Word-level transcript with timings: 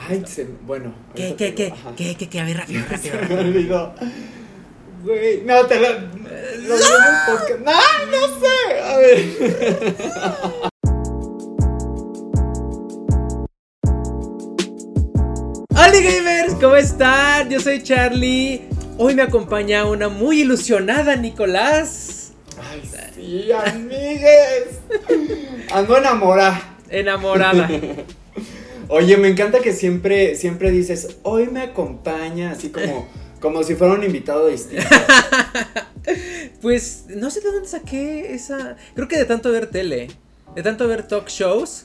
Ay, 0.00 0.22
se, 0.26 0.44
bueno. 0.62 0.94
¿Qué, 1.14 1.34
qué, 1.36 1.54
qué, 1.54 1.74
qué, 1.96 2.14
qué, 2.16 2.28
qué? 2.28 2.40
A 2.40 2.44
ver, 2.44 2.58
rápido, 2.58 2.82
rápido. 2.90 3.18
Se 3.18 3.26
me 3.34 3.40
olvidó. 3.40 3.94
Güey, 5.02 5.42
no, 5.44 5.66
te 5.66 5.80
lo. 5.80 5.88
Lo 5.88 6.76
digo 6.76 6.96
en 6.98 7.04
el 7.04 7.18
podcast. 7.26 7.60
No, 7.64 7.72
no 8.12 8.20
sé. 8.40 8.80
A 8.80 8.96
ver. 8.96 9.18
Hola 15.70 16.00
gamers, 16.00 16.54
¿cómo 16.54 16.76
están? 16.76 17.50
Yo 17.50 17.58
soy 17.60 17.82
Charlie. 17.82 18.68
Hoy 18.98 19.14
me 19.16 19.22
acompaña 19.22 19.84
una 19.84 20.08
muy 20.08 20.42
ilusionada 20.42 21.16
Nicolás. 21.16 22.34
Ay, 22.70 22.82
sí, 23.14 23.50
amigues. 23.52 24.78
Ando 25.72 25.96
enamorada. 25.96 26.76
Enamorada. 26.88 27.68
Oye, 28.88 29.16
me 29.16 29.28
encanta 29.28 29.60
que 29.60 29.72
siempre, 29.72 30.34
siempre 30.34 30.70
dices, 30.70 31.18
hoy 31.22 31.46
me 31.48 31.60
acompaña, 31.62 32.52
así 32.52 32.70
como, 32.70 33.06
como 33.40 33.62
si 33.62 33.74
fuera 33.74 33.94
un 33.94 34.04
invitado 34.04 34.48
distinto. 34.48 34.84
Pues 36.62 37.04
no 37.08 37.30
sé 37.30 37.40
de 37.40 37.52
dónde 37.52 37.68
saqué 37.68 38.32
esa. 38.34 38.76
Creo 38.94 39.08
que 39.08 39.16
de 39.18 39.26
tanto 39.26 39.52
ver 39.52 39.66
tele, 39.70 40.08
de 40.54 40.62
tanto 40.62 40.88
ver 40.88 41.06
talk 41.06 41.28
shows. 41.28 41.84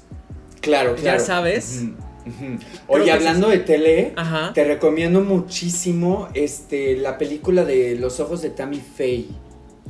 Claro, 0.61 0.95
Ya 0.95 1.01
claro. 1.01 1.25
sabes. 1.25 1.81
Ujú. 2.25 2.57
Creo 2.57 2.57
Oye, 2.87 3.11
hablando 3.11 3.49
de 3.49 3.57
tele, 3.59 4.13
Ajá. 4.15 4.51
te 4.53 4.63
recomiendo 4.63 5.21
muchísimo 5.21 6.29
este, 6.33 6.95
la 6.95 7.17
película 7.17 7.65
de 7.65 7.95
Los 7.95 8.19
ojos 8.21 8.41
de 8.41 8.49
Tammy 8.49 8.79
Faye, 8.79 9.27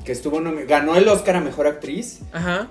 que 0.04 0.12
estuvo 0.12 0.42
ganó 0.68 0.96
el 0.96 1.08
Oscar 1.08 1.36
a 1.36 1.42
Mejor 1.42 1.68
Actriz. 1.68 2.22
Ajá. 2.34 2.70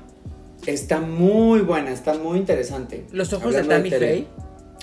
Está 0.67 1.01
muy 1.01 1.61
buena, 1.61 1.91
está 1.93 2.15
muy 2.15 2.39
interesante. 2.39 3.05
Los 3.13 3.33
ojos 3.33 3.55
Hablando 3.55 3.75
de 3.85 3.91
Tammy. 3.91 3.91
Faye. 3.91 4.27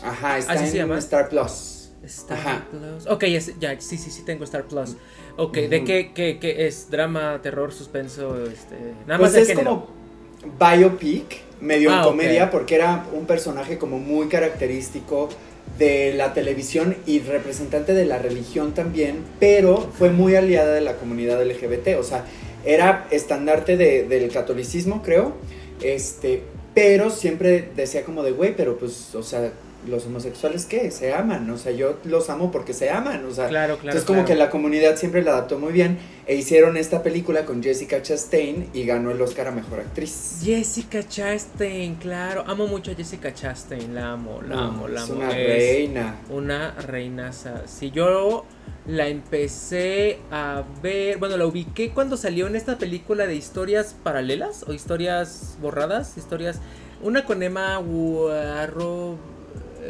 Ajá, 0.03 0.37
está 0.37 0.53
¿Así 0.53 0.65
en 0.65 0.71
se 0.71 0.77
llama? 0.77 0.97
Star 0.99 1.29
Plus. 1.29 1.91
Star 2.03 2.37
Ajá. 2.37 2.67
Plus. 2.69 3.07
Ok, 3.07 3.23
es- 3.23 3.57
ya, 3.59 3.79
sí, 3.79 3.97
sí, 3.97 4.09
sí, 4.11 4.23
tengo 4.25 4.43
Star 4.43 4.65
Plus. 4.65 4.95
Ok, 5.37 5.55
¿de 5.57 5.83
qué, 5.83 6.11
qué, 6.13 6.37
qué 6.39 6.67
es? 6.67 6.89
¿Drama, 6.89 7.39
terror, 7.41 7.71
suspenso? 7.71 8.43
Este, 8.45 8.75
nada 9.07 9.19
Pues 9.19 9.31
más 9.31 9.35
es 9.41 9.47
género. 9.47 9.85
como 9.85 10.59
biopic, 10.59 11.41
medio 11.61 11.91
Ah, 11.91 11.97
en 11.99 12.03
comedia, 12.03 12.51
porque 12.51 12.75
era 12.75 13.05
un 13.13 13.25
personaje 13.25 13.77
como 13.77 13.99
muy 13.99 14.27
característico 14.27 15.29
de 15.77 16.13
la 16.13 16.33
televisión 16.33 16.95
y 17.05 17.19
representante 17.19 17.93
de 17.93 18.05
la 18.05 18.17
religión 18.17 18.73
también, 18.73 19.23
pero 19.39 19.77
fue 19.97 20.09
muy 20.09 20.35
aliada 20.35 20.73
de 20.73 20.81
la 20.81 20.95
comunidad 20.95 21.41
LGBT, 21.41 21.95
o 21.99 22.03
sea, 22.03 22.25
era 22.65 23.07
estandarte 23.11 23.77
de- 23.77 24.03
del 24.03 24.29
catolicismo, 24.31 25.01
creo, 25.01 25.33
este, 25.81 26.43
pero 26.73 27.09
siempre 27.09 27.69
decía 27.75 28.03
como 28.03 28.23
de, 28.23 28.31
güey, 28.31 28.55
pero 28.55 28.77
pues, 28.77 29.13
o 29.15 29.23
sea, 29.23 29.51
los 29.87 30.05
homosexuales, 30.05 30.65
¿qué? 30.65 30.91
Se 30.91 31.13
aman, 31.13 31.49
o 31.49 31.57
sea, 31.57 31.71
yo 31.71 31.97
los 32.03 32.29
amo 32.29 32.51
porque 32.51 32.73
se 32.73 32.89
aman, 32.89 33.23
o 33.25 33.31
sea, 33.33 33.47
Claro, 33.47 33.75
claro. 33.75 33.89
entonces 33.97 34.03
como 34.05 34.19
claro. 34.19 34.27
que 34.27 34.35
la 34.35 34.49
comunidad 34.49 34.97
siempre 34.97 35.21
la 35.23 35.31
adaptó 35.31 35.57
muy 35.57 35.71
bien 35.71 35.97
e 36.27 36.35
hicieron 36.35 36.77
esta 36.77 37.01
película 37.01 37.45
con 37.45 37.63
Jessica 37.63 38.01
Chastain 38.01 38.69
y 38.73 38.85
ganó 38.85 39.11
el 39.11 39.21
Oscar 39.21 39.47
a 39.47 39.51
Mejor 39.51 39.79
Actriz. 39.79 40.39
Jessica 40.43 41.07
Chastain, 41.07 41.95
claro. 41.95 42.43
Amo 42.47 42.67
mucho 42.67 42.91
a 42.91 42.95
Jessica 42.95 43.33
Chastain. 43.33 43.95
La 43.95 44.11
amo, 44.13 44.41
la 44.41 44.55
No, 44.55 44.61
amo, 44.67 44.87
la 44.87 45.01
es 45.03 45.09
amo. 45.09 45.19
una 45.19 45.29
Es 45.31 45.47
reina. 45.47 46.15
Una 46.29 46.71
reinaza. 46.71 47.63
Si 47.67 47.89
yo 47.91 48.45
la 48.85 49.07
empecé 49.07 50.19
a 50.31 50.63
ver, 50.83 51.17
bueno, 51.17 51.37
la 51.37 51.45
ubiqué 51.45 51.91
cuando 51.91 52.17
salió 52.17 52.47
en 52.47 52.55
esta 52.55 52.77
película 52.77 53.27
de 53.27 53.35
historias 53.35 53.95
paralelas 54.03 54.63
o 54.67 54.73
historias 54.73 55.57
borradas, 55.61 56.17
historias. 56.17 56.59
Una 57.01 57.23
con 57.23 57.41
Emma 57.43 57.79
Warro. 57.79 59.17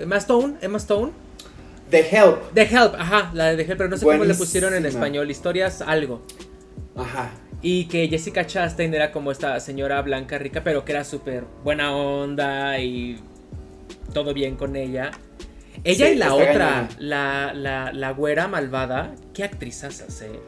Emma 0.02 0.18
Stone, 0.18 0.56
Emma 0.62 0.78
Stone. 0.78 1.12
The 1.90 2.00
Help. 2.00 2.54
The 2.54 2.62
Help, 2.64 2.96
ajá, 2.96 3.32
la 3.34 3.46
de 3.46 3.58
The 3.58 3.64
Help, 3.64 3.78
pero 3.78 3.90
no 3.90 3.98
sé 3.98 4.06
cómo 4.06 4.24
le 4.24 4.36
pusieron 4.36 4.74
en 4.74 4.86
español. 4.86 5.30
Historias 5.32 5.82
algo. 5.82 6.22
Ajá. 6.96 7.32
Y 7.62 7.86
que 7.86 8.08
Jessica 8.08 8.46
Chastain 8.46 8.94
era 8.94 9.12
como 9.12 9.32
esta 9.32 9.60
señora 9.60 10.02
blanca 10.02 10.38
rica, 10.38 10.64
pero 10.64 10.86
que 10.86 10.92
era 10.94 11.04
súper 11.04 11.44
buena 11.64 11.96
onda 11.96 12.80
y 12.80 13.20
todo 14.14 14.34
bien 14.34 14.56
con 14.56 14.76
ella. 14.76 15.12
Ella 15.84 16.08
Sí, 16.08 16.14
y 16.14 16.16
la 16.16 16.34
otra, 16.34 16.90
la, 17.00 17.54
la, 17.54 17.92
la 17.94 18.12
güera 18.12 18.48
malvada, 18.48 19.16
qué 19.34 19.44
actrizazas, 19.44 20.22
eh. 20.22 20.40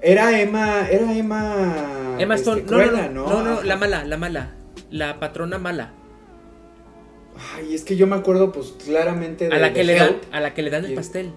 Era 0.00 0.40
Emma, 0.40 0.86
era 0.88 1.12
Emma. 1.12 2.16
Emma 2.18 2.34
este, 2.34 2.50
Stone, 2.50 2.64
no, 2.68 2.78
no, 2.78 3.08
no, 3.08 3.08
no, 3.08 3.42
no, 3.42 3.52
Ajá. 3.54 3.64
la 3.64 3.76
mala, 3.76 4.04
la 4.04 4.16
mala, 4.16 4.50
la 4.90 5.18
patrona 5.18 5.58
mala, 5.58 5.92
Ay, 7.54 7.74
es 7.74 7.84
que 7.84 7.96
yo 7.96 8.06
me 8.06 8.16
acuerdo, 8.16 8.52
pues 8.52 8.74
claramente 8.84 9.48
de 9.48 9.54
a 9.54 9.58
la 9.58 9.72
que 9.72 9.84
le 9.84 9.94
dan, 9.94 10.16
a 10.32 10.40
la 10.40 10.54
que 10.54 10.62
le 10.62 10.70
dan 10.70 10.84
el 10.84 10.94
pastel. 10.94 11.32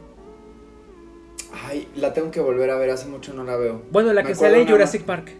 Ay, 1.65 1.87
la 1.95 2.13
tengo 2.13 2.31
que 2.31 2.39
volver 2.39 2.69
a 2.69 2.77
ver, 2.77 2.89
hace 2.91 3.07
mucho 3.07 3.33
no 3.33 3.43
la 3.43 3.55
veo. 3.57 3.81
Bueno, 3.91 4.13
la 4.13 4.21
Me 4.23 4.29
que 4.29 4.35
sale 4.35 4.61
en 4.61 4.67
Jurassic 4.67 5.03
Park. 5.03 5.31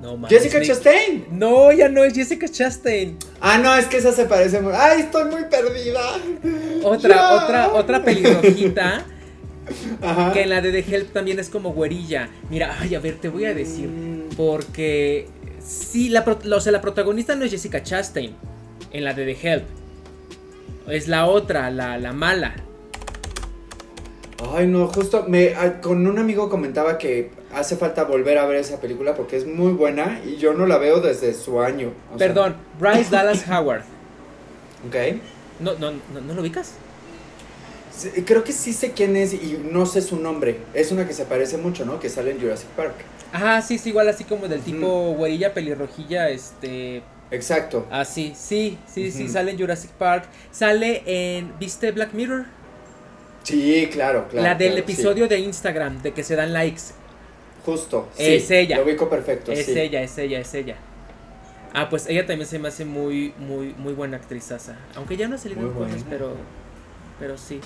No 0.00 0.16
mames. 0.16 0.30
Jessica 0.30 0.58
Nick. 0.58 0.68
Chastain. 0.68 1.26
No, 1.30 1.72
ya 1.72 1.88
no 1.88 2.02
es 2.04 2.14
Jessica 2.14 2.48
Chastain. 2.48 3.18
Ah, 3.40 3.58
no, 3.58 3.74
es 3.76 3.86
que 3.86 3.98
esa 3.98 4.12
se 4.12 4.24
parece. 4.24 4.60
mu- 4.60 4.70
Ay, 4.72 5.00
estoy 5.02 5.24
muy 5.26 5.44
perdida. 5.44 6.00
Otra, 6.82 7.34
otra, 7.34 7.72
otra 7.74 8.02
pelirrojita. 8.02 9.04
Ajá. 10.02 10.32
Que 10.32 10.42
en 10.42 10.50
la 10.50 10.60
de 10.62 10.72
The 10.82 10.96
Help 10.96 11.12
también 11.12 11.38
es 11.38 11.50
como 11.50 11.72
güerilla. 11.72 12.30
Mira, 12.48 12.76
ay, 12.80 12.94
a 12.94 13.00
ver, 13.00 13.16
te 13.16 13.28
voy 13.28 13.44
a 13.44 13.52
decir. 13.54 13.88
Mm. 13.88 14.30
Porque 14.36 15.28
sí, 15.64 16.08
la, 16.08 16.20
o 16.22 16.60
sea, 16.60 16.72
la 16.72 16.80
protagonista 16.80 17.34
no 17.34 17.44
es 17.44 17.50
Jessica 17.50 17.82
Chastain 17.82 18.34
en 18.92 19.04
la 19.04 19.14
de 19.14 19.34
The 19.34 19.48
Help. 19.48 19.64
Es 20.88 21.08
la 21.08 21.26
otra, 21.26 21.70
la, 21.70 21.98
la 21.98 22.12
mala. 22.12 22.54
Ay, 24.52 24.66
no, 24.66 24.88
justo 24.88 25.26
me, 25.28 25.54
ah, 25.54 25.80
con 25.80 26.06
un 26.06 26.18
amigo 26.18 26.48
comentaba 26.48 26.96
que 26.98 27.30
hace 27.52 27.76
falta 27.76 28.04
volver 28.04 28.38
a 28.38 28.46
ver 28.46 28.56
esa 28.56 28.80
película 28.80 29.14
porque 29.14 29.36
es 29.36 29.46
muy 29.46 29.72
buena 29.72 30.20
y 30.24 30.36
yo 30.36 30.54
no 30.54 30.66
la 30.66 30.78
veo 30.78 31.00
desde 31.00 31.34
su 31.34 31.60
año. 31.60 31.92
o 32.12 32.18
sea, 32.18 32.28
Perdón, 32.28 32.56
Bryce 32.78 33.10
Dallas 33.10 33.44
Howard. 33.48 33.82
ok. 34.88 34.96
No, 35.60 35.74
no, 35.74 35.90
no, 35.90 36.20
¿no 36.26 36.34
lo 36.34 36.40
ubicas? 36.40 36.72
Sí, 37.94 38.08
Creo 38.22 38.44
que 38.44 38.52
sí 38.52 38.72
sé 38.72 38.92
quién 38.92 39.14
es 39.16 39.34
y 39.34 39.60
no 39.70 39.84
sé 39.84 40.00
su 40.00 40.16
nombre. 40.16 40.58
Es 40.72 40.90
una 40.90 41.06
que 41.06 41.12
se 41.12 41.26
parece 41.26 41.58
mucho, 41.58 41.84
¿no? 41.84 42.00
Que 42.00 42.08
sale 42.08 42.30
en 42.30 42.40
Jurassic 42.40 42.68
Park. 42.70 42.94
Ajá, 43.32 43.62
sí, 43.62 43.76
es 43.76 43.86
igual 43.86 44.08
así 44.08 44.24
como 44.24 44.48
del 44.48 44.62
tipo 44.62 45.12
güerilla, 45.14 45.54
pelirrojilla, 45.54 46.28
este... 46.30 47.02
Exacto. 47.30 47.86
Así, 47.90 48.34
sí, 48.36 48.78
sí, 48.86 49.12
sí, 49.12 49.24
Ujú. 49.24 49.32
sale 49.32 49.52
en 49.52 49.58
Jurassic 49.58 49.92
Park. 49.92 50.28
Sale 50.50 51.02
en... 51.06 51.58
¿Viste 51.58 51.92
Black 51.92 52.12
Mirror? 52.12 52.46
Sí, 53.42 53.88
claro, 53.92 54.28
claro. 54.28 54.48
la 54.48 54.54
del 54.54 54.78
claro, 54.78 54.82
episodio 54.82 55.28
de 55.28 55.38
Instagram, 55.38 56.02
de 56.02 56.12
que 56.12 56.22
se 56.24 56.36
dan 56.36 56.52
likes. 56.52 56.80
sí. 56.80 56.94
Justo. 57.64 58.08
sí, 58.12 58.34
Es 58.34 58.50
ella. 58.50 58.78
Lo 58.78 58.84
ubico 58.84 59.08
perfecto, 59.08 59.52
Es 59.52 59.68
sí. 59.68 59.78
ella, 59.78 60.02
es 60.02 60.16
ella, 60.18 60.40
es 60.40 60.54
ella. 60.54 60.76
Ah, 61.72 61.88
pues 61.88 62.06
ella 62.08 62.26
también 62.26 62.48
se 62.48 62.58
me 62.58 62.68
hace 62.68 62.84
muy, 62.84 63.34
muy, 63.38 63.74
muy 63.74 63.92
buena 63.92 64.16
actrizaza. 64.16 64.76
Aunque 64.94 65.16
ya 65.16 65.28
no 65.28 65.36
ha 65.36 65.38
salido 65.38 65.62
en 65.62 65.72
cosas, 65.72 66.04
pero, 66.08 66.36
pero 67.18 67.38
sí. 67.38 67.60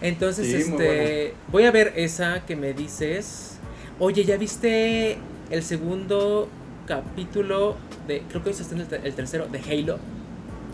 Entonces, 0.00 0.46
Sí, 0.46 0.56
este, 0.56 1.34
voy 1.48 1.64
a 1.64 1.70
ver 1.70 1.92
esa 1.96 2.44
que 2.46 2.56
me 2.56 2.72
dices. 2.74 3.51
Oye, 3.98 4.24
¿ya 4.24 4.36
viste 4.36 5.24
el 5.50 5.62
segundo 5.62 6.56
capítulo 6.86 7.76
de, 8.06 8.26
creo 8.28 8.42
que 8.42 8.50
hoy 8.50 8.54
se 8.54 8.62
está 8.62 8.74
en 8.74 8.80
el, 8.82 8.88
te- 8.88 9.06
el 9.06 9.14
tercero, 9.14 9.48
de 9.48 9.60
Halo? 9.60 10.00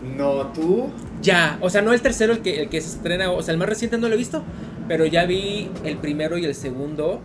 No, 0.01 0.51
tú. 0.53 0.91
Ya, 1.21 1.57
o 1.61 1.69
sea, 1.69 1.81
no 1.81 1.91
el 1.93 2.01
tercero, 2.01 2.33
el 2.33 2.41
que, 2.41 2.61
el 2.61 2.69
que 2.69 2.79
se 2.81 2.87
estrena, 2.97 3.31
o 3.31 3.41
sea, 3.41 3.51
el 3.53 3.57
más 3.57 3.67
reciente 3.69 3.97
no 3.97 4.07
lo 4.07 4.13
he 4.15 4.17
visto, 4.17 4.43
pero 4.87 5.05
ya 5.05 5.25
vi 5.25 5.69
el 5.83 5.97
primero 5.97 6.37
y 6.37 6.45
el 6.45 6.55
segundo. 6.55 7.21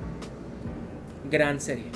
Gran 1.25 1.61
serie. 1.61 1.91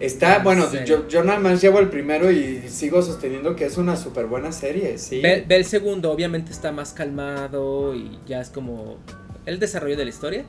Está, 0.00 0.38
¿En 0.38 0.42
bueno, 0.42 0.66
yo, 0.84 1.06
yo 1.08 1.22
nada 1.24 1.38
más 1.38 1.60
llevo 1.60 1.78
el 1.78 1.90
primero 1.90 2.30
y 2.30 2.68
sigo 2.68 3.02
sosteniendo 3.02 3.54
que 3.54 3.66
es 3.66 3.76
una 3.76 3.96
súper 3.96 4.26
buena 4.26 4.50
serie, 4.50 4.96
sí. 4.96 5.20
Ve, 5.20 5.44
ve 5.46 5.56
el 5.56 5.64
segundo, 5.66 6.10
obviamente 6.12 6.50
está 6.52 6.72
más 6.72 6.92
calmado 6.92 7.94
y 7.94 8.18
ya 8.26 8.40
es 8.40 8.50
como 8.50 8.98
el 9.44 9.58
desarrollo 9.58 9.96
de 9.96 10.04
la 10.04 10.10
historia. 10.10 10.44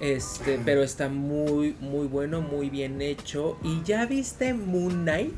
Este, 0.00 0.60
pero 0.64 0.82
está 0.82 1.08
muy, 1.08 1.74
muy 1.80 2.06
bueno, 2.06 2.40
muy 2.42 2.68
bien 2.70 3.00
hecho. 3.00 3.56
¿Y 3.62 3.82
ya 3.84 4.06
viste 4.06 4.52
Moon 4.54 5.02
Knight? 5.02 5.34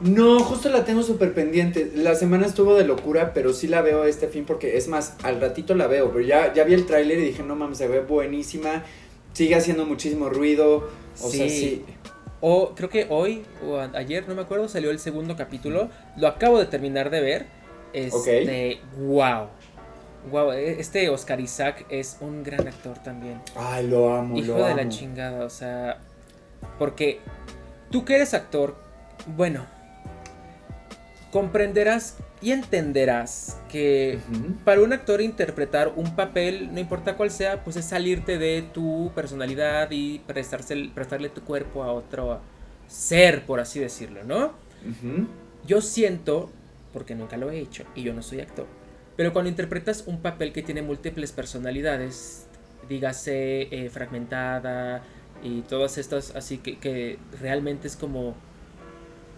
No, 0.00 0.40
justo 0.40 0.70
la 0.70 0.84
tengo 0.84 1.02
súper 1.02 1.34
pendiente. 1.34 1.92
La 1.94 2.14
semana 2.14 2.46
estuvo 2.46 2.74
de 2.74 2.84
locura, 2.84 3.32
pero 3.34 3.52
sí 3.52 3.66
la 3.66 3.82
veo 3.82 4.04
este 4.04 4.28
fin 4.28 4.44
porque 4.46 4.76
es 4.78 4.88
más, 4.88 5.16
al 5.22 5.40
ratito 5.40 5.74
la 5.74 5.86
veo, 5.86 6.10
pero 6.10 6.24
ya, 6.24 6.54
ya 6.54 6.64
vi 6.64 6.74
el 6.74 6.86
tráiler 6.86 7.18
y 7.18 7.24
dije, 7.26 7.42
no 7.42 7.54
mames, 7.54 7.78
se 7.78 7.88
ve 7.88 8.00
buenísima. 8.00 8.82
Sigue 9.32 9.54
haciendo 9.54 9.84
muchísimo 9.84 10.28
ruido. 10.30 10.88
O 11.22 11.28
sea, 11.28 11.48
Sí. 11.48 11.58
sí. 11.58 11.84
O 12.42 12.74
creo 12.74 12.88
que 12.88 13.06
hoy 13.10 13.42
o 13.66 13.78
ayer, 13.78 14.26
no 14.26 14.34
me 14.34 14.40
acuerdo, 14.42 14.66
salió 14.68 14.90
el 14.90 14.98
segundo 14.98 15.36
capítulo. 15.36 15.90
Lo 16.16 16.26
acabo 16.26 16.58
de 16.58 16.64
terminar 16.66 17.10
de 17.10 17.20
ver. 17.20 17.46
Este, 17.92 18.80
wow. 18.98 19.48
Wow, 20.30 20.52
este 20.52 21.08
Oscar 21.08 21.40
Isaac 21.40 21.86
es 21.88 22.18
un 22.20 22.42
gran 22.42 22.68
actor 22.68 22.98
también. 22.98 23.40
Ay, 23.56 23.86
lo 23.86 24.14
amo, 24.14 24.36
Hijo 24.36 24.52
lo 24.52 24.58
de 24.58 24.64
amo. 24.72 24.76
la 24.76 24.88
chingada, 24.88 25.44
o 25.44 25.50
sea, 25.50 25.98
porque 26.78 27.20
tú 27.90 28.04
que 28.04 28.16
eres 28.16 28.34
actor, 28.34 28.76
bueno, 29.36 29.64
comprenderás 31.30 32.18
y 32.42 32.52
entenderás 32.52 33.58
que 33.70 34.18
para 34.64 34.80
un 34.80 34.92
actor 34.92 35.20
interpretar 35.20 35.92
un 35.94 36.16
papel, 36.16 36.72
no 36.72 36.80
importa 36.80 37.16
cuál 37.16 37.30
sea, 37.30 37.62
pues 37.62 37.76
es 37.76 37.84
salirte 37.84 38.38
de 38.38 38.62
tu 38.62 39.12
personalidad 39.14 39.90
y 39.90 40.20
prestarse, 40.20 40.90
prestarle 40.94 41.28
tu 41.28 41.42
cuerpo 41.42 41.82
a 41.82 41.92
otro 41.92 42.40
ser, 42.88 43.44
por 43.46 43.60
así 43.60 43.78
decirlo, 43.78 44.24
¿no? 44.24 44.52
Yo 45.66 45.80
siento, 45.82 46.50
porque 46.92 47.14
nunca 47.14 47.36
lo 47.36 47.50
he 47.50 47.58
hecho 47.60 47.84
y 47.94 48.02
yo 48.02 48.14
no 48.14 48.22
soy 48.22 48.40
actor, 48.40 48.66
pero 49.20 49.34
cuando 49.34 49.50
interpretas 49.50 50.04
un 50.06 50.22
papel 50.22 50.50
que 50.50 50.62
tiene 50.62 50.80
múltiples 50.80 51.30
personalidades, 51.32 52.46
dígase 52.88 53.68
eh, 53.70 53.90
fragmentada 53.90 55.02
y 55.44 55.60
todas 55.60 55.98
estas, 55.98 56.34
así 56.34 56.56
que, 56.56 56.78
que 56.78 57.18
realmente 57.38 57.86
es 57.86 57.96
como, 57.96 58.34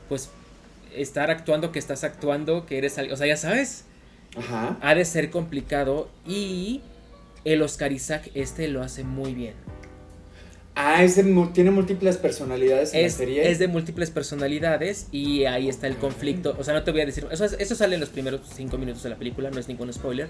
pues 0.08 0.30
estar 0.94 1.32
actuando 1.32 1.72
que 1.72 1.80
estás 1.80 2.04
actuando, 2.04 2.64
que 2.64 2.78
eres 2.78 2.96
alguien, 2.96 3.14
o 3.14 3.16
sea, 3.16 3.26
ya 3.26 3.36
sabes. 3.36 3.86
Ajá. 4.36 4.78
Ha 4.82 4.94
de 4.94 5.04
ser 5.04 5.30
complicado 5.30 6.08
y 6.28 6.82
el 7.44 7.60
Oscar 7.60 7.90
Isaac 7.90 8.30
este 8.34 8.68
lo 8.68 8.82
hace 8.82 9.02
muy 9.02 9.34
bien. 9.34 9.54
Ah, 10.74 11.04
es 11.04 11.20
tiene 11.52 11.70
múltiples 11.70 12.16
personalidades 12.16 12.94
en 12.94 13.04
es, 13.04 13.12
la 13.12 13.18
serie. 13.18 13.50
Es 13.50 13.58
de 13.58 13.68
múltiples 13.68 14.10
personalidades 14.10 15.06
y 15.12 15.44
ahí 15.44 15.68
está 15.68 15.86
el 15.86 15.96
conflicto. 15.96 16.56
O 16.58 16.64
sea, 16.64 16.72
no 16.72 16.82
te 16.82 16.92
voy 16.92 17.02
a 17.02 17.06
decir. 17.06 17.26
Eso, 17.30 17.44
eso 17.44 17.74
sale 17.74 17.94
en 17.94 18.00
los 18.00 18.08
primeros 18.08 18.40
cinco 18.54 18.78
minutos 18.78 19.02
de 19.02 19.10
la 19.10 19.16
película, 19.16 19.50
no 19.50 19.60
es 19.60 19.68
ningún 19.68 19.92
spoiler. 19.92 20.28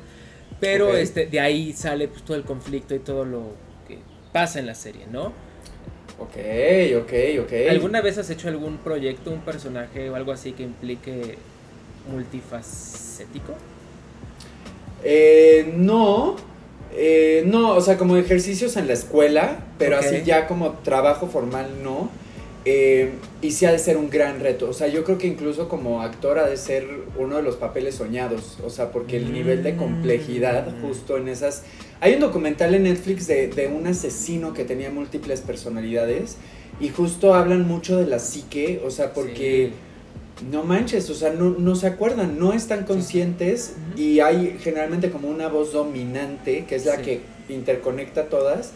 Pero 0.59 0.97
este, 0.97 1.27
de 1.27 1.41
ahí 1.41 1.73
sale 1.73 2.09
pues, 2.09 2.23
todo 2.23 2.37
el 2.37 2.43
conflicto 2.43 2.95
y 2.95 2.99
todo 2.99 3.25
lo 3.25 3.55
que 3.87 3.99
pasa 4.33 4.59
en 4.59 4.67
la 4.67 4.75
serie, 4.75 5.07
¿no? 5.11 5.33
Ok, 6.19 6.37
ok, 6.99 7.13
ok. 7.41 7.53
¿Alguna 7.71 8.01
vez 8.01 8.19
has 8.19 8.31
hecho 8.31 8.49
algún 8.49 8.79
proyecto, 8.79 9.31
un 9.31 9.41
personaje 9.41 10.11
o 10.11 10.17
algo 10.17 10.33
así 10.33 10.53
que 10.53 10.63
implique 10.63 11.37
multifacético? 12.11 13.55
Eh, 15.05 15.73
no, 15.77 16.37
eh, 16.95 17.45
no, 17.47 17.75
o 17.75 17.81
sea, 17.81 17.97
como 17.97 18.17
ejercicios 18.17 18.77
en 18.77 18.87
la 18.87 18.93
escuela, 18.93 19.65
pero 19.79 19.97
así 19.97 20.23
ya 20.25 20.47
como 20.47 20.73
trabajo 20.79 21.27
formal 21.27 21.83
no. 21.83 22.11
Eh, 22.65 23.11
y 23.41 23.51
sí 23.51 23.67
ha 23.67 23.73
de 23.73 23.79
ser 23.79 23.97
un 23.97 24.09
gran 24.09 24.39
reto. 24.39 24.69
O 24.69 24.73
sea, 24.73 24.87
yo 24.87 25.03
creo 25.03 25.19
que 25.19 25.27
incluso 25.27 25.69
como 25.69 26.03
actor 26.03 26.39
ha 26.39 26.49
de 26.49 26.57
ser 26.57 26.87
uno 27.19 27.37
de 27.37 27.43
los 27.43 27.57
papeles 27.57 27.97
soñados. 27.97 28.59
O 28.65 28.71
sea, 28.71 28.93
porque 28.93 29.17
el 29.17 29.33
nivel 29.33 29.63
de 29.63 29.77
complejidad 29.77 30.69
mm. 30.69 30.83
justo 30.83 31.17
en 31.17 31.29
esas... 31.29 31.65
Hay 32.01 32.15
un 32.15 32.21
documental 32.21 32.75
en 32.75 32.85
Netflix 32.85 33.27
de, 33.27 33.71
un 33.75 33.87
asesino 33.87 34.53
que 34.55 34.65
tenía 34.65 34.91
múltiples 34.91 35.41
personalidades 35.41 36.37
y 36.81 36.89
justo 36.89 37.35
hablan 37.35 37.67
mucho 37.67 37.97
de 37.97 38.07
la 38.07 38.19
psique, 38.19 38.81
o 38.85 38.91
sea, 38.91 39.13
porque... 39.13 39.73
No 40.51 40.65
manches, 40.65 41.09
o 41.11 41.15
sea, 41.15 41.33
no, 41.33 41.75
se 41.77 41.87
acuerdan, 41.87 42.39
no 42.39 42.53
están 42.53 42.85
conscientes 42.85 43.75
y 43.97 44.21
hay 44.21 44.59
generalmente 44.61 45.11
como 45.11 45.29
una 45.29 45.49
voz 45.49 45.73
dominante 45.73 46.65
que 46.67 46.77
es 46.77 46.85
la 46.85 46.99
que 46.99 47.21
interconecta 47.49 48.25
todas 48.25 48.73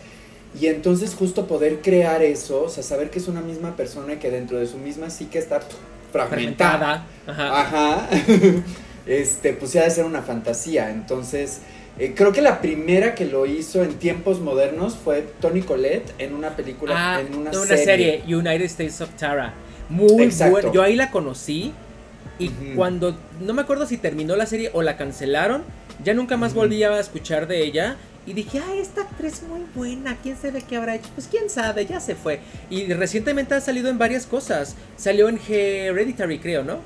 y 0.61 0.69
entonces 0.69 1.15
justo 1.15 1.47
poder 1.47 1.81
crear 1.83 2.23
eso, 2.23 2.65
o 2.65 2.69
sea, 2.69 2.83
saber 2.83 3.11
que 3.11 3.19
es 3.19 3.29
una 3.29 3.41
misma 3.41 3.77
persona 3.77 4.15
y 4.15 4.17
que 4.17 4.31
dentro 4.31 4.59
de 4.59 4.67
su 4.67 4.79
misma 4.79 5.11
psique 5.11 5.39
está 5.39 5.61
fragmentada. 6.13 7.07
Ajá. 7.27 7.61
Ajá. 7.61 8.09
este, 9.07 9.53
pues 9.53 9.73
ya 9.73 9.85
de 9.85 9.91
ser 9.91 10.05
una 10.05 10.23
fantasía. 10.23 10.91
Entonces, 10.91 11.61
eh, 11.99 12.15
creo 12.17 12.33
que 12.33 12.41
la 12.41 12.61
primera 12.61 13.15
que 13.15 13.27
lo 13.27 13.45
hizo 13.45 13.83
en 13.83 13.95
tiempos 13.95 14.41
modernos 14.41 14.97
fue 14.97 15.27
Tony 15.41 15.63
Collette 15.63 16.15
en 16.19 16.35
una 16.35 16.57
película, 16.57 17.17
ah, 17.17 17.21
en 17.21 17.35
una, 17.35 17.51
una 17.51 17.77
serie. 17.77 18.23
United 18.27 18.65
States 18.65 19.01
of 19.01 19.11
Tara. 19.19 19.55
Muy 19.89 20.29
buena. 20.29 20.73
Yo 20.73 20.83
ahí 20.83 20.97
la 20.97 21.11
conocí 21.11 21.73
y 22.39 22.49
cuando, 22.75 23.17
no 23.41 23.55
me 23.55 23.63
acuerdo 23.63 23.87
si 23.87 23.97
terminó 23.97 24.37
la 24.37 24.47
serie 24.47 24.71
o 24.73 24.83
la 24.83 24.97
cancelaron, 24.97 25.63
ya 26.05 26.15
nunca 26.15 26.37
más 26.37 26.55
volví 26.55 26.83
a 26.83 26.99
escuchar 26.99 27.47
de 27.47 27.65
ella. 27.65 27.97
Y 28.27 28.33
dije, 28.33 28.59
ah, 28.59 28.75
esta 28.75 29.03
actriz 29.03 29.43
muy 29.49 29.61
buena, 29.75 30.17
¿quién 30.21 30.37
sabe 30.37 30.61
qué 30.69 30.77
habrá 30.77 30.97
hecho? 30.97 31.09
Pues 31.15 31.29
quién 31.29 31.49
sabe, 31.49 31.87
ya 31.87 32.01
se 32.01 32.17
fue. 32.17 32.41
Y 32.71 32.93
recientemente 32.93 33.55
ha 33.55 33.61
salido 33.61 33.89
en 33.89 33.99
varias 33.99 34.27
cosas. 34.27 34.75
Salió 34.97 35.29
en 35.29 35.39
Hereditary, 35.39 36.41
creo, 36.41 36.65
¿no? 36.65 36.81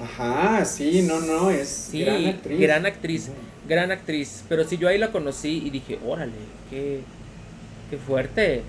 Ajá, 0.00 0.64
sí, 0.64 1.02
no, 1.02 1.20
no, 1.20 1.50
es 1.50 1.90
gran 1.92 2.24
actriz. 2.24 2.60
Gran 2.60 2.86
actriz, 2.86 3.30
gran 3.68 3.90
actriz. 3.90 4.44
Pero 4.48 4.64
sí, 4.64 4.78
yo 4.78 4.86
ahí 4.86 4.96
la 4.96 5.10
conocí 5.10 5.62
y 5.66 5.70
dije, 5.70 5.98
órale, 6.06 6.32
qué, 6.70 7.00
qué 7.90 7.98
fuerte. 7.98 8.62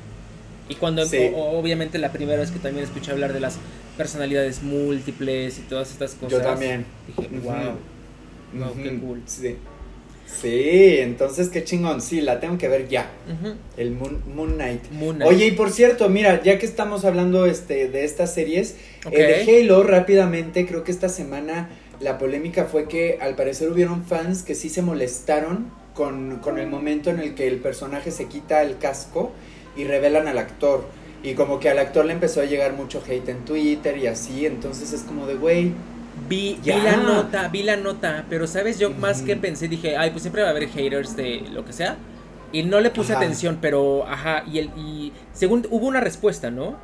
Y 0.71 0.75
cuando, 0.75 1.03
obviamente, 1.03 1.97
la 1.97 2.13
primera 2.13 2.39
vez 2.39 2.49
que 2.49 2.59
también 2.59 2.85
escuché 2.85 3.11
hablar 3.11 3.33
de 3.33 3.41
las 3.41 3.57
personalidades 3.97 4.63
múltiples 4.63 5.59
y 5.59 5.61
todas 5.63 5.91
estas 5.91 6.13
cosas. 6.13 6.31
Yo 6.31 6.41
también. 6.41 6.85
Dije, 7.07 7.27
wow, 7.43 7.75
wow, 8.53 8.73
qué 8.81 8.99
cool. 8.99 9.21
Sí. 9.25 9.57
Sí, 10.25 10.95
entonces 10.99 11.49
qué 11.49 11.65
chingón, 11.65 12.01
sí, 12.01 12.21
la 12.21 12.39
tengo 12.39 12.57
que 12.57 12.69
ver 12.69 12.87
ya. 12.87 13.11
El 13.75 13.91
Moon, 13.91 14.53
Knight. 14.53 14.83
Oye, 15.25 15.47
y 15.47 15.51
por 15.51 15.71
cierto, 15.71 16.07
mira, 16.07 16.41
ya 16.41 16.57
que 16.57 16.65
estamos 16.65 17.03
hablando 17.03 17.45
este, 17.45 17.89
de 17.89 18.05
estas 18.05 18.33
series, 18.33 18.77
eh, 19.11 19.45
de 19.45 19.61
Halo 19.61 19.83
rápidamente, 19.83 20.65
creo 20.65 20.85
que 20.85 20.91
esta 20.91 21.09
semana 21.09 21.69
la 21.99 22.17
polémica 22.17 22.63
fue 22.63 22.87
que 22.87 23.17
al 23.19 23.35
parecer 23.35 23.69
hubieron 23.69 24.05
fans 24.05 24.43
que 24.43 24.55
sí 24.55 24.69
se 24.69 24.81
molestaron 24.81 25.69
con, 25.93 26.37
con 26.37 26.59
el 26.59 26.67
momento 26.67 27.09
en 27.09 27.19
el 27.19 27.35
que 27.35 27.47
el 27.47 27.57
personaje 27.57 28.11
se 28.11 28.27
quita 28.27 28.63
el 28.63 28.77
casco 28.77 29.33
y 29.75 29.83
revelan 29.83 30.27
al 30.27 30.37
actor. 30.37 30.85
Y 31.23 31.33
como 31.33 31.59
que 31.59 31.69
al 31.69 31.79
actor 31.79 32.05
le 32.05 32.13
empezó 32.13 32.41
a 32.41 32.45
llegar 32.45 32.73
mucho 32.73 33.01
hate 33.07 33.29
en 33.29 33.45
Twitter 33.45 33.97
y 33.97 34.07
así, 34.07 34.45
entonces 34.45 34.91
es 34.91 35.03
como 35.03 35.27
de, 35.27 35.35
güey, 35.35 35.73
Vi, 36.27 36.59
la 36.65 36.97
nota, 36.97 37.47
vi 37.47 37.63
la 37.63 37.77
nota, 37.77 38.25
pero 38.29 38.47
sabes, 38.47 38.79
yo 38.79 38.91
más 38.91 39.21
que 39.21 39.35
pensé, 39.35 39.67
dije, 39.67 39.97
ay, 39.97 40.11
pues 40.11 40.21
siempre 40.21 40.41
va 40.41 40.49
a 40.49 40.51
haber 40.51 40.69
haters 40.69 41.15
de 41.15 41.41
lo 41.51 41.65
que 41.65 41.73
sea. 41.73 41.97
Y 42.53 42.63
no 42.63 42.79
le 42.81 42.89
puse 42.89 43.13
atención, 43.13 43.59
pero, 43.61 44.05
ajá, 44.07 44.43
y, 44.51 44.59
el, 44.59 44.69
y 44.77 45.13
según 45.33 45.65
hubo 45.69 45.87
una 45.87 46.01
respuesta, 46.01 46.51
¿no? 46.51 46.75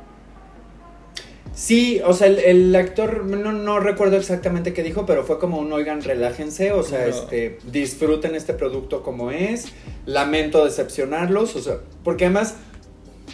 Sí, 1.54 2.00
o 2.04 2.12
sea, 2.12 2.26
el, 2.28 2.74
actor, 2.74 3.24
no, 3.24 3.52
no, 3.52 3.80
recuerdo 3.80 4.16
exactamente 4.16 4.72
qué 4.72 4.82
dijo, 4.82 5.06
pero 5.06 5.24
fue 5.24 5.38
como 5.38 5.58
un, 5.58 5.72
oigan, 5.72 6.02
relájense, 6.02 6.72
o 6.72 6.82
sea, 6.82 7.06
este, 7.06 7.58
disfruten 7.70 8.34
este 8.34 8.54
producto 8.54 9.02
como 9.02 9.30
es, 9.30 9.72
lamento 10.06 10.64
decepcionarlos, 10.64 11.56
o 11.56 11.60
sea, 11.60 11.78
porque 12.04 12.26
además 12.26 12.56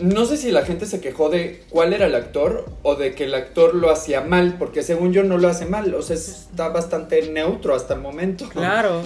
no 0.01 0.25
sé 0.27 0.37
si 0.37 0.51
la 0.51 0.65
gente 0.65 0.87
se 0.87 1.01
quejó 1.01 1.29
de 1.29 1.63
cuál 1.71 1.93
era 1.93 2.07
el 2.07 2.15
actor 2.15 2.67
o 2.83 2.97
de 2.97 3.15
que 3.15 3.25
el 3.25 3.35
actor 3.35 3.75
lo 3.75 3.91
hacía 3.91 4.21
mal, 4.21 4.57
porque 4.59 4.83
según 4.83 5.13
yo 5.13 5.23
no 5.23 5.39
lo 5.39 5.49
hace 5.49 5.67
mal, 5.67 5.95
o 5.95 6.03
sea, 6.03 6.17
está 6.17 6.69
bastante 6.69 7.31
neutro 7.31 7.75
hasta 7.75 7.95
el 7.95 8.01
momento. 8.01 8.49
Claro. 8.49 9.03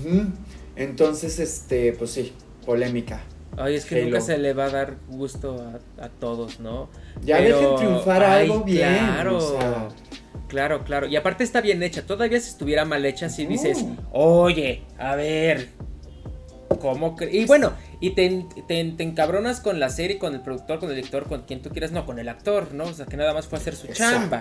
Entonces, 0.76 1.38
este, 1.38 1.92
pues 1.92 2.10
sí, 2.10 2.32
polémica. 2.64 3.22
Ay, 3.56 3.74
es 3.74 3.84
que 3.84 4.02
nunca 4.04 4.20
se 4.20 4.38
le 4.38 4.54
va 4.54 4.64
a 4.64 4.70
dar 4.70 4.96
gusto 5.08 5.62
a, 6.00 6.08
todos, 6.08 6.58
¿no? 6.60 6.88
Ya 7.22 7.40
dejen 7.40 7.76
triunfar 7.76 8.22
algo 8.22 8.64
bien. 8.64 8.88
Claro. 8.88 9.88
Claro, 10.48 10.84
claro. 10.84 11.06
Y 11.06 11.16
aparte 11.16 11.44
está 11.44 11.60
bien 11.60 11.82
hecha. 11.82 12.06
Todavía 12.06 12.38
si 12.40 12.50
estuviera 12.50 12.84
mal 12.84 13.04
hecha, 13.04 13.28
si 13.28 13.46
dices, 13.46 13.84
oye, 14.12 14.82
a 14.98 15.16
ver, 15.16 15.68
¿cómo 16.78 17.16
Y 17.30 17.44
bueno, 17.44 17.72
y 18.00 18.10
te, 18.10 18.46
te, 18.66 18.80
encabronas 18.80 19.60
con 19.60 19.80
la 19.80 19.90
serie, 19.90 20.18
con 20.18 20.34
el 20.34 20.40
productor, 20.40 20.78
con 20.78 20.90
el 20.90 20.96
director, 20.96 21.28
con 21.28 21.42
quien 21.42 21.62
tú 21.62 21.70
quieras, 21.70 21.92
no, 21.92 22.06
con 22.06 22.18
el 22.18 22.28
actor, 22.28 22.72
¿no? 22.72 22.84
O 22.84 22.92
sea, 22.92 23.06
que 23.06 23.16
nada 23.16 23.34
más 23.34 23.46
fue 23.46 23.58
hacer 23.58 23.76
su 23.76 23.88
chamba. 23.88 24.40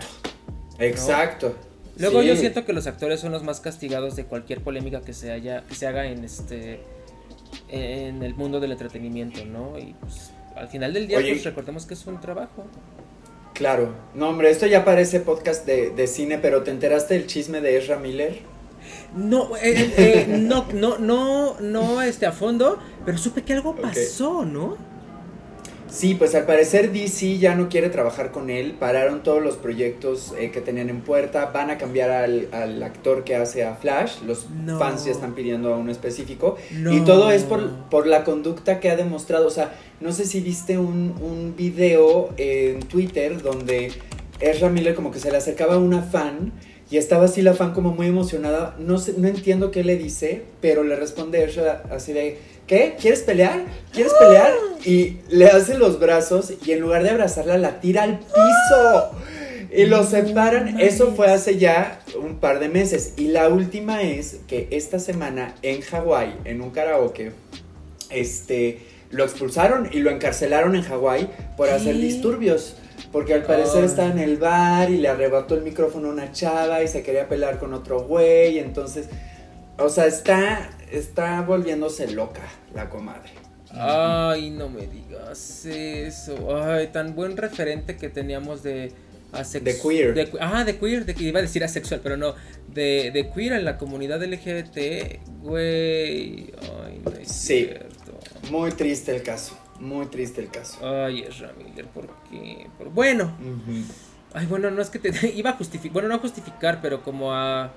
Exacto. 0.80 1.56
Luego 1.98 2.22
yo 2.24 2.36
siento 2.36 2.66
que 2.66 2.74
los 2.74 2.88
actores 2.88 3.20
son 3.20 3.32
los 3.32 3.44
más 3.44 3.60
castigados 3.60 4.16
de 4.16 4.26
cualquier 4.26 4.62
polémica 4.62 5.02
que 5.02 5.14
se 5.14 5.32
haya, 5.32 5.64
que 5.66 5.76
se 5.76 5.88
haga 5.88 6.06
en 6.06 6.24
este 6.24 6.82
en 7.70 8.24
el 8.24 8.34
mundo 8.34 8.60
del 8.60 8.72
entretenimiento, 8.72 9.46
¿no? 9.46 9.78
Y 9.78 9.94
pues 10.00 10.32
al 10.56 10.68
final 10.68 10.94
del 10.94 11.08
día 11.08 11.20
pues 11.20 11.44
recordemos 11.44 11.86
que 11.86 11.94
es 11.94 12.06
un 12.08 12.20
trabajo. 12.20 12.66
Claro. 13.54 13.94
No, 14.16 14.30
hombre, 14.30 14.50
esto 14.50 14.66
ya 14.66 14.84
parece 14.84 15.20
podcast 15.20 15.66
de, 15.66 15.92
de 15.92 16.08
cine, 16.08 16.38
pero 16.38 16.64
¿te 16.64 16.72
enteraste 16.72 17.14
del 17.14 17.28
chisme 17.28 17.62
de 17.62 17.78
Ezra 17.78 17.98
Miller? 17.98 18.40
No, 19.16 19.58
eh, 19.58 19.60
eh, 19.64 19.94
eh, 19.98 20.26
no, 20.40 20.66
no, 20.74 20.98
no, 20.98 21.60
no, 21.60 22.02
este, 22.02 22.26
a 22.26 22.32
fondo, 22.32 22.80
pero 23.06 23.18
supe 23.18 23.44
que 23.44 23.54
algo 23.54 23.76
pasó, 23.76 24.46
¿no? 24.46 24.78
Sí, 25.90 26.16
pues 26.16 26.34
al 26.36 26.46
parecer 26.46 26.94
DC 26.94 27.38
ya 27.38 27.54
no 27.54 27.68
quiere 27.68 27.90
trabajar 27.90 28.32
con 28.32 28.50
él, 28.50 28.76
pararon 28.80 29.24
todos 29.24 29.44
los 29.44 29.58
proyectos 29.58 30.34
que 30.40 30.62
tenían 30.62 30.90
en 30.90 31.02
puerta, 31.02 31.48
van 31.48 31.70
a 31.70 31.78
cambiar 31.78 32.12
al, 32.12 32.82
actor 32.82 33.26
que 33.26 33.36
hace 33.36 33.66
a 33.66 33.76
Flash, 33.76 34.22
los 34.26 34.48
fans 34.80 35.04
ya 35.04 35.12
están 35.12 35.36
pidiendo 35.36 35.74
a 35.74 35.78
uno 35.78 35.92
específico, 35.92 36.56
y 36.72 37.02
todo 37.02 37.30
es 37.30 37.44
por, 37.44 37.70
por, 37.90 38.08
la 38.08 38.24
conducta 38.24 38.80
que 38.80 38.90
ha 38.90 38.96
demostrado, 38.96 39.48
o 39.48 39.52
sea, 39.52 39.76
no 40.00 40.14
sé 40.14 40.24
si 40.24 40.40
viste 40.40 40.78
un, 40.78 41.14
un 41.22 41.56
video 41.58 42.30
en 42.38 42.80
Twitter 42.84 43.42
donde 43.42 43.92
Ezra 44.40 44.70
Miller 44.70 44.96
como 44.96 45.12
que 45.12 45.20
se 45.20 45.30
le 45.30 45.36
acercaba 45.36 45.76
a 45.76 45.78
una 45.78 46.02
fan, 46.02 46.54
y 46.92 46.98
estaba 46.98 47.26
así 47.26 47.42
la 47.42 47.54
fan 47.54 47.74
como 47.74 47.94
muy 47.94 48.08
emocionada. 48.08 48.76
No, 48.78 49.00
sé, 49.00 49.14
no 49.18 49.30
entiendo 49.30 49.72
qué 49.72 49.84
le 49.84 49.96
dice, 49.96 50.44
pero 50.60 50.84
le 50.84 50.98
responde 50.98 51.44
ella 51.46 51.84
así 51.90 52.12
de, 52.12 52.38
¿qué? 52.68 52.96
¿Quieres 53.00 53.22
pelear? 53.22 53.64
¿Quieres 53.94 54.14
pelear? 54.14 54.54
Y 54.84 55.20
le 55.30 55.48
hace 55.48 55.78
los 55.78 56.00
brazos 56.00 56.54
y 56.66 56.74
en 56.74 56.82
lugar 56.82 57.04
de 57.04 57.12
abrazarla 57.12 57.58
la 57.58 57.80
tira 57.80 58.04
al 58.04 58.20
piso. 58.20 59.12
Y 59.74 59.86
los 59.86 60.10
separan, 60.10 60.82
eso 60.82 61.14
fue 61.16 61.32
hace 61.32 61.58
ya 61.58 62.02
un 62.22 62.40
par 62.40 62.60
de 62.60 62.68
meses. 62.68 63.14
Y 63.16 63.30
la 63.30 63.48
última 63.48 64.02
es 64.02 64.40
que 64.48 64.68
esta 64.72 65.00
semana 65.00 65.56
en 65.62 65.80
Hawái, 65.80 66.36
en 66.44 66.62
un 66.62 66.72
karaoke, 66.72 67.32
este, 68.10 68.80
lo 69.12 69.24
expulsaron 69.24 69.90
y 69.94 70.00
lo 70.00 70.12
encarcelaron 70.12 70.76
en 70.76 70.82
Hawái 70.82 71.30
por 71.56 71.70
hacer 71.70 71.96
disturbios. 71.96 72.76
Porque 73.12 73.34
al 73.34 73.44
parecer 73.44 73.84
estaba 73.84 74.10
en 74.10 74.20
el 74.20 74.38
bar 74.38 74.90
y 74.90 74.98
le 74.98 75.10
arrebató 75.10 75.56
el 75.56 75.64
micrófono 75.64 76.10
a 76.10 76.12
una 76.12 76.32
chava 76.32 76.82
y 76.82 76.88
se 76.88 77.04
quería 77.04 77.28
pelear 77.28 77.60
con 77.60 77.74
otro 77.74 78.04
güey. 78.04 78.60
Entonces, 78.60 79.10
o 79.78 79.90
sea, 79.90 80.06
está, 80.06 80.70
está 80.92 81.42
volviéndose 81.42 82.08
loca 82.12 82.44
la 82.74 82.90
comadre. 82.90 83.30
Ay, 83.74 84.50
no 84.50 84.70
me 84.70 84.88
digas 84.88 85.66
eso. 85.66 86.62
Ay, 86.64 86.88
tan 86.88 87.16
buen 87.16 87.38
referente 87.38 87.98
que 87.98 88.10
teníamos 88.10 88.64
de 88.64 88.94
de 89.32 89.78
queer. 89.78 90.30
ah, 90.42 90.64
de 90.66 90.78
queer, 90.78 91.06
de 91.06 91.16
que 91.16 91.24
iba 91.24 91.40
a 91.40 91.42
decir 91.42 91.64
asexual, 91.64 92.02
pero 92.04 92.18
no. 92.18 92.36
De, 92.68 93.12
de 93.12 93.30
queer 93.32 93.54
en 93.54 93.66
la 93.66 93.78
comunidad 93.78 94.22
LGBT, 94.24 95.22
güey. 95.42 96.52
Ay, 96.86 97.02
no 97.04 97.12
es 97.12 97.28
sí. 97.30 97.66
Cierto. 97.66 98.20
Muy 98.50 98.72
triste 98.72 99.16
el 99.16 99.24
caso. 99.24 99.58
Muy 99.82 100.06
triste 100.06 100.42
el 100.42 100.50
caso. 100.52 100.78
Ay, 100.88 101.22
es 101.22 101.40
Ramiller, 101.40 101.88
¿por 101.88 102.08
qué? 102.30 102.68
bueno. 102.94 103.32
Ay, 104.32 104.46
bueno, 104.46 104.70
no 104.70 104.80
es 104.82 104.92
que 104.92 105.00
te 105.00 105.30
iba 105.36 105.50
a 105.50 105.54
justificar, 105.54 105.94
bueno, 105.94 106.08
no 106.08 106.16
a 106.16 106.20
justificar, 106.20 106.80
pero 106.82 107.02
como 107.02 107.34
a 107.34 107.72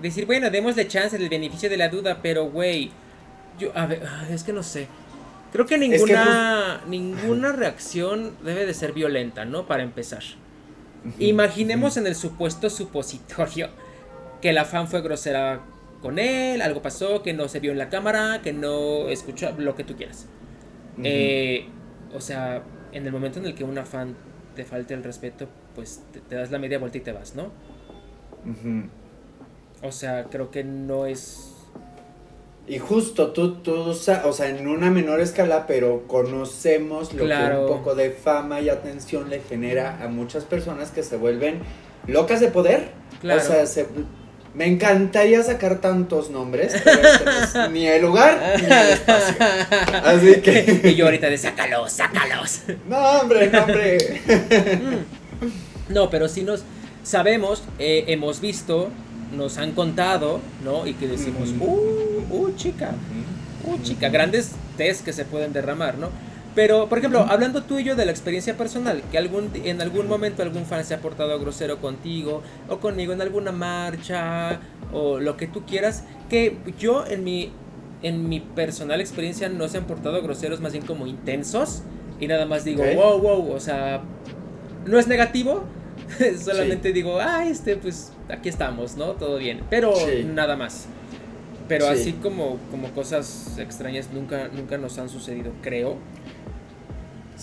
decir, 0.00 0.24
bueno, 0.24 0.50
démosle 0.50 0.88
chance 0.88 1.18
del 1.18 1.28
beneficio 1.28 1.68
de 1.68 1.76
la 1.76 1.90
duda, 1.90 2.20
pero 2.22 2.46
güey, 2.46 2.90
yo, 3.58 3.70
a 3.74 3.84
ver, 3.84 4.02
es 4.30 4.44
que 4.44 4.54
no 4.54 4.62
sé. 4.62 4.88
Creo 5.52 5.66
que 5.66 5.76
ninguna, 5.76 6.82
ninguna 6.88 7.52
reacción 7.52 8.34
debe 8.42 8.64
de 8.64 8.72
ser 8.72 8.92
violenta, 8.92 9.44
¿no? 9.44 9.66
Para 9.66 9.82
empezar. 9.82 10.22
Imaginemos 11.18 11.98
en 11.98 12.06
el 12.06 12.14
supuesto 12.14 12.70
supositorio 12.70 13.68
que 14.40 14.54
la 14.54 14.64
fan 14.64 14.88
fue 14.88 15.02
grosera 15.02 15.60
con 16.00 16.18
él, 16.18 16.62
algo 16.62 16.80
pasó, 16.80 17.22
que 17.22 17.34
no 17.34 17.46
se 17.48 17.60
vio 17.60 17.72
en 17.72 17.78
la 17.78 17.90
cámara, 17.90 18.40
que 18.42 18.54
no 18.54 19.08
escuchó, 19.10 19.52
lo 19.58 19.74
que 19.74 19.84
tú 19.84 19.96
quieras. 19.96 20.28
Eh, 21.02 21.66
o 22.14 22.20
sea, 22.20 22.62
en 22.92 23.06
el 23.06 23.12
momento 23.12 23.38
en 23.38 23.46
el 23.46 23.54
que 23.54 23.64
una 23.64 23.84
fan 23.84 24.14
te 24.54 24.64
falte 24.64 24.94
el 24.94 25.02
respeto, 25.02 25.48
pues 25.74 26.02
te, 26.28 26.34
das 26.34 26.50
la 26.50 26.58
media 26.58 26.78
vuelta 26.78 26.98
y 26.98 27.00
te 27.00 27.12
vas, 27.12 27.34
¿no? 27.34 27.50
O 29.82 29.92
sea, 29.92 30.24
creo 30.24 30.50
que 30.50 30.64
no 30.64 31.06
es... 31.06 31.50
Y 32.66 32.78
justo 32.78 33.32
tú, 33.32 33.56
tú, 33.56 33.74
o 33.74 33.92
sea, 33.94 34.48
en 34.48 34.66
una 34.66 34.90
menor 34.90 35.20
escala, 35.20 35.66
pero 35.66 36.06
conocemos 36.06 37.12
lo 37.12 37.26
que 37.26 37.34
un 37.34 37.66
poco 37.66 37.94
de 37.94 38.10
fama 38.10 38.60
y 38.62 38.70
atención 38.70 39.28
le 39.28 39.40
genera 39.40 40.02
a 40.02 40.08
muchas 40.08 40.44
personas 40.44 40.90
que 40.90 41.02
se 41.02 41.18
vuelven 41.18 41.58
locas 42.06 42.40
de 42.40 42.48
poder. 42.48 42.88
Claro. 43.20 43.42
O 43.42 43.44
sea, 43.44 43.66
se, 43.66 43.86
me 44.54 44.66
encantaría 44.66 45.42
sacar 45.42 45.80
tantos 45.80 46.30
nombres, 46.30 46.80
pero 46.84 47.00
este 47.08 47.68
ni 47.70 47.86
el 47.86 48.02
lugar 48.02 48.40
ni 48.58 48.64
el 48.64 48.88
espacio. 48.90 49.36
Así 50.04 50.40
que. 50.40 50.80
Y 50.84 50.94
yo 50.94 51.06
ahorita 51.06 51.28
de 51.28 51.38
sácalos, 51.38 51.92
sácalos. 51.92 52.60
No, 52.88 52.98
hombre, 53.20 53.50
no, 53.50 53.64
hombre. 53.64 54.20
No, 55.88 56.08
pero 56.08 56.28
si 56.28 56.42
nos 56.42 56.62
sabemos, 57.02 57.62
eh, 57.78 58.04
hemos 58.08 58.40
visto, 58.40 58.90
nos 59.32 59.58
han 59.58 59.72
contado, 59.72 60.40
¿no? 60.64 60.86
Y 60.86 60.94
que 60.94 61.08
decimos, 61.08 61.50
uh, 61.60 62.24
uh, 62.30 62.56
chica, 62.56 62.92
uh, 63.64 63.82
chica, 63.82 64.08
grandes 64.08 64.52
test 64.76 65.04
que 65.04 65.12
se 65.12 65.24
pueden 65.24 65.52
derramar, 65.52 65.98
¿no? 65.98 66.10
Pero, 66.54 66.88
por 66.88 66.98
ejemplo, 66.98 67.20
hablando 67.20 67.62
tú 67.62 67.78
y 67.78 67.84
yo 67.84 67.96
de 67.96 68.04
la 68.04 68.12
experiencia 68.12 68.56
personal, 68.56 69.02
que 69.10 69.18
algún, 69.18 69.50
en 69.64 69.80
algún 69.80 70.06
momento 70.06 70.42
algún 70.42 70.66
fan 70.66 70.84
se 70.84 70.94
ha 70.94 71.00
portado 71.00 71.38
grosero 71.40 71.80
contigo 71.80 72.42
o 72.68 72.78
conmigo 72.78 73.12
en 73.12 73.20
alguna 73.20 73.50
marcha 73.50 74.60
o 74.92 75.18
lo 75.18 75.36
que 75.36 75.48
tú 75.48 75.64
quieras, 75.66 76.04
que 76.30 76.56
yo 76.78 77.06
en 77.06 77.24
mi, 77.24 77.50
en 78.02 78.28
mi 78.28 78.38
personal 78.38 79.00
experiencia 79.00 79.48
no 79.48 79.68
se 79.68 79.78
han 79.78 79.84
portado 79.84 80.22
groseros, 80.22 80.60
más 80.60 80.72
bien 80.72 80.86
como 80.86 81.08
intensos 81.08 81.82
y 82.20 82.28
nada 82.28 82.46
más 82.46 82.64
digo, 82.64 82.84
wow, 82.94 83.20
wow, 83.20 83.52
o 83.52 83.60
sea, 83.60 84.02
no 84.86 84.98
es 84.98 85.08
negativo, 85.08 85.64
solamente 86.38 86.92
digo, 86.92 87.18
ah, 87.20 87.46
este, 87.46 87.76
pues 87.76 88.12
aquí 88.28 88.48
estamos, 88.48 88.96
¿no? 88.96 89.12
Todo 89.12 89.38
bien, 89.38 89.62
pero 89.70 89.92
nada 90.26 90.56
más. 90.56 90.86
Pero 91.66 91.88
así 91.88 92.12
como, 92.12 92.58
como 92.70 92.90
cosas 92.90 93.56
extrañas 93.58 94.10
nunca, 94.12 94.48
nunca 94.48 94.76
nos 94.76 94.98
han 94.98 95.08
sucedido, 95.08 95.50
creo. 95.62 95.96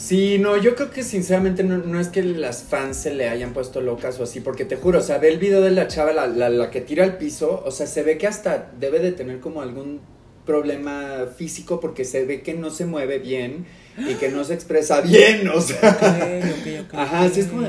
Sí, 0.01 0.39
no, 0.39 0.57
yo 0.57 0.75
creo 0.75 0.89
que 0.89 1.03
sinceramente 1.03 1.63
no, 1.63 1.99
es 1.99 2.07
que 2.07 2.23
las 2.23 2.63
fans 2.63 2.97
se 2.97 3.13
le 3.13 3.29
hayan 3.29 3.53
puesto 3.53 3.81
locas 3.81 4.19
o 4.19 4.23
así, 4.23 4.39
porque 4.39 4.65
te 4.65 4.75
juro, 4.75 4.97
o 4.97 5.01
sea, 5.03 5.19
ve 5.19 5.29
el 5.29 5.37
video 5.37 5.61
de 5.61 5.69
la 5.69 5.87
chava, 5.87 6.11
la, 6.11 6.27
la, 6.27 6.71
que 6.71 6.81
tira 6.81 7.03
al 7.03 7.19
piso, 7.19 7.61
o 7.63 7.69
sea, 7.69 7.85
se 7.85 8.01
ve 8.01 8.17
que 8.17 8.25
hasta 8.25 8.71
debe 8.79 8.97
de 8.97 9.11
tener 9.11 9.39
como 9.39 9.61
algún 9.61 10.01
problema 10.43 11.27
físico 11.37 11.79
porque 11.79 12.03
se 12.03 12.25
ve 12.25 12.41
que 12.41 12.55
no 12.55 12.71
se 12.71 12.85
mueve 12.85 13.19
bien 13.19 13.67
y 13.95 14.15
que 14.15 14.29
no 14.29 14.43
se 14.43 14.55
expresa 14.55 15.01
bien, 15.01 15.47
o 15.49 15.61
sea. 15.61 15.95
Ajá, 16.93 17.21
así 17.21 17.41
es 17.41 17.45
como 17.45 17.67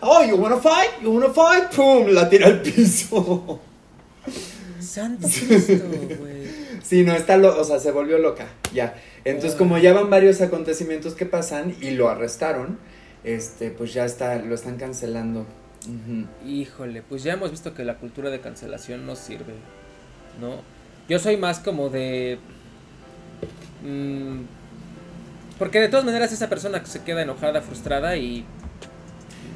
Oh, 0.00 0.24
you 0.24 0.36
wanna 0.36 0.58
fight, 0.58 1.02
you 1.02 1.10
wanna 1.10 1.34
fight, 1.34 1.74
pum, 1.74 2.06
la 2.06 2.28
tira 2.28 2.46
al 2.46 2.62
piso. 2.62 3.60
Santo 4.78 5.26
Cristo, 5.26 5.84
güey. 6.20 6.37
Sí, 6.88 7.04
no, 7.04 7.14
está 7.14 7.36
lo, 7.36 7.60
o 7.60 7.64
sea, 7.64 7.78
se 7.80 7.90
volvió 7.90 8.16
loca, 8.16 8.46
ya. 8.72 8.94
Entonces, 9.26 9.54
como 9.54 9.76
ya 9.76 9.92
van 9.92 10.08
varios 10.08 10.40
acontecimientos 10.40 11.12
que 11.12 11.26
pasan 11.26 11.76
y 11.82 11.90
lo 11.90 12.08
arrestaron, 12.08 12.78
este, 13.24 13.70
pues 13.70 13.92
ya 13.92 14.06
está, 14.06 14.36
lo 14.38 14.54
están 14.54 14.78
cancelando. 14.78 15.44
Híjole, 16.46 17.02
pues 17.02 17.22
ya 17.22 17.34
hemos 17.34 17.50
visto 17.50 17.74
que 17.74 17.84
la 17.84 17.98
cultura 17.98 18.30
de 18.30 18.40
cancelación 18.40 19.04
no 19.04 19.16
sirve, 19.16 19.52
¿no? 20.40 20.62
Yo 21.10 21.18
soy 21.18 21.36
más 21.36 21.58
como 21.58 21.90
de... 21.90 22.38
Mm, 23.82 24.44
porque 25.58 25.80
de 25.80 25.88
todas 25.88 26.06
maneras 26.06 26.32
esa 26.32 26.48
persona 26.48 26.82
se 26.86 27.02
queda 27.02 27.20
enojada, 27.20 27.60
frustrada 27.60 28.16
y... 28.16 28.46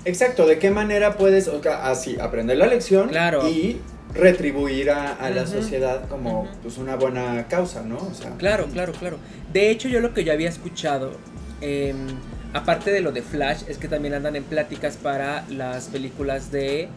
Exacto, 0.05 0.47
¿de 0.47 0.59
qué 0.59 0.71
manera 0.71 1.17
puedes, 1.17 1.49
así, 1.49 2.19
aprender 2.21 2.59
la 2.59 2.67
lección 2.67 3.09
claro. 3.09 3.49
y 3.49 3.81
retribuir 4.15 4.91
a, 4.91 5.31
la 5.31 5.47
sociedad 5.47 6.09
como 6.09 6.49
pues 6.63 6.79
una 6.79 6.97
buena 6.97 7.47
causa, 7.49 7.83
¿no? 7.83 7.97
O 7.97 8.15
sea, 8.15 8.37
claro, 8.37 8.67
claro, 8.67 8.93
claro. 8.93 9.19
De 9.53 9.71
hecho, 9.71 9.89
yo 9.89 10.01
lo 10.01 10.13
que 10.13 10.25
yo 10.25 10.33
había 10.33 10.49
escuchado, 10.49 11.13
em, 11.61 12.07
aparte 12.53 12.91
de 12.91 13.01
lo 13.01 13.13
de 13.13 13.23
Flash, 13.23 13.63
es 13.69 13.79
que 13.79 13.89
también 13.89 14.15
andan 14.15 14.37
en 14.37 14.45
pláticas 14.45 14.97
para 14.97 15.45
las 15.49 15.87
películas 15.87 16.51
de 16.51 16.89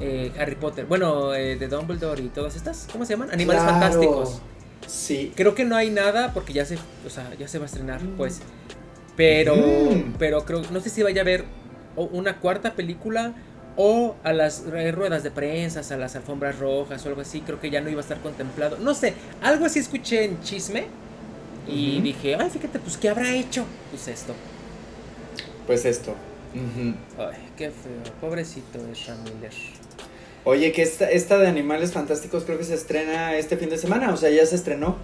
eh, 0.00 0.32
Harry 0.38 0.54
Potter. 0.56 0.86
Bueno, 0.86 1.34
eh, 1.34 1.56
de 1.56 1.68
Dumbledore 1.68 2.22
y 2.22 2.28
todas 2.28 2.56
estas, 2.56 2.86
¿cómo 2.92 3.04
se 3.04 3.14
llaman? 3.14 3.30
Animales 3.32 3.62
Fantásticos. 3.62 4.40
Sí. 4.86 5.32
Creo 5.34 5.54
que 5.54 5.64
no 5.64 5.74
hay 5.76 5.90
nada 5.90 6.32
porque 6.32 6.52
ya 6.52 6.64
se, 6.64 6.76
o 7.04 7.10
sea, 7.10 7.34
ya 7.38 7.48
se 7.48 7.58
va 7.58 7.64
a 7.64 7.66
estrenar, 7.66 8.02
mm. 8.02 8.16
pues. 8.16 8.40
Pero, 9.16 9.56
pero 10.18 10.44
creo, 10.44 10.62
no 10.70 10.80
sé 10.80 10.90
si 10.90 11.02
vaya 11.02 11.22
a 11.22 11.24
haber 11.24 11.44
una 11.96 12.38
cuarta 12.38 12.74
película 12.74 13.34
o 13.76 14.16
a 14.22 14.32
las 14.32 14.64
ruedas 14.66 15.22
de 15.22 15.30
prensa, 15.30 15.82
a 15.94 15.98
las 15.98 16.16
alfombras 16.16 16.58
rojas 16.58 17.04
o 17.04 17.08
algo 17.08 17.20
así, 17.20 17.40
creo 17.40 17.60
que 17.60 17.70
ya 17.70 17.80
no 17.80 17.90
iba 17.90 18.00
a 18.00 18.02
estar 18.02 18.18
contemplado. 18.20 18.78
No 18.78 18.94
sé, 18.94 19.14
algo 19.42 19.66
así 19.66 19.78
escuché 19.78 20.24
en 20.24 20.40
chisme 20.42 20.86
y 21.68 22.00
dije, 22.00 22.36
ay, 22.36 22.50
fíjate, 22.50 22.78
pues, 22.78 22.96
¿qué 22.96 23.08
habrá 23.08 23.34
hecho? 23.34 23.64
Pues 23.90 24.08
esto. 24.08 24.34
Pues 25.66 25.84
esto. 25.84 26.14
Ay, 27.18 27.50
qué 27.56 27.70
feo, 27.70 28.14
pobrecito 28.20 28.78
de 28.78 28.88
Miller. 28.88 29.52
Oye, 30.44 30.72
que 30.72 30.82
esta, 30.82 31.10
esta 31.10 31.38
de 31.38 31.48
Animales 31.48 31.92
Fantásticos 31.92 32.44
creo 32.44 32.56
que 32.56 32.64
se 32.64 32.74
estrena 32.74 33.36
este 33.36 33.56
fin 33.56 33.68
de 33.68 33.78
semana, 33.78 34.12
o 34.12 34.16
sea, 34.16 34.30
ya 34.30 34.46
se 34.46 34.54
estrenó. 34.54 34.96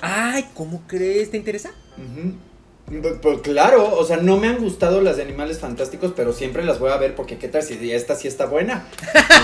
Ay, 0.00 0.46
¿cómo 0.54 0.82
crees? 0.86 1.30
¿Te 1.30 1.36
interesa? 1.36 1.70
Pues, 1.96 2.34
pues, 3.22 3.40
claro, 3.42 3.96
o 3.96 4.04
sea, 4.04 4.18
no 4.18 4.36
me 4.36 4.48
han 4.48 4.58
gustado 4.58 5.00
las 5.00 5.16
de 5.16 5.22
animales 5.22 5.58
fantásticos, 5.58 6.12
pero 6.14 6.32
siempre 6.34 6.64
las 6.64 6.78
voy 6.78 6.90
a 6.90 6.96
ver 6.96 7.14
porque 7.14 7.38
qué 7.38 7.48
tal 7.48 7.62
si 7.62 7.92
esta 7.92 8.14
sí 8.14 8.28
está 8.28 8.44
buena. 8.44 8.86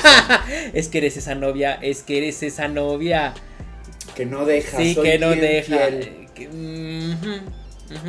es 0.75 0.88
que 0.88 0.99
eres 0.99 1.16
esa 1.16 1.35
novia, 1.35 1.78
es 1.80 2.02
que 2.02 2.18
eres 2.18 2.42
esa 2.42 2.68
novia. 2.68 3.32
Que 4.14 4.26
no 4.26 4.44
deja. 4.44 4.76
Sí, 4.76 4.94
que 4.94 5.18
no 5.18 5.30
deja. 5.30 5.88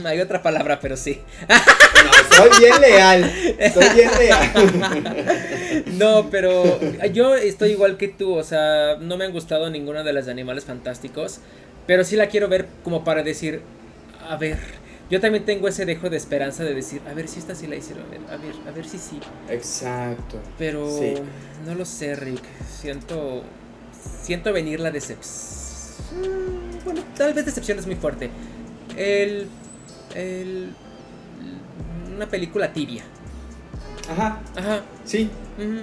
hay 0.04 0.20
otra 0.20 0.42
palabra, 0.42 0.82
pero 0.82 0.98
sí. 0.98 1.22
no, 1.48 2.36
soy 2.36 2.50
bien 2.60 2.82
leal. 2.82 3.34
Soy 3.74 3.86
bien 3.96 4.12
leal. 4.20 5.86
no, 5.94 6.30
pero 6.30 6.78
yo 7.14 7.36
estoy 7.36 7.72
igual 7.72 7.96
que 7.96 8.10
tú, 8.10 8.36
o 8.36 8.44
sea, 8.44 8.98
no 9.00 9.16
me 9.16 9.24
han 9.24 9.32
gustado 9.32 9.70
ninguna 9.70 10.04
de 10.04 10.12
las 10.12 10.26
de 10.26 10.34
animales 10.34 10.66
fantásticos, 10.66 11.40
pero 11.88 12.04
sí 12.04 12.18
la 12.18 12.28
quiero 12.28 12.50
ver 12.50 12.68
como 12.84 13.06
para 13.06 13.24
decir, 13.24 13.62
a 14.30 14.36
ver 14.36 14.81
yo 15.12 15.20
también 15.20 15.44
tengo 15.46 15.68
ese 15.68 15.86
dejo 15.86 16.10
de 16.10 16.16
esperanza 16.18 16.64
de 16.64 16.74
decir, 16.74 17.02
a 17.08 17.14
ver 17.14 17.28
si 17.28 17.40
esta 17.40 17.54
sí 17.54 17.68
la 17.68 17.76
hicieron, 17.76 18.06
a 18.30 18.38
ver, 18.38 18.56
a 18.68 18.72
ver 18.72 18.88
si 18.88 18.98
sí. 18.98 19.20
Exacto. 19.50 20.40
Pero 20.58 20.88
no 21.66 21.76
lo 21.76 21.86
sé, 21.86 22.16
Rick. 22.16 22.42
Siento 22.80 23.44
siento 24.24 24.54
venir 24.54 24.80
la 24.80 24.90
decepción. 24.90 26.32
Bueno, 26.86 27.02
tal 27.16 27.34
vez 27.34 27.46
decepción 27.46 27.78
es 27.78 27.86
muy 27.86 27.96
fuerte. 27.96 28.30
El 28.98 29.48
el 30.16 30.74
una 32.16 32.28
película 32.28 32.72
tibia. 32.72 33.04
Ajá. 34.10 34.40
Ajá. 34.56 34.82
Sí. 35.06 35.30
ujú. 35.58 35.82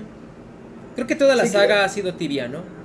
Creo 0.95 1.07
que 1.07 1.15
toda 1.15 1.37
la 1.37 1.45
Sí, 1.45 1.51
saga 1.51 1.85
ha 1.85 1.89
sido 1.89 2.15
tibia, 2.15 2.49
¿no? 2.49 2.78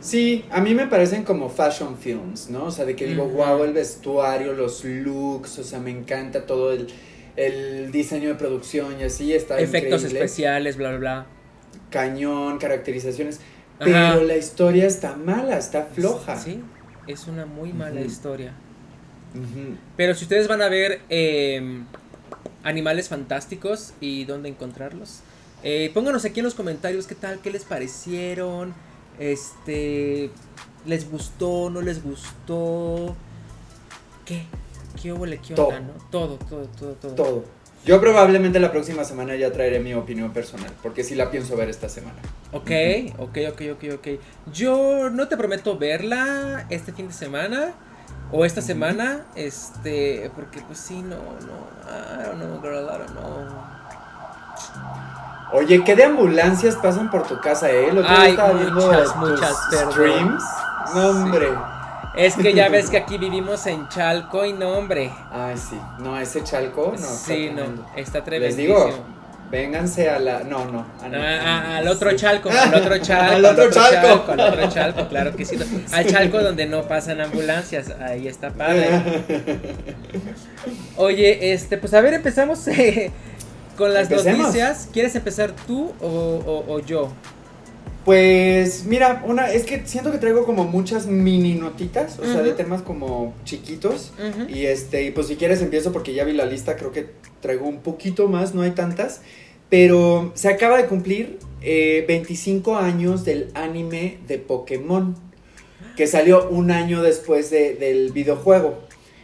Sí, 0.00 0.44
a 0.50 0.60
mí 0.60 0.74
me 0.74 0.86
parecen 0.86 1.24
como 1.24 1.48
fashion 1.50 1.98
films, 1.98 2.48
¿no? 2.48 2.64
O 2.64 2.70
sea, 2.70 2.84
de 2.84 2.96
que 2.96 3.06
digo, 3.06 3.26
wow, 3.26 3.64
el 3.64 3.72
vestuario, 3.72 4.52
los 4.54 4.84
looks, 4.84 5.58
o 5.58 5.64
sea, 5.64 5.78
me 5.78 5.90
encanta 5.90 6.46
todo 6.46 6.72
el, 6.72 6.88
el 7.36 7.92
diseño 7.92 8.28
de 8.30 8.34
producción 8.34 8.98
y 9.00 9.04
así, 9.04 9.34
está 9.34 9.58
Efectos 9.60 10.02
increíble. 10.02 10.24
especiales, 10.24 10.76
bla, 10.76 10.88
bla, 10.90 10.98
bla. 10.98 11.26
Cañón, 11.90 12.58
caracterizaciones. 12.58 13.40
Ajá. 13.78 13.84
Pero 14.14 14.24
la 14.24 14.36
historia 14.36 14.86
está 14.86 15.16
mala, 15.16 15.58
está 15.58 15.84
floja. 15.84 16.36
Sí, 16.38 16.60
es 17.06 17.26
una 17.26 17.46
muy 17.46 17.72
mala 17.72 18.00
historia. 18.00 18.52
Pero 19.96 20.14
si 20.14 20.24
ustedes 20.24 20.48
van 20.48 20.60
a 20.60 20.68
ver 20.68 21.00
eh, 21.08 21.82
Animales 22.62 23.08
Fantásticos 23.08 23.94
y 24.00 24.24
dónde 24.24 24.48
encontrarlos, 24.48 25.20
eh, 25.62 25.90
pónganos 25.94 26.24
aquí 26.24 26.40
en 26.40 26.44
los 26.44 26.54
comentarios 26.54 27.06
qué 27.06 27.14
tal, 27.14 27.38
qué 27.40 27.50
les 27.50 27.64
parecieron, 27.64 28.74
este, 29.20 30.30
les 30.86 31.08
gustó, 31.08 31.70
no 31.70 31.80
les 31.82 32.02
gustó, 32.02 33.14
qué, 34.24 34.46
qué 35.00 35.12
hubo, 35.12 35.26
qué 35.26 35.54
Todo. 35.54 35.68
onda, 35.68 35.80
¿no? 35.80 35.92
Todo, 36.10 36.36
todo, 36.38 36.66
todo, 36.78 36.92
todo. 36.94 37.14
Todo. 37.14 37.44
Yo 37.84 38.00
probablemente 38.00 38.60
la 38.60 38.70
próxima 38.72 39.04
semana 39.04 39.36
ya 39.36 39.52
traeré 39.52 39.78
mi 39.80 39.94
opinión 39.94 40.32
personal, 40.32 40.70
porque 40.82 41.02
sí 41.04 41.14
la 41.14 41.30
pienso 41.30 41.56
ver 41.56 41.70
esta 41.70 41.88
semana. 41.88 42.18
Ok, 42.52 42.70
ok, 43.18 43.38
ok, 43.52 43.62
ok, 43.72 43.84
ok. 43.94 44.08
Yo 44.52 45.08
no 45.10 45.28
te 45.28 45.36
prometo 45.36 45.78
verla 45.78 46.66
este 46.68 46.92
fin 46.92 47.08
de 47.08 47.14
semana 47.14 47.72
o 48.32 48.44
esta 48.44 48.60
semana, 48.60 49.26
este, 49.34 50.30
porque 50.34 50.60
pues 50.60 50.78
sí, 50.78 51.00
no, 51.00 51.16
no, 51.16 51.68
I 51.88 52.26
don't 52.26 52.38
know, 52.38 52.60
girl, 52.60 52.84
I 52.84 52.98
don't 52.98 53.12
know. 53.12 53.70
Oye, 55.52 55.82
¿qué 55.84 55.96
de 55.96 56.04
ambulancias 56.04 56.76
pasan 56.76 57.10
por 57.10 57.26
tu 57.26 57.40
casa, 57.40 57.70
eh? 57.70 57.86
Otro 57.88 58.02
día 58.02 58.10
Ay, 58.20 58.30
estaba 58.30 58.52
viendo 58.52 58.74
muchas, 58.86 59.16
muchas, 59.16 59.56
perdón. 59.70 59.92
streams. 59.92 60.44
No, 60.94 61.08
hombre. 61.10 61.48
Es 62.16 62.34
que 62.36 62.52
ya 62.54 62.68
ves 62.68 62.88
que 62.90 62.96
aquí 62.98 63.18
vivimos 63.18 63.66
en 63.66 63.88
Chalco 63.88 64.44
y 64.44 64.52
no, 64.52 64.70
hombre. 64.70 65.10
Ay, 65.32 65.56
sí. 65.56 65.78
No, 65.98 66.18
ese 66.18 66.42
chalco, 66.44 66.88
no. 66.88 66.94
está 66.94 67.06
sí, 67.08 67.32
tremendo. 67.52 67.64
no, 67.82 67.96
está 67.96 68.18
Les 68.18 68.24
tremendísimo. 68.24 68.74
digo, 68.86 68.90
vénganse 69.50 70.08
a 70.08 70.18
la. 70.20 70.40
No, 70.44 70.64
no. 70.66 70.80
a- 70.80 71.06
Ah, 71.12 71.40
ah, 71.44 71.76
al 71.78 71.88
otro 71.88 72.10
sí. 72.10 72.16
Chalco, 72.16 72.48
al 72.56 72.74
otro 72.74 72.98
Chalco, 72.98 73.34
Al 73.34 73.44
otro 73.44 73.70
Chalco. 73.70 74.32
al 74.32 74.40
otro 74.40 74.68
Chalco, 74.68 75.08
claro 75.08 75.34
que 75.36 75.44
sí. 75.44 75.58
Al 75.92 76.06
Chalco 76.06 76.40
donde 76.42 76.66
no 76.66 76.82
pasan 76.82 77.20
ambulancias, 77.20 77.90
ahí 78.00 78.28
está 78.28 78.50
padre. 78.50 78.88
Oye, 80.96 81.52
este, 81.52 81.76
pues 81.78 81.92
a 81.94 82.00
ver, 82.00 82.14
empezamos 82.14 82.66
eh, 82.68 83.10
con 83.80 83.92
las 83.92 84.08
Empecemos. 84.10 84.38
noticias. 84.46 84.88
¿Quieres 84.92 85.16
empezar 85.16 85.56
tú 85.66 85.90
o, 86.00 86.06
o- 86.06 86.72
o 86.74 86.78
yo? 86.80 87.10
Pues 88.04 88.84
mira, 88.86 89.22
una, 89.26 89.52
es 89.52 89.64
que 89.64 89.82
siento 89.86 90.10
que 90.10 90.18
traigo 90.18 90.46
como 90.46 90.64
muchas 90.64 91.06
mini 91.06 91.54
notitas, 91.54 92.18
o 92.18 92.24
sea, 92.24 92.42
de 92.42 92.52
temas 92.52 92.80
como 92.82 93.34
chiquitos. 93.44 94.12
Y 94.48 94.64
este, 94.66 95.04
y 95.04 95.10
pues 95.10 95.26
si 95.26 95.36
quieres 95.36 95.60
empiezo 95.60 95.92
porque 95.92 96.14
ya 96.14 96.24
vi 96.24 96.32
la 96.32 96.46
lista, 96.46 96.76
creo 96.76 96.92
que 96.92 97.10
traigo 97.42 97.66
un 97.68 97.80
poquito 97.80 98.26
más, 98.28 98.54
no 98.54 98.62
hay 98.62 98.70
tantas. 98.70 99.20
Pero 99.68 100.32
se 100.34 100.48
acaba 100.48 100.78
de 100.78 100.86
cumplir 100.86 101.38
eh, 101.62 102.04
25 102.08 102.76
años 102.76 103.24
del 103.24 103.50
anime 103.54 104.18
de 104.26 104.38
Pokémon, 104.38 105.14
que 105.96 106.06
salió 106.06 106.48
un 106.48 106.70
año 106.70 107.02
después 107.02 107.50
de- 107.50 107.74
del 107.74 108.12
videojuego. 108.12 108.80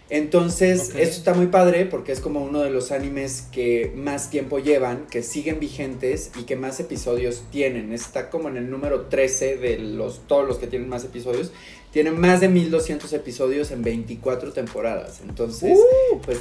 Entonces, 0.08 0.90
esto 0.96 1.16
está 1.16 1.34
muy 1.34 1.46
padre 1.46 1.84
porque 1.84 2.12
es 2.12 2.20
como 2.20 2.40
uno 2.44 2.60
de 2.60 2.70
los 2.70 2.92
animes 2.92 3.46
que 3.50 3.92
más 3.96 4.30
tiempo 4.30 4.60
llevan, 4.60 5.06
que 5.10 5.22
siguen 5.24 5.58
vigentes 5.58 6.30
y 6.38 6.44
que 6.44 6.54
más 6.54 6.78
episodios 6.78 7.42
tienen. 7.50 7.92
Está 7.92 8.30
como 8.30 8.48
en 8.48 8.56
el 8.56 8.70
número 8.70 9.06
13 9.06 9.56
de 9.56 9.78
los, 9.78 10.20
todos 10.28 10.46
los 10.46 10.58
que 10.58 10.68
tienen 10.68 10.88
más 10.88 11.04
episodios. 11.04 11.50
Tienen 11.92 12.20
más 12.20 12.40
de 12.40 12.48
1200 12.48 13.12
episodios 13.14 13.72
en 13.72 13.82
24 13.82 14.52
temporadas. 14.52 15.20
Entonces, 15.26 15.76
Uh. 15.76 16.20
pues, 16.20 16.38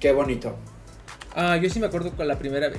qué 0.00 0.10
bonito. 0.12 0.56
Ah, 1.36 1.56
yo 1.56 1.70
sí 1.70 1.78
me 1.78 1.86
acuerdo 1.86 2.10
con 2.16 2.26
la 2.26 2.38
primera 2.38 2.72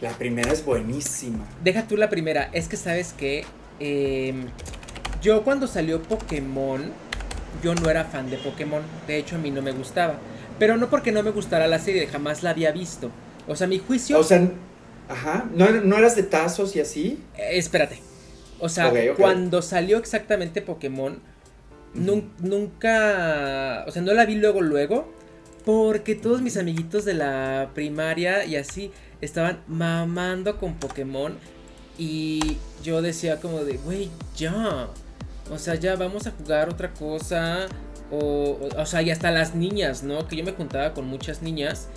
La 0.00 0.10
primera 0.18 0.52
es 0.52 0.64
buenísima. 0.64 1.46
deja 1.62 1.86
tú 1.86 1.96
la 1.96 2.08
primera. 2.10 2.50
Es 2.52 2.66
que 2.66 2.76
sabes 2.76 3.12
que 3.12 3.44
yo 5.22 5.44
cuando 5.44 5.66
salió 5.68 6.02
Pokémon, 6.02 6.90
yo 7.62 7.74
no 7.74 7.90
era 7.90 8.04
fan 8.04 8.30
de 8.30 8.36
Pokémon. 8.38 8.82
De 9.06 9.16
hecho, 9.16 9.36
a 9.36 9.38
mí 9.38 9.50
no 9.50 9.62
me 9.62 9.72
gustaba. 9.72 10.18
Pero 10.58 10.76
no 10.76 10.88
porque 10.90 11.12
no 11.12 11.22
me 11.22 11.30
gustara 11.30 11.66
la 11.66 11.78
serie, 11.78 12.06
jamás 12.06 12.42
la 12.42 12.50
había 12.50 12.72
visto. 12.72 13.10
O 13.48 13.56
sea, 13.56 13.66
mi 13.66 13.78
juicio. 13.78 14.18
O 14.18 14.22
sea, 14.24 14.48
ajá, 15.08 15.48
¿no, 15.54 15.68
no 15.70 15.96
eras 15.98 16.14
de 16.16 16.22
tazos 16.22 16.76
y 16.76 16.80
así? 16.80 17.18
Eh, 17.36 17.58
espérate. 17.58 17.98
O 18.60 18.68
sea, 18.68 18.92
cuando 19.16 19.60
salió 19.60 19.98
exactamente 19.98 20.62
Pokémon, 20.62 21.18
nun- 21.94 22.30
nunca. 22.38 23.84
O 23.86 23.90
sea, 23.90 24.02
no 24.02 24.12
la 24.14 24.24
vi 24.24 24.36
luego, 24.36 24.60
luego. 24.60 25.12
Porque 25.64 26.14
todos 26.16 26.42
mis 26.42 26.56
amiguitos 26.56 27.04
de 27.04 27.14
la 27.14 27.70
primaria 27.74 28.44
y 28.44 28.56
así 28.56 28.90
estaban 29.20 29.60
mamando 29.68 30.58
con 30.58 30.74
Pokémon. 30.74 31.36
Y 31.98 32.56
yo 32.82 33.02
decía 33.02 33.40
como 33.40 33.64
de, 33.64 33.76
güey, 33.78 34.10
ya. 34.36 34.88
O 35.50 35.58
sea, 35.58 35.74
ya 35.74 35.96
vamos 35.96 36.26
a 36.26 36.30
jugar 36.32 36.68
otra 36.68 36.92
cosa. 36.92 37.66
O, 38.10 38.16
o, 38.18 38.80
o 38.80 38.86
sea, 38.86 39.02
y 39.02 39.10
hasta 39.10 39.30
las 39.30 39.54
niñas, 39.54 40.02
¿no? 40.02 40.26
Que 40.28 40.36
yo 40.36 40.44
me 40.44 40.52
juntaba 40.52 40.92
con 40.94 41.06
muchas 41.06 41.42
niñas. 41.42 41.88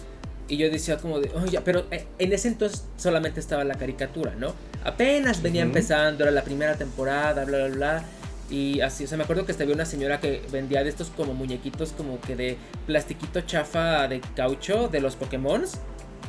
Y 0.47 0.57
yo 0.57 0.69
decía 0.69 0.97
como 0.97 1.19
de, 1.19 1.31
oye, 1.31 1.59
pero 1.61 1.85
eh, 1.91 2.05
en 2.19 2.31
ese 2.31 2.47
entonces 2.49 2.85
solamente 2.97 3.39
estaba 3.39 3.63
la 3.63 3.75
caricatura, 3.75 4.35
¿no? 4.35 4.53
Apenas 4.83 5.41
venía 5.41 5.63
empezando, 5.63 6.23
era 6.23 6.31
la 6.31 6.43
primera 6.43 6.75
temporada, 6.75 7.45
bla, 7.45 7.57
bla, 7.67 7.75
bla. 7.75 8.03
Y 8.49 8.79
así, 8.81 9.05
o 9.05 9.07
sea, 9.07 9.17
me 9.17 9.23
acuerdo 9.23 9.43
que 9.45 9.51
hasta 9.53 9.63
había 9.63 9.73
una 9.73 9.85
señora 9.85 10.19
que 10.19 10.43
vendía 10.51 10.83
de 10.83 10.89
estos 10.89 11.09
como 11.09 11.33
muñequitos 11.33 11.93
como 11.93 12.21
que 12.21 12.35
de 12.35 12.57
plastiquito 12.85 13.41
chafa 13.41 14.07
de 14.07 14.21
caucho 14.35 14.87
de 14.87 15.01
los 15.01 15.15
Pokémon. 15.15 15.63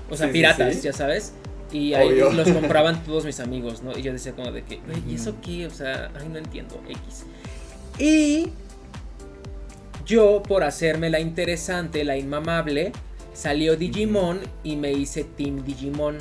O 0.08 0.16
sea, 0.16 0.26
Sí, 0.28 0.32
sí, 0.32 0.32
piratas, 0.32 0.74
sí. 0.76 0.80
ya 0.80 0.92
sabes. 0.94 1.34
Y 1.76 1.94
ahí 1.94 2.08
Obvio. 2.08 2.32
los 2.32 2.48
compraban 2.52 3.04
todos 3.04 3.24
mis 3.24 3.38
amigos, 3.40 3.82
¿no? 3.82 3.96
Y 3.96 4.02
yo 4.02 4.12
decía 4.12 4.32
como 4.32 4.50
de 4.50 4.62
que, 4.62 4.76
"Güey, 4.78 5.02
¿y 5.08 5.14
eso 5.16 5.36
qué? 5.42 5.66
O 5.66 5.70
sea, 5.70 6.10
ay, 6.18 6.28
no 6.28 6.38
entiendo, 6.38 6.80
X. 6.88 7.24
Y 7.98 8.48
yo, 10.06 10.42
por 10.42 10.64
hacerme 10.64 11.10
la 11.10 11.20
interesante, 11.20 12.04
la 12.04 12.16
inmamable, 12.16 12.92
salió 13.34 13.76
Digimon 13.76 14.40
y 14.64 14.76
me 14.76 14.92
hice 14.92 15.24
Team 15.24 15.64
Digimon. 15.64 16.18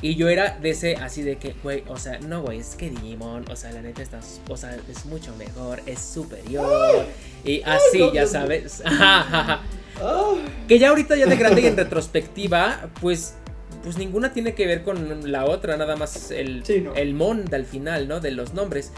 Y 0.00 0.14
yo 0.14 0.28
era 0.28 0.56
de 0.62 0.70
ese 0.70 0.94
así 0.94 1.22
de 1.22 1.38
que, 1.38 1.56
güey, 1.60 1.82
o 1.88 1.96
sea, 1.96 2.20
no, 2.20 2.42
güey, 2.42 2.60
es 2.60 2.76
que 2.76 2.88
Digimon, 2.88 3.50
o 3.50 3.56
sea, 3.56 3.72
la 3.72 3.82
neta 3.82 4.00
está, 4.00 4.20
o 4.48 4.56
sea, 4.56 4.76
es 4.88 5.06
mucho 5.06 5.34
mejor, 5.34 5.80
es 5.86 5.98
superior. 5.98 7.04
Y 7.44 7.62
así, 7.62 8.08
ya 8.12 8.26
sabes. 8.26 8.82
Que 10.68 10.78
ya 10.78 10.90
ahorita 10.90 11.16
ya 11.16 11.26
de 11.26 11.36
grande 11.36 11.60
y 11.62 11.66
en 11.66 11.76
retrospectiva, 11.76 12.88
pues 13.00 13.34
pues 13.82 13.98
ninguna 13.98 14.32
tiene 14.32 14.54
que 14.54 14.66
ver 14.66 14.82
con 14.82 15.30
la 15.30 15.44
otra, 15.44 15.76
nada 15.76 15.96
más 15.96 16.30
el, 16.30 16.64
Sí, 16.64 16.80
no. 16.80 16.94
el 16.94 17.14
mon 17.14 17.44
del 17.44 17.64
final, 17.64 18.08
¿no? 18.08 18.20
De 18.20 18.30
los 18.30 18.54
nombres. 18.54 18.92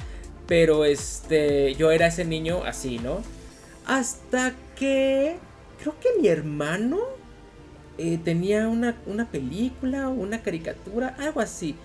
Pero 0.46 0.84
este, 0.84 1.74
yo 1.74 1.90
era 1.92 2.08
ese 2.08 2.24
niño 2.24 2.64
así, 2.64 2.98
¿no? 2.98 3.22
Hasta 3.86 4.54
que 4.76 5.36
creo 5.80 5.94
que 6.00 6.08
mi 6.20 6.28
hermano 6.28 6.98
eh, 7.98 8.18
tenía 8.22 8.68
una, 8.68 8.96
una 9.06 9.30
película 9.30 10.08
o 10.08 10.12
una 10.12 10.42
caricatura, 10.42 11.14
algo 11.18 11.40
así. 11.40 11.76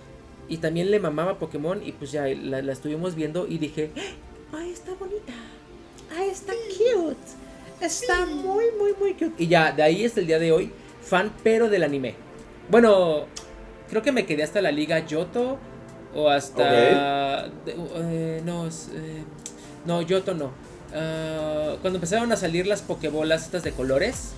Y 0.47 0.58
también 0.58 0.91
le 0.91 0.99
mamaba 0.99 1.39
Pokémon 1.39 1.81
y 1.86 1.91
pues 1.91 2.12
ya 2.12 2.25
la, 2.27 2.62
la 2.62 2.73
estuvimos 2.73 3.15
viendo 3.15 3.47
y 3.47 3.58
dije, 3.58 3.91
ay, 4.53 4.71
está 4.71 4.93
bonita, 4.93 5.34
ay, 6.15 6.29
está 6.29 6.53
cute, 6.53 7.17
está 7.81 8.25
muy, 8.27 8.65
muy, 8.79 8.93
muy 8.99 9.13
cute. 9.13 9.43
Y 9.43 9.47
ya, 9.47 9.71
de 9.71 9.81
ahí 9.84 10.05
hasta 10.05 10.19
el 10.19 10.27
día 10.27 10.38
de 10.39 10.51
hoy, 10.51 10.71
fan 11.01 11.31
pero 11.43 11.67
del 11.69 11.84
anime. 11.84 12.15
Bueno, 12.69 13.25
creo 13.89 14.01
que 14.01 14.12
me 14.12 14.25
quedé 14.25 14.43
hasta 14.43 14.62
la 14.62 14.71
liga 14.71 14.99
Yoto 15.06 15.58
o 16.15 16.30
hasta... 16.30 17.45
eh, 17.67 18.41
no, 18.45 18.67
eh, 18.67 19.23
no, 19.86 20.01
Yoto 20.01 20.34
no. 20.34 20.51
Ah, 20.93 21.75
cuando 21.82 21.97
empezaron 21.97 22.32
a 22.32 22.38
salir 22.38 22.67
las 22.67 22.82
pokebolas 22.82 23.43
estas 23.45 23.63
de 23.63 23.71
colores 23.71 24.32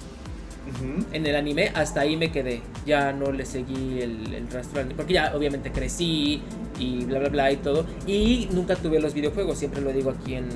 en 1.13 1.25
el 1.25 1.35
anime, 1.37 1.71
hasta 1.75 2.01
ahí 2.01 2.17
me 2.17 2.31
quedé. 2.31 2.61
Ya 2.85 3.13
no 3.13 3.31
le 3.31 3.45
seguí 3.45 4.01
el, 4.01 4.33
el 4.33 4.49
rastro 4.51 4.81
anime, 4.81 4.95
porque 4.95 5.13
ya 5.13 5.33
obviamente 5.35 5.71
crecí 5.71 6.41
y 6.77 7.05
bla 7.05 7.19
bla 7.19 7.29
bla 7.29 7.51
y 7.51 7.57
todo. 7.57 7.85
Y 8.05 8.49
nunca 8.51 8.75
tuve 8.75 8.99
los 8.99 9.13
videojuegos, 9.13 9.57
siempre 9.57 9.81
lo 9.81 9.93
digo 9.93 10.09
aquí 10.11 10.33
en, 10.35 10.49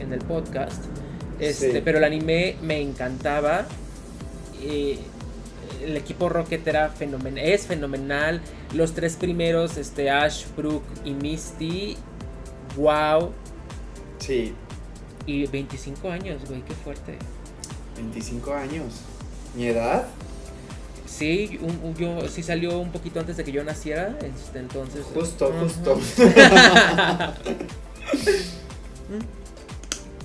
en 0.00 0.12
el 0.12 0.18
podcast. 0.20 0.84
Este, 1.38 1.72
Sí. 1.72 1.80
Pero 1.84 1.98
el 1.98 2.04
anime 2.04 2.56
me 2.62 2.80
encantaba. 2.80 3.66
Eh, 4.62 4.98
el 5.84 5.96
equipo 5.96 6.28
Rocket 6.28 6.66
era 6.66 6.88
fenomen 6.90 7.38
es 7.38 7.66
fenomenal. 7.66 8.40
Los 8.74 8.92
tres 8.94 9.16
primeros, 9.16 9.76
este, 9.76 10.10
Ash, 10.10 10.44
Brooke 10.56 10.84
y 11.04 11.12
Misty. 11.12 11.96
Wow. 12.76 13.32
Sí, 14.18 14.54
Y 15.26 15.46
25 15.46 16.10
años, 16.10 16.40
güey, 16.48 16.62
qué 16.62 16.74
fuerte. 16.74 17.16
25 17.96 18.52
años. 18.54 18.94
¿Mi 19.54 19.66
edad? 19.66 20.06
Sí, 21.06 21.58
un- 21.60 21.94
yo 21.96 22.26
sí 22.28 22.42
salió 22.42 22.78
un 22.78 22.90
poquito 22.90 23.20
antes 23.20 23.36
de 23.36 23.44
que 23.44 23.52
yo 23.52 23.62
naciera, 23.62 24.16
este, 24.22 24.58
entonces. 24.60 25.04
Justo, 25.14 25.52
Ajá. 25.52 25.60
justo. 25.60 26.00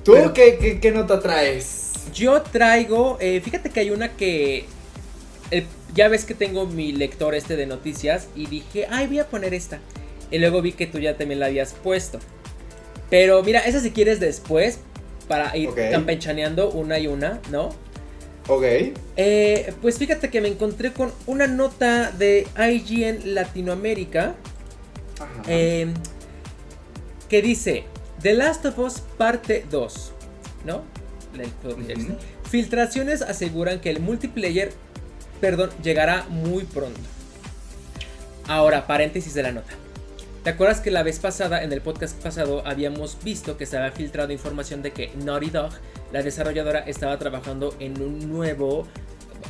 ¿Tú 0.03 0.13
Pero- 0.13 0.33
qué, 0.33 0.57
qué- 0.59 0.79
qué 0.79 0.91
nota 0.91 1.19
traes? 1.19 1.93
Yo 2.13 2.41
traigo, 2.41 3.17
eh, 3.19 3.41
fíjate 3.41 3.69
que 3.69 3.81
hay 3.81 3.89
una 3.91 4.09
que 4.15 4.65
ya 5.93 6.07
ves 6.09 6.25
que 6.25 6.33
tengo 6.33 6.65
mi 6.65 6.91
lector 6.91 7.33
este 7.35 7.55
de 7.55 7.65
noticias 7.65 8.27
y 8.35 8.45
dije, 8.47 8.87
ay, 8.89 9.07
voy 9.07 9.19
a 9.19 9.27
poner 9.27 9.53
esta. 9.53 9.79
Y 10.31 10.39
luego 10.39 10.61
vi 10.61 10.73
que 10.73 10.87
tú 10.87 10.99
ya 10.99 11.17
también 11.17 11.39
la 11.39 11.45
habías 11.47 11.73
puesto. 11.73 12.19
Pero 13.09 13.41
mira, 13.43 13.61
esa 13.61 13.79
si 13.79 13.91
quieres 13.91 14.19
después, 14.19 14.79
para 15.27 15.55
ir 15.55 15.69
Ok. 15.69 15.79
campechaneando 15.91 16.69
una 16.71 16.99
y 16.99 17.07
una, 17.07 17.39
¿no? 17.51 17.69
Ok. 18.49 18.63
Eh, 19.17 19.73
pues 19.81 19.97
fíjate 19.97 20.29
que 20.29 20.41
me 20.41 20.47
encontré 20.47 20.93
con 20.93 21.11
una 21.25 21.47
nota 21.47 22.11
de 22.11 22.47
IGN 22.57 23.33
Latinoamérica 23.33 24.35
Ajá. 25.19 25.43
eh, 25.47 25.87
que 27.29 27.41
dice 27.41 27.83
The 28.21 28.33
Last 28.33 28.65
of 28.65 28.79
Us 28.79 28.99
parte 29.17 29.65
2, 29.69 30.11
¿no? 30.65 30.83
Filtraciones 32.49 33.21
aseguran 33.21 33.79
que 33.79 33.89
el 33.89 33.99
multiplayer, 33.99 34.71
perdón, 35.39 35.69
llegará 35.83 36.25
muy 36.29 36.63
pronto. 36.63 36.99
Ahora, 38.47 38.87
paréntesis 38.87 39.33
de 39.33 39.43
la 39.43 39.51
nota. 39.51 39.73
¿Te 40.43 40.51
acuerdas 40.51 40.79
que 40.79 40.91
la 40.91 41.03
vez 41.03 41.19
pasada, 41.19 41.63
en 41.63 41.73
el 41.73 41.81
podcast 41.81 42.21
pasado, 42.21 42.63
habíamos 42.65 43.17
visto 43.21 43.57
que 43.57 43.65
se 43.65 43.77
había 43.77 43.91
filtrado 43.91 44.31
información 44.31 44.81
de 44.81 44.91
que 44.91 45.11
Naughty 45.25 45.49
Dog, 45.49 45.71
la 46.13 46.23
desarrolladora, 46.23 46.79
estaba 46.79 47.19
trabajando 47.19 47.75
en 47.79 48.01
un 48.01 48.31
nuevo 48.31 48.87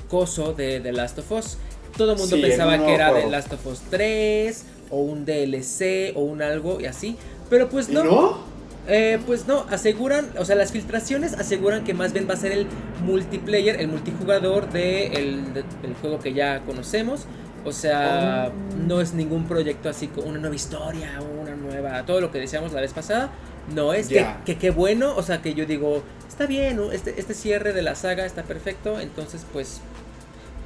coso 0.10 0.54
de 0.54 0.80
The 0.80 0.94
Last 0.94 1.20
of 1.20 1.32
Us? 1.32 1.58
Todo 1.96 2.14
el 2.14 2.18
mundo 2.18 2.36
Sí, 2.36 2.42
pensaba 2.42 2.84
que 2.84 2.94
era 2.96 3.14
The. 3.14 3.30
Last 3.30 3.54
of 3.54 3.66
Us 3.68 3.82
3 3.92 4.66
o 4.90 4.98
un 4.98 5.26
DLC 5.26 6.14
o 6.16 6.22
un 6.22 6.42
algo 6.42 6.82
y 6.82 6.86
así. 6.86 7.16
Pero 7.50 7.70
pues 7.70 7.90
¿Y 7.90 7.94
no. 7.94 8.40
Eh, 8.88 9.20
pues 9.26 9.48
no, 9.48 9.66
aseguran, 9.70 10.28
o 10.40 10.46
sea, 10.46 10.56
las 10.56 10.72
filtraciones 10.72 11.34
aseguran 11.34 11.84
que 11.84 11.94
más 11.94 12.14
bien 12.14 12.28
va 12.30 12.36
a 12.36 12.38
ser 12.38 12.52
el 12.54 12.68
multiplayer, 13.06 13.80
el 13.82 13.88
multijugador 13.90 14.70
de 14.72 15.08
el, 15.08 15.54
de- 15.54 15.64
del 15.82 15.94
juego 16.02 16.20
que 16.20 16.34
ya 16.34 16.62
conocemos. 16.62 17.26
O 17.66 17.72
sea, 17.74 18.50
Oh. 18.50 18.78
no 18.88 19.02
es 19.02 19.14
ningún 19.14 19.46
proyecto 19.46 19.90
así 19.90 20.08
como 20.08 20.28
una 20.30 20.40
nueva 20.40 20.56
historia, 20.56 21.20
una 21.42 21.56
nueva, 21.56 22.06
todo 22.06 22.22
lo 22.22 22.32
que 22.32 22.40
decíamos 22.40 22.72
la 22.72 22.80
vez 22.82 22.94
pasada. 22.94 23.30
No 23.76 23.92
es 23.94 24.08
que, 24.08 24.26
que 24.46 24.58
qué 24.58 24.70
bueno, 24.72 25.14
o 25.18 25.22
sea, 25.22 25.42
que 25.42 25.54
yo 25.54 25.66
digo, 25.66 26.02
está 26.30 26.46
bien, 26.46 26.80
este, 26.94 27.20
este 27.20 27.34
cierre 27.34 27.74
de 27.74 27.82
la 27.82 27.96
saga 27.96 28.26
está 28.26 28.44
perfecto, 28.44 28.98
entonces 29.02 29.46
pues 29.52 29.82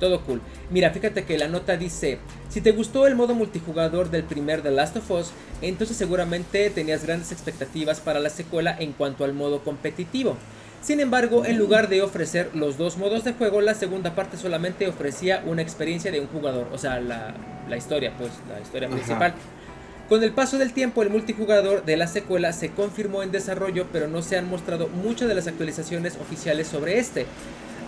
todo 0.02 0.22
cool. 0.22 0.42
Mira, 0.72 0.90
fíjate 0.90 1.24
que 1.24 1.38
la 1.38 1.48
nota 1.48 1.78
dice, 1.78 2.18
si 2.50 2.60
te 2.60 2.72
gustó 2.72 3.08
el 3.08 3.16
modo 3.16 3.36
multijugador 3.36 4.10
del 4.10 4.24
primer 4.24 4.62
The 4.62 4.72
Last 4.72 4.98
of 4.98 5.10
Us, 5.12 5.32
entonces 5.62 5.96
seguramente 5.96 6.70
tenías 6.72 7.06
grandes 7.06 7.32
expectativas 7.32 8.02
para 8.02 8.20
la 8.20 8.32
secuela 8.32 8.76
en 8.78 8.92
cuanto 8.94 9.24
al 9.24 9.34
modo 9.34 9.64
competitivo. 9.64 10.36
Sin 10.82 11.00
embargo, 11.00 11.46
en 11.46 11.60
lugar 11.60 11.88
de 11.88 12.02
ofrecer 12.02 12.50
los 12.56 12.80
dos 12.80 12.98
modos 12.98 13.24
de 13.24 13.34
juego, 13.34 13.62
la 13.62 13.76
segunda 13.76 14.16
parte 14.16 14.36
solamente 14.36 14.88
ofrecía 14.88 15.44
una 15.46 15.62
experiencia 15.62 16.12
de 16.12 16.20
un 16.20 16.28
jugador, 16.28 16.68
o 16.74 16.80
sea, 16.80 17.00
la, 17.00 17.36
la 17.70 17.78
historia, 17.78 18.12
pues, 18.18 18.32
la 18.50 18.60
historia 18.60 18.88
Ajá. 18.88 18.98
principal. 18.98 19.34
Con 20.10 20.24
el 20.24 20.32
paso 20.32 20.58
del 20.58 20.74
tiempo, 20.74 21.04
el 21.04 21.12
multijugador 21.12 21.86
de 21.86 21.96
la 21.96 22.08
secuela 22.08 22.52
se 22.52 22.72
confirmó 22.72 23.22
en 23.22 23.32
desarrollo, 23.32 23.86
pero 23.94 24.08
no 24.08 24.24
se 24.24 24.38
han 24.38 24.50
mostrado 24.50 24.88
muchas 24.90 25.30
de 25.30 25.36
las 25.36 25.48
actualizaciones 25.48 26.18
oficiales 26.20 26.68
sobre 26.68 26.98
este. 26.98 27.28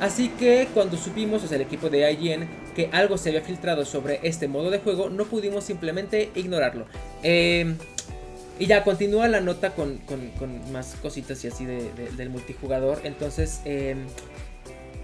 Así 0.04 0.28
que 0.28 0.68
cuando 0.74 0.98
supimos, 0.98 1.44
o 1.44 1.48
sea, 1.48 1.56
el 1.56 1.62
equipo 1.62 1.90
de 1.90 2.12
IGN, 2.12 2.46
que 2.76 2.90
algo 2.92 3.18
se 3.18 3.30
había 3.30 3.42
filtrado 3.42 3.86
sobre 3.86 4.20
este 4.24 4.50
modo 4.50 4.70
de 4.70 4.80
juego, 4.80 5.10
no 5.10 5.24
pudimos 5.24 5.64
simplemente 5.64 6.30
ignorarlo. 6.36 6.86
Eh, 7.24 7.74
y 8.60 8.66
ya 8.66 8.84
continúa 8.84 9.30
la 9.30 9.40
nota 9.40 9.72
con, 9.74 10.00
con- 10.00 10.72
más 10.74 10.96
cositas 11.02 11.42
y 11.46 11.48
así 11.48 11.66
de- 11.66 11.94
de- 11.94 12.10
del 12.18 12.30
multijugador. 12.30 13.00
Entonces, 13.06 13.62
eh, 13.64 13.96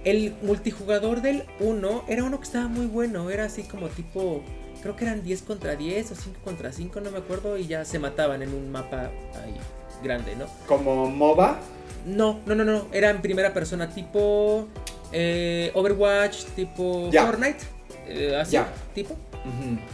el 0.03 0.35
multijugador 0.41 1.21
del 1.21 1.45
1 1.61 2.03
era 2.09 2.25
uno 2.25 2.37
que 2.39 2.45
estaba 2.45 2.67
muy 2.67 2.85
bueno. 2.85 3.29
Era 3.29 3.45
así 3.45 3.63
como 3.63 3.87
tipo, 3.87 4.41
creo 4.81 4.97
que 4.97 5.05
eran 5.05 5.23
10 5.23 5.43
contra 5.43 5.77
10 5.77 6.11
o 6.11 6.15
5 6.15 6.39
contra 6.43 6.73
5, 6.73 6.99
no 6.99 7.09
me 7.09 7.19
acuerdo. 7.19 7.57
Y 7.57 7.67
ya 7.67 7.85
se 7.85 7.99
mataban 7.99 8.41
en 8.41 8.53
un 8.53 8.69
mapa 8.69 9.11
ahí 9.43 9.55
grande, 10.03 10.35
¿no? 10.35 10.45
Como 10.67 11.09
MOBA. 11.09 11.57
No, 12.05 12.39
no, 12.45 12.55
no, 12.55 12.63
no. 12.63 12.87
Era 12.93 13.09
en 13.09 13.21
primera 13.21 13.53
persona, 13.53 13.89
tipo 13.93 14.67
eh, 15.11 15.71
Overwatch, 15.73 16.43
tipo 16.55 17.09
Ya. 17.11 17.25
Fortnite. 17.25 17.59
eh, 18.07 18.35
así, 18.39 18.53
Ya. 18.53 18.71
tipo. 18.93 19.15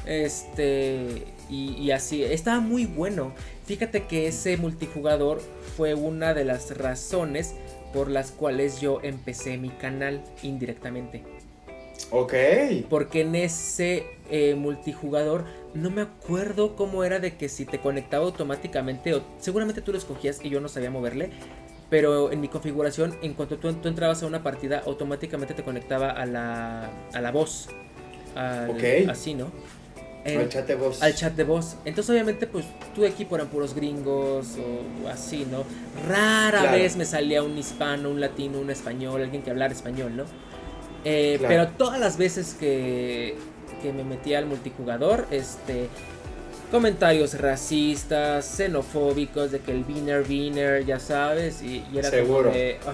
Este. 0.06 1.24
Y, 1.50 1.74
y 1.78 1.91
así. 1.91 2.24
Estaba 2.24 2.60
muy 2.60 2.86
bueno. 2.86 3.34
Fíjate 3.65 4.04
que 4.04 4.28
ese 4.28 4.58
multijugador 4.58 5.41
fue 5.78 5.94
una 5.94 6.34
de 6.34 6.46
las 6.46 6.76
razones 6.78 7.54
por 7.94 8.10
las 8.10 8.32
cuales 8.32 8.82
yo 8.82 9.00
empecé 9.04 9.58
mi 9.58 9.70
canal 9.70 10.22
indirectamente. 10.44 11.24
Ok. 12.12 12.34
Porque 12.89 13.22
en 13.22 13.36
ese 13.36 14.06
eh, 14.30 14.56
multijugador 14.56 15.46
no 15.74 15.89
me 15.89 16.02
acuerdo 16.02 16.76
cómo 16.76 17.04
era 17.04 17.20
de 17.20 17.36
que 17.36 17.50
si 17.50 17.65
te 17.65 17.80
conectaba 17.80 18.26
automáticamente 18.26 19.13
o 19.13 19.22
seguramente 19.39 19.82
tú 19.82 19.91
lo 19.91 19.98
escogías 19.98 20.39
y 20.44 20.50
yo 20.50 20.60
no 20.62 20.68
sabía 20.68 20.91
moverle. 20.91 21.30
Pero 21.96 22.30
en 22.30 22.42
mi 22.42 22.50
configuración, 22.50 23.16
en 23.22 23.36
cuanto 23.36 23.56
tú, 23.58 23.72
tú 23.76 23.88
entrabas 23.88 24.22
a 24.22 24.26
una 24.26 24.44
partida, 24.44 24.84
automáticamente 24.86 25.54
te 25.54 25.64
conectaba 25.64 26.10
a 26.12 26.26
la, 26.26 26.90
a 27.14 27.22
la 27.22 27.32
voz. 27.32 27.70
Al- 28.36 28.70
Ok. 28.72 28.84
Así, 29.10 29.34
¿no? 29.34 29.46
Al 30.26 30.32
En- 30.34 30.50
chat 30.50 30.68
de 30.68 30.76
voz. 30.76 31.02
al 31.02 31.16
chat 31.16 31.34
de 31.38 31.46
voz. 31.46 31.78
Entonces, 31.86 32.10
obviamente, 32.10 32.48
pues 32.48 32.66
tu 32.94 33.06
equipo 33.06 33.36
eran 33.38 33.48
puros 33.48 33.74
gringos 33.74 34.58
o 34.58 35.08
así, 35.08 35.48
¿no? 35.50 35.64
Rara 36.06 36.60
Claro. 36.64 36.78
vez 36.78 36.98
me 36.98 37.06
salía 37.06 37.42
un 37.44 37.58
hispano, 37.58 38.10
un 38.10 38.20
latino, 38.20 38.60
un 38.60 38.70
español, 38.72 39.22
alguien 39.22 39.42
que 39.42 39.52
hablara 39.52 39.72
español, 39.72 40.18
¿no? 40.18 40.26
Eh, 41.06 41.36
Claro. 41.40 41.54
Pero 41.54 41.68
todas 41.78 41.98
las 42.02 42.18
veces 42.18 42.58
que, 42.60 43.38
que 43.82 43.94
me 43.94 44.04
metía 44.04 44.40
al 44.40 44.48
multijugador, 44.48 45.28
este. 45.32 45.88
Comentarios 46.76 47.40
racistas, 47.40 48.44
xenofóbicos, 48.46 49.50
de 49.50 49.60
que 49.62 49.72
el 49.72 49.86
winner, 49.88 50.26
winner, 50.28 50.86
ya 50.86 51.00
sabes, 51.00 51.62
y, 51.62 51.82
y 51.90 52.00
era 52.00 52.10
Seguro. 52.10 52.50
como 52.50 52.54
de. 52.54 52.78
"Ah". 52.86 52.92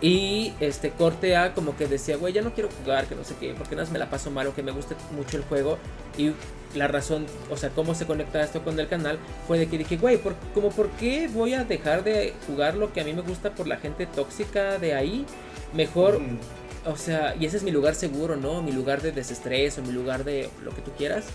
Y 0.00 0.54
este 0.60 0.88
corte 0.88 1.36
A 1.36 1.52
como 1.52 1.76
que 1.76 1.86
decía, 1.86 2.16
güey, 2.16 2.32
ya 2.32 2.40
no 2.40 2.54
quiero 2.54 2.70
jugar, 2.70 3.04
que 3.04 3.14
no 3.16 3.22
sé 3.22 3.34
qué, 3.38 3.52
porque 3.52 3.74
nada 3.76 3.84
más 3.84 3.92
me 3.92 3.98
la 3.98 4.08
paso 4.08 4.30
mal 4.30 4.46
o 4.46 4.54
que 4.54 4.62
me 4.62 4.72
guste 4.72 4.94
mucho 5.14 5.36
el 5.36 5.42
juego. 5.42 5.76
Y 6.16 6.32
la 6.74 6.88
razón, 6.88 7.26
o 7.50 7.58
sea, 7.58 7.68
cómo 7.68 7.94
se 7.94 8.06
conecta 8.06 8.42
esto 8.42 8.62
con 8.64 8.80
el 8.80 8.88
canal, 8.88 9.18
fue 9.46 9.58
de 9.58 9.66
que 9.66 9.76
dije, 9.76 9.98
güey, 9.98 10.16
por, 10.16 10.34
como 10.54 10.70
por 10.70 10.88
qué 10.92 11.28
voy 11.28 11.52
a 11.52 11.64
dejar 11.64 12.02
de 12.02 12.32
jugar 12.46 12.76
lo 12.76 12.94
que 12.94 13.02
a 13.02 13.04
mí 13.04 13.12
me 13.12 13.20
gusta 13.20 13.50
por 13.50 13.66
la 13.66 13.76
gente 13.76 14.06
tóxica 14.06 14.78
de 14.78 14.94
ahí. 14.94 15.26
Mejor, 15.74 16.14
Ujú. 16.16 16.90
o 16.90 16.96
sea, 16.96 17.34
y 17.38 17.44
ese 17.44 17.58
es 17.58 17.62
mi 17.62 17.72
lugar 17.72 17.94
seguro, 17.94 18.36
¿no? 18.36 18.62
Mi 18.62 18.72
lugar 18.72 19.02
de 19.02 19.12
desestrés 19.12 19.76
o 19.76 19.82
mi 19.82 19.92
lugar 19.92 20.24
de 20.24 20.48
lo 20.64 20.74
que 20.74 20.80
tú 20.80 20.92
quieras. 20.96 21.26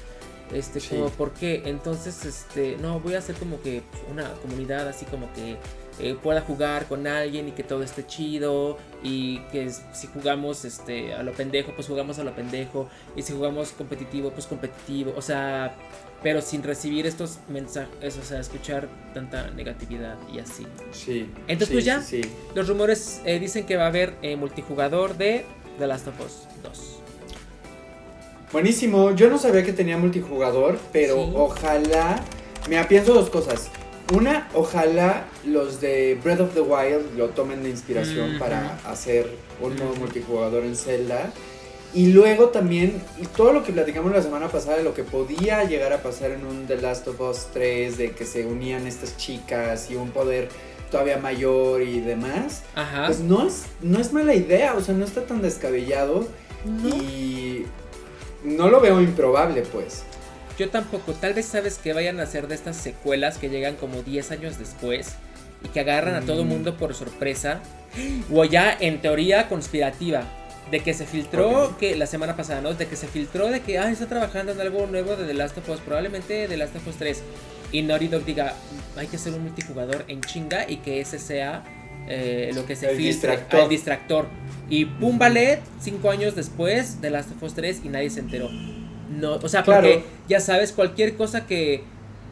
Este, 0.54 0.80
Sí. 0.80 0.90
como, 0.96 1.10
¿por 1.10 1.32
qué? 1.34 1.64
Entonces, 1.66 2.26
este, 2.26 2.78
no, 2.82 3.00
voy 3.00 3.14
a 3.16 3.20
hacer 3.20 3.36
como 3.36 3.62
que 3.62 3.84
una 4.12 4.32
comunidad 4.42 4.88
así 4.88 5.06
como 5.06 5.32
que 5.34 5.58
eh, 6.00 6.16
pueda 6.22 6.42
jugar 6.42 6.86
con 6.88 7.06
alguien 7.08 7.50
y 7.50 7.52
que 7.52 7.62
todo 7.64 7.84
esté 7.84 8.06
chido 8.08 8.78
y 9.04 9.40
que 9.52 9.70
si 9.70 10.08
jugamos 10.08 10.64
este 10.66 11.14
a 11.14 11.24
lo 11.24 11.34
pendejo, 11.34 11.74
pues 11.76 11.88
jugamos 11.88 12.20
a 12.20 12.24
lo 12.24 12.34
pendejo 12.34 12.88
y 13.18 13.22
si 13.22 13.34
jugamos 13.34 13.72
competitivo, 13.72 14.32
pues 14.32 14.48
competitivo, 14.48 15.14
o 15.18 15.22
sea, 15.22 15.76
pero 16.24 16.42
sin 16.42 16.64
recibir 16.64 17.06
estos 17.06 17.40
mensajes, 17.50 18.18
o 18.18 18.24
sea, 18.24 18.40
escuchar 18.40 18.88
tanta 19.14 19.50
negatividad 19.52 20.18
y 20.34 20.40
así. 20.40 20.66
Sí. 20.92 21.30
Entonces, 21.48 21.68
sí, 21.68 21.74
pues 21.74 21.86
ya. 21.86 22.02
Sí, 22.02 22.24
sí. 22.24 22.30
Los 22.56 22.68
rumores 22.70 23.22
eh, 23.26 23.38
dicen 23.40 23.66
que 23.66 23.76
va 23.76 23.84
a 23.84 23.88
haber 23.88 24.16
eh, 24.22 24.36
multijugador 24.38 25.18
de 25.18 25.46
The 25.80 25.88
Last 25.88 26.08
of 26.08 26.20
Us 26.22 26.48
2. 26.64 26.99
Buenísimo. 28.52 29.12
Yo 29.16 29.30
no 29.30 29.38
sabía 29.38 29.64
que 29.64 29.74
tenía 29.74 29.98
multijugador, 29.98 30.80
pero 30.92 31.16
Sí. 31.26 31.32
ojalá. 31.36 32.24
Mira, 32.68 32.88
pienso 32.88 33.14
dos 33.14 33.30
cosas. 33.30 33.70
Una, 34.14 34.50
ojalá 34.56 35.26
los 35.46 35.80
de 35.82 36.20
Breath 36.24 36.40
of 36.42 36.54
the 36.56 36.62
Wild 36.62 37.16
lo 37.16 37.30
tomen 37.30 37.62
de 37.62 37.70
inspiración 37.70 38.40
para 38.40 38.80
hacer 38.86 39.30
un 39.62 39.74
Ujú. 39.74 39.96
multijugador 40.00 40.64
en 40.64 40.76
Zelda. 40.76 41.32
Y 41.94 42.08
luego 42.12 42.50
también 42.50 43.02
todo 43.36 43.52
lo 43.54 43.64
que 43.64 43.72
platicamos 43.72 44.12
la 44.12 44.22
semana 44.22 44.48
pasada 44.48 44.78
de 44.78 44.84
lo 44.84 44.94
que 44.94 45.04
podía 45.04 45.64
llegar 45.64 45.92
a 45.94 46.02
pasar 46.04 46.32
en 46.32 46.46
un 46.46 46.66
The 46.68 46.78
Last 46.78 47.08
of 47.08 47.20
Us 47.22 47.48
3, 47.54 47.98
de 47.98 48.12
que 48.12 48.26
se 48.26 48.46
unían 48.46 48.86
estas 48.88 49.16
chicas 49.18 49.90
y 49.92 49.96
un 49.96 50.10
poder 50.12 50.50
todavía 50.92 51.18
mayor 51.18 51.82
y 51.84 52.00
demás. 52.00 52.64
Ajá. 52.76 53.06
Pues 53.08 53.20
no 53.20 53.46
es, 53.48 53.64
no 53.82 54.00
es 54.00 54.12
mala 54.14 54.34
idea, 54.34 54.74
o 54.76 54.82
sea, 54.82 54.94
no 54.96 55.06
está 55.06 55.26
tan 55.26 55.42
descabellado 55.42 56.28
No. 56.66 56.90
y 56.90 57.39
no 58.44 58.70
lo 58.70 58.80
veo 58.80 59.02
improbable, 59.02 59.62
pues. 59.64 60.04
Yo 60.58 60.70
tampoco. 60.70 61.14
Tal 61.14 61.34
vez 61.34 61.46
sabes 61.46 61.78
que 61.78 61.94
vayan 61.94 62.20
a 62.20 62.26
ser 62.26 62.48
de 62.48 62.56
estas 62.56 62.76
secuelas 62.76 63.38
que 63.38 63.50
llegan 63.50 63.76
como 63.76 64.04
10 64.04 64.32
años 64.32 64.60
después 64.60 65.16
y 65.64 65.70
que 65.70 65.80
agarran 65.80 66.16
a 66.16 66.22
todo 66.22 66.44
Mm. 66.44 66.48
mundo 66.48 66.78
por 66.78 66.94
sorpresa. 66.94 67.62
O 68.32 68.46
ya 68.46 68.76
en 68.80 69.02
teoría 69.02 69.48
conspirativa. 69.50 70.24
De 70.70 70.82
que 70.82 70.94
se 70.94 71.08
filtró, 71.08 71.76
que 71.80 71.96
la 71.96 72.06
semana 72.06 72.36
pasada, 72.36 72.62
¿no? 72.62 72.74
De 72.76 72.86
que 72.86 72.96
se 72.96 73.08
filtró 73.08 73.48
de 73.48 73.62
que, 73.62 73.80
ah, 73.80 73.90
está 73.90 74.06
trabajando 74.06 74.52
en 74.52 74.62
algo 74.62 74.86
nuevo 74.86 75.16
de 75.16 75.26
The 75.26 75.34
Last 75.34 75.58
of 75.58 75.68
Us, 75.68 75.80
probablemente 75.80 76.48
The 76.48 76.58
Last 76.58 76.76
of 76.76 76.86
Us 76.88 76.96
3. 76.98 77.24
Y 77.72 77.82
Naughty 77.82 78.08
Dog 78.08 78.24
diga, 78.24 78.54
hay 78.96 79.08
que 79.08 79.16
hacer 79.16 79.34
un 79.34 79.42
multijugador 79.42 80.06
en 80.08 80.22
chinga 80.22 80.70
y 80.70 80.78
que 80.78 81.02
ese 81.02 81.18
sea 81.18 81.64
eh, 82.08 82.52
lo 82.54 82.68
que 82.68 82.76
se 82.76 82.86
El 82.92 82.98
filtre, 82.98 83.32
distractor. 83.32 83.60
el 83.62 83.70
distractor. 83.70 84.28
Y 84.70 84.86
pum, 84.86 85.18
vale, 85.18 85.60
cinco 85.80 86.12
años 86.12 86.36
después 86.36 86.98
The 87.02 87.10
Last 87.10 87.32
of 87.32 87.42
Us 87.44 87.54
3 87.56 87.82
y 87.84 87.90
nadie 87.90 88.10
se 88.10 88.20
enteró. 88.20 88.50
No, 89.10 89.34
o 89.36 89.50
sea, 89.50 89.64
Claro. 89.64 89.82
porque 89.82 90.04
ya 90.28 90.40
sabes, 90.40 90.72
cualquier 90.72 91.16
cosa 91.16 91.48
que, 91.48 91.84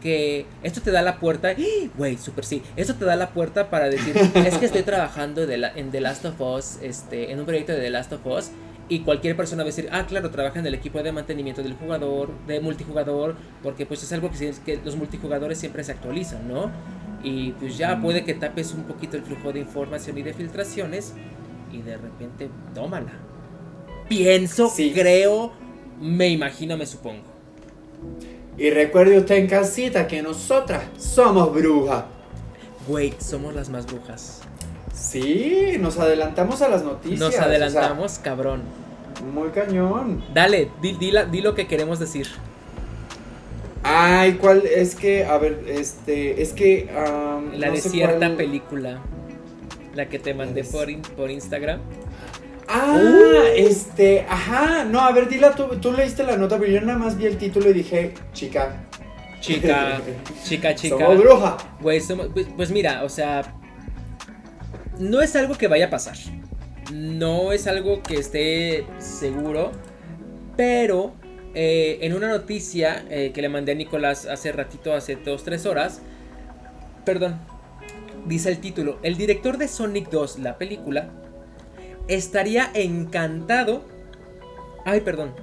que 0.02 0.46
esto 0.62 0.82
te 0.82 0.92
da 0.92 1.02
la 1.02 1.20
puerta, 1.20 1.54
¡ih! 1.54 1.90
güey, 1.98 2.18
super 2.18 2.46
sí, 2.46 2.62
esto 2.76 2.94
te 2.94 3.06
da 3.06 3.16
la 3.16 3.30
puerta 3.32 3.72
para 3.72 3.90
decir, 3.90 4.16
es 4.36 4.58
que 4.60 4.68
estoy 4.68 4.84
trabajando 4.84 5.48
de 5.48 5.58
la- 5.58 5.72
en 5.76 5.90
The 5.90 6.02
Last 6.02 6.26
of 6.26 6.40
Us, 6.40 6.78
este, 6.84 7.32
en 7.32 7.40
un 7.40 7.46
proyecto 7.46 7.72
de 7.74 7.80
The 7.80 7.90
Last 7.90 8.14
of 8.14 8.26
Us, 8.28 8.52
y 8.90 9.00
cualquier 9.00 9.36
persona 9.36 9.64
va 9.64 9.70
a 9.70 9.74
decir, 9.74 9.90
ah, 9.92 10.06
claro, 10.08 10.30
trabaja 10.30 10.60
en 10.60 10.68
el 10.68 10.76
equipo 10.76 11.02
de 11.02 11.12
mantenimiento 11.12 11.64
del 11.64 11.74
jugador, 11.74 12.30
de 12.46 12.60
multijugador, 12.62 13.36
porque 13.64 13.88
pues 13.88 14.04
es 14.04 14.14
algo 14.14 14.30
que, 14.30 14.54
que 14.64 14.80
los 14.86 14.96
multijugadores 14.96 15.58
siempre 15.58 15.84
se 15.84 15.92
actualizan, 15.94 16.48
¿no? 16.48 16.72
Y 17.24 17.54
pues 17.54 17.78
ya 17.78 18.00
puede 18.00 18.24
que 18.24 18.36
tapes 18.36 18.74
un 18.76 18.84
poquito 18.84 19.18
el 19.18 19.24
flujo 19.24 19.52
de 19.52 19.60
información 19.62 20.18
y 20.20 20.22
de 20.22 20.34
filtraciones, 20.34 21.14
y 21.72 21.82
de 21.82 21.98
repente, 21.98 22.50
tómala. 22.74 23.12
Pienso, 24.10 24.70
Sí. 24.70 24.92
creo, 24.94 25.52
me 26.02 26.30
imagino, 26.30 26.78
me 26.78 26.86
supongo. 26.86 27.24
Y 28.58 28.70
recuerde 28.70 29.18
usted 29.20 29.36
en 29.36 29.48
casita 29.48 30.08
que 30.08 30.22
nosotras 30.22 30.84
somos 30.98 31.54
brujas. 31.54 32.06
Güey, 32.88 33.14
somos 33.20 33.54
las 33.54 33.70
más 33.70 33.86
brujas. 33.86 34.42
Sí, 34.94 35.76
nos 35.80 36.00
adelantamos 36.00 36.62
a 36.62 36.70
las 36.70 36.84
noticias. 36.84 37.20
Nos 37.20 37.30
o 37.30 37.32
sea, 37.34 37.44
adelantamos, 37.44 38.18
cabrón. 38.20 38.62
muy 39.34 39.50
cañón. 39.50 40.24
Dale, 40.34 40.70
di, 40.82 40.94
di 40.94 41.12
la- 41.12 41.26
di 41.26 41.42
lo 41.42 41.54
que 41.54 41.68
queremos 41.68 42.00
decir. 42.00 42.28
Ay, 43.84 44.34
¿cuál? 44.34 44.64
Es 44.66 44.96
que, 44.96 45.26
a 45.26 45.38
ver, 45.38 45.64
este, 45.68 46.42
es 46.42 46.54
que... 46.54 46.90
am, 46.96 47.52
La 47.54 47.68
no 47.68 47.74
de 47.74 47.82
cierta 47.82 48.18
cuál- 48.28 48.36
película. 48.36 49.00
La 49.98 50.08
que 50.08 50.18
te 50.20 50.34
mandé 50.34 50.64
por, 50.64 50.90
in- 50.90 51.02
por 51.02 51.30
Instagram. 51.30 51.82
Ah, 52.70 52.98
Uh. 53.02 53.48
este, 53.56 54.22
ajá, 54.30 54.84
no, 54.86 55.00
a 55.02 55.12
ver, 55.12 55.28
dila 55.28 55.56
tú, 55.56 55.66
tú 55.82 55.92
leíste 55.92 56.24
la 56.24 56.38
nota, 56.38 56.58
pero 56.60 56.72
yo 56.72 56.82
nada 56.82 57.00
más 57.00 57.18
vi 57.18 57.26
el 57.26 57.38
título 57.38 57.70
y 57.70 57.74
dije, 57.74 58.14
chica, 58.34 58.84
Chica, 59.42 60.00
chica, 60.44 60.76
chica. 60.76 60.98
somos 60.98 61.18
bruja. 61.20 61.58
Güey, 61.82 62.00
somos- 62.02 62.28
pues, 62.34 62.48
pues 62.56 62.72
mira, 62.72 63.04
o 63.04 63.10
sea, 63.10 63.54
no 65.00 65.22
es 65.22 65.36
algo 65.36 65.56
que 65.58 65.68
vaya 65.68 65.88
a 65.88 65.90
pasar. 65.90 66.16
No 66.94 67.52
es 67.52 67.68
algo 67.68 68.02
que 68.04 68.16
esté 68.20 68.86
seguro. 69.00 69.72
Pero 70.56 71.14
eh, 71.54 72.00
en 72.02 72.14
una 72.14 72.28
noticia 72.30 73.06
eh, 73.10 73.32
que 73.34 73.42
le 73.42 73.50
mandé 73.50 73.74
a 73.74 73.76
Nicolás 73.76 74.26
hace 74.26 74.52
ratito, 74.52 74.94
hace 74.94 75.16
dos, 75.18 75.44
tres 75.44 75.66
horas. 75.66 76.02
Perdón. 77.06 77.40
Dice 78.28 78.50
el 78.50 78.60
título. 78.60 79.00
El 79.04 79.16
director 79.16 79.58
de 79.58 79.68
Sonic 79.68 80.10
2, 80.10 80.40
la 80.40 80.58
película, 80.58 81.10
estaría 82.08 82.70
encantado. 82.74 83.86
Ay, 84.86 85.02
perdón. 85.02 85.34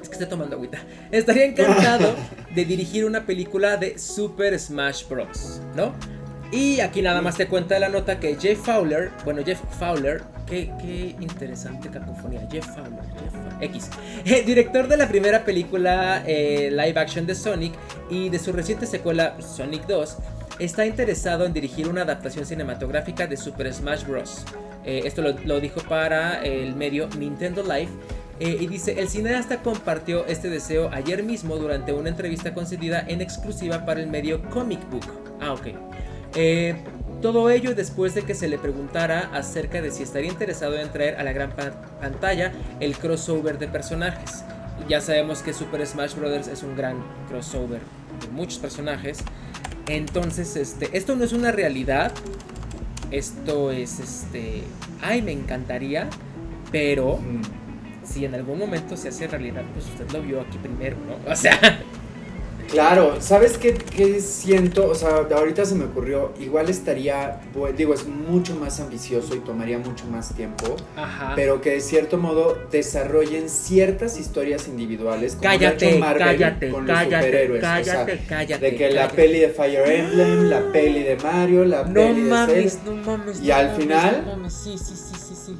Es 0.00 0.08
que 0.08 0.14
estoy 0.14 0.28
tomando 0.28 0.56
agüita. 0.56 0.78
Estaría 1.10 1.44
encantado 1.44 2.14
de 2.54 2.64
dirigir 2.64 3.04
una 3.04 3.26
película 3.26 3.76
de 3.76 3.98
Super 3.98 4.58
Smash 4.58 5.08
Bros. 5.08 5.60
¿No? 5.74 5.92
Y 6.50 6.80
aquí 6.80 7.02
nada 7.02 7.20
más 7.20 7.36
te 7.36 7.46
cuenta 7.46 7.78
la 7.78 7.90
nota 7.90 8.18
que 8.18 8.36
Jeff 8.36 8.58
Fowler, 8.64 9.10
bueno, 9.24 9.42
Jeff 9.44 9.60
Fowler, 9.78 10.22
qué, 10.46 10.72
qué 10.80 11.14
interesante 11.20 11.90
cacofonía, 11.90 12.48
Jeff 12.50 12.64
Fowler, 12.64 13.04
Jeff 13.20 13.32
Fowler, 13.32 13.64
X, 13.64 13.90
director 14.46 14.88
de 14.88 14.96
la 14.96 15.08
primera 15.08 15.44
película 15.44 16.22
eh, 16.26 16.70
live 16.70 16.98
action 16.98 17.26
de 17.26 17.34
Sonic 17.34 17.74
y 18.08 18.30
de 18.30 18.38
su 18.38 18.52
reciente 18.52 18.86
secuela 18.86 19.36
Sonic 19.42 19.86
2, 19.86 20.16
está 20.58 20.86
interesado 20.86 21.44
en 21.44 21.52
dirigir 21.52 21.88
una 21.88 22.02
adaptación 22.02 22.44
cinematográfica 22.46 23.26
de 23.26 23.36
Super 23.36 23.72
Smash 23.72 24.04
Bros. 24.04 24.44
Eh, 24.84 25.02
esto 25.04 25.22
lo, 25.22 25.60
dijo 25.60 25.80
para 25.82 26.42
el 26.44 26.74
medio 26.74 27.08
Nintendo 27.18 27.62
Live. 27.62 27.88
eh, 28.40 28.56
y 28.60 28.66
dice, 28.68 29.00
el 29.00 29.08
cineasta 29.08 29.58
compartió 29.62 30.24
este 30.26 30.48
deseo 30.48 30.90
ayer 30.92 31.22
mismo 31.24 31.56
durante 31.56 31.92
una 31.92 32.08
entrevista 32.08 32.54
concedida 32.54 33.04
en 33.06 33.20
exclusiva 33.20 33.84
para 33.84 34.00
el 34.00 34.08
medio 34.08 34.42
Comic 34.50 34.88
Book. 34.90 35.04
Ah, 35.40 35.52
ok. 35.52 35.66
Eh, 36.36 36.76
todo 37.20 37.50
ello 37.50 37.74
después 37.74 38.14
de 38.14 38.22
que 38.22 38.34
se 38.34 38.46
le 38.46 38.58
preguntara 38.58 39.30
acerca 39.32 39.82
de 39.82 39.90
si 39.90 40.04
estaría 40.04 40.30
interesado 40.30 40.78
en 40.78 40.88
traer 40.90 41.16
a 41.16 41.24
la 41.24 41.32
gran 41.32 41.50
pa- 41.50 41.72
pantalla 42.00 42.52
el 42.78 42.96
crossover 42.96 43.58
de 43.58 43.66
personajes. 43.66 44.44
Ya 44.88 45.00
sabemos 45.00 45.42
que 45.42 45.52
Super 45.52 45.84
Smash 45.84 46.14
Bros. 46.14 46.46
es 46.46 46.62
un 46.62 46.76
gran 46.76 46.96
crossover 47.28 47.80
de 48.20 48.28
muchos 48.30 48.58
personajes. 48.58 49.18
Entonces, 49.88 50.56
este, 50.56 50.96
esto 50.96 51.16
no 51.16 51.24
es 51.24 51.32
una 51.32 51.50
realidad. 51.52 52.12
Esto 53.10 53.70
es 53.70 54.00
este. 54.00 54.62
Ay, 55.02 55.22
me 55.22 55.32
encantaría. 55.32 56.08
Pero 56.70 57.16
Mm. 57.16 57.40
si 58.04 58.24
en 58.26 58.34
algún 58.34 58.58
momento 58.58 58.96
se 58.96 59.08
hace 59.08 59.26
realidad, 59.26 59.62
pues 59.72 59.86
usted 59.86 60.10
lo 60.12 60.22
vio 60.22 60.40
aquí 60.42 60.58
primero, 60.58 60.96
¿no? 61.06 61.14
O 61.32 61.36
sea. 61.36 61.58
Claro, 62.70 63.16
¿sabes 63.20 63.56
qué, 63.56 63.72
qué 63.74 64.20
siento? 64.20 64.88
O 64.88 64.94
sea, 64.94 65.26
ahorita 65.34 65.64
se 65.64 65.74
me 65.74 65.84
ocurrió, 65.86 66.34
igual 66.38 66.68
estaría, 66.68 67.40
digo, 67.76 67.94
es 67.94 68.06
mucho 68.06 68.54
más 68.56 68.78
ambicioso 68.78 69.34
y 69.34 69.38
tomaría 69.38 69.78
mucho 69.78 70.04
más 70.06 70.34
tiempo, 70.34 70.76
Ajá. 70.94 71.32
pero 71.34 71.62
que 71.62 71.70
de 71.70 71.80
cierto 71.80 72.18
modo 72.18 72.58
desarrollen 72.70 73.48
ciertas 73.48 74.18
historias 74.20 74.68
individuales, 74.68 75.32
como 75.36 75.44
cállate, 75.44 75.88
hecho 75.92 75.98
Marvel 75.98 76.22
cállate, 76.26 76.68
con 76.70 76.86
los 76.86 76.98
superhéroes. 77.00 77.60
cállate, 77.62 78.12
o 78.12 78.16
sea, 78.16 78.26
cállate. 78.28 78.70
de 78.70 78.76
que 78.76 78.90
la 78.90 79.08
peli 79.08 79.38
de 79.40 79.48
Fire 79.48 79.88
Emblem, 79.90 80.50
la 80.50 80.70
peli 80.70 81.02
de 81.04 81.16
Mario, 81.16 81.64
la 81.64 81.84
No 81.84 81.94
peli 81.94 82.22
de 82.22 82.30
mames, 82.30 82.72
Zelda, 82.84 82.90
no 82.90 82.96
mames. 83.16 83.40
Y 83.40 83.46
no 83.48 83.54
al 83.54 83.66
mames, 83.66 83.78
final- 83.82 84.22
no 84.26 84.36
mames, 84.36 84.52
Sí, 84.52 84.76
sí, 84.76 84.94
sí, 84.94 85.14
sí, 85.18 85.34
sí. 85.46 85.56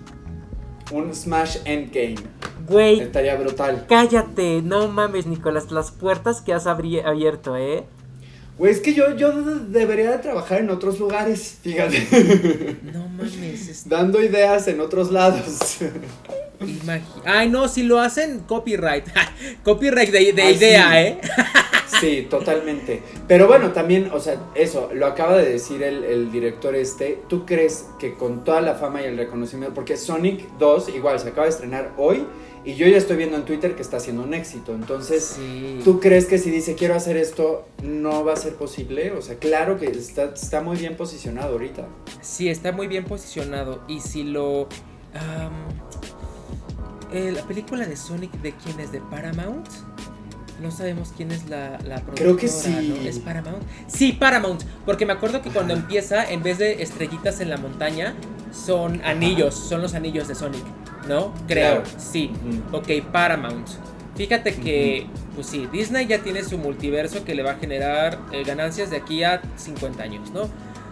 un 0.93 1.15
Smash 1.15 1.57
Endgame. 1.65 2.17
Güey, 2.69 3.01
Estaría 3.01 3.35
brutal. 3.37 3.87
cállate, 3.89 4.61
no 4.63 4.89
mames, 4.89 5.27
Nicolás, 5.27 5.71
las 5.71 5.91
puertas 5.91 6.41
que 6.41 6.53
has 6.53 6.67
abierto, 6.67 7.57
¿eh? 7.57 7.85
Güey, 8.59 8.73
es 8.73 8.81
que 8.81 8.93
yo, 8.93 9.15
yo 9.15 9.31
de- 9.33 9.67
debería 9.79 10.11
de 10.11 10.19
trabajar 10.19 10.59
en 10.61 10.71
otros 10.71 10.99
lugares, 10.99 11.59
fíjate, 11.63 12.77
No 12.93 13.09
mames, 13.09 13.69
es- 13.69 13.89
dando 13.89 14.23
ideas 14.23 14.67
en 14.69 14.81
otros 14.81 15.11
lados. 15.13 15.79
imagi- 16.61 17.23
Ay, 17.25 17.49
no, 17.49 17.69
si 17.69 17.85
lo 17.85 18.01
hacen, 18.01 18.41
copyright. 18.41 19.05
copyright 19.63 20.11
de, 20.11 20.33
de 20.33 20.43
Ay, 20.43 20.55
idea, 20.55 20.89
sí. 20.91 20.97
¿eh? 20.97 21.21
Sí, 22.01 22.27
totalmente. 22.29 23.03
Pero 23.27 23.47
bueno, 23.49 23.71
también, 23.73 24.11
o 24.13 24.21
sea, 24.21 24.37
eso, 24.55 24.91
lo 24.93 25.07
acaba 25.07 25.37
de 25.39 25.51
decir 25.53 25.83
el, 25.83 26.05
el 26.05 26.31
director 26.31 26.75
este. 26.75 27.23
¿Tú 27.29 27.47
crees 27.47 27.87
que 27.99 28.15
con 28.15 28.45
toda 28.45 28.61
la 28.61 28.75
fama 28.75 29.01
y 29.03 29.07
el 29.07 29.17
reconocimiento, 29.17 29.75
porque 29.75 29.97
Sonic 29.97 30.47
2 30.59 30.91
igual 30.91 31.19
se 31.19 31.29
acaba 31.29 31.45
de 31.45 31.51
estrenar 31.51 31.93
hoy 31.97 32.25
y 32.65 32.75
yo 32.75 32.87
ya 32.87 32.97
estoy 32.97 33.17
viendo 33.17 33.37
en 33.37 33.45
Twitter 33.45 33.75
que 33.75 33.83
está 33.83 34.01
siendo 34.01 34.23
un 34.23 34.35
éxito. 34.35 34.75
Entonces, 34.75 35.37
Sí. 35.37 35.81
¿tú 35.85 36.01
crees 36.01 36.27
que 36.27 36.39
si 36.39 36.51
dice 36.51 36.75
quiero 36.75 36.95
hacer 36.95 37.17
esto, 37.17 37.67
no 37.83 38.25
va 38.25 38.33
a 38.35 38.37
ser 38.37 38.55
posible? 38.55 39.13
O 39.13 39.23
sea, 39.23 39.37
claro 39.37 39.79
que 39.79 39.87
está, 39.87 40.25
está 40.35 40.61
muy 40.61 40.77
bien 40.77 40.97
posicionado 40.97 41.53
ahorita. 41.53 41.87
Sí, 42.21 42.49
está 42.49 42.73
muy 42.73 42.87
bien 42.89 43.05
posicionado. 43.05 43.83
Y 43.89 44.01
si 44.01 44.23
lo. 44.25 44.69
eh, 47.13 47.33
la 47.33 47.43
película 47.47 47.87
de 47.87 47.97
Sonic, 47.97 48.33
¿de 48.43 48.53
quién 48.53 48.79
es? 48.81 48.93
¿De 48.93 49.01
Paramount? 49.01 49.67
No 50.61 50.71
sabemos 50.71 51.13
quién 51.17 51.31
es 51.31 51.49
la, 51.49 51.79
la 51.85 51.97
productora. 51.97 52.15
Creo 52.17 52.37
que 52.37 52.49
sí. 52.49 52.97
¿no? 53.01 53.09
¿Es 53.09 53.19
Paramount? 53.21 53.63
Sí, 53.87 54.13
Paramount. 54.13 54.63
Porque 54.85 55.07
me 55.07 55.13
acuerdo 55.13 55.41
que 55.41 55.51
cuando 55.51 55.73
empieza, 55.73 56.29
en 56.31 56.43
vez 56.43 56.59
de 56.59 56.83
estrellitas 56.83 57.41
en 57.41 57.51
la 57.51 57.57
montaña, 57.57 58.15
son 58.53 59.01
anillos. 59.05 59.55
Son 59.55 59.83
los 59.83 59.95
anillos 59.95 60.27
de 60.29 60.35
Sonic. 60.35 60.65
¿No? 61.09 61.33
Creo. 61.47 61.83
Claro. 61.83 61.99
Sí. 61.99 62.33
Ujú. 62.71 62.79
Ok, 62.79 62.89
Paramount. 63.13 63.69
Fíjate 64.17 64.57
que, 64.57 65.07
pues 65.37 65.47
sí, 65.47 65.69
Disney 65.73 66.07
ya 66.09 66.19
tiene 66.19 66.43
su 66.43 66.59
multiverso 66.59 67.25
que 67.25 67.37
le 67.37 67.45
va 67.45 67.53
a 67.53 67.55
generar 67.55 68.19
eh, 68.33 68.43
ganancias 68.45 68.91
de 68.91 68.97
aquí 68.97 69.23
a 69.23 69.41
50 69.57 70.03
años, 70.03 70.33
¿no? 70.33 70.49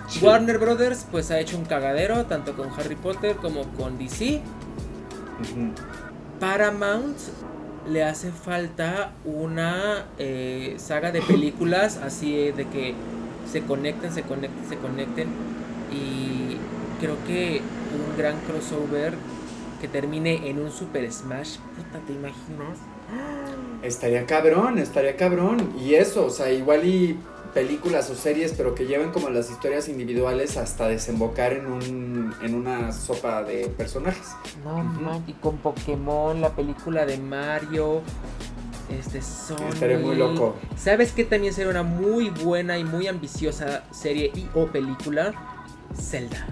Sí. 0.09 0.24
Warner 0.24 0.59
Brothers 0.59 1.07
pues 1.11 1.33
ha 1.33 1.40
hecho 1.40 1.59
un 1.59 1.64
cagadero 1.64 2.26
tanto 2.26 2.55
con 2.55 2.70
Harry 2.79 2.94
Potter 2.94 3.35
como 3.37 3.64
con 3.72 3.98
DC. 3.98 4.40
Paramount 6.38 7.16
le 7.90 8.05
hace 8.05 8.31
falta 8.31 9.12
una 9.25 10.07
eh, 10.18 10.75
saga 10.79 11.12
de 11.12 11.22
películas 11.22 11.99
así 11.99 12.51
de 12.53 12.66
que 12.66 12.94
se 13.51 13.62
conecten, 13.62 14.12
se 14.12 14.22
conecten, 14.22 14.68
se 14.68 14.77
conecten 14.77 15.29
y 15.92 16.57
creo 17.01 17.16
que 17.27 17.61
un 17.94 18.16
gran 18.16 18.38
crossover 18.40 19.14
que 19.81 19.88
termine 19.88 20.49
en 20.49 20.59
un 20.59 20.70
Super 20.70 21.11
Smash, 21.12 21.59
puta, 21.77 22.05
¿te 22.07 22.12
imaginas? 22.12 22.79
Estaría 23.83 24.27
cabrón, 24.27 24.79
estaría 24.79 25.16
cabrón. 25.16 25.72
Y 25.79 25.94
eso, 25.94 26.27
o 26.27 26.31
sea, 26.31 26.51
igual 26.51 26.85
y 26.87 27.18
películas 27.57 28.11
o 28.11 28.14
series, 28.14 28.53
pero 28.53 28.75
que 28.75 28.85
lleven 28.85 29.12
como 29.12 29.31
las 29.31 29.51
historias 29.51 29.88
individuales 29.88 30.59
hasta 30.59 30.88
desembocar 30.88 31.55
en 31.55 31.64
un 31.64 32.35
en 32.42 32.55
una 32.55 32.92
sopa 32.92 33.42
de 33.42 33.69
personajes. 33.69 34.27
No, 34.62 34.85
man, 34.85 35.25
y 35.27 35.33
con 35.33 35.57
Pokémon, 35.57 36.38
la 36.38 36.51
película 36.51 37.07
de 37.07 37.16
Mario, 37.16 38.03
este 38.90 39.23
Sonic. 39.23 39.73
Estaré 39.73 39.97
muy 39.97 40.16
loco. 40.16 40.55
¿Sabes 40.77 41.12
qué 41.12 41.25
también 41.25 41.55
sería 41.55 41.71
una 41.71 41.83
muy 41.83 42.29
buena 42.29 42.77
y 42.77 42.85
muy 42.85 43.07
ambiciosa 43.07 43.85
serie 43.90 44.31
y 44.35 44.47
o 44.55 44.66
película? 44.66 45.33
Zelda. 45.99 46.47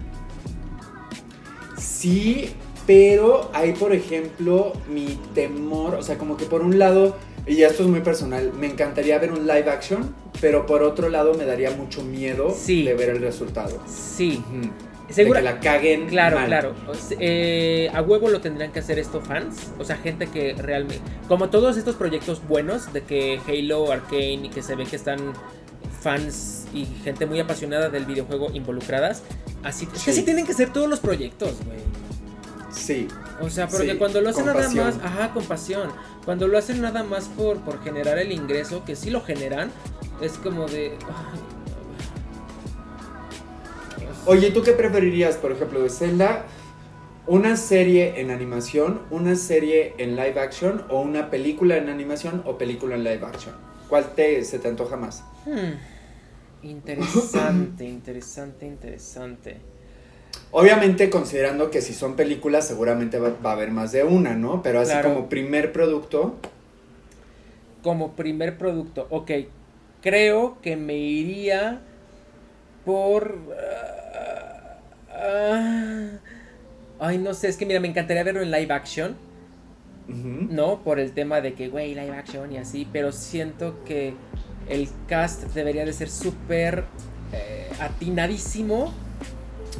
Sí, 1.76 2.54
pero 2.86 3.50
hay, 3.52 3.74
por 3.74 3.92
ejemplo, 3.92 4.72
mi 4.88 5.18
temor, 5.34 5.96
o 5.96 6.02
sea, 6.02 6.16
como 6.16 6.38
que 6.38 6.46
por 6.46 6.62
un 6.62 6.78
lado, 6.78 7.14
y 7.46 7.60
esto 7.60 7.82
es 7.82 7.90
muy 7.90 8.00
personal, 8.00 8.54
me 8.54 8.68
encantaría 8.68 9.18
ver 9.18 9.32
un 9.32 9.46
live 9.46 9.68
action, 9.68 10.23
pero 10.44 10.66
por 10.66 10.82
otro 10.82 11.08
lado 11.08 11.32
me 11.32 11.46
daría 11.46 11.70
mucho 11.70 12.02
miedo 12.04 12.54
Sí. 12.54 12.82
de 12.84 12.92
ver 12.92 13.08
el 13.08 13.22
resultado. 13.22 13.80
Sí. 13.88 14.44
Segura- 15.08 15.40
De 15.40 15.46
que 15.46 15.52
la 15.54 15.60
caguen 15.60 16.06
Claro, 16.08 16.36
mal. 16.36 16.46
claro. 16.48 16.74
Eh, 17.18 17.88
a 17.94 18.02
huevo 18.02 18.28
lo 18.28 18.42
tendrían 18.42 18.70
que 18.70 18.80
hacer 18.80 18.98
esto 18.98 19.22
fans. 19.22 19.70
O 19.78 19.84
sea, 19.86 19.96
gente 19.96 20.26
que 20.26 20.52
realmente. 20.52 21.00
Como 21.28 21.48
todos 21.48 21.78
estos 21.78 21.96
proyectos 21.96 22.46
buenos 22.46 22.92
de 22.92 23.00
que 23.04 23.40
Halo, 23.48 23.90
Arkane 23.90 24.34
y 24.44 24.48
que 24.50 24.62
se 24.62 24.74
ve 24.76 24.84
que 24.84 24.96
están 24.96 25.32
fans 26.02 26.66
y 26.74 26.84
gente 27.04 27.24
muy 27.24 27.40
apasionada 27.40 27.88
del 27.88 28.04
videojuego 28.04 28.50
involucradas. 28.52 29.22
Así, 29.62 29.86
es 29.86 29.92
que 29.92 29.98
Sí. 29.98 30.10
así 30.10 30.22
tienen 30.24 30.44
que 30.46 30.52
ser 30.52 30.74
todos 30.74 30.90
los 30.90 31.00
proyectos, 31.00 31.54
güey. 31.64 31.78
Sí, 32.70 33.08
O 33.40 33.48
sea, 33.50 33.66
porque 33.66 33.92
Sí, 33.92 33.96
cuando 33.98 34.20
lo 34.20 34.28
hacen 34.30 34.46
nada 34.46 34.62
pasión. 34.62 34.84
más, 34.86 34.96
ajá, 35.02 35.32
con 35.32 35.44
pasión. 35.44 35.90
Cuando 36.24 36.46
lo 36.48 36.56
hacen 36.58 36.80
nada 36.82 37.02
más 37.02 37.24
por, 37.28 37.58
por 37.60 37.82
generar 37.82 38.18
el 38.18 38.30
ingreso, 38.30 38.84
que 38.84 38.94
sí 38.94 39.10
lo 39.10 39.22
generan, 39.22 39.70
es 40.20 40.38
como 40.38 40.66
de. 40.68 40.98
ay, 41.08 41.40
Oye, 44.26 44.50
¿tú 44.50 44.62
qué 44.62 44.72
preferirías, 44.72 45.36
por 45.36 45.52
ejemplo, 45.52 45.82
de 45.82 45.90
Zelda? 45.90 46.44
¿Una 47.26 47.56
serie 47.56 48.20
en 48.20 48.30
animación, 48.30 49.02
una 49.10 49.34
serie 49.36 49.94
en 49.98 50.16
live 50.16 50.38
action 50.40 50.84
o 50.90 51.00
una 51.00 51.30
película 51.30 51.76
en 51.76 51.88
animación 51.88 52.42
o 52.46 52.58
película 52.58 52.96
en 52.96 53.04
live 53.04 53.24
action? 53.24 53.54
¿Cuál 53.88 54.14
te, 54.14 54.44
se 54.44 54.58
te 54.58 54.68
antoja 54.68 54.96
más? 54.96 55.24
Hmm. 55.46 55.74
Interesante, 56.62 57.84
interesante, 57.84 58.66
interesante. 58.66 59.60
Obviamente 60.52 61.10
considerando 61.10 61.70
que 61.70 61.82
si 61.82 61.92
son 61.92 62.16
películas 62.16 62.66
seguramente 62.66 63.18
va, 63.18 63.30
va 63.44 63.50
a 63.50 63.52
haber 63.54 63.70
más 63.72 63.92
de 63.92 64.04
una, 64.04 64.34
¿no? 64.34 64.62
Pero 64.62 64.80
así 64.80 64.90
Claro. 64.92 65.14
como 65.14 65.28
primer 65.28 65.72
producto, 65.72 66.36
Como 67.82 68.16
primer 68.16 68.56
producto, 68.58 69.06
ok. 69.10 69.30
Creo 70.04 70.58
que 70.60 70.76
me 70.76 70.94
iría 70.96 71.80
por. 72.84 73.38
ah, 73.58 74.78
ah, 75.10 76.08
ay, 77.00 77.16
no 77.18 77.32
sé, 77.32 77.48
es 77.48 77.56
que 77.56 77.64
mira, 77.66 77.80
me 77.80 77.88
encantaría 77.88 78.22
verlo 78.22 78.42
en 78.42 78.50
live 78.50 78.72
action, 78.72 79.16
¿no? 80.06 80.82
Por 80.84 81.00
el 81.00 81.12
tema 81.12 81.40
de 81.40 81.54
que, 81.54 81.68
güey, 81.68 81.94
live 81.94 82.12
action 82.12 82.52
y 82.52 82.58
así, 82.58 82.86
pero 82.92 83.12
siento 83.12 83.82
que 83.86 84.12
el 84.68 84.88
cast 85.08 85.44
debería 85.54 85.86
de 85.86 85.94
ser 85.94 86.10
súper 86.10 86.84
eh, 87.32 87.70
atinadísimo. 87.80 88.92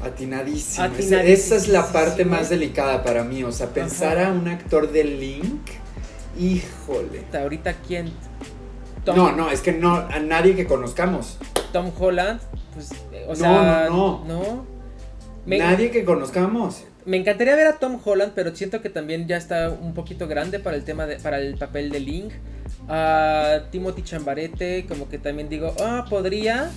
atinadísimo. 0.03 0.87
Esa- 0.87 0.95
Atinadísimo. 0.95 1.35
Esa 1.35 1.57
es 1.57 1.69
la 1.69 1.93
parte 1.93 2.25
más 2.25 2.49
delicada 2.49 3.03
para 3.05 3.25
mí. 3.25 3.45
O 3.45 3.53
sea, 3.53 3.69
pensar 3.69 4.19
a 4.19 4.33
un 4.33 4.49
actor 4.49 4.91
de 4.91 5.05
Link, 5.05 5.69
híjole. 6.39 7.25
Ahorita, 7.39 7.75
¿quién? 7.87 8.11
Tom, 9.05 9.17
No, 9.17 9.33
no, 9.33 9.51
es 9.51 9.61
que 9.61 9.73
no, 9.73 9.95
a 9.97 10.19
nadie 10.21 10.55
que 10.57 10.67
conozcamos. 10.67 11.38
Tom 11.73 11.90
Holland, 11.99 12.40
pues, 12.75 12.93
eh, 13.12 13.25
o 13.27 13.31
No, 13.31 13.35
sea, 13.37 13.87
no, 13.90 14.25
no. 14.27 14.67
Me- 15.47 15.59
Nadie 15.59 15.90
que 15.90 16.05
conozcamos. 16.05 16.85
Me 17.05 17.19
encantaría 17.19 17.55
ver 17.55 17.67
a 17.67 17.75
Tom 17.79 18.01
Holland, 18.03 18.33
pero 18.35 18.57
siento 18.57 18.81
que 18.81 18.88
también 18.88 19.27
ya 19.29 19.37
está 19.37 19.69
un 19.71 19.93
poquito 19.93 20.27
grande 20.27 20.59
para 20.59 20.75
el 20.77 20.85
tema 20.85 21.05
de, 21.07 21.17
para 21.17 21.38
el 21.38 21.57
papel 21.57 21.90
de 21.90 22.01
Link. 22.01 22.33
A 22.88 23.61
Timothy 23.71 24.03
Chambarete, 24.03 24.87
como 24.87 25.09
que 25.09 25.19
también 25.19 25.49
digo, 25.51 25.75
ah, 25.81 26.07
podría, 26.09 26.71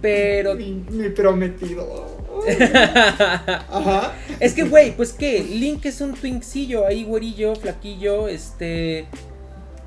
pero 0.00 0.54
Mi, 0.54 0.84
mi 0.90 1.08
prometido. 1.10 2.06
Ajá. 3.70 4.12
es 4.40 4.52
que 4.54 4.64
güey, 4.64 4.96
pues 4.96 5.12
qué, 5.12 5.42
Link 5.42 5.84
es 5.86 6.00
un 6.00 6.14
twinkcillo 6.14 6.86
ahí 6.86 7.04
güerillo, 7.04 7.54
flaquillo, 7.56 8.28
este, 8.28 9.06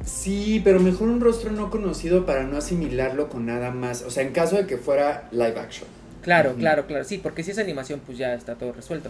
Sí, 0.09 0.59
pero 0.63 0.79
mejor 0.79 1.07
un 1.07 1.21
rostro 1.21 1.51
no 1.51 1.69
conocido 1.69 2.25
para 2.25 2.43
no 2.43 2.57
asimilarlo 2.57 3.29
con 3.29 3.45
nada 3.45 3.71
más. 3.71 4.01
O 4.01 4.09
sea, 4.09 4.23
en 4.23 4.31
caso 4.33 4.57
de 4.57 4.65
que 4.65 4.77
fuera 4.77 5.29
live 5.31 5.59
action. 5.59 5.87
claro, 6.23 6.55
claro, 6.55 6.87
claro, 6.87 7.03
sí, 7.03 7.19
porque 7.19 7.43
si 7.43 7.51
es 7.51 7.59
animación 7.59 8.01
pues 8.05 8.17
ya 8.17 8.33
está 8.33 8.55
todo 8.55 8.73
resuelto. 8.73 9.09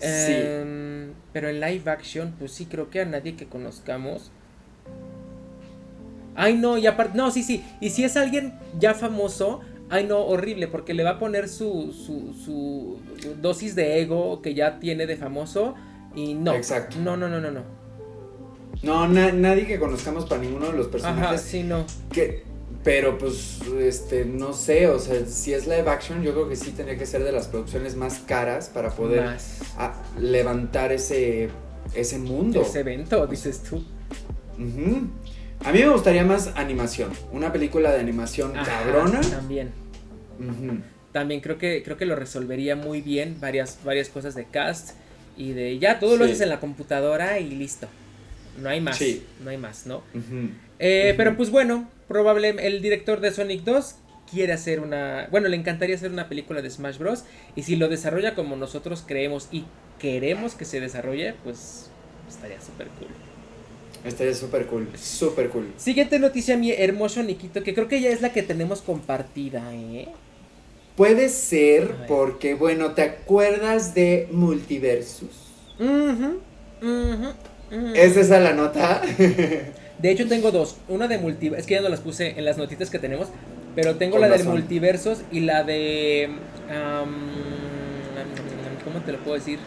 Sí. 0.00 0.32
Em, 0.32 1.12
pero 1.32 1.48
en 1.48 1.60
live 1.60 1.88
action, 1.90 2.34
pues 2.38 2.52
sí, 2.52 2.66
creo 2.66 2.90
que 2.90 3.00
a 3.02 3.04
nadie 3.04 3.36
que 3.36 3.46
conozcamos. 3.46 4.32
Ay, 6.34 6.56
no, 6.56 6.76
y 6.76 6.86
aparte, 6.88 7.16
no, 7.16 7.30
sí, 7.30 7.44
sí. 7.44 7.64
Y 7.80 7.90
si 7.90 8.02
es 8.04 8.16
alguien 8.16 8.54
ya 8.78 8.94
famoso, 8.94 9.60
ay, 9.90 10.04
no, 10.06 10.18
horrible, 10.26 10.66
porque 10.66 10.92
le 10.92 11.04
va 11.04 11.10
a 11.10 11.18
poner 11.20 11.48
su, 11.48 11.92
su, 11.92 12.34
su 12.34 12.98
dosis 13.40 13.76
de 13.76 14.00
ego 14.00 14.42
que 14.42 14.54
ya 14.54 14.80
tiene 14.80 15.06
de 15.06 15.16
famoso. 15.16 15.76
Y 16.16 16.34
no. 16.34 16.52
Exacto. 16.52 16.96
No, 16.98 17.16
no, 17.16 17.28
no, 17.28 17.40
no, 17.40 17.52
no. 17.52 17.83
No, 18.84 19.08
na- 19.08 19.32
nadie 19.32 19.66
que 19.66 19.78
conozcamos 19.78 20.26
para 20.26 20.40
ninguno 20.42 20.66
de 20.66 20.72
los 20.72 20.86
Ajá, 20.86 20.92
personajes. 20.92 21.40
sí, 21.40 21.62
no. 21.62 21.86
Que, 22.12 22.42
pero 22.82 23.16
pues, 23.18 23.60
este, 23.80 24.24
no 24.24 24.52
sé, 24.52 24.88
o 24.88 24.98
sea, 24.98 25.24
si 25.26 25.54
es 25.54 25.66
live 25.66 25.88
action, 25.88 26.22
yo 26.22 26.32
creo 26.32 26.48
que 26.48 26.56
sí 26.56 26.70
tendría 26.72 26.98
que 26.98 27.06
ser 27.06 27.24
de 27.24 27.32
las 27.32 27.48
producciones 27.48 27.96
más 27.96 28.18
caras 28.26 28.68
para 28.68 28.90
poder 28.90 29.38
levantar 30.18 30.92
ese, 30.92 31.48
ese 31.94 32.18
mundo. 32.18 32.60
Ese 32.62 32.80
evento, 32.80 33.26
dices 33.26 33.62
tú. 33.62 33.82
A 35.64 35.72
mí 35.72 35.78
me 35.78 35.88
gustaría 35.88 36.24
más 36.24 36.50
animación, 36.56 37.10
una 37.32 37.52
película 37.52 37.90
de 37.92 38.00
animación 38.00 38.56
Ajá, 38.56 38.82
cabrona. 38.84 39.20
También. 39.22 39.72
También 41.12 41.40
creo 41.40 41.58
que, 41.58 41.82
creo 41.82 41.96
que 41.96 42.06
lo 42.06 42.16
resolvería 42.16 42.76
muy 42.76 43.00
bien. 43.00 43.36
Varias, 43.40 43.78
varias 43.84 44.08
cosas 44.08 44.34
de 44.34 44.44
cast. 44.46 44.90
Y 45.36 45.52
de 45.52 45.78
ya 45.78 45.98
todo 45.98 46.16
lo 46.16 46.24
haces 46.26 46.40
en 46.42 46.48
la 46.48 46.60
computadora 46.60 47.38
y 47.40 47.50
listo. 47.50 47.88
No 48.60 48.68
hay 48.68 48.80
más. 48.80 48.96
Sí. 48.96 49.24
No 49.42 49.50
hay 49.50 49.58
más, 49.58 49.86
¿no? 49.86 50.02
Eh. 50.78 51.14
Pero 51.16 51.36
pues 51.36 51.50
bueno, 51.50 51.88
probablemente 52.08 52.66
el 52.66 52.82
director 52.82 53.20
de 53.20 53.30
Sonic 53.30 53.62
2 53.62 53.96
quiere 54.30 54.52
hacer 54.52 54.80
una. 54.80 55.28
Bueno, 55.30 55.48
le 55.48 55.56
encantaría 55.56 55.96
hacer 55.96 56.10
una 56.10 56.28
película 56.28 56.62
de 56.62 56.70
Smash 56.70 56.98
Bros. 56.98 57.24
Y 57.56 57.62
si 57.62 57.76
lo 57.76 57.88
desarrolla 57.88 58.34
como 58.34 58.56
nosotros 58.56 59.04
creemos 59.06 59.48
y 59.50 59.64
queremos 59.98 60.54
que 60.54 60.64
se 60.64 60.80
desarrolle, 60.80 61.34
pues 61.44 61.90
estaría 62.28 62.60
súper 62.60 62.88
cool. 62.88 63.08
Estaría 64.04 64.34
súper 64.34 64.66
cool, 64.66 64.88
súper 64.98 65.48
cool. 65.48 65.72
Siguiente 65.78 66.18
noticia, 66.18 66.58
mi 66.58 66.72
hermoso 66.72 67.22
Nikito, 67.22 67.62
que 67.62 67.72
creo 67.74 67.88
que 67.88 68.02
ya 68.02 68.10
es 68.10 68.20
la 68.20 68.32
que 68.32 68.42
tenemos 68.42 68.82
compartida, 68.82 69.74
¿eh? 69.74 70.08
Puede 70.94 71.30
ser 71.30 72.06
porque, 72.06 72.54
bueno, 72.54 72.92
¿te 72.92 73.02
acuerdas 73.02 73.94
de 73.94 74.28
Multiversus? 74.30 75.52
Ujú, 75.80 76.40
ujú, 76.82 77.32
ujú. 77.74 77.94
¿Es 77.94 78.16
esa 78.16 78.40
la 78.40 78.52
nota? 78.52 79.02
De 79.98 80.10
hecho, 80.10 80.26
tengo 80.28 80.50
dos. 80.50 80.76
Una 80.88 81.08
de 81.08 81.18
multiversos. 81.18 81.60
Es 81.60 81.66
que 81.66 81.74
ya 81.74 81.80
no 81.80 81.88
las 81.88 82.00
puse 82.00 82.34
en 82.38 82.44
las 82.44 82.58
notitas 82.58 82.90
que 82.90 82.98
tenemos. 82.98 83.28
Pero 83.74 83.96
tengo 83.96 84.18
la 84.18 84.28
de 84.28 84.38
razón. 84.38 84.52
multiversos 84.52 85.22
y 85.32 85.40
la 85.40 85.64
de. 85.64 86.28
am, 86.70 87.30
¿Cómo 88.84 89.00
te 89.04 89.12
lo 89.12 89.18
puedo 89.18 89.36
decir? 89.36 89.58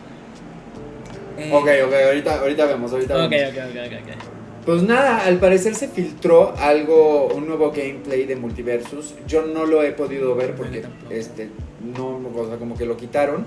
Eh, 1.37 1.51
ok, 1.53 1.67
ok, 1.87 1.93
ahorita, 2.07 2.39
ahorita 2.39 2.65
vemos, 2.65 2.91
ahorita 2.91 3.25
ok, 3.25 3.29
vemos. 3.29 3.51
ok, 3.51 3.57
ok, 3.63 3.75
ok, 3.85 3.93
ok. 4.03 4.23
Pues 4.65 4.83
nada, 4.83 5.25
al 5.25 5.37
parecer 5.39 5.75
se 5.75 5.87
filtró 5.87 6.53
algo, 6.57 7.27
un 7.27 7.47
nuevo 7.47 7.71
gameplay 7.71 8.25
de 8.25 8.35
Multiversus. 8.35 9.13
Yo 9.27 9.43
no 9.45 9.65
lo 9.65 9.81
he 9.83 9.91
podido 9.91 10.35
ver 10.35 10.55
porque, 10.55 10.83
este, 11.09 11.49
no, 11.97 12.19
o 12.35 12.47
sea, 12.47 12.57
como 12.57 12.77
que 12.77 12.85
lo 12.85 12.97
quitaron. 12.97 13.45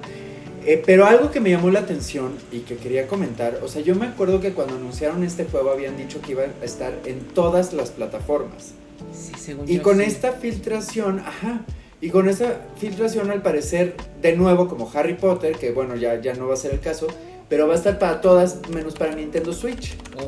Eh, 0.67 0.83
pero 0.85 1.07
algo 1.07 1.31
que 1.31 1.41
me 1.41 1.51
llamó 1.51 1.71
la 1.71 1.81
atención 1.81 2.33
y 2.53 2.61
que 2.61 2.77
quería 2.77 3.07
comentar, 3.09 3.61
o 3.63 3.69
sea, 3.69 3.81
yo 3.83 3.95
me 3.95 4.07
acuerdo 4.07 4.41
que 4.41 4.53
cuando 4.53 4.77
anunciaron 4.77 5.25
este 5.25 5.45
juego 5.47 5.71
habían 5.71 5.97
dicho 5.97 6.21
que 6.21 6.33
iba 6.33 6.43
a 6.43 6.65
estar 6.65 6.93
en 7.07 7.21
todas 7.29 7.73
las 7.73 7.91
plataformas. 7.91 8.73
Sí, 9.13 9.33
según 9.39 9.67
Y 9.69 9.77
yo, 9.79 9.83
con 9.83 9.97
sí. 9.99 10.05
esta 10.05 10.33
filtración, 10.33 11.21
ajá, 11.21 11.63
y 12.03 12.11
con 12.11 12.29
esta 12.29 12.67
filtración 12.77 13.31
al 13.31 13.41
parecer, 13.43 13.95
de 14.21 14.37
nuevo 14.37 14.69
como 14.69 14.91
Harry 14.93 15.15
Potter, 15.15 15.57
que 15.57 15.73
bueno, 15.73 15.97
ya, 15.97 16.21
ya 16.21 16.35
no 16.35 16.47
va 16.49 16.55
a 16.55 16.57
ser 16.59 16.73
el 16.73 16.81
caso, 16.81 17.07
pero 17.49 17.67
va 17.67 17.73
a 17.75 17.77
estar 17.77 17.99
para 17.99 18.21
todas 18.21 18.69
menos 18.69 18.95
para 18.95 19.15
Nintendo 19.15 19.55
Switch. 19.55 19.95
Ay. 20.19 20.27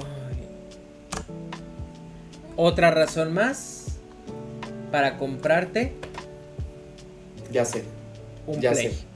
Otra 2.56 2.90
razón 2.90 3.32
más 3.34 3.98
para 4.90 5.16
comprarte 5.18 5.92
Ya 7.50 7.64
sé, 7.66 7.84
un 8.46 8.60
Ya 8.60 8.72
Play. 8.72 8.88
sé. 8.88 9.11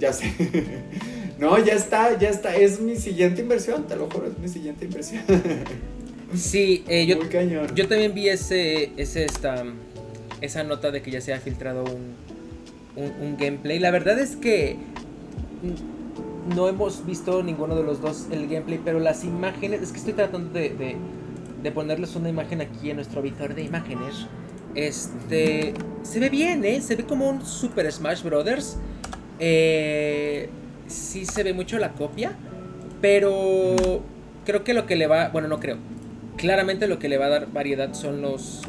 Ya 0.00 0.12
sé. 0.12 0.32
no, 1.38 1.62
ya 1.64 1.74
está, 1.74 2.18
ya 2.18 2.30
está, 2.30 2.56
es 2.56 2.80
mi 2.80 2.96
siguiente 2.96 3.42
inversión, 3.42 3.86
te 3.86 3.94
lo 3.94 4.10
juro, 4.10 4.26
es 4.26 4.38
mi 4.38 4.48
siguiente 4.48 4.86
inversión. 4.86 5.22
Sí, 6.34 6.84
eh, 6.86 7.06
yo, 7.06 7.18
cañón. 7.28 7.74
Yo 7.74 7.88
también 7.88 8.14
vi 8.14 8.28
ese, 8.28 8.92
ese 8.96 9.24
esta, 9.24 9.64
esa 10.40 10.62
nota 10.62 10.92
de 10.92 11.02
que 11.02 11.10
ya 11.10 11.20
se 11.20 11.34
ha 11.34 11.40
filtrado 11.40 11.82
un, 11.82 12.14
un, 12.96 13.36
gameplay. 13.36 13.80
La 13.80 13.90
verdad 13.90 14.16
es 14.18 14.36
que 14.36 14.76
no 16.54 16.68
hemos 16.68 17.04
visto 17.04 17.42
ninguno 17.42 17.74
de 17.74 17.82
los 17.82 18.00
dos 18.00 18.28
el 18.30 18.48
gameplay, 18.48 18.80
pero 18.84 19.00
las 19.00 19.24
imágenes, 19.24 19.82
es 19.82 19.90
que 19.90 19.98
estoy 19.98 20.12
tratando 20.12 20.52
de, 20.52 20.96
de, 21.62 21.72
ponerles 21.72 22.14
una 22.14 22.28
imagen 22.28 22.60
aquí 22.60 22.90
en 22.90 22.96
nuestro 22.96 23.22
visor 23.22 23.54
de 23.54 23.62
imágenes. 23.62 24.26
Este, 24.76 25.74
se 26.02 26.20
ve 26.20 26.28
bien, 26.28 26.64
¿eh? 26.64 26.80
Se 26.80 26.94
ve 26.94 27.04
como 27.04 27.28
un 27.28 27.44
Super 27.44 27.90
Smash 27.90 28.22
Brothers. 28.22 28.76
Eh, 29.40 30.48
sí 30.86 31.24
se 31.24 31.42
ve 31.42 31.52
mucho 31.52 31.78
la 31.78 31.92
copia, 31.92 32.32
pero 33.00 33.74
creo 34.44 34.62
que 34.62 34.74
lo 34.74 34.86
que 34.86 34.96
le 34.96 35.06
va, 35.06 35.30
bueno, 35.30 35.48
no 35.48 35.58
creo. 35.58 35.78
Claramente 36.36 36.86
lo 36.86 36.98
que 36.98 37.08
le 37.08 37.18
va 37.18 37.26
a 37.26 37.30
dar 37.30 37.52
variedad 37.52 37.92
son 37.94 38.22
los 38.22 38.62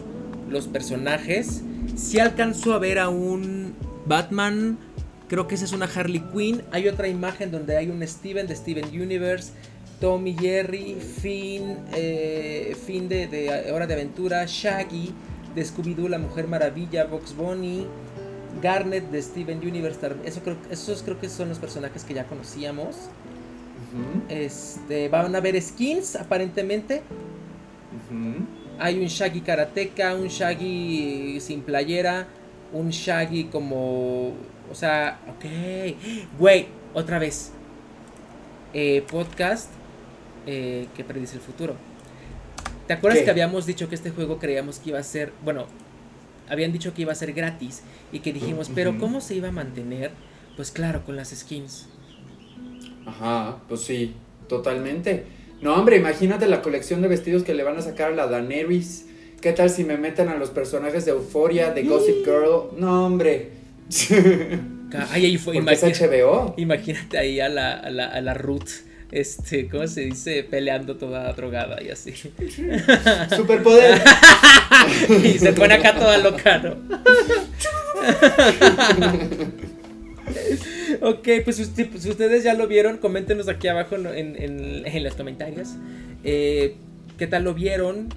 los 0.51 0.67
personajes. 0.67 1.63
Si 1.95 2.19
alcanzó 2.19 2.73
a 2.73 2.79
ver 2.79 2.99
a 2.99 3.09
un 3.09 3.73
Batman, 4.05 4.77
creo 5.27 5.47
que 5.47 5.55
esa 5.55 5.65
es 5.65 5.73
una 5.73 5.85
Harley 5.85 6.23
Quinn. 6.33 6.61
Hay 6.71 6.87
otra 6.87 7.07
imagen 7.07 7.51
donde 7.51 7.77
hay 7.77 7.89
un 7.89 8.05
Steven 8.07 8.47
de 8.47 8.55
Steven 8.55 8.85
Universe, 8.89 9.53
Tommy 9.99 10.35
Jerry, 10.37 10.95
Finn, 10.95 11.77
eh, 11.95 12.75
Finn 12.85 13.07
de, 13.07 13.71
Hora 13.73 13.87
de 13.87 13.93
Aventura, 13.93 14.45
Shaggy 14.45 15.13
de 15.55 15.65
Scooby-Doo, 15.65 16.07
La 16.07 16.17
Mujer 16.17 16.47
Maravilla, 16.47 17.05
Box 17.05 17.35
Bunny, 17.35 17.87
Garnet 18.61 19.09
de 19.09 19.21
Steven 19.21 19.59
Universe. 19.59 19.99
Eso 20.25 20.41
creo, 20.41 20.57
esos 20.69 21.03
creo 21.03 21.19
que 21.19 21.29
son 21.29 21.49
los 21.49 21.59
personajes 21.59 22.03
que 22.03 22.13
ya 22.13 22.25
conocíamos. 22.25 22.95
Este, 24.29 25.09
van 25.09 25.35
a 25.35 25.37
haber 25.37 25.61
skins 25.61 26.15
aparentemente. 26.15 27.01
Hay 28.79 28.99
un 28.99 29.07
Shaggy 29.07 29.41
karateka, 29.41 30.15
un 30.15 30.27
Shaggy 30.27 31.39
sin 31.39 31.61
playera, 31.61 32.27
un 32.73 32.89
Shaggy 32.89 33.45
como... 33.45 34.33
O 34.71 34.75
sea, 34.75 35.19
ok. 35.27 35.45
Güey, 36.39 36.67
otra 36.93 37.19
vez. 37.19 37.51
Eh, 38.73 39.03
podcast 39.11 39.69
eh, 40.47 40.87
que 40.95 41.03
predice 41.03 41.35
el 41.35 41.41
futuro. 41.41 41.75
¿Te 42.87 42.93
acuerdas 42.93 43.21
que 43.23 43.29
habíamos 43.29 43.65
dicho 43.65 43.89
que 43.89 43.95
este 43.95 44.11
juego 44.11 44.39
creíamos 44.39 44.79
que 44.79 44.89
iba 44.89 44.99
a 44.99 45.03
ser... 45.03 45.33
Bueno, 45.43 45.67
habían 46.51 46.73
dicho 46.73 46.93
que 46.93 47.03
iba 47.03 47.13
a 47.13 47.15
ser 47.15 47.31
gratis 47.31 47.81
y 48.11 48.19
que 48.19 48.33
dijimos, 48.33 48.69
pero 48.75 48.97
¿cómo 48.99 49.21
se 49.21 49.35
iba 49.35 49.47
a 49.47 49.51
mantener? 49.53 50.11
Pues 50.57 50.69
claro, 50.69 51.05
con 51.05 51.15
las 51.15 51.29
skins. 51.29 51.87
Ajá, 53.05 53.59
pues 53.69 53.81
sí, 53.81 54.13
totalmente. 54.49 55.23
No, 55.61 55.75
hombre, 55.75 55.95
imagínate 55.95 56.47
la 56.47 56.61
colección 56.61 57.01
de 57.01 57.07
vestidos 57.07 57.43
que 57.43 57.53
le 57.53 57.63
van 57.63 57.77
a 57.77 57.81
sacar 57.81 58.11
a 58.11 58.15
la 58.15 58.27
Daenerys. 58.27 59.05
¿Qué 59.39 59.53
tal 59.53 59.69
si 59.69 59.85
me 59.85 59.97
meten 59.97 60.27
a 60.27 60.35
los 60.35 60.49
personajes 60.49 61.05
de 61.05 61.11
Euphoria, 61.11 61.71
de 61.71 61.83
Gossip 61.83 62.25
Girl? 62.25 62.77
No, 62.77 63.05
hombre. 63.05 63.51
Ay, 65.09 65.25
ahí 65.25 65.37
fue. 65.37 65.55
Imagínate, 65.55 66.07
HBO. 66.07 66.53
Imagínate 66.57 67.17
ahí 67.17 67.39
a 67.39 67.47
la, 67.47 67.75
a 67.75 67.89
la, 67.89 68.07
a 68.07 68.19
la 68.19 68.33
Ruth 68.33 68.90
este, 69.11 69.67
¿cómo 69.67 69.87
se 69.87 70.01
dice? 70.01 70.43
Peleando 70.43 70.95
toda 70.95 71.31
drogada 71.33 71.81
y 71.83 71.89
así. 71.89 72.13
Superpoder. 73.35 74.01
y 75.23 75.37
se 75.37 75.53
pone 75.53 75.73
acá 75.73 75.95
toda 75.95 76.17
loca, 76.17 76.57
¿no? 76.59 76.77
ok, 81.07 81.27
pues 81.43 81.57
si, 81.57 81.63
ustedes 82.09 82.43
ya 82.43 82.53
lo 82.53 82.67
vieron, 82.67 82.97
coméntenos 82.97 83.47
aquí 83.49 83.67
abajo 83.67 83.95
en, 83.95 84.07
en, 84.07 85.03
los 85.03 85.15
comentarios. 85.15 85.69
Eh, 86.23 86.75
¿Qué 87.17 87.27
tal 87.27 87.43
lo 87.43 87.53
vieron? 87.53 88.09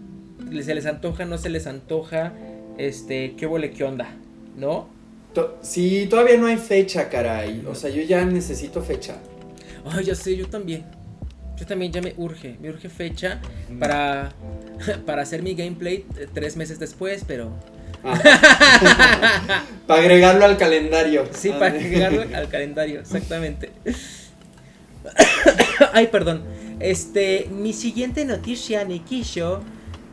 ¿Se 0.62 0.74
les 0.74 0.86
antoja? 0.86 1.24
¿No 1.24 1.38
se 1.38 1.50
les 1.50 1.66
antoja? 1.66 2.32
Este, 2.78 3.34
¿qué 3.36 3.46
huele? 3.46 3.72
¿Qué 3.72 3.84
onda? 3.84 4.14
¿No? 4.56 4.88
Sí, 5.62 6.06
todavía 6.08 6.36
no 6.36 6.46
hay 6.46 6.56
fecha, 6.56 7.08
caray. 7.08 7.64
O 7.68 7.74
sea, 7.74 7.90
yo 7.90 8.02
ya 8.02 8.24
necesito 8.24 8.82
fecha. 8.82 9.16
Ay, 9.84 10.04
ya 10.04 10.14
sé, 10.14 10.36
yo 10.36 10.46
también. 10.46 10.84
Yo 11.56 11.66
también 11.66 11.92
ya 11.92 12.02
me 12.02 12.14
urge, 12.16 12.56
me 12.60 12.70
urge 12.70 12.88
fecha 12.88 13.40
para, 13.78 14.32
para 15.06 15.22
hacer 15.22 15.42
mi 15.42 15.54
gameplay 15.54 16.04
tres 16.32 16.56
meses 16.56 16.80
después, 16.80 17.24
pero 17.26 17.52
para 19.86 20.00
agregarlo 20.00 20.44
al 20.44 20.58
calendario. 20.58 21.26
Sí, 21.32 21.50
para 21.50 21.66
agregarlo 21.66 22.22
al 22.34 22.48
calendario, 22.48 23.00
exactamente. 23.00 23.70
Ay, 25.92 26.08
perdón. 26.08 26.42
Este, 26.80 27.48
mi 27.50 27.72
siguiente 27.72 28.24
noticia, 28.24 28.84
Nikisho, 28.84 29.62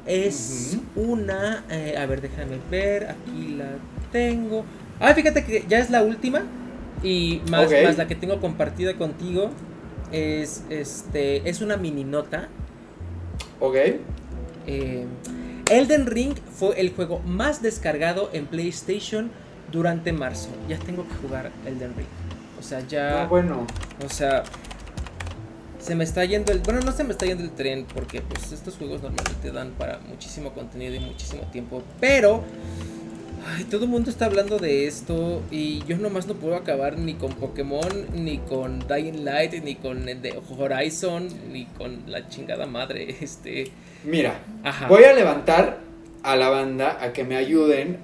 es 0.06 0.78
una. 0.96 1.66
Eh, 1.70 1.96
a 1.98 2.06
ver, 2.06 2.22
déjame 2.22 2.60
ver. 2.70 3.10
Aquí 3.10 3.56
la 3.58 3.72
tengo. 4.12 4.64
Ah, 5.00 5.14
fíjate 5.14 5.44
que 5.44 5.66
ya 5.68 5.80
es 5.80 5.90
la 5.90 6.04
última. 6.04 6.44
Y 7.04 7.42
más, 7.50 7.72
más 7.84 7.98
la 7.98 8.08
que 8.08 8.16
tengo 8.16 8.40
compartida 8.40 8.96
contigo. 8.96 9.52
Es 10.12 10.64
este. 10.70 11.50
Es 11.50 11.62
una 11.62 11.78
mini 11.78 12.04
nota. 12.04 12.50
Ok. 13.60 13.76
Eh, 14.68 15.06
Elden 15.70 16.06
Ring 16.06 16.36
fue 16.54 16.80
el 16.80 16.94
juego 16.94 17.20
más 17.20 17.62
descargado 17.62 18.30
en 18.34 18.46
PlayStation 18.46 19.32
durante 19.72 20.12
marzo. 20.12 20.50
Ya 20.68 20.78
tengo 20.78 21.08
que 21.08 21.16
jugar 21.16 21.52
Elden 21.66 21.96
Ring. 21.96 22.08
O 22.60 22.64
sea, 22.64 22.86
ya. 22.88 23.24
Ah, 23.24 23.28
bueno. 23.28 23.66
O 24.06 24.10
sea. 24.10 24.44
Se 25.80 25.96
me 25.96 26.04
está 26.04 26.24
yendo 26.26 26.52
el. 26.52 26.60
Bueno, 26.60 26.82
no 26.82 26.92
se 26.92 27.04
me 27.04 27.12
está 27.12 27.26
yendo 27.26 27.44
el 27.44 27.52
tren. 27.52 27.88
Porque 27.92 28.22
pues 28.22 28.52
estos 28.52 28.76
juegos 28.78 29.02
normalmente 29.02 29.52
dan 29.52 29.72
para 29.72 30.00
muchísimo 30.00 30.52
contenido 30.52 30.94
y 30.94 31.00
muchísimo 31.00 31.44
tiempo. 31.52 31.82
Pero. 32.00 32.44
Ay, 33.48 33.64
todo 33.64 33.86
el 33.86 33.90
mundo 33.90 34.12
está 34.12 34.26
hablando 34.26 34.60
de 34.60 34.86
esto 34.86 35.42
y 35.50 35.84
yo 35.86 35.98
nomás 35.98 36.28
no 36.28 36.36
puedo 36.36 36.56
acabar 36.56 37.00
ni 37.00 37.16
con 37.16 37.34
Pokémon, 37.34 38.08
ni 38.14 38.38
con 38.38 38.80
Dying 38.88 39.26
Light, 39.26 39.54
ni 39.64 39.76
con 39.76 40.06
Horizon, 40.58 41.28
ni 41.52 41.66
con 41.66 42.04
la 42.08 42.28
chingada 42.30 42.68
madre. 42.68 43.16
Este. 43.22 43.72
Mira, 44.04 44.40
voy 44.88 45.04
a 45.06 45.14
levantar 45.14 45.80
a 46.24 46.36
la 46.36 46.50
banda 46.50 47.00
a 47.02 47.14
que 47.14 47.24
me 47.24 47.36
ayuden, 47.36 47.98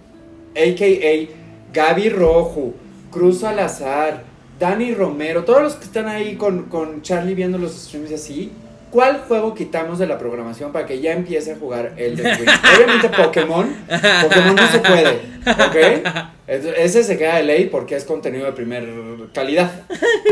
a.k.a. 0.56 1.74
Gaby 1.74 2.10
Rojo, 2.10 2.74
Cruz 3.12 3.40
Salazar, 3.42 4.24
Dani 4.60 4.94
Romero, 4.94 5.44
todos 5.44 5.62
los 5.62 5.76
que 5.76 5.86
están 5.86 6.08
ahí 6.08 6.36
con, 6.36 6.64
con 6.64 7.02
Charlie 7.04 7.36
viendo 7.36 7.58
los 7.58 7.74
streams 7.74 8.12
así. 8.12 8.52
¿Cuál 8.92 9.22
juego 9.28 9.54
quitamos 9.54 10.00
de 10.00 10.08
la 10.08 10.18
programación 10.18 10.72
para 10.72 10.86
que 10.86 11.02
ya 11.02 11.12
empiece 11.14 11.54
a 11.54 11.56
jugar 11.58 11.94
el 11.98 12.16
de 12.16 12.24
Obviamente 12.24 13.10
Pokémon. 13.10 13.76
Pokémon 14.24 14.56
no 14.56 14.72
se 14.72 14.80
puede. 14.80 15.38
¿Ok? 15.46 16.38
Ese 16.48 17.04
se 17.04 17.18
queda 17.18 17.36
de 17.36 17.44
ley 17.44 17.66
porque 17.66 17.96
es 17.96 18.06
contenido 18.06 18.46
de 18.46 18.54
primer 18.54 18.88
calidad. 19.34 19.70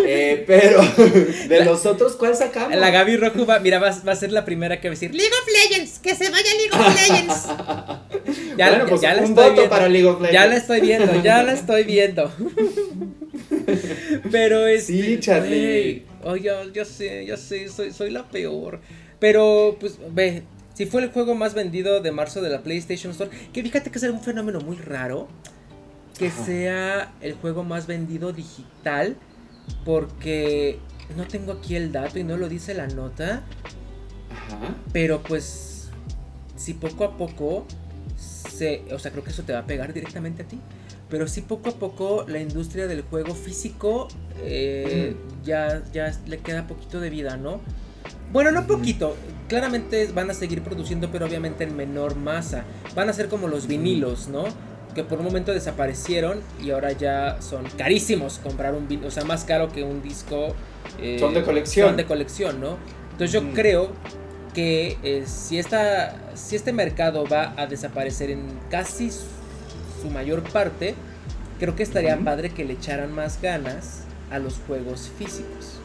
Eh, 0.05 0.43
pero 0.47 0.81
de 1.49 1.65
los 1.65 1.85
otros, 1.85 2.15
¿cuál 2.15 2.35
sacamos? 2.35 2.75
La 2.77 2.89
Gaby 2.89 3.17
Rojo 3.17 3.45
va, 3.45 3.59
mira, 3.59 3.79
va, 3.79 3.89
a 3.89 4.15
ser 4.15 4.31
la 4.31 4.45
primera 4.45 4.79
que 4.79 4.87
va 4.87 4.93
a 4.93 4.95
decir 4.95 5.13
League 5.13 5.31
of 5.33 5.69
Legends, 5.69 5.99
que 5.99 6.15
se 6.15 6.29
vaya 6.29 6.49
League 6.53 6.71
of 6.71 7.09
Legends. 7.09 7.47
ya, 8.57 8.69
bueno, 8.69 8.85
pues 8.87 9.01
ya, 9.01 9.13
la 9.13 9.23
estoy 9.23 9.51
viendo. 9.51 9.69
para 9.69 9.89
League 9.89 10.07
of 10.07 10.21
Legends. 10.21 10.33
Ya 10.33 10.47
la 10.47 10.55
estoy 10.55 10.81
viendo, 10.81 11.21
ya 11.21 11.43
la 11.43 11.53
estoy 11.53 11.83
viendo. 11.83 12.31
pero 14.31 14.67
es. 14.67 14.87
Sí, 14.87 15.17
Charlie. 15.19 16.05
Oye, 16.25 16.51
ya 16.73 16.85
sé, 16.85 17.25
ya 17.25 17.37
sé, 17.37 17.69
soy, 17.69 17.91
soy 17.91 18.09
la 18.09 18.27
peor. 18.27 18.81
Pero, 19.19 19.77
pues, 19.79 19.99
ve, 20.11 20.43
si 20.73 20.85
fue 20.85 21.03
el 21.03 21.11
juego 21.11 21.35
más 21.35 21.53
vendido 21.53 22.01
de 22.01 22.11
marzo 22.11 22.41
de 22.41 22.49
la 22.49 22.63
PlayStation 22.63 23.11
Store, 23.11 23.29
que 23.53 23.61
fíjate 23.61 23.91
que 23.91 23.97
es 23.97 24.03
un 24.03 24.21
fenómeno 24.21 24.59
muy 24.59 24.75
raro 24.75 25.27
que 26.17 26.31
sea 26.31 27.13
el 27.21 27.33
juego 27.35 27.63
más 27.63 27.87
vendido 27.87 28.33
digital, 28.33 29.17
porque 29.83 30.79
no 31.15 31.27
tengo 31.27 31.53
aquí 31.53 31.75
el 31.75 31.91
dato 31.91 32.17
y 32.19 32.23
no 32.23 32.37
lo 32.37 32.49
dice 32.49 32.73
la 32.73 32.87
nota. 32.87 33.43
Ajá. 34.31 34.75
Pero 34.91 35.21
pues, 35.21 35.89
si 36.55 36.73
poco 36.73 37.03
a 37.03 37.17
poco 37.17 37.67
se, 38.17 38.83
o 38.91 38.97
sea, 38.97 39.11
creo 39.11 39.23
que 39.23 39.29
eso 39.29 39.43
te 39.43 39.53
va 39.53 39.59
a 39.59 39.65
pegar 39.65 39.93
directamente 39.93 40.43
a 40.43 40.47
ti. 40.47 40.59
Pero 41.09 41.27
sí 41.27 41.41
poco 41.41 41.69
a 41.69 41.73
poco 41.73 42.25
la 42.27 42.39
industria 42.39 42.87
del 42.87 43.01
juego 43.03 43.35
físico 43.35 44.07
eh, 44.43 45.15
ya, 45.43 45.83
ya 45.93 46.11
le 46.27 46.39
queda 46.39 46.67
poquito 46.67 46.99
de 46.99 47.09
vida, 47.09 47.37
¿no? 47.37 47.61
Bueno, 48.31 48.51
no 48.51 48.67
poquito. 48.67 49.15
Claramente 49.47 50.07
van 50.07 50.29
a 50.29 50.33
seguir 50.33 50.61
produciendo, 50.61 51.09
pero 51.11 51.25
obviamente 51.25 51.63
en 51.63 51.75
menor 51.75 52.15
masa. 52.15 52.65
Van 52.95 53.09
a 53.09 53.13
ser 53.13 53.29
como 53.29 53.47
los 53.47 53.67
vinilos, 53.67 54.27
¿no? 54.27 54.45
Que 54.93 55.03
por 55.03 55.19
un 55.19 55.25
momento 55.25 55.53
desaparecieron 55.53 56.41
y 56.63 56.71
ahora 56.71 56.91
ya 56.91 57.41
son 57.41 57.65
carísimos 57.77 58.39
comprar 58.39 58.73
un 58.73 58.87
vinilo. 58.87 59.07
O 59.07 59.11
sea, 59.11 59.23
más 59.23 59.45
caro 59.45 59.71
que 59.71 59.83
un 59.83 60.01
disco. 60.01 60.47
Eh, 60.99 61.17
son 61.19 61.33
de 61.33 61.43
colección. 61.43 61.89
Son 61.89 61.97
de 61.97 62.05
colección, 62.05 62.59
¿no? 62.59 62.77
Entonces 63.11 63.31
yo 63.31 63.53
creo 63.53 63.91
que 64.53 64.97
eh, 65.03 65.23
si, 65.25 65.59
esta, 65.59 66.15
si 66.33 66.55
este 66.55 66.73
mercado 66.73 67.25
va 67.25 67.53
a 67.57 67.67
desaparecer 67.67 68.31
en 68.31 68.47
casi 68.69 69.11
su 70.05 70.11
mayor 70.11 70.43
parte, 70.43 70.93
creo 71.59 71.75
que 71.75 71.83
estaría 71.83 72.17
padre 72.17 72.49
que 72.51 72.63
le 72.63 72.73
echaran 72.73 73.13
más 73.13 73.41
ganas 73.41 74.03
a 74.31 74.37
los 74.39 74.59
juegos 74.67 75.11
físicos. 75.17 75.79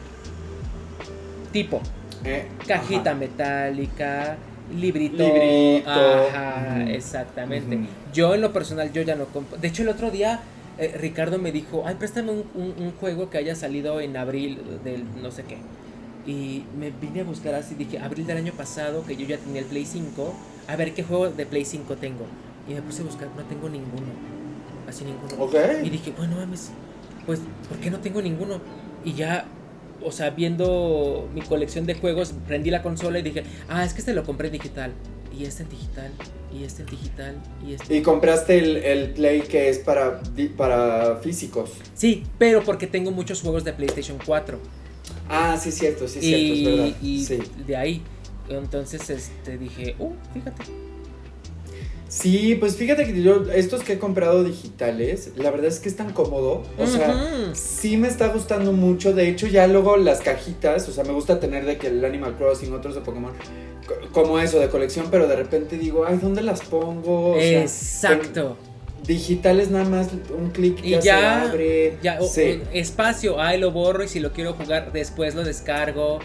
Tipo, 1.52 1.80
eh, 2.24 2.46
cajita 2.66 3.14
metálica, 3.14 4.36
librito. 4.78 5.22
Librito. 5.24 5.90
Ajá, 5.90 6.84
exactamente. 6.90 7.78
Yo 8.12 8.34
en 8.34 8.40
lo 8.42 8.52
personal, 8.52 8.92
yo 8.92 9.02
ya 9.02 9.16
no 9.16 9.24
compro. 9.26 9.56
De 9.58 9.68
hecho, 9.68 9.82
el 9.82 9.88
otro 9.88 10.10
día 10.10 10.40
eh, 10.78 10.94
Ricardo 10.98 11.38
me 11.38 11.50
dijo, 11.52 11.84
ay, 11.86 11.96
préstame 11.96 12.30
un, 12.32 12.44
un- 12.54 12.74
un 12.78 12.92
juego 12.92 13.28
que 13.30 13.38
haya 13.38 13.54
salido 13.54 14.00
en 14.00 14.16
abril 14.16 14.60
del 14.84 15.02
no 15.22 15.30
sé 15.30 15.44
qué. 15.44 15.58
Y 16.26 16.64
me 16.78 16.90
vine 16.90 17.22
a 17.22 17.24
buscar 17.24 17.54
así, 17.54 17.74
dije, 17.74 17.98
abril 17.98 18.26
del 18.26 18.36
año 18.36 18.52
pasado, 18.52 19.04
que 19.06 19.16
yo 19.16 19.26
ya 19.26 19.38
tenía 19.38 19.60
el 19.60 19.66
Play 19.66 19.86
5, 19.86 20.34
a 20.68 20.76
ver 20.76 20.92
qué 20.94 21.02
juego 21.02 21.28
de 21.30 21.46
Play 21.46 21.64
5 21.64 21.96
tengo. 21.96 22.26
Y 22.70 22.74
me 22.74 22.82
puse 22.82 23.02
a 23.02 23.04
buscar, 23.04 23.28
no 23.36 23.42
tengo 23.44 23.68
ninguno. 23.68 24.06
Así 24.88 25.04
ninguno. 25.04 25.44
Ok. 25.44 25.54
Y 25.84 25.90
dije, 25.90 26.12
bueno, 26.16 26.36
mames, 26.36 26.70
pues, 27.26 27.40
¿por 27.68 27.78
qué 27.78 27.90
no 27.90 27.98
tengo 27.98 28.22
ninguno? 28.22 28.60
Y 29.04 29.14
ya, 29.14 29.46
o 30.04 30.12
sea, 30.12 30.30
viendo 30.30 31.28
mi 31.34 31.42
colección 31.42 31.84
de 31.86 31.94
juegos, 31.94 32.32
prendí 32.46 32.70
la 32.70 32.82
consola 32.82 33.18
y 33.18 33.22
dije, 33.22 33.42
ah, 33.68 33.84
es 33.84 33.92
que 33.92 34.00
este 34.00 34.14
lo 34.14 34.22
compré 34.24 34.46
en 34.48 34.52
digital. 34.52 34.92
Y 35.36 35.44
este 35.44 35.62
en 35.62 35.68
digital, 35.70 36.10
y 36.52 36.64
este 36.64 36.82
en 36.82 36.88
digital, 36.88 37.36
y 37.66 37.74
este. 37.74 37.96
Y 37.96 38.02
compraste 38.02 38.58
el, 38.58 38.76
el 38.78 39.10
Play 39.10 39.42
que 39.42 39.68
es 39.68 39.78
para, 39.78 40.20
para 40.56 41.16
físicos. 41.16 41.70
Sí, 41.94 42.24
pero 42.38 42.62
porque 42.62 42.86
tengo 42.86 43.10
muchos 43.10 43.40
juegos 43.40 43.64
de 43.64 43.72
PlayStation 43.72 44.18
4. 44.24 44.58
Ah, 45.28 45.56
sí, 45.60 45.70
cierto, 45.72 46.06
sí, 46.08 46.18
y 46.18 46.22
cierto, 46.22 46.52
es 46.54 46.64
verdad. 46.64 46.96
y 47.02 47.24
Sí. 47.24 47.38
de 47.66 47.76
ahí. 47.76 48.02
Entonces, 48.48 49.08
este, 49.08 49.56
dije, 49.56 49.94
uh, 49.98 50.12
fíjate. 50.34 50.89
Sí, 52.10 52.56
pues 52.58 52.74
fíjate 52.74 53.04
que 53.06 53.22
yo, 53.22 53.44
estos 53.54 53.84
que 53.84 53.92
he 53.92 53.98
comprado 54.00 54.42
digitales, 54.42 55.30
la 55.36 55.52
verdad 55.52 55.66
es 55.66 55.78
que 55.78 55.88
es 55.88 55.94
tan 55.94 56.12
cómodo. 56.12 56.64
O 56.76 56.86
sea, 56.88 57.52
sí 57.54 57.96
me 57.96 58.08
está 58.08 58.26
gustando 58.28 58.72
mucho. 58.72 59.12
De 59.12 59.28
hecho, 59.28 59.46
ya 59.46 59.68
luego 59.68 59.96
las 59.96 60.20
cajitas, 60.20 60.88
o 60.88 60.92
sea, 60.92 61.04
me 61.04 61.12
gusta 61.12 61.38
tener 61.38 61.64
de 61.66 61.78
que 61.78 61.86
el 61.86 62.04
Animal 62.04 62.36
Crossing, 62.36 62.72
otros 62.74 62.96
de 62.96 63.00
Pokémon, 63.02 63.32
co- 63.86 63.94
como 64.10 64.40
eso, 64.40 64.58
de 64.58 64.68
colección, 64.68 65.06
pero 65.08 65.28
de 65.28 65.36
repente 65.36 65.78
digo, 65.78 66.04
ay, 66.04 66.18
¿dónde 66.20 66.42
las 66.42 66.62
pongo? 66.62 67.36
O 67.36 67.40
sea, 67.40 67.62
Exacto. 67.62 68.56
digitales 69.06 69.70
nada 69.70 69.84
más, 69.84 70.08
un 70.36 70.50
clic 70.50 70.80
Y 70.84 70.90
ya, 70.90 71.00
ya, 71.00 71.18
se 71.18 71.48
abre. 71.50 71.96
ya, 72.02 72.18
o- 72.20 72.26
Sí. 72.26 72.60
espacio, 72.72 73.40
ahí 73.40 73.60
lo 73.60 73.70
borro 73.70 74.02
y 74.02 74.08
si 74.08 74.18
lo 74.18 74.32
quiero 74.32 74.54
jugar 74.54 74.90
después 74.92 75.36
lo 75.36 75.44
descargo. 75.44 76.18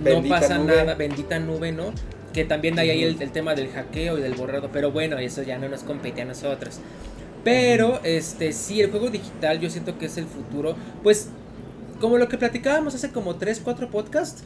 Bendita 0.00 0.34
no 0.36 0.40
pasa 0.40 0.58
nube. 0.58 0.76
nada, 0.76 0.94
bendita 0.94 1.38
nube, 1.40 1.72
¿no? 1.72 1.92
Que 2.32 2.44
también 2.44 2.78
hay 2.78 2.90
ahí 2.90 3.02
el, 3.02 3.20
el 3.20 3.30
tema 3.30 3.54
del 3.54 3.68
hackeo 3.68 4.18
y 4.18 4.22
del 4.22 4.34
borrado, 4.34 4.70
pero 4.72 4.90
bueno, 4.90 5.18
eso 5.18 5.42
ya 5.42 5.58
no 5.58 5.68
nos 5.68 5.82
compete 5.82 6.22
a 6.22 6.24
nosotros. 6.24 6.80
Pero, 7.44 8.00
este, 8.04 8.52
sí, 8.52 8.80
el 8.80 8.90
juego 8.90 9.10
digital 9.10 9.60
yo 9.60 9.68
siento 9.68 9.98
que 9.98 10.06
es 10.06 10.16
el 10.16 10.26
futuro. 10.26 10.76
Pues, 11.02 11.28
como 12.00 12.18
lo 12.18 12.28
que 12.28 12.38
platicábamos 12.38 12.94
hace 12.94 13.10
como 13.10 13.36
3, 13.36 13.60
4 13.62 13.90
podcasts, 13.90 14.44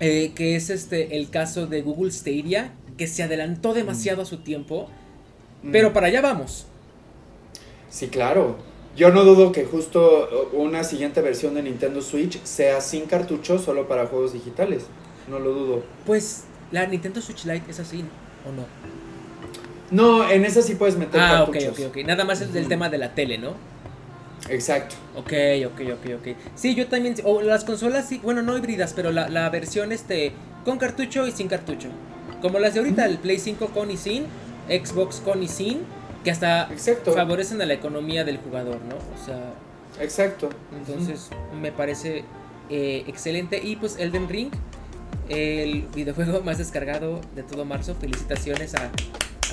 eh, 0.00 0.32
que 0.34 0.56
es 0.56 0.70
este 0.70 1.16
el 1.16 1.30
caso 1.30 1.66
de 1.66 1.82
Google 1.82 2.10
Stadia, 2.10 2.72
que 2.96 3.06
se 3.06 3.22
adelantó 3.22 3.74
demasiado 3.74 4.22
a 4.22 4.24
su 4.24 4.38
tiempo, 4.38 4.88
pero 5.70 5.92
para 5.92 6.08
allá 6.08 6.20
vamos. 6.20 6.66
Sí, 7.88 8.08
claro. 8.08 8.56
Yo 8.96 9.10
no 9.10 9.24
dudo 9.24 9.52
que 9.52 9.64
justo 9.64 10.50
una 10.52 10.84
siguiente 10.84 11.22
versión 11.22 11.54
de 11.54 11.62
Nintendo 11.62 12.02
Switch 12.02 12.42
sea 12.42 12.80
sin 12.80 13.06
cartucho 13.06 13.58
solo 13.58 13.88
para 13.88 14.06
juegos 14.06 14.34
digitales. 14.34 14.84
No 15.30 15.38
lo 15.38 15.52
dudo. 15.52 15.82
Pues 16.04 16.44
la 16.72 16.86
Nintendo 16.86 17.20
Switch 17.20 17.44
Lite 17.44 17.70
es 17.70 17.78
así, 17.80 18.04
¿o 18.48 18.52
no? 18.52 18.66
No, 19.90 20.28
en 20.30 20.44
esa 20.44 20.62
sí 20.62 20.74
puedes 20.74 20.96
meter 20.96 21.20
Ah, 21.20 21.42
ok, 21.44 21.52
cartuchos. 21.52 21.78
ok, 21.86 21.96
ok. 21.98 22.06
Nada 22.06 22.24
más 22.24 22.40
es 22.40 22.52
del 22.52 22.66
tema 22.66 22.88
de 22.88 22.98
la 22.98 23.14
tele, 23.14 23.38
¿no? 23.38 23.54
Exacto. 24.48 24.96
Ok, 25.16 25.32
ok, 25.66 25.80
ok, 25.92 26.10
ok. 26.18 26.36
Sí, 26.54 26.74
yo 26.74 26.86
también. 26.88 27.14
O 27.24 27.42
las 27.42 27.64
consolas, 27.64 28.08
sí, 28.08 28.20
bueno, 28.22 28.42
no 28.42 28.56
híbridas, 28.56 28.92
pero 28.94 29.12
la, 29.12 29.28
la 29.28 29.48
versión 29.50 29.92
este 29.92 30.32
con 30.64 30.78
cartucho 30.78 31.26
y 31.26 31.32
sin 31.32 31.48
cartucho. 31.48 31.88
Como 32.40 32.58
las 32.58 32.74
de 32.74 32.80
ahorita, 32.80 33.06
el 33.06 33.18
Play 33.18 33.38
5 33.38 33.68
con 33.68 33.90
y 33.90 33.96
sin, 33.96 34.24
Xbox 34.68 35.20
con 35.20 35.42
y 35.42 35.48
sin, 35.48 35.80
que 36.24 36.30
hasta 36.30 36.68
Exacto. 36.72 37.12
favorecen 37.12 37.60
a 37.62 37.66
la 37.66 37.74
economía 37.74 38.24
del 38.24 38.38
jugador, 38.38 38.78
¿no? 38.88 38.96
O 38.96 39.24
sea, 39.24 39.52
Exacto. 40.00 40.48
entonces 40.74 41.28
me 41.60 41.70
parece 41.70 42.24
eh, 42.70 43.04
excelente. 43.06 43.60
Y 43.62 43.76
pues 43.76 43.96
Elden 43.98 44.28
Ring, 44.28 44.50
el 45.28 45.82
videojuego 45.94 46.42
más 46.42 46.58
descargado 46.58 47.20
de 47.34 47.42
todo 47.42 47.64
marzo. 47.64 47.94
Felicitaciones 47.94 48.74
a, 48.74 48.90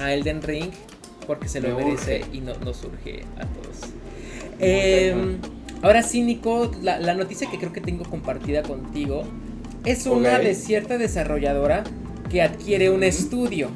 a 0.02 0.14
Elden 0.14 0.42
Ring, 0.42 0.72
porque 1.28 1.48
se 1.48 1.62
lo 1.62 1.70
Me 1.70 1.86
merece 1.86 2.22
urge. 2.22 2.38
y 2.38 2.42
no, 2.42 2.54
nos 2.56 2.84
urge 2.84 3.24
a 3.38 3.46
todos. 3.46 3.92
Eh, 4.60 5.12
cañón. 5.12 5.40
ahora 5.82 6.04
sí, 6.04 6.22
Nico, 6.22 6.72
la, 6.82 7.00
la 7.00 7.14
noticia 7.14 7.50
que 7.50 7.58
creo 7.58 7.72
que 7.72 7.82
tengo 7.82 8.04
compartida 8.04 8.64
contigo 8.64 9.24
es 9.86 10.06
una 10.06 10.40
de 10.40 10.54
cierta 10.56 10.98
desarrolladora 10.98 11.84
que 12.30 12.42
adquiere 12.42 12.90
un 12.90 13.04
estudio. 13.04 13.70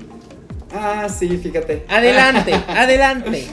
Ah, 0.74 1.08
sí, 1.08 1.38
fíjate. 1.38 1.86
Adelante, 1.88 2.54
adelante. 2.68 3.46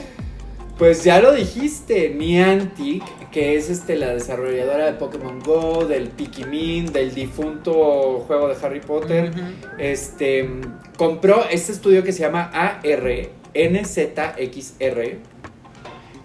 Pues 0.77 1.03
ya 1.03 1.21
lo 1.21 1.31
dijiste, 1.33 2.09
Niantic, 2.09 3.03
que 3.31 3.55
es 3.55 3.69
este 3.69 3.95
la 3.95 4.13
desarrolladora 4.13 4.85
de 4.85 4.93
Pokémon 4.93 5.39
Go, 5.39 5.85
del 5.85 6.09
Pikmin, 6.09 6.91
del 6.91 7.13
difunto 7.13 8.23
juego 8.27 8.49
de 8.49 8.55
Harry 8.61 8.81
Potter. 8.81 9.31
Este 9.77 10.49
compró 10.97 11.45
este 11.49 11.71
estudio 11.71 12.03
que 12.03 12.11
se 12.11 12.19
llama 12.19 12.51
AR 12.53 13.29
NZXR, 13.53 15.17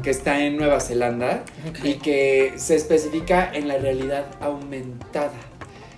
que 0.02 0.10
está 0.10 0.44
en 0.44 0.56
Nueva 0.56 0.80
Zelanda 0.80 1.44
y 1.82 1.94
que 1.94 2.54
se 2.56 2.74
especifica 2.74 3.50
en 3.52 3.68
la 3.68 3.78
realidad 3.78 4.26
aumentada. 4.40 5.32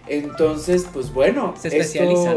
Entonces, 0.07 0.87
pues 0.93 1.13
bueno, 1.13 1.55
Se 1.59 1.69
especializa. 1.69 2.35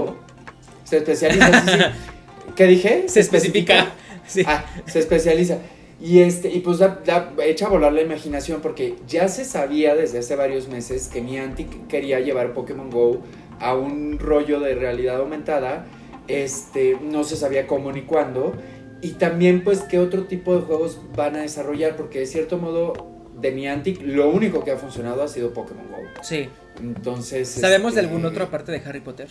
Se 0.83 0.97
especializa, 0.97 1.61
sí, 1.61 1.69
sí. 1.71 1.83
¿Qué 2.55 2.67
dije? 2.67 3.05
Se 3.07 3.19
especifica. 3.19 3.93
Sí. 4.27 4.43
Ah, 4.47 4.63
se 4.85 4.99
especializa. 4.99 5.57
Y 6.01 6.19
este, 6.19 6.49
y 6.49 6.61
pues 6.61 6.79
da, 6.79 7.01
da- 7.05 7.31
echa 7.45 7.67
a 7.67 7.69
volar 7.69 7.93
la 7.93 8.01
imaginación 8.01 8.61
porque 8.61 8.95
ya 9.07 9.27
se 9.27 9.45
sabía 9.45 9.93
desde 9.95 10.19
hace 10.19 10.35
varios 10.35 10.67
meses 10.67 11.07
que 11.07 11.21
Niantic 11.21 11.87
quería 11.87 12.19
llevar 12.19 12.53
Pokémon 12.53 12.89
Go 12.89 13.21
a 13.59 13.75
un 13.75 14.17
rollo 14.17 14.59
de 14.59 14.73
realidad 14.73 15.17
aumentada. 15.17 15.85
Este, 16.27 16.97
no 17.01 17.23
se 17.23 17.35
sabía 17.35 17.67
cómo 17.67 17.91
ni 17.91 18.01
cuándo. 18.01 18.53
Y 19.01 19.11
también 19.11 19.63
pues 19.63 19.81
qué 19.81 19.99
otro 19.99 20.23
tipo 20.23 20.55
de 20.55 20.61
juegos 20.61 20.99
van 21.15 21.35
a 21.35 21.41
desarrollar, 21.41 21.95
porque 21.95 22.19
de 22.19 22.25
cierto 22.25 22.57
modo 22.57 22.93
de 23.39 23.51
Niantic 23.51 24.01
lo 24.01 24.29
único 24.29 24.63
que 24.63 24.71
ha 24.71 24.77
funcionado 24.77 25.21
ha 25.23 25.27
sido 25.27 25.53
Pokémon 25.53 25.87
Go. 25.89 25.97
Sí. 26.23 26.49
Entonces... 26.79 27.47
¿Sabemos 27.47 27.93
de 27.93 28.01
este, 28.01 28.11
algún 28.11 28.25
otro 28.25 28.45
aparte 28.45 28.71
de 28.71 28.79
Harry 28.79 29.01
Potter? 29.01 29.29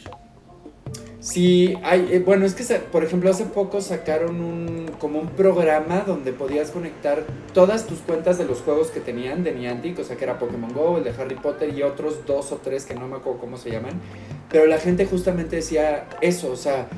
Sí, 1.21 1.77
hay, 1.83 2.09
eh, 2.13 2.23
bueno, 2.25 2.47
es 2.47 2.55
que 2.55 2.65
por 2.77 3.05
ejemplo 3.05 3.31
hace 3.31 3.45
poco 3.45 3.83
sacaron 3.83 4.41
un 4.41 4.91
como 4.99 5.21
un 5.21 5.29
programa 5.29 6.01
donde 6.07 6.33
podías 6.33 6.71
conectar 6.71 7.25
todas 7.53 7.87
tus 7.87 7.99
cuentas 7.99 8.39
de 8.39 8.47
los 8.47 8.61
juegos 8.63 8.89
que 8.89 9.01
tenían 9.01 9.45
de 9.45 9.53
Niantic, 9.53 9.99
o 9.99 10.05
sea 10.05 10.17
que 10.17 10.25
era 10.25 10.39
Pokémon 10.39 10.73
Go, 10.73 10.99
el 10.99 11.05
de 11.05 11.11
Harry 11.11 11.35
Potter 11.35 11.75
y 11.75 11.83
otros 11.83 12.27
dos 12.27 12.53
o 12.53 12.57
tres 12.57 12.87
que 12.87 12.95
no 12.95 13.07
me 13.07 13.17
acuerdo 13.17 13.39
cómo 13.39 13.59
se 13.59 13.71
llaman, 13.71 13.93
pero 14.51 14.67
la 14.67 14.79
gente 14.79 15.05
justamente 15.05 15.57
decía 15.57 16.09
eso, 16.23 16.51
o 16.51 16.57
sea, 16.57 16.89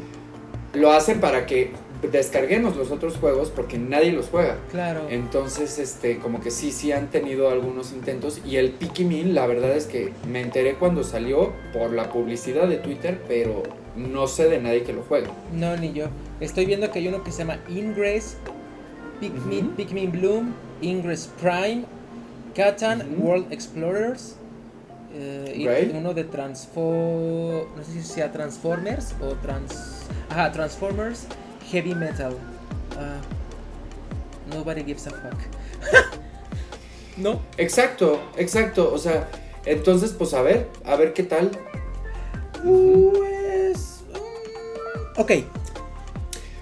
lo 0.72 0.92
hacen 0.92 1.20
para 1.20 1.44
que 1.46 1.72
descarguemos 2.10 2.76
los 2.76 2.90
otros 2.90 3.16
juegos 3.16 3.50
porque 3.50 3.78
nadie 3.78 4.12
los 4.12 4.26
juega. 4.28 4.56
Claro. 4.70 5.06
Entonces, 5.08 5.78
este, 5.78 6.18
como 6.18 6.40
que 6.40 6.50
sí, 6.50 6.72
sí 6.72 6.90
han 6.92 7.10
tenido 7.10 7.48
algunos 7.50 7.92
intentos. 7.92 8.40
Y 8.44 8.56
el 8.56 8.70
Pikmin, 8.72 9.34
la 9.34 9.46
verdad 9.46 9.70
es 9.76 9.86
que 9.86 10.12
me 10.28 10.40
enteré 10.40 10.74
cuando 10.74 11.04
salió 11.04 11.52
por 11.72 11.92
la 11.92 12.10
publicidad 12.10 12.66
de 12.68 12.76
Twitter, 12.78 13.20
pero 13.28 13.62
no 13.96 14.26
sé 14.26 14.48
de 14.48 14.60
nadie 14.60 14.82
que 14.82 14.92
lo 14.92 15.02
juegue. 15.02 15.28
No, 15.52 15.76
ni 15.76 15.92
yo. 15.92 16.06
Estoy 16.40 16.66
viendo 16.66 16.90
que 16.90 16.98
hay 16.98 17.08
uno 17.08 17.22
que 17.22 17.30
se 17.30 17.38
llama 17.38 17.58
Ingress, 17.68 18.36
Pikmin. 19.20 19.68
Pikmin 19.76 20.10
Bloom, 20.12 20.54
Ingress 20.80 21.30
Prime, 21.40 21.84
Catan. 22.54 23.16
World 23.18 23.52
Explorers. 23.52 24.36
eh, 25.14 25.52
y 25.54 25.68
Right. 25.68 25.94
uno 25.94 26.14
de 26.14 26.24
Transfo... 26.24 27.68
No 27.76 27.84
sé 27.84 27.92
si 27.92 28.02
sea 28.02 28.32
Transformers 28.32 29.14
o 29.20 29.34
Trans... 29.34 30.06
Ajá, 30.30 30.50
Transformers 30.52 31.26
Heavy 31.70 31.94
Metal. 31.94 32.36
Ah, 32.98 33.20
nobody 34.54 34.82
gives 34.84 35.06
a 35.06 35.10
fuck. 35.10 35.38
¿No? 37.16 37.40
Exacto, 37.58 38.20
exacto. 38.36 38.92
O 38.92 38.98
sea, 38.98 39.28
entonces, 39.64 40.12
pues 40.12 40.34
a 40.34 40.42
ver, 40.42 40.68
a 40.84 40.96
ver 40.96 41.12
qué 41.12 41.22
tal. 41.22 41.50
Pues... 42.62 44.04
mm, 44.12 45.20
ok. 45.20 45.32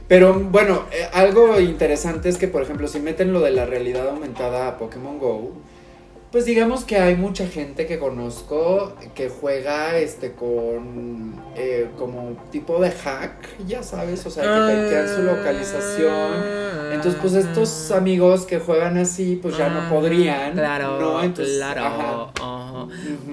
Pero 0.09 0.35
bueno, 0.35 0.87
eh, 0.91 1.07
algo 1.13 1.61
interesante 1.61 2.29
es 2.29 2.37
que, 2.37 2.49
por 2.49 2.63
ejemplo, 2.63 2.89
si 2.89 2.99
meten 2.99 3.33
lo 3.33 3.41
de 3.41 3.53
la 3.53 3.65
realidad 3.65 4.09
aumentada 4.09 4.67
a 4.67 4.77
Pokémon 4.77 5.19
Go, 5.19 5.53
pues 6.31 6.45
digamos 6.45 6.85
que 6.85 6.97
hay 6.97 7.17
mucha 7.17 7.47
gente 7.47 7.87
que 7.87 7.99
conozco 7.99 8.95
que 9.15 9.29
juega 9.29 9.99
este 9.99 10.33
con 10.33 11.35
eh, 11.57 11.89
como 11.99 12.37
tipo 12.53 12.81
de 12.81 12.93
hack, 12.93 13.67
ya 13.67 13.83
sabes, 13.83 14.25
o 14.27 14.31
sea, 14.31 14.45
que 14.45 14.49
hackean 14.49 15.09
su 15.09 15.23
localización. 15.23 16.71
Entonces, 16.93 17.21
pues 17.21 17.35
estos 17.35 17.91
amigos 17.91 18.47
que 18.47 18.61
juegan 18.61 18.97
así, 18.99 19.39
pues 19.43 19.57
ya 19.57 19.69
no 19.69 19.81
Ah, 19.81 19.89
podrían. 19.89 20.53
Claro, 20.53 21.01
¿no? 21.01 21.23
Entonces, 21.23 21.57
claro. 21.57 22.33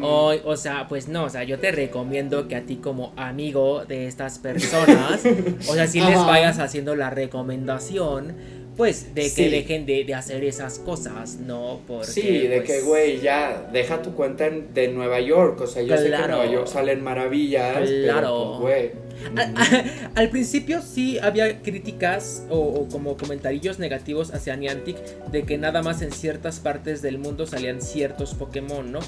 o, 0.02 0.56
sea, 0.56 0.88
pues 0.88 1.08
no, 1.08 1.26
o 1.26 1.30
sea, 1.30 1.44
yo 1.44 1.60
te 1.60 1.72
recomiendo 1.72 2.48
que 2.48 2.56
a 2.56 2.62
ti 2.62 2.78
como 2.78 3.14
amigo 3.16 3.86
de 3.86 4.08
estas 4.08 4.40
personas, 4.40 5.22
o 5.70 5.74
sea, 5.74 5.86
si 5.88 6.00
les 6.00 6.18
vayas 6.26 6.60
haciendo 6.60 6.96
la 6.96 7.10
recomendación 7.10 8.57
pues 8.78 9.16
de 9.16 9.34
que 9.34 9.50
dejen 9.50 9.88
de, 9.88 10.14
hacer 10.14 10.44
esas 10.44 10.78
cosas, 10.78 11.38
¿no? 11.38 11.82
Porque, 11.88 12.06
sí, 12.06 12.48
de 12.48 12.62
que, 12.62 12.74
pues, 12.74 12.86
güey, 12.86 13.20
ya 13.20 13.68
deja 13.74 14.04
tu 14.04 14.14
cuenta 14.14 14.50
de 14.50 14.88
Nueva 14.90 15.20
York, 15.20 15.60
o 15.62 15.68
sea, 15.68 15.82
yo 15.82 15.98
sé 15.98 16.10
que 16.10 16.16
en 16.16 16.28
Nueva 16.28 16.46
York 16.46 16.68
salen 16.68 17.04
maravillas, 17.04 17.90
claro. 18.04 18.60
Pues, 18.62 18.92
güey. 18.94 19.08
Al, 20.16 20.30
principio 20.30 20.84
sí 20.84 21.18
había 21.18 21.64
críticas 21.64 22.44
o, 22.50 22.88
como 22.92 23.18
comentarios 23.18 23.80
negativos 23.80 24.32
hacia 24.32 24.56
Niantic 24.56 24.98
de 25.32 25.42
que 25.42 25.58
nada 25.58 25.82
más 25.82 26.04
en 26.04 26.12
ciertas 26.12 26.60
partes 26.60 27.02
del 27.02 27.18
mundo 27.18 27.48
salían 27.48 27.82
ciertos 27.82 28.36
Pokémon, 28.36 28.92
¿no? 28.92 29.00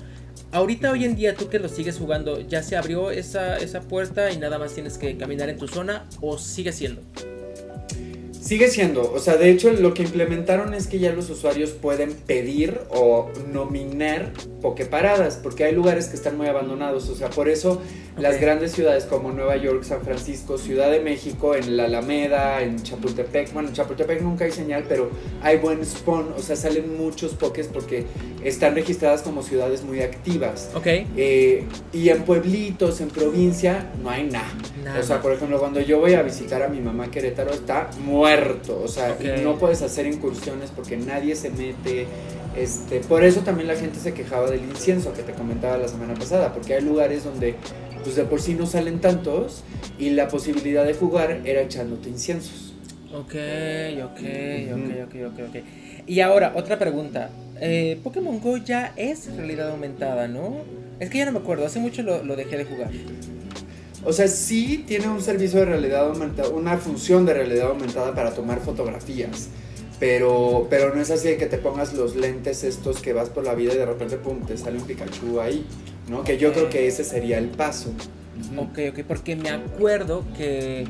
Ahorita 0.52 0.92
hoy 0.92 1.06
en 1.06 1.16
día 1.16 1.36
tú 1.36 1.48
que 1.48 1.60
lo 1.60 1.70
sigues 1.70 2.00
jugando, 2.00 2.42
¿ya 2.42 2.64
se 2.64 2.76
abrió 2.76 3.12
esa, 3.12 3.58
esa 3.58 3.82
puerta 3.82 4.32
y 4.32 4.38
nada 4.38 4.58
más 4.58 4.74
tienes 4.74 4.98
que 4.98 5.16
caminar 5.16 5.48
en 5.48 5.60
tu 5.60 5.68
zona 5.68 6.08
o 6.22 6.40
sigue 6.40 6.72
siendo? 6.72 7.04
Sigue 8.42 8.70
siendo, 8.70 9.12
o 9.12 9.20
sea, 9.20 9.36
de 9.36 9.52
hecho 9.52 9.70
lo 9.72 9.94
que 9.94 10.04
implementaron 10.04 10.74
es 10.74 10.88
que 10.88 10.98
ya 10.98 11.12
los 11.12 11.30
usuarios 11.30 11.72
pueden 11.72 12.14
pedir 12.14 12.80
o 12.90 13.30
nominar 13.52 14.32
pokeparadas, 14.62 15.36
porque 15.36 15.66
hay 15.66 15.76
lugares 15.76 16.08
que 16.08 16.16
están 16.16 16.38
muy 16.38 16.48
abandonados, 16.48 17.10
o 17.10 17.16
sea, 17.16 17.30
por 17.30 17.50
eso 17.50 17.82
las 18.18 18.40
grandes 18.40 18.72
ciudades 18.72 19.06
como 19.06 19.32
Nueva 19.32 19.56
York, 19.58 19.84
San 19.84 20.02
Francisco, 20.02 20.58
Ciudad 20.58 20.92
de 20.92 21.00
México, 21.00 21.56
en 21.56 21.78
la 21.78 21.86
Alameda, 21.86 22.62
en 22.62 22.82
Chapultepec, 22.82 23.54
bueno, 23.54 23.70
en 23.70 23.76
Chapultepec 23.76 24.22
nunca 24.22 24.46
hay 24.46 24.52
señal, 24.52 24.86
pero 24.88 25.10
hay 25.42 25.58
buen 25.58 25.86
spawn, 25.86 26.34
o 26.38 26.42
sea, 26.42 26.56
salen 26.56 26.98
muchos 26.98 27.34
pokés 27.34 27.68
porque 27.68 28.06
están 28.44 28.76
registradas 28.76 29.22
como 29.22 29.44
ciudades 29.44 29.84
muy 29.84 30.02
activas. 30.02 30.72
Ok. 30.76 30.88
Eh, 30.88 31.66
y 31.94 32.10
en 32.10 32.24
pueblitos, 32.24 33.02
en 33.02 33.10
provincia, 33.10 33.92
no 34.02 34.10
hay 34.10 34.24
nada. 34.24 34.50
O 35.00 35.04
sea, 35.04 35.22
por 35.22 35.34
ejemplo, 35.34 35.60
cuando 35.60 35.80
yo 35.82 36.00
voy 36.00 36.14
a 36.14 36.24
visitar 36.24 36.64
a 36.64 36.68
mi 36.68 36.80
mamá 36.80 37.12
Querétaro, 37.12 37.52
está 37.52 37.90
muerto, 38.30 38.82
o 38.84 38.88
sea, 38.88 39.18
no 39.44 39.58
puedes 39.58 39.82
hacer 39.82 40.06
incursiones 40.06 40.72
porque 40.76 40.98
nadie 40.98 41.36
se 41.36 41.50
mete. 41.50 42.08
Este, 42.56 43.00
por 43.02 43.24
eso 43.24 43.42
también 43.42 43.68
la 43.68 43.76
gente 43.76 44.00
se 44.00 44.14
quejaba 44.14 44.50
del 44.50 44.62
incienso 44.62 45.14
que 45.14 45.22
te 45.24 45.34
comentaba 45.34 45.78
la 45.78 45.88
semana 45.88 46.14
pasada, 46.16 46.54
porque 46.54 46.74
hay 46.74 46.82
lugares 46.82 47.24
donde 47.24 47.56
pues 48.04 48.16
de 48.16 48.24
por 48.24 48.42
sí 48.42 48.54
no 48.54 48.66
salen 48.66 49.00
tantos 49.00 49.64
y 49.98 50.12
la 50.12 50.30
posibilidad 50.30 50.86
de 50.86 50.94
jugar 50.94 51.42
era 51.46 51.62
echándote 51.62 52.10
inciensos. 52.10 52.74
Ok, 53.14 53.36
ok, 54.04 54.22
ok, 54.74 54.94
ok, 55.06 55.16
ok, 55.28 55.40
ok. 55.50 55.64
Y 56.08 56.22
ahora, 56.22 56.54
otra 56.56 56.80
pregunta. 56.80 57.30
Eh, 57.62 58.00
Pokémon 58.04 58.40
Go 58.40 58.58
ya 58.58 58.94
es 58.96 59.36
realidad 59.36 59.70
aumentada, 59.70 60.28
¿no? 60.28 60.58
Es 61.00 61.10
que 61.10 61.18
ya 61.18 61.26
no 61.26 61.32
me 61.32 61.40
acuerdo, 61.40 61.66
hace 61.66 61.80
mucho 61.80 62.04
lo, 62.04 62.24
lo 62.24 62.36
dejé 62.36 62.58
de 62.58 62.66
jugar. 62.66 62.90
O 64.06 64.14
sea, 64.14 64.28
sí 64.28 64.84
tiene 64.88 65.08
un 65.08 65.22
servicio 65.22 65.60
de 65.60 65.66
realidad 65.66 66.08
aumentada, 66.08 66.50
una 66.50 66.78
función 66.78 67.26
de 67.26 67.34
realidad 67.34 67.70
aumentada 67.70 68.16
para 68.16 68.34
tomar 68.34 68.60
fotografías. 68.60 69.50
Pero, 70.00 70.68
pero 70.70 70.96
no 70.96 71.02
es 71.02 71.12
así 71.12 71.28
de 71.28 71.38
que 71.38 71.46
te 71.46 71.58
pongas 71.58 71.94
los 71.94 72.16
lentes 72.16 72.64
estos 72.64 73.02
que 73.02 73.12
vas 73.12 73.30
por 73.30 73.44
la 73.44 73.54
vida 73.54 73.74
y 73.74 73.78
de 73.78 73.86
repente, 73.86 74.16
pum, 74.16 74.46
te 74.46 74.58
sale 74.58 74.78
un 74.78 74.86
Pikachu 74.86 75.42
ahí, 75.42 75.66
¿no? 76.08 76.24
Que 76.24 76.38
yo 76.38 76.54
creo 76.54 76.70
que 76.70 76.88
ese 76.88 77.04
sería 77.04 77.38
el 77.38 77.50
paso. 77.50 77.92
Ok, 78.58 78.80
ok, 78.92 79.00
porque 79.06 79.36
me 79.36 79.50
acuerdo 79.50 80.24
que 80.38 80.88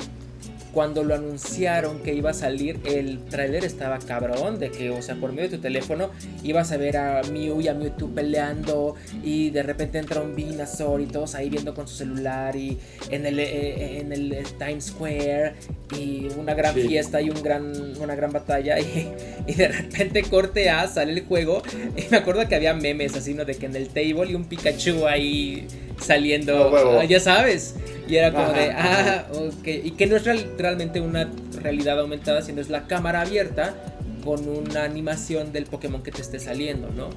cuando 0.74 1.03
lo 1.03 1.15
anunciaron 1.15 1.99
que 1.99 2.13
iba 2.13 2.32
a 2.32 2.34
salir, 2.34 2.80
el 2.86 3.20
tráiler 3.26 3.65
estaba 3.65 3.99
cabrón 3.99 4.59
de 4.59 4.72
que, 4.72 4.89
o 4.89 5.01
sea, 5.01 5.15
por 5.15 5.32
medio 5.32 5.49
de 5.49 5.57
tu 5.57 5.61
teléfono 5.61 6.11
ibas 6.43 6.72
a 6.72 6.78
ver 6.78 6.97
a 6.97 7.22
Mew 7.32 7.61
y 7.61 7.67
a 7.67 7.74
Mewtwo 7.74 8.09
peleando 8.09 8.95
y 9.24 9.49
de 9.49 9.63
repente 9.63 9.97
entra 9.97 10.22
un 10.22 10.36
Venusaur 10.36 11.01
y 11.01 11.05
todos 11.07 11.36
ahí 11.36 11.49
viendo 11.49 11.74
con 11.74 11.88
su 11.88 11.95
celular 11.95 12.55
y 12.55 12.78
en 13.09 13.26
el, 13.26 13.39
eh, 13.39 13.99
en 13.99 14.11
el 14.11 14.43
Times 14.57 14.86
Square 14.86 15.53
y 15.97 16.28
una 16.38 16.53
gran 16.53 16.76
fiesta 16.76 17.22
y 17.22 17.30
un 17.30 17.41
gran, 17.41 17.97
una 17.99 18.15
gran 18.15 18.32
batalla 18.32 18.80
y, 18.80 19.11
y, 19.47 19.53
de 19.53 19.67
repente 19.67 20.24
corte 20.24 20.70
A, 20.70 20.88
sale 20.88 21.13
el 21.13 21.26
juego 21.26 21.61
y 21.95 22.09
me 22.09 22.17
acuerdo 22.17 22.47
que 22.47 22.55
había 22.55 22.74
memes 22.74 23.15
así, 23.15 23.34
¿no? 23.34 23.45
De 23.45 23.55
que 23.55 23.65
en 23.65 23.76
el 23.76 23.88
table 23.89 24.32
y 24.32 24.36
un 24.36 24.45
Pikachu 24.45 25.07
ahí 25.07 25.67
saliendo, 26.00 27.00
ah, 27.00 27.04
ya 27.04 27.20
sabes. 27.20 27.76
Y 28.08 28.16
era 28.16 28.32
como 28.32 28.52
de, 28.54 28.72
ah, 28.72 29.28
ok. 29.34 29.68
Y 29.84 29.91
que 29.91 30.08
no 30.08 30.16
es 30.16 30.24
realmente 30.58 31.02
una 31.02 31.30
realidad 31.62 32.00
aumentada, 32.00 32.41
sino 32.41 32.62
es 32.62 32.70
la 32.70 32.88
cámara 32.88 33.22
abierta 33.22 33.76
con 34.24 34.47
una 34.47 34.84
animación 34.84 35.52
del 35.52 35.66
Pokémon 35.66 36.02
que 36.04 36.12
te 36.12 36.22
esté 36.22 36.39
saliendo, 36.39 36.89
¿no? 36.89 37.10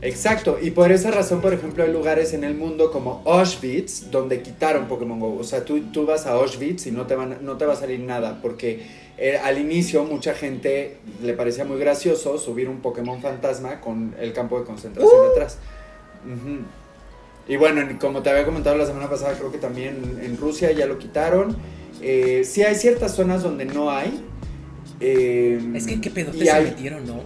Exacto, 0.00 0.58
y 0.60 0.70
por 0.70 0.92
esa 0.92 1.10
razón, 1.10 1.40
por 1.40 1.54
ejemplo, 1.54 1.82
hay 1.82 1.90
lugares 1.90 2.34
en 2.34 2.44
el 2.44 2.54
mundo 2.54 2.90
como 2.90 3.22
Auschwitz 3.24 4.10
donde 4.10 4.42
quitaron 4.42 4.86
Pokémon 4.86 5.18
Go. 5.18 5.38
O 5.38 5.44
sea, 5.44 5.64
tú, 5.64 5.80
tú 5.92 6.04
vas 6.04 6.26
a 6.26 6.32
Auschwitz 6.32 6.86
y 6.86 6.90
no 6.90 7.06
te, 7.06 7.14
van, 7.14 7.38
no 7.40 7.56
te 7.56 7.64
va 7.64 7.72
a 7.72 7.76
salir 7.76 8.00
nada, 8.00 8.38
porque 8.42 8.82
eh, 9.16 9.38
al 9.38 9.58
inicio 9.58 10.04
mucha 10.04 10.34
gente 10.34 10.98
le 11.22 11.32
parecía 11.32 11.64
muy 11.64 11.78
gracioso 11.78 12.36
subir 12.36 12.68
un 12.68 12.80
Pokémon 12.80 13.22
fantasma 13.22 13.80
con 13.80 14.14
el 14.20 14.34
campo 14.34 14.60
de 14.60 14.66
concentración 14.66 15.20
uh. 15.20 15.28
detrás. 15.30 15.58
Y 17.48 17.56
bueno, 17.56 17.82
como 18.00 18.22
te 18.22 18.30
había 18.30 18.44
comentado 18.44 18.76
la 18.76 18.86
semana 18.86 19.08
pasada, 19.10 19.34
creo 19.34 19.52
que 19.52 19.58
también 19.58 20.18
en 20.22 20.36
Rusia 20.36 20.72
ya 20.72 20.86
lo 20.86 20.98
quitaron. 20.98 21.56
Eh, 22.00 22.42
sí 22.44 22.62
hay 22.62 22.74
ciertas 22.74 23.14
zonas 23.14 23.42
donde 23.42 23.66
no 23.66 23.90
hay. 23.90 24.24
Eh, 25.00 25.60
es 25.74 25.86
que 25.86 26.00
qué 26.00 26.10
pedo 26.10 26.32
se 26.32 26.62
metieron, 26.62 27.06
¿no? 27.06 27.20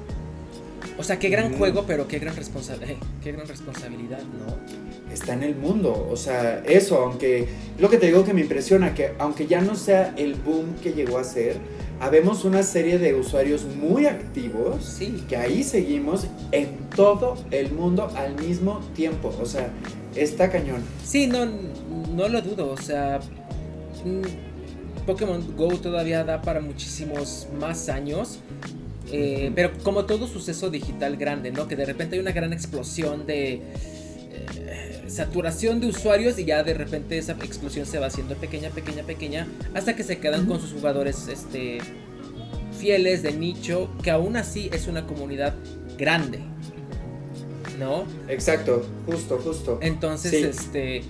O 0.99 1.05
sea, 1.05 1.19
qué 1.19 1.29
gran 1.29 1.53
mm. 1.53 1.59
juego, 1.59 1.85
pero 1.87 2.09
qué 2.09 2.19
gran, 2.19 2.35
eh, 2.37 2.97
qué 3.23 3.33
gran 3.33 3.47
responsabilidad, 3.47 4.19
¿no? 4.19 5.13
Está 5.13 5.35
en 5.35 5.45
el 5.45 5.55
mundo, 5.55 6.09
o 6.11 6.17
sea, 6.17 6.63
eso, 6.67 6.99
aunque 6.99 7.49
lo 7.79 7.89
que 7.89 7.97
te 7.97 8.07
digo 8.07 8.25
que 8.25 8.35
me 8.35 8.43
impresiona, 8.43 8.95
que 8.95 9.13
aunque 9.19 9.47
ya 9.47 9.61
no 9.61 9.75
sea 9.75 10.13
el 10.17 10.35
boom 10.35 10.75
que 10.83 10.93
llegó 10.93 11.19
a 11.19 11.25
ser, 11.25 11.57
habemos 12.01 12.45
una 12.45 12.63
serie 12.63 12.99
de 12.99 13.15
usuarios 13.15 13.65
muy 13.65 14.07
activos 14.07 14.85
sí. 14.85 15.25
que 15.29 15.37
ahí 15.37 15.63
seguimos 15.63 16.27
en 16.53 16.69
todo 16.95 17.37
el 17.51 17.73
mundo 17.73 18.13
al 18.17 18.35
mismo 18.35 18.81
tiempo, 18.95 19.35
o 19.41 19.47
sea, 19.47 19.71
está 20.23 20.51
cañón. 20.51 20.83
Sí, 21.05 21.27
no, 21.27 21.47
no 21.47 22.29
lo 22.29 22.43
dudo. 22.43 22.71
O 22.71 22.77
sea, 22.77 23.21
mm, 24.05 25.05
Pokémon 25.07 25.57
Go 25.57 25.69
todavía 25.79 26.25
da 26.25 26.43
para 26.43 26.61
muchísimos 26.61 27.49
más 27.59 27.89
años. 27.89 28.41
Eh, 29.11 29.51
pero 29.55 29.73
como 29.83 30.05
todo 30.05 30.27
suceso 30.27 30.71
digital 30.71 31.17
grande, 31.17 31.51
¿no? 31.51 31.67
Que 31.67 31.77
de 31.77 31.87
repente 31.87 32.17
hay 32.17 32.21
una 32.21 32.33
gran 32.33 32.53
explosión 32.53 33.27
de 33.27 33.63
eh, 34.31 35.05
saturación 35.07 35.81
de 35.81 35.87
usuarios 35.87 36.39
y 36.39 36.45
ya 36.45 36.63
de 36.63 36.75
repente 36.75 37.17
esa 37.17 37.33
explosión 37.33 37.87
se 37.87 37.99
va 37.99 38.07
haciendo 38.07 38.35
pequeña, 38.35 38.69
pequeña, 38.69 39.03
pequeña, 39.05 39.47
hasta 39.75 39.97
que 39.97 40.05
se 40.05 40.19
quedan 40.19 40.45
con 40.45 40.61
sus 40.61 40.73
jugadores 40.73 41.27
este, 41.29 41.79
fieles 42.79 43.23
de 43.23 43.33
nicho, 43.33 43.91
que 44.03 44.11
aún 44.11 44.37
así 44.37 44.69
es 44.73 44.87
una 44.87 45.07
comunidad 45.07 45.55
grande. 45.97 46.41
¿No? 47.79 48.05
Exacto, 48.29 48.85
justo, 49.07 49.39
justo. 49.39 49.79
Entonces, 49.81 50.33
este, 50.35 51.03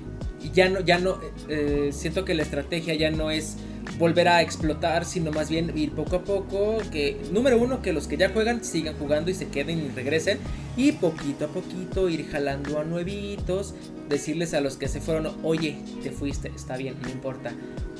ya 0.53 0.69
no, 0.69 0.81
ya 0.81 0.99
no, 0.99 1.21
eh, 1.49 1.91
siento 1.93 2.25
que 2.25 2.35
la 2.35 2.43
estrategia 2.43 2.95
ya 2.95 3.11
no 3.11 3.31
es 3.31 3.57
volver 3.99 4.29
a 4.29 4.43
explotar, 4.43 5.05
sino 5.05 5.33
más 5.33 5.51
bien 5.51 5.77
ir 5.77 5.93
poco 5.93 6.17
a 6.17 6.25
poco, 6.25 6.79
que 6.91 7.21
número 7.33 7.59
uno, 7.59 7.83
que 7.83 7.93
los 7.93 8.07
que 8.07 8.17
ya 8.17 8.31
juegan 8.31 8.65
sigan 8.65 8.95
jugando 8.97 9.31
y 9.31 9.35
se 9.35 9.49
queden 9.49 9.79
y 9.85 9.89
regresen, 9.89 10.39
y 10.77 10.93
poquito 10.93 11.47
a 11.47 11.49
poquito 11.49 12.09
ir 12.09 12.29
jalando 12.29 12.79
a 12.79 12.85
nuevitos, 12.85 13.75
decirles 14.09 14.55
a 14.55 14.61
los 14.61 14.77
que 14.77 14.89
se 14.89 15.01
fueron, 15.01 15.37
oye, 15.43 15.79
te 16.03 16.11
fuiste, 16.11 16.53
está 16.55 16.77
bien, 16.77 16.97
no 17.03 17.09
importa, 17.09 17.53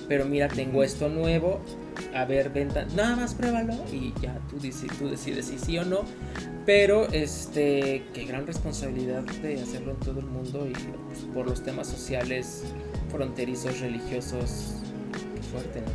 pero 0.09 0.25
mira, 0.25 0.49
tengo 0.49 0.83
esto 0.83 1.09
nuevo, 1.09 1.61
a 2.15 2.25
ver, 2.25 2.51
venta, 2.51 2.87
nada 2.97 3.17
más 3.17 3.35
pruébalo 3.35 3.75
y 3.93 4.15
ya 4.23 4.39
tú, 4.49 4.57
tú 4.99 5.09
decides 5.09 5.47
si 5.47 5.59
sí 5.59 5.79
o 5.79 5.85
no. 5.85 6.01
Pero, 6.65 7.09
este, 7.13 8.05
qué 8.13 8.27
gran 8.27 8.47
responsabilidad 8.47 9.23
de 9.23 9.61
hacerlo 9.61 9.93
en 9.93 9.97
todo 10.01 10.21
el 10.21 10.27
mundo 10.27 10.67
y 10.69 10.75
pues, 10.75 11.21
por 11.33 11.47
los 11.47 11.63
temas 11.63 11.87
sociales, 11.87 12.63
fronterizos, 13.11 13.81
religiosos, 13.81 14.75
fuerte, 15.51 15.81
¿no? 15.81 15.87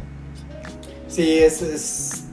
Sí, 1.08 1.40
es, 1.40 1.62
es 1.62 2.24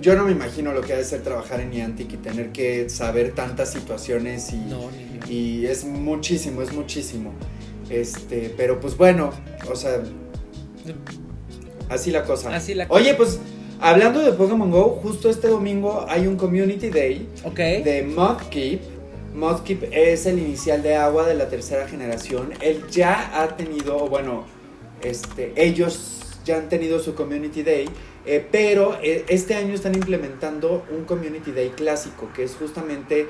yo, 0.00 0.16
no 0.16 0.24
me 0.24 0.32
imagino 0.32 0.72
lo 0.72 0.80
que 0.80 0.94
ha 0.94 0.96
de 0.96 1.04
ser 1.04 1.22
trabajar 1.22 1.60
en 1.60 1.70
Niantic 1.70 2.12
y 2.12 2.16
tener 2.16 2.52
que 2.52 2.88
saber 2.88 3.34
tantas 3.34 3.70
situaciones 3.70 4.50
y, 4.52 5.30
y 5.30 5.66
es 5.66 5.84
muchísimo, 5.84 6.62
es 6.62 6.72
muchísimo. 6.72 7.32
Este, 7.90 8.54
pero 8.56 8.80
pues 8.80 8.96
bueno, 8.96 9.30
o 9.70 9.76
sea, 9.76 10.02
Así 11.88 12.10
la 12.10 12.24
cosa. 12.24 12.54
Así 12.54 12.74
la 12.74 12.86
Oye, 12.88 13.14
pues 13.14 13.40
hablando 13.80 14.20
de 14.20 14.32
Pokémon 14.32 14.70
Go, 14.70 15.00
justo 15.02 15.30
este 15.30 15.48
domingo 15.48 16.04
hay 16.08 16.26
un 16.26 16.36
Community 16.36 16.90
Day 16.90 17.28
de 17.84 18.02
Mudkip. 18.02 18.80
Mudkip 19.34 19.84
es 19.92 20.26
el 20.26 20.38
inicial 20.38 20.82
de 20.82 20.96
agua 20.96 21.26
de 21.26 21.34
la 21.34 21.48
tercera 21.48 21.86
generación. 21.86 22.52
Él 22.60 22.84
ya 22.90 23.40
ha 23.40 23.56
tenido, 23.56 24.08
bueno, 24.08 24.44
este, 25.02 25.52
ellos 25.56 26.27
ya 26.44 26.56
han 26.56 26.68
tenido 26.68 26.98
su 26.98 27.14
Community 27.14 27.62
Day, 27.62 27.88
eh, 28.26 28.46
pero 28.50 28.98
eh, 29.02 29.24
este 29.28 29.54
año 29.54 29.74
están 29.74 29.94
implementando 29.94 30.84
un 30.90 31.04
Community 31.04 31.52
Day 31.52 31.70
clásico, 31.70 32.28
que 32.34 32.44
es 32.44 32.54
justamente 32.56 33.28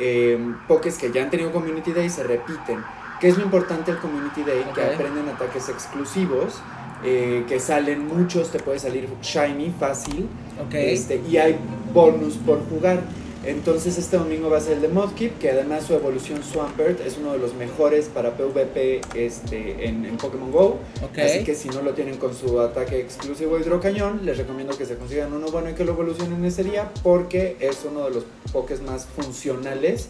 eh, 0.00 0.38
pokés 0.68 0.96
que 0.98 1.10
ya 1.10 1.22
han 1.22 1.30
tenido 1.30 1.50
Community 1.52 1.92
Day 1.92 2.08
se 2.08 2.22
repiten. 2.22 2.84
¿Qué 3.20 3.28
es 3.28 3.36
lo 3.36 3.44
importante 3.44 3.90
del 3.90 4.00
Community 4.00 4.42
Day? 4.44 4.64
Que 4.74 4.80
Ok. 4.82 4.94
aprenden 4.94 5.28
ataques 5.28 5.68
exclusivos, 5.68 6.60
eh, 7.04 7.44
que 7.48 7.58
salen 7.58 8.06
muchos, 8.06 8.50
te 8.50 8.60
puede 8.60 8.78
salir 8.78 9.08
shiny, 9.22 9.74
fácil, 9.78 10.28
Ok. 10.66 10.74
este, 10.74 11.20
y 11.28 11.36
hay 11.36 11.58
bonus 11.92 12.34
por 12.36 12.60
jugar. 12.68 13.02
Entonces 13.44 13.96
este 13.98 14.16
domingo 14.16 14.50
va 14.50 14.58
a 14.58 14.60
ser 14.60 14.74
el 14.74 14.82
de 14.82 14.88
Mudkip, 14.88 15.38
que 15.38 15.50
además 15.50 15.84
su 15.84 15.94
evolución 15.94 16.42
Swampert 16.42 17.00
es 17.06 17.18
uno 17.18 17.32
de 17.32 17.38
los 17.38 17.54
mejores 17.54 18.06
para 18.06 18.36
PvP 18.36 19.00
este, 19.14 19.86
en, 19.88 20.04
en 20.04 20.16
Pokémon 20.16 20.50
GO. 20.50 20.78
Así 21.16 21.44
que 21.44 21.54
si 21.54 21.68
no 21.68 21.82
lo 21.82 21.94
tienen 21.94 22.16
con 22.16 22.34
su 22.34 22.60
ataque 22.60 23.00
exclusivo 23.00 23.58
hidrocañón, 23.58 24.26
les 24.26 24.38
recomiendo 24.38 24.76
que 24.76 24.86
se 24.86 24.96
consigan 24.96 25.32
uno 25.32 25.48
bueno 25.48 25.70
y 25.70 25.74
que 25.74 25.84
lo 25.84 25.92
evolucionen 25.92 26.44
ese 26.44 26.64
día 26.64 26.90
porque 27.02 27.56
es 27.60 27.84
uno 27.88 28.04
de 28.04 28.10
los 28.10 28.24
pokés 28.52 28.82
más 28.82 29.06
funcionales 29.06 30.08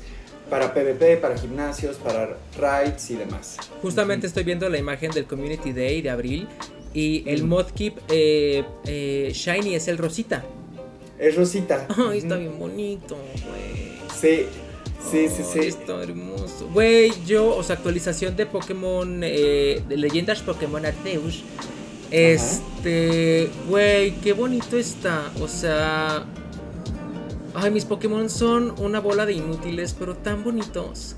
para 0.48 0.72
PvP, 0.72 1.18
para 1.18 1.36
gimnasios, 1.36 1.96
para 1.96 2.36
raids 2.58 3.10
y 3.10 3.16
demás. 3.16 3.56
Justamente 3.82 4.26
estoy 4.26 4.44
viendo 4.44 4.68
la 4.68 4.78
imagen 4.78 5.10
del 5.10 5.26
Community 5.26 5.72
Day 5.72 6.02
de 6.02 6.10
abril 6.10 6.48
y 6.94 7.28
el. 7.28 7.44
Modkeep 7.44 7.98
eh, 8.08 8.64
eh, 8.86 9.30
Shiny 9.32 9.74
es 9.74 9.88
el 9.88 9.98
Rosita. 9.98 10.44
Es 11.18 11.36
Rosita. 11.36 11.86
Ay, 12.10 12.18
está 12.18 12.36
bien 12.36 12.58
bonito, 12.58 13.16
güey. 13.16 13.98
Sí, 14.20 14.46
sí, 15.10 15.28
sí, 15.28 15.42
sí. 15.52 15.58
Está 15.60 16.02
hermoso. 16.02 16.68
Güey, 16.72 17.12
yo, 17.26 17.56
o 17.56 17.62
sea, 17.62 17.76
actualización 17.76 18.36
de 18.36 18.46
Pokémon, 18.46 19.20
eh, 19.22 19.82
de 19.88 19.96
leyendas 19.96 20.40
Pokémon 20.42 20.84
Arceus. 20.84 21.42
Este, 22.10 23.50
güey, 23.68 24.12
qué 24.20 24.32
bonito 24.32 24.78
está. 24.78 25.30
O 25.40 25.48
sea, 25.48 26.24
ay, 27.54 27.70
mis 27.70 27.84
Pokémon 27.84 28.30
son 28.30 28.74
una 28.78 29.00
bola 29.00 29.26
de 29.26 29.34
inútiles, 29.34 29.94
pero 29.98 30.16
tan 30.16 30.42
bonitos. 30.44 31.16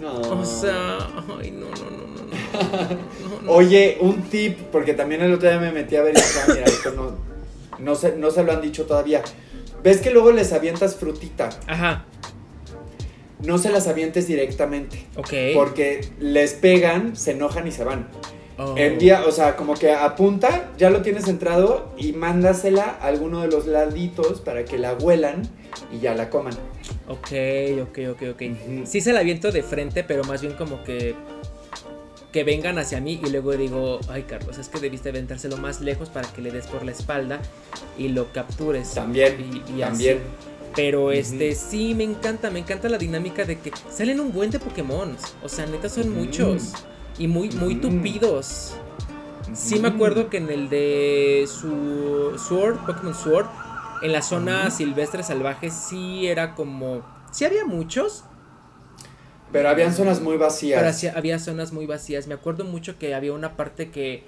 No. 0.00 0.20
O 0.20 0.44
sea, 0.44 0.98
ay, 1.40 1.50
no, 1.52 1.66
no, 1.66 1.90
no, 1.90 2.06
no, 2.06 3.36
no. 3.36 3.42
no. 3.42 3.52
Oye, 3.52 3.98
un 4.00 4.22
tip, 4.22 4.58
porque 4.70 4.94
también 4.94 5.22
el 5.22 5.32
otro 5.32 5.48
día 5.48 5.58
me 5.60 5.70
metí 5.72 5.96
a 5.96 6.02
ver 6.02 6.14
"Ah, 6.18 6.44
mira, 6.48 6.64
esto 6.64 6.90
no, 6.92 7.16
no, 7.78 7.94
se, 7.94 8.16
no 8.16 8.30
se 8.30 8.42
lo 8.44 8.52
han 8.52 8.60
dicho 8.60 8.84
todavía. 8.86 9.22
¿Ves 9.82 10.00
que 10.00 10.10
luego 10.10 10.32
les 10.32 10.52
avientas 10.52 10.94
frutita? 10.96 11.48
Ajá, 11.66 12.04
No 13.40 13.58
se 13.58 13.70
las 13.70 13.88
avientes 13.88 14.28
directamente. 14.28 15.06
ok. 15.16 15.32
Porque 15.54 16.08
les 16.20 16.52
pegan, 16.54 17.16
se 17.16 17.32
enojan 17.32 17.66
y 17.66 17.72
se 17.72 17.82
van. 17.84 18.08
Oh. 18.58 18.74
Envía, 18.76 19.24
o 19.26 19.32
sea, 19.32 19.56
como 19.56 19.74
que 19.74 19.90
apunta, 19.92 20.70
ya 20.78 20.90
lo 20.90 21.02
tienes 21.02 21.26
entrado 21.26 21.92
y 21.96 22.12
mándasela 22.12 22.98
a 23.00 23.06
alguno 23.06 23.40
de 23.40 23.48
los 23.48 23.66
laditos 23.66 24.40
para 24.40 24.64
que 24.64 24.78
la 24.78 24.92
huelan 24.94 25.42
y 25.90 25.98
ya 25.98 26.14
la 26.14 26.30
coman. 26.30 26.52
Ok, 27.08 27.32
ok, 27.82 27.98
ok, 28.12 28.22
ok. 28.34 28.42
Sí 28.84 29.00
se 29.00 29.12
la 29.12 29.20
aviento 29.20 29.50
de 29.50 29.62
frente, 29.62 30.04
pero 30.04 30.22
más 30.24 30.42
bien 30.42 30.52
como 30.52 30.84
que 30.84 31.14
que 32.32 32.44
vengan 32.44 32.78
hacia 32.78 33.00
mí 33.00 33.20
y 33.22 33.28
luego 33.30 33.52
digo, 33.52 34.00
ay 34.08 34.22
Carlos, 34.22 34.56
es 34.58 34.68
que 34.68 34.80
debiste 34.80 35.10
aventárselo 35.10 35.58
más 35.58 35.80
lejos 35.80 36.08
para 36.08 36.26
que 36.32 36.40
le 36.40 36.50
des 36.50 36.66
por 36.66 36.84
la 36.84 36.92
espalda 36.92 37.40
y 37.98 38.08
lo 38.08 38.32
captures. 38.32 38.94
También, 38.94 39.62
Y- 39.66 39.78
y 39.78 39.80
también. 39.80 40.16
así. 40.18 40.26
Pero 40.74 41.12
este 41.12 41.54
sí 41.54 41.94
me 41.94 42.04
encanta, 42.04 42.50
me 42.50 42.58
encanta 42.60 42.88
la 42.88 42.96
dinámica 42.96 43.44
de 43.44 43.58
que 43.58 43.70
salen 43.90 44.18
un 44.20 44.32
buen 44.32 44.50
de 44.50 44.58
Pokémon. 44.58 45.14
O 45.42 45.48
sea, 45.50 45.66
neta 45.66 45.90
son 45.90 46.08
muchos 46.14 46.72
y 47.18 47.28
muy 47.28 47.50
muy 47.50 47.74
tupidos. 47.74 48.72
Sí 49.52 49.78
me 49.78 49.88
acuerdo 49.88 50.30
que 50.30 50.38
en 50.38 50.48
el 50.48 50.70
de 50.70 51.46
su 51.46 52.38
Sword, 52.38 52.78
Pokémon 52.86 53.14
Sword, 53.14 53.46
en 54.00 54.12
la 54.12 54.22
zona 54.22 54.70
silvestre 54.70 55.22
salvaje 55.22 55.70
sí 55.70 56.26
era 56.26 56.54
como 56.54 57.02
sí 57.32 57.44
había 57.44 57.66
muchos, 57.66 58.24
Pero 59.52 59.68
habían 59.68 59.92
zonas 59.92 60.20
muy 60.20 60.36
vacías. 60.36 60.78
pero 60.80 60.90
hacia- 60.90 61.12
había 61.16 61.38
zonas 61.38 61.72
muy 61.72 61.86
vacías. 61.86 62.26
Me 62.26 62.34
acuerdo 62.34 62.64
mucho 62.64 62.98
que 62.98 63.14
había 63.14 63.32
una 63.32 63.56
parte 63.56 63.90
que 63.90 64.22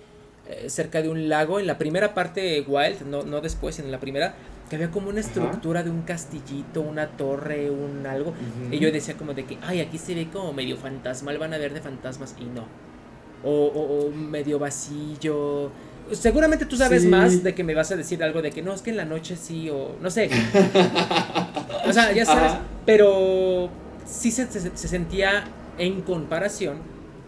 eh, 0.46 0.68
cerca 0.68 1.00
de 1.00 1.08
un 1.08 1.30
lago, 1.30 1.58
en 1.58 1.66
la 1.66 1.78
primera 1.78 2.12
parte 2.12 2.62
Wild, 2.68 3.06
no, 3.06 3.22
no 3.22 3.40
después, 3.40 3.78
en 3.78 3.90
la 3.90 3.98
primera, 3.98 4.34
que 4.68 4.76
había 4.76 4.90
como 4.90 5.08
una 5.08 5.20
Ajá. 5.20 5.28
estructura 5.30 5.82
de 5.82 5.88
un 5.90 6.02
castillito, 6.02 6.82
una 6.82 7.06
torre, 7.16 7.70
un 7.70 8.06
algo. 8.06 8.30
Ujú. 8.32 8.74
Y 8.74 8.78
yo 8.78 8.92
decía 8.92 9.14
como 9.14 9.32
de 9.32 9.44
que, 9.46 9.56
ay, 9.62 9.80
aquí 9.80 9.96
se 9.96 10.14
ve 10.14 10.28
como 10.30 10.52
medio 10.52 10.76
fantasmal, 10.76 11.38
van 11.38 11.54
a 11.54 11.58
ver 11.58 11.72
de 11.72 11.80
fantasmas 11.80 12.34
y 12.38 12.44
no. 12.44 12.66
O, 13.42 13.50
o- 13.50 14.06
o 14.06 14.10
medio 14.10 14.58
vacío. 14.58 15.70
Seguramente 16.12 16.66
tú 16.66 16.76
sabes 16.76 17.02
Sí. 17.04 17.08
más 17.08 17.42
de 17.42 17.54
que 17.54 17.64
me 17.64 17.74
vas 17.74 17.90
a 17.90 17.96
decir 17.96 18.22
algo 18.22 18.42
de 18.42 18.50
que 18.50 18.60
no, 18.60 18.74
es 18.74 18.82
que 18.82 18.90
en 18.90 18.98
la 18.98 19.06
noche 19.06 19.36
sí 19.36 19.70
o 19.70 19.96
no 20.02 20.10
sé. 20.10 20.28
o 21.88 21.92
sea, 21.92 22.12
ya 22.12 22.26
sabes. 22.26 22.52
Ajá. 22.52 22.60
Pero 22.86 23.70
sí 24.06 24.30
se, 24.30 24.46
se- 24.50 24.76
se 24.76 24.88
sentía 24.88 25.44
en 25.78 26.02
comparación 26.02 26.78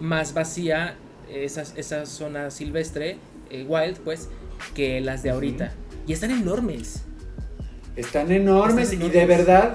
más 0.00 0.34
vacía 0.34 0.94
esa, 1.30 1.62
esa 1.76 2.06
zona 2.06 2.50
silvestre, 2.50 3.18
eh, 3.50 3.64
wild, 3.68 3.98
pues, 3.98 4.28
que 4.74 5.00
las 5.00 5.22
de 5.22 5.30
ahorita. 5.30 5.72
Y 6.06 6.12
están 6.12 6.30
enormes. 6.30 7.02
Están 7.96 8.30
enormes 8.30 8.92
Están 8.92 9.06
y 9.08 9.10
de 9.10 9.26
verdad, 9.26 9.74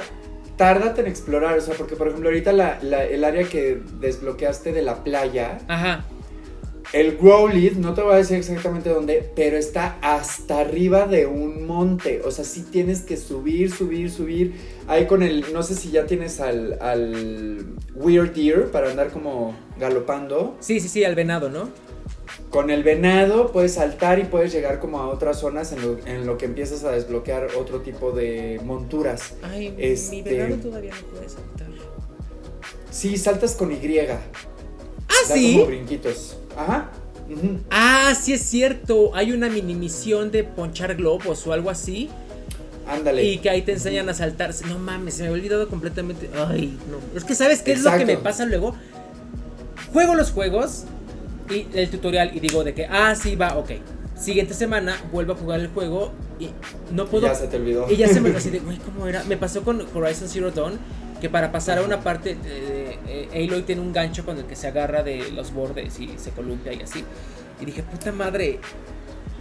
tárdate 0.58 1.02
en 1.02 1.08
explorar. 1.08 1.58
O 1.58 1.62
sea, 1.62 1.74
porque 1.76 1.96
por 1.96 2.08
ejemplo, 2.08 2.30
ahorita 2.30 2.52
la- 2.54 2.78
la- 2.84 3.04
el 3.04 3.24
área 3.24 3.44
que 3.50 3.82
desbloqueaste 4.00 4.72
de 4.72 4.82
la 4.84 5.04
playa, 5.04 5.58
Ajá. 5.68 6.06
El 6.94 7.18
Growlithe, 7.18 7.78
no 7.80 7.94
te 7.94 8.02
voy 8.02 8.14
a 8.14 8.18
decir 8.18 8.38
exactamente 8.38 8.90
dónde, 8.90 9.30
pero 9.36 9.56
está 9.58 9.98
hasta 10.02 10.60
arriba 10.60 11.08
de 11.08 11.26
un 11.26 11.66
monte. 11.66 12.22
O 12.26 12.32
sea, 12.32 12.44
sí 12.44 12.66
tienes 12.70 13.02
que 13.02 13.16
subir, 13.18 13.72
subir, 13.72 14.12
subir. 14.12 14.54
Ahí 14.88 15.06
con 15.08 15.24
el, 15.24 15.54
no 15.54 15.64
sé 15.64 15.76
si 15.76 15.92
ya 15.92 16.06
tienes 16.06 16.40
al, 16.42 16.78
al 16.82 17.66
Weird 17.96 18.34
Deer 18.34 18.72
para 18.72 18.90
andar 18.92 19.10
como 19.12 19.56
galopando. 19.80 20.58
Sí, 20.60 20.80
sí, 20.82 20.90
sí, 20.90 21.04
al 21.06 21.16
venado, 21.16 21.50
¿no? 21.50 21.70
Con 22.50 22.70
el 22.70 22.84
venado 22.84 23.52
puedes 23.54 23.76
saltar 23.76 24.20
y 24.20 24.24
puedes 24.26 24.52
llegar 24.52 24.80
como 24.80 25.00
a 25.00 25.08
otras 25.08 25.40
zonas 25.40 25.72
en 25.72 25.82
lo, 25.82 25.98
en 26.06 26.26
lo 26.26 26.38
que 26.38 26.46
empiezas 26.46 26.84
a 26.84 26.92
desbloquear 26.92 27.48
otro 27.58 27.80
tipo 27.82 28.12
de 28.12 28.60
monturas. 28.66 29.34
Ay, 29.42 29.74
Este- 29.78 30.18
mi 30.18 30.22
venado 30.24 30.56
todavía 30.58 30.92
no 30.94 31.08
puede 31.08 31.30
saltar. 31.30 31.68
Sí, 32.90 33.16
saltas 33.18 33.56
con 33.56 33.72
Y. 33.72 33.78
¿Ah, 35.12 35.28
Da 35.30 35.36
sí? 35.36 35.54
como 35.54 35.66
brinquitos. 35.68 36.38
Ajá. 36.58 36.92
Ah, 37.70 38.14
sí 38.20 38.34
es 38.34 38.42
cierto. 38.42 39.16
Hay 39.16 39.32
una 39.32 39.50
mini 39.50 39.74
misión 39.74 40.32
de 40.32 40.44
ponchar 40.44 40.96
globos 40.96 41.46
o 41.48 41.54
algo 41.54 41.70
así. 41.70 42.10
Ándale. 42.88 43.24
Y 43.24 43.38
que 43.38 43.50
ahí 43.50 43.62
te 43.62 43.72
enseñan 43.74 44.10
a 44.10 44.14
saltar. 44.14 44.54
No 44.68 44.80
mames, 44.80 45.14
se 45.16 45.24
me 45.24 45.30
había 45.30 45.40
olvidado 45.40 45.70
completamente. 45.70 46.30
Ay, 46.36 46.78
no. 46.90 46.98
Es 47.18 47.24
que 47.24 47.36
¿sabes 47.36 47.62
qué 47.62 47.72
es 47.74 47.84
lo 47.84 47.92
que 47.98 48.06
me 48.06 48.18
pasa 48.18 48.46
luego? 48.46 48.76
Juego 49.94 50.16
los 50.16 50.32
juegos 50.32 50.84
y 51.50 51.68
el 51.74 51.90
tutorial 51.90 52.32
y 52.36 52.40
digo 52.40 52.64
de 52.64 52.74
que, 52.74 52.86
ah, 52.86 53.14
sí, 53.16 53.36
va, 53.36 53.58
ok. 53.58 53.72
Siguiente 54.18 54.54
semana 54.54 54.98
vuelvo 55.12 55.34
a 55.34 55.36
jugar 55.36 55.60
el 55.60 55.68
juego 55.70 56.12
y 56.40 56.50
no 56.94 57.08
puedo 57.08 57.28
Ya 57.28 57.36
se 57.36 57.48
te 57.48 57.58
olvidó. 57.58 57.90
Y 57.90 57.96
ya 57.98 58.08
se 58.08 58.22
me 58.22 58.30
así 58.36 58.50
de, 58.50 58.60
güey, 58.60 58.78
¿cómo 58.78 59.08
era? 59.08 59.24
Me 59.26 59.38
pasó 59.38 59.64
con 59.64 59.86
Horizon 59.94 60.28
Zero 60.30 60.52
Dawn, 60.52 60.80
que 61.22 61.30
para 61.30 61.52
pasar 61.52 61.78
a 61.78 61.84
una 61.84 62.02
parte, 62.02 62.36
eh, 62.46 62.98
eh, 63.32 63.46
Aloy 63.48 63.62
tiene 63.62 63.80
un 63.82 63.94
gancho 63.94 64.26
con 64.26 64.38
el 64.38 64.46
que 64.46 64.56
se 64.56 64.68
agarra 64.68 65.04
de 65.04 65.32
los 65.32 65.54
bordes 65.54 66.00
y 66.00 66.18
se 66.18 66.32
columpia 66.32 66.74
y 66.74 66.82
así. 66.82 67.06
Y 67.62 67.66
dije, 67.66 67.84
puta 67.84 68.12
madre, 68.12 68.60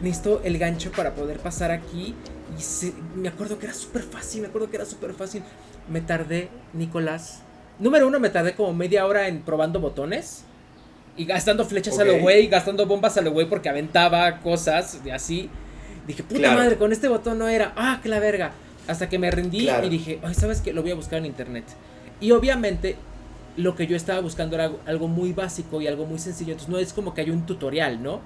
necesito 0.03 0.43
el 0.45 0.59
gancho 0.59 0.93
para 0.93 1.15
poder 1.15 1.39
pasar 1.39 1.71
aquí. 1.71 2.15
Y 2.57 2.61
se- 2.61 2.93
me 3.17 3.29
acuerdo 3.29 3.59
que 3.59 3.67
era 3.67 3.75
súper 3.75 4.03
fácil, 4.03 4.43
me 4.43 4.49
acuerdo 4.49 4.69
que 4.71 4.77
era 4.77 4.85
súper 4.85 5.15
fácil. 5.15 5.43
Me 5.89 6.01
tardé, 6.01 6.49
Nicolás. 6.75 7.41
Número 7.79 8.07
uno, 8.07 8.21
me 8.21 8.29
tardé 8.29 8.55
como 8.55 8.75
media 8.75 9.07
hora 9.07 9.27
en 9.29 9.41
probando 9.41 9.81
botones. 9.81 10.45
Y 11.17 11.25
gastando 11.25 11.65
flechas 11.65 11.99
a 11.99 12.05
lo 12.05 12.19
güey, 12.19 12.47
gastando 12.49 12.87
bombas 12.87 13.17
a 13.17 13.21
lo 13.21 13.33
güey 13.33 13.49
porque 13.49 13.69
aventaba 13.69 14.41
cosas 14.41 15.03
de 15.03 15.13
así. 15.13 15.51
Dije, 16.07 16.23
puta 16.23 16.39
Claro. 16.41 16.59
madre, 16.59 16.77
con 16.77 16.93
este 16.93 17.09
botón 17.09 17.39
no 17.39 17.49
era. 17.49 17.73
Ah, 17.77 18.01
que 18.03 18.09
la 18.09 18.21
verga. 18.21 18.53
Hasta 18.91 19.09
que 19.09 19.19
me 19.19 19.31
rendí 19.31 19.61
Claro. 19.65 19.87
y 19.87 19.91
dije, 19.91 20.19
ay, 20.23 20.35
¿sabes 20.35 20.61
qué? 20.61 20.73
Lo 20.73 20.83
voy 20.83 20.91
a 20.91 20.95
buscar 20.97 21.19
en 21.21 21.27
internet. 21.27 21.65
Y 22.21 22.33
obviamente, 22.33 22.97
lo 23.57 23.75
que 23.77 23.87
yo 23.87 23.97
estaba 23.97 24.21
buscando 24.21 24.57
era 24.57 24.73
algo- 24.87 25.07
muy 25.09 25.33
básico 25.33 25.81
y 25.81 25.87
algo 25.87 26.07
muy 26.07 26.19
sencillo. 26.19 26.53
Entonces, 26.53 26.69
no 26.73 26.79
es 26.79 26.93
como 26.93 27.15
que 27.15 27.21
hay 27.21 27.31
un 27.31 27.47
tutorial, 27.47 28.03
¿no? 28.03 28.21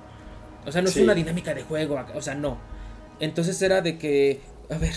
O 0.67 0.73
sea, 0.73 0.81
no 0.81 0.89
es 0.89 0.97
una 0.97 1.15
dinámica 1.15 1.53
de 1.55 1.63
juego. 1.63 2.03
O 2.15 2.23
sea, 2.23 2.35
no. 2.35 2.57
Entonces 3.21 3.61
era 3.63 3.83
de 3.83 3.99
que, 3.99 4.41
a 4.71 4.79
ver. 4.79 4.95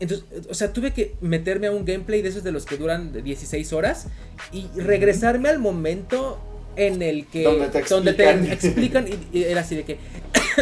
Entonces, 0.00 0.26
o 0.50 0.54
sea, 0.54 0.72
tuve 0.72 0.92
que 0.92 1.14
meterme 1.20 1.66
a 1.66 1.70
un 1.70 1.84
gameplay 1.84 2.22
de 2.22 2.30
esos 2.30 2.42
de 2.42 2.50
los 2.50 2.64
que 2.64 2.76
duran 2.76 3.12
de 3.12 3.22
16 3.22 3.72
horas 3.74 4.08
y 4.52 4.66
regresarme 4.80 5.48
al 5.50 5.58
momento 5.58 6.40
en 6.76 7.02
el 7.02 7.26
que 7.26 7.44
Donde 7.44 7.68
te 7.68 7.82
donde 7.88 8.12
te 8.14 8.24
explican. 8.30 9.06
explican 9.06 9.08
y, 9.32 9.38
y 9.38 9.44
era 9.44 9.60
así 9.60 9.76
de 9.76 9.84
que 9.84 9.98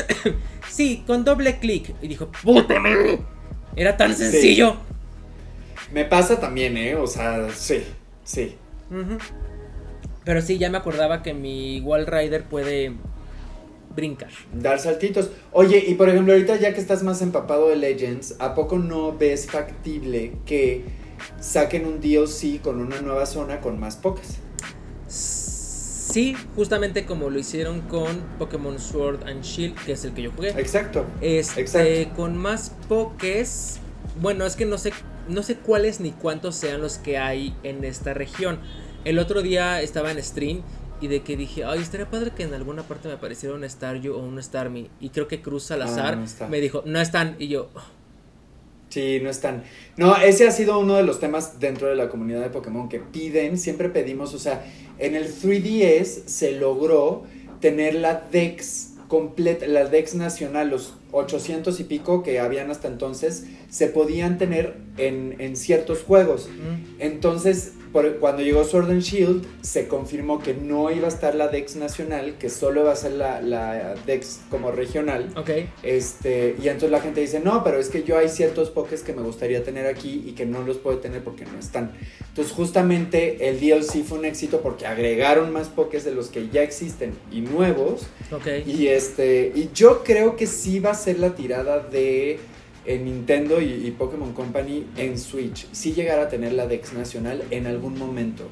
sí, 0.71 1.03
con 1.07 1.25
doble 1.25 1.59
clic 1.59 1.95
y 2.03 2.09
dijo, 2.09 2.31
"Puta 2.43 2.79
madre". 2.79 3.21
Era 3.77 3.97
tan 3.97 4.15
sencillo. 4.15 4.77
Me 5.93 6.05
pasa 6.05 6.41
también, 6.41 6.77
¿eh? 6.77 6.95
O 6.95 7.07
sea, 7.07 7.49
sí, 7.55 7.83
sí. 8.25 8.57
Pero 10.25 10.43
sí, 10.43 10.59
ya 10.59 10.71
me 10.71 10.79
acordaba 10.79 11.23
que 11.23 11.35
mi 11.35 11.81
Wall 11.81 12.07
Rider 12.07 12.45
puede 12.45 12.93
brincar. 13.95 14.31
Dar 14.55 14.79
saltitos. 14.79 15.31
Oye, 15.53 15.85
y 15.87 15.95
por 15.95 16.09
ejemplo, 16.09 16.33
ahorita 16.33 16.57
ya 16.57 16.73
que 16.73 16.81
estás 16.81 17.03
más 17.03 17.21
empapado 17.23 17.69
de 17.69 17.77
Legends, 17.77 18.37
¿a 18.39 18.55
poco 18.55 18.79
no 18.79 19.17
ves 19.17 19.47
factible 19.47 20.33
que 20.47 20.85
saquen 21.41 21.87
un 21.87 22.01
DLC 22.01 22.61
con 22.61 22.81
una 22.81 23.01
nueva 23.01 23.27
zona 23.27 23.61
con 23.61 23.79
más 23.79 23.97
pokés. 23.97 24.39
Sí, 26.13 26.37
justamente 26.57 27.07
como 27.07 27.31
lo 27.31 27.39
hicieron 27.39 27.81
con 27.83 28.21
Pokémon 28.39 28.79
Sword 28.79 29.27
and 29.27 29.43
Shield, 29.43 29.75
que 29.87 29.93
es 29.93 30.05
el 30.05 30.13
que 30.13 30.23
yo 30.23 30.31
jugué. 30.31 30.51
Exacto. 30.51 31.07
Este, 31.23 31.63
exacto. 31.63 32.15
con 32.17 32.37
más 32.37 32.75
pokés. 32.87 33.79
Bueno, 34.21 34.45
es 34.45 34.57
que 34.57 34.67
no 34.67 34.77
sé, 34.77 34.93
no 35.29 35.43
sé 35.43 35.57
cuáles 35.57 36.01
ni 36.01 36.13
cuántos 36.13 36.55
sean 36.57 36.83
los 36.83 36.99
que 36.99 37.17
hay 37.17 37.55
en 37.63 37.83
esta 37.85 38.13
región. 38.13 38.59
El 39.07 39.19
otro 39.19 39.41
día 39.41 39.81
estaba 39.81 40.11
en 40.13 40.23
stream 40.23 40.61
y 41.01 41.09
de 41.09 41.23
que 41.23 41.37
dije, 41.37 41.65
ay, 41.65 41.81
estaría 41.81 42.11
padre 42.11 42.33
que 42.37 42.43
en 42.43 42.53
alguna 42.53 42.83
parte 42.83 43.09
me 43.09 43.15
apareciera 43.15 43.55
un 43.55 43.69
Staryu 43.69 44.15
o 44.15 44.19
un 44.19 44.41
Starmie. 44.43 44.91
Y 45.01 45.09
creo 45.09 45.29
que 45.29 45.41
Cruz 45.41 45.65
Salazar 45.65 46.13
Ah, 46.13 46.17
no 46.17 46.25
está. 46.25 46.47
me 46.47 46.61
dijo, 46.61 46.83
no 46.85 47.01
están. 47.01 47.37
Y 47.39 47.49
yo, 47.49 47.71
Sí, 48.89 49.21
no 49.23 49.31
están. 49.31 49.65
No, 49.97 50.15
ese 50.17 50.47
ha 50.47 50.51
sido 50.51 50.79
uno 50.79 50.97
de 50.97 51.03
los 51.03 51.19
temas 51.19 51.59
dentro 51.59 51.89
de 51.89 51.97
la 51.97 52.11
comunidad 52.11 52.43
de 52.43 52.51
Pokémon 52.51 52.91
que 52.91 53.01
piden, 53.01 53.57
siempre 53.57 53.89
pedimos, 53.89 54.35
o 54.35 54.39
sea, 54.39 54.67
en 55.03 55.17
el 55.17 55.27
3DS 55.35 56.27
se 56.27 56.53
logró 56.53 57.25
tener 57.61 57.95
la 57.95 58.27
Dex 58.31 58.91
completa, 59.09 59.67
la 59.67 59.85
Dex 59.85 60.15
nacional, 60.15 60.71
los 60.71 60.95
800 61.11 61.79
y 61.81 61.85
pico 61.85 62.23
que 62.23 62.41
habían 62.41 62.71
hasta 62.71 62.89
entonces, 62.89 63.45
se 63.73 63.87
podían 63.87 64.37
tener 64.37 64.75
en, 64.99 65.37
en 65.39 65.57
ciertos 65.57 66.03
juegos. 66.03 66.47
mm, 66.51 67.01
Entonces, 67.01 67.73
por- 67.91 68.19
cuando 68.19 68.43
llegó 68.43 68.65
Sword 68.65 68.91
and 68.91 69.01
Shield, 69.01 69.47
se 69.63 69.89
confirmó 69.89 70.41
que 70.43 70.53
no 70.53 70.91
iba 70.91 71.07
a 71.07 71.09
estar 71.09 71.35
la 71.35 71.49
Dex 71.49 71.77
nacional, 71.77 72.37
que 72.39 72.51
solo 72.51 72.83
iba 72.83 72.93
a 72.93 72.97
ser 72.97 73.13
la, 73.13 73.41
la 73.41 73.95
Dex 74.07 74.41
como 74.51 74.73
regional. 74.73 75.31
ok. 75.37 75.51
Este, 75.83 76.55
y 76.63 76.69
entonces 76.69 76.91
la 76.91 77.01
gente 77.01 77.23
dice, 77.23 77.41
no, 77.41 77.65
pero 77.65 77.79
es 77.79 77.89
que 77.89 78.03
yo 78.03 78.19
hay 78.19 78.29
ciertos 78.29 78.69
pokés 78.71 79.03
que 79.03 79.15
me 79.15 79.23
gustaría 79.23 79.65
tener 79.65 79.87
aquí 79.87 80.23
y 80.27 80.33
que 80.33 80.45
no 80.45 80.63
los 80.63 80.77
puedo 80.77 80.99
tener 80.99 81.23
porque 81.25 81.45
no 81.47 81.59
están. 81.59 81.93
Entonces 82.29 82.53
justamente 82.53 83.49
el 83.49 83.59
DLC 83.59 84.05
fue 84.05 84.19
un 84.19 84.25
éxito 84.27 84.61
porque 84.61 84.87
agregaron 84.87 85.51
más 85.51 85.69
pokés 85.69 86.05
de 86.05 86.13
los 86.13 86.29
que 86.29 86.49
ya 86.51 86.63
existen 86.63 87.13
y 87.31 87.41
nuevos. 87.41 88.03
Ok. 88.31 88.67
Y 88.67 88.89
este, 88.89 89.53
y 89.55 89.71
yo 89.75 90.03
creo 90.05 90.37
que 90.37 90.47
sí 90.47 90.79
va 90.81 90.91
a 90.91 90.95
ser 90.95 91.19
la 91.19 91.35
tirada 91.35 91.79
de 91.81 92.39
eh, 92.87 92.99
Nintendo 92.99 93.61
y, 93.61 93.87
y 93.87 93.91
Pokémon 93.93 94.33
Company 94.33 94.87
en 94.97 95.19
Switch. 95.19 95.67
Sí 95.73 95.93
llegar 95.93 96.19
a 96.19 96.29
tener 96.29 96.53
la 96.53 96.67
Dex 96.67 96.93
nacional 96.93 97.43
en 97.51 97.67
algún 97.67 97.99
momento. 97.99 98.49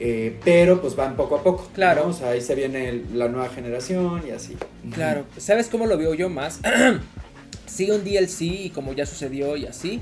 Eh, 0.00 0.38
pero 0.44 0.80
pues 0.80 0.94
van 0.94 1.16
poco 1.16 1.36
a 1.36 1.42
poco. 1.42 1.68
Claro. 1.74 2.04
¿no? 2.04 2.10
O 2.10 2.12
sea, 2.12 2.30
ahí 2.30 2.40
se 2.40 2.54
viene 2.54 2.88
el- 2.88 3.18
la 3.18 3.28
nueva 3.28 3.48
generación 3.48 4.22
y 4.26 4.30
así. 4.30 4.56
Claro, 4.94 5.24
¿sabes 5.36 5.68
cómo 5.68 5.86
lo 5.86 5.98
veo 5.98 6.14
yo 6.14 6.28
más? 6.28 6.60
sí, 7.66 7.90
un 7.90 8.04
DLC 8.04 8.42
y 8.42 8.70
como 8.70 8.92
ya 8.92 9.06
sucedió 9.06 9.56
y 9.56 9.66
así. 9.66 10.00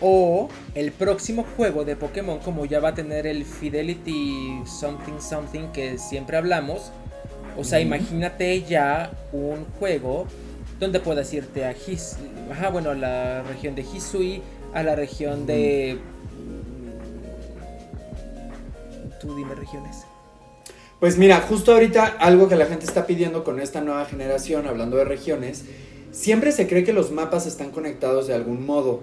O 0.00 0.48
el 0.74 0.92
próximo 0.92 1.44
juego 1.56 1.84
de 1.84 1.96
Pokémon, 1.96 2.38
como 2.40 2.66
ya 2.66 2.80
va 2.80 2.90
a 2.90 2.94
tener 2.94 3.26
el 3.26 3.44
Fidelity 3.44 4.60
Something 4.66 5.20
Something 5.20 5.68
que 5.72 5.96
siempre 5.98 6.36
hablamos. 6.36 6.92
O 7.56 7.64
sea, 7.64 7.80
imagínate 7.80 8.62
ya 8.62 9.10
un 9.32 9.64
juego 9.78 10.26
donde 10.78 11.00
puedas 11.00 11.32
irte 11.32 11.64
a 11.64 11.72
His, 11.72 12.16
ajá, 12.50 12.70
bueno, 12.70 12.90
a 12.90 12.94
la 12.94 13.42
región 13.42 13.74
de 13.74 13.82
Hisui, 13.82 14.42
a 14.74 14.82
la 14.82 14.94
región 14.94 15.46
de. 15.46 15.98
Tú 19.20 19.34
dime 19.34 19.54
regiones. 19.54 20.04
Pues 21.00 21.18
mira, 21.18 21.40
justo 21.40 21.72
ahorita 21.72 22.16
algo 22.18 22.48
que 22.48 22.56
la 22.56 22.66
gente 22.66 22.86
está 22.86 23.06
pidiendo 23.06 23.44
con 23.44 23.60
esta 23.60 23.80
nueva 23.80 24.04
generación, 24.06 24.66
hablando 24.66 24.96
de 24.96 25.04
regiones, 25.04 25.64
siempre 26.10 26.52
se 26.52 26.66
cree 26.66 26.84
que 26.84 26.92
los 26.92 27.10
mapas 27.10 27.46
están 27.46 27.70
conectados 27.70 28.26
de 28.26 28.34
algún 28.34 28.64
modo. 28.64 29.02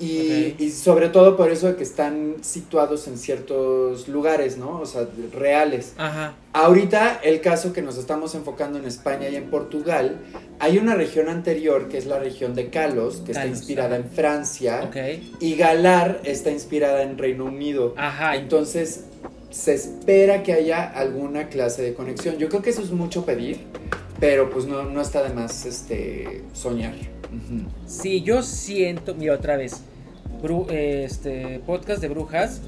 Y, 0.00 0.70
sobre 0.70 1.10
todo 1.10 1.36
por 1.36 1.50
eso 1.50 1.66
de 1.66 1.76
que 1.76 1.82
están 1.82 2.36
situados 2.40 3.06
en 3.06 3.18
ciertos 3.18 4.08
lugares, 4.08 4.56
¿no? 4.56 4.80
O 4.80 4.86
sea, 4.86 5.06
reales. 5.32 5.92
Ajá, 5.98 6.34
Ahorita 6.52 7.20
el 7.22 7.40
caso 7.40 7.72
que 7.72 7.80
nos 7.80 7.96
estamos 7.96 8.34
enfocando 8.34 8.78
en 8.78 8.84
España 8.84 9.28
y 9.28 9.36
en 9.36 9.50
Portugal, 9.50 10.16
hay 10.58 10.78
una 10.78 10.96
región 10.96 11.28
anterior 11.28 11.88
que 11.88 11.96
es 11.96 12.06
la 12.06 12.18
región 12.18 12.56
de 12.56 12.70
Kalos, 12.70 13.18
que 13.24 13.32
está 13.32 13.46
inspirada 13.46 13.94
en 13.94 14.10
Francia, 14.10 14.82
ok. 14.84 14.96
y 15.38 15.54
Galar 15.54 16.20
está 16.24 16.50
inspirada 16.50 17.02
en 17.02 17.18
Reino 17.18 17.44
Unido. 17.44 17.94
Ajá, 17.96 18.34
Entonces, 18.34 19.04
se 19.50 19.74
espera 19.74 20.42
que 20.42 20.52
haya 20.52 20.88
alguna 20.90 21.48
clase 21.48 21.82
de 21.82 21.94
conexión. 21.94 22.38
Yo 22.38 22.48
creo 22.48 22.62
que 22.62 22.70
eso 22.70 22.82
es 22.82 22.90
mucho 22.90 23.24
pedir, 23.24 23.60
pero 24.18 24.50
pues 24.50 24.66
no, 24.66 24.82
no 24.82 25.00
está 25.00 25.22
de 25.22 25.32
más 25.32 25.66
este, 25.66 26.42
soñar. 26.52 26.94
Sí, 27.86 28.22
yo 28.22 28.42
siento, 28.42 29.14
mira 29.14 29.34
otra 29.34 29.56
vez, 29.56 29.82
bru- 30.42 30.70
este 30.70 31.60
podcast 31.66 32.00
de 32.00 32.08
brujas, 32.08 32.60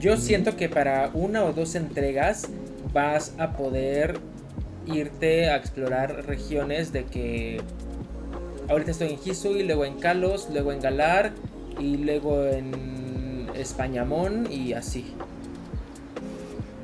yo 0.00 0.16
siento 0.16 0.56
que 0.56 0.68
para 0.68 1.10
una 1.14 1.44
o 1.44 1.52
dos 1.52 1.74
entregas 1.74 2.48
vas 2.92 3.34
a 3.38 3.56
poder 3.56 4.18
irte 4.86 5.50
a 5.50 5.56
explorar 5.56 6.26
regiones 6.26 6.92
de 6.92 7.04
que 7.04 7.60
ahorita 8.68 8.90
estoy 8.90 9.08
en 9.08 9.18
Hisui, 9.24 9.62
luego 9.62 9.84
en 9.84 9.98
Kalos, 9.98 10.48
luego 10.52 10.72
en 10.72 10.80
Galar 10.80 11.32
y 11.78 11.98
luego 11.98 12.44
en 12.46 13.48
Españamón 13.54 14.48
y 14.50 14.72
así. 14.72 15.12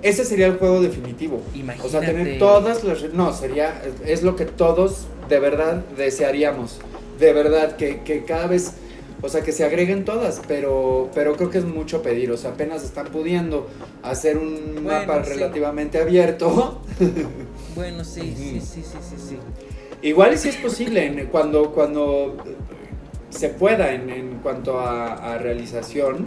Ese 0.03 0.25
sería 0.25 0.47
el 0.47 0.59
juego 0.59 0.83
definitivo. 0.83 1.43
Imagínate. 1.55 1.89
O 1.89 1.91
sea, 1.91 2.01
tener 2.01 2.39
todas 2.39 2.85
las... 2.85 3.13
No, 3.15 3.33
sería... 3.33 3.83
Es 4.05 4.23
lo 4.23 4.37
que 4.37 4.45
todos 4.45 5.07
de 5.29 5.41
verdad 5.41 5.83
desearíamos. 5.97 6.79
De 7.19 7.33
verdad, 7.33 7.77
que, 7.77 8.03
que 8.03 8.25
cada 8.25 8.47
vez... 8.47 8.75
O 9.23 9.29
sea, 9.29 9.43
que 9.43 9.51
se 9.53 9.65
agreguen 9.65 10.05
todas, 10.05 10.43
pero, 10.47 11.11
pero 11.15 11.37
creo 11.37 11.49
que 11.51 11.59
es 11.59 11.65
mucho 11.65 12.03
pedir. 12.03 12.31
O 12.31 12.37
sea, 12.37 12.51
apenas 12.51 12.85
están 12.85 13.07
pudiendo 13.07 13.67
hacer 14.03 14.37
un 14.37 14.83
Bueno, 14.85 15.01
mapa 15.07 15.25
sí. 15.25 15.31
relativamente 15.35 15.99
abierto. 16.01 16.81
Bueno, 17.75 18.05
sí, 18.05 18.35
sí, 18.37 18.59
sí, 18.61 18.83
sí, 18.83 18.99
sí, 19.03 19.17
sí. 19.29 19.37
Igual 20.01 20.33
y 20.33 20.39
si 20.39 20.49
es 20.49 20.57
posible, 20.57 21.05
en- 21.05 21.27
cuando, 21.27 21.73
cuando 21.73 22.37
se 23.29 23.51
pueda 23.51 23.93
en, 23.93 24.09
en 24.09 24.39
cuanto 24.39 24.79
a, 24.81 25.35
a 25.35 25.37
realización, 25.39 26.27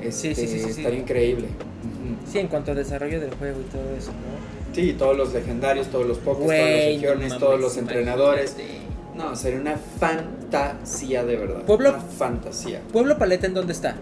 este, 0.00 0.34
sí, 0.36 0.46
sí, 0.46 0.60
sí, 0.60 0.70
estaría 0.70 1.00
increíble. 1.00 1.46
Ujú. 1.46 2.30
Sí, 2.30 2.38
en 2.38 2.46
cuanto 2.46 2.70
a 2.70 2.74
desarrollo 2.76 3.18
del 3.20 3.34
juego 3.34 3.58
y 3.60 3.64
todo 3.64 3.96
eso, 3.98 4.12
¿no? 4.12 4.74
Sí, 4.76 4.92
todos 4.96 5.16
los 5.16 5.32
legendarios, 5.32 5.88
todos 5.88 6.06
los 6.06 6.18
pokés, 6.18 6.46
todas 6.46 6.60
las 6.60 6.68
Güey, 6.70 6.94
regiones, 6.98 7.32
no 7.32 7.38
todos 7.38 7.60
los 7.60 7.76
entrenadores. 7.76 8.54
imagínate. 8.58 8.85
No, 9.16 9.34
sería 9.34 9.60
una 9.60 9.76
fantasía 9.76 11.24
de 11.24 11.36
verdad. 11.36 11.62
Pueblo- 11.64 11.90
Una 11.90 12.00
fantasía. 12.00 12.80
Pueblo 12.92 13.16
Paleta, 13.18 13.46
¿en 13.46 13.54
dónde 13.54 13.72
está? 13.72 13.96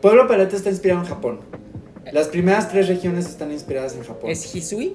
Pueblo 0.00 0.26
Paleta 0.26 0.56
está 0.56 0.70
inspirado 0.70 1.00
en 1.02 1.06
Japón. 1.06 1.40
Las 2.12 2.26
primeras 2.28 2.68
tres 2.68 2.88
regiones 2.88 3.26
están 3.26 3.52
inspiradas 3.52 3.94
en 3.94 4.02
Japón. 4.02 4.28
¿Es 4.30 4.54
Hisui? 4.54 4.94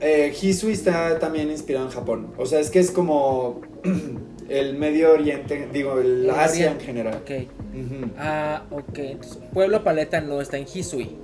Eh, 0.00 0.32
Hisui 0.40 0.72
está 0.72 1.18
también 1.18 1.50
inspirado 1.50 1.86
en 1.86 1.92
Japón. 1.92 2.28
O 2.38 2.46
sea, 2.46 2.60
es 2.60 2.70
que 2.70 2.78
es 2.78 2.90
como 2.92 3.60
el 4.48 4.76
Medio 4.78 5.12
Oriente, 5.12 5.68
digo, 5.72 5.98
el 5.98 6.24
El 6.24 6.30
Asia 6.30 6.70
en 6.70 6.80
general. 6.80 7.14
Ok. 7.22 7.30
Ah, 8.16 8.62
ok. 8.70 8.98
Entonces, 8.98 9.38
Pueblo 9.52 9.82
Paleta 9.82 10.20
no 10.20 10.40
está 10.40 10.56
en 10.58 10.66
Hisui. 10.72 11.16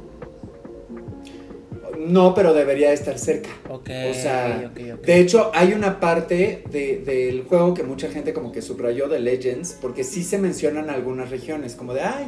No, 1.99 2.35
pero 2.35 2.55
debería 2.55 2.93
estar 2.93 3.19
cerca. 3.19 3.51
Ok. 3.69 3.89
O 4.11 4.15
sea, 4.15 4.71
ok, 4.73 4.81
ok. 4.99 5.05
De 5.07 5.21
hecho, 5.21 5.51
hay 5.55 5.73
una 5.73 6.01
parte 6.01 6.63
de- 6.71 6.99
del 7.05 7.43
juego 7.45 7.75
que 7.75 7.83
mucha 7.83 8.09
gente 8.11 8.33
como 8.33 8.53
que 8.53 8.63
subrayó 8.63 9.09
de 9.09 9.21
Legends, 9.21 9.77
porque 9.81 10.05
sí 10.05 10.23
se 10.25 10.39
mencionan 10.39 10.91
algunas 10.91 11.31
regiones, 11.31 11.75
como 11.75 11.95
de, 11.95 12.01
ay, 12.03 12.27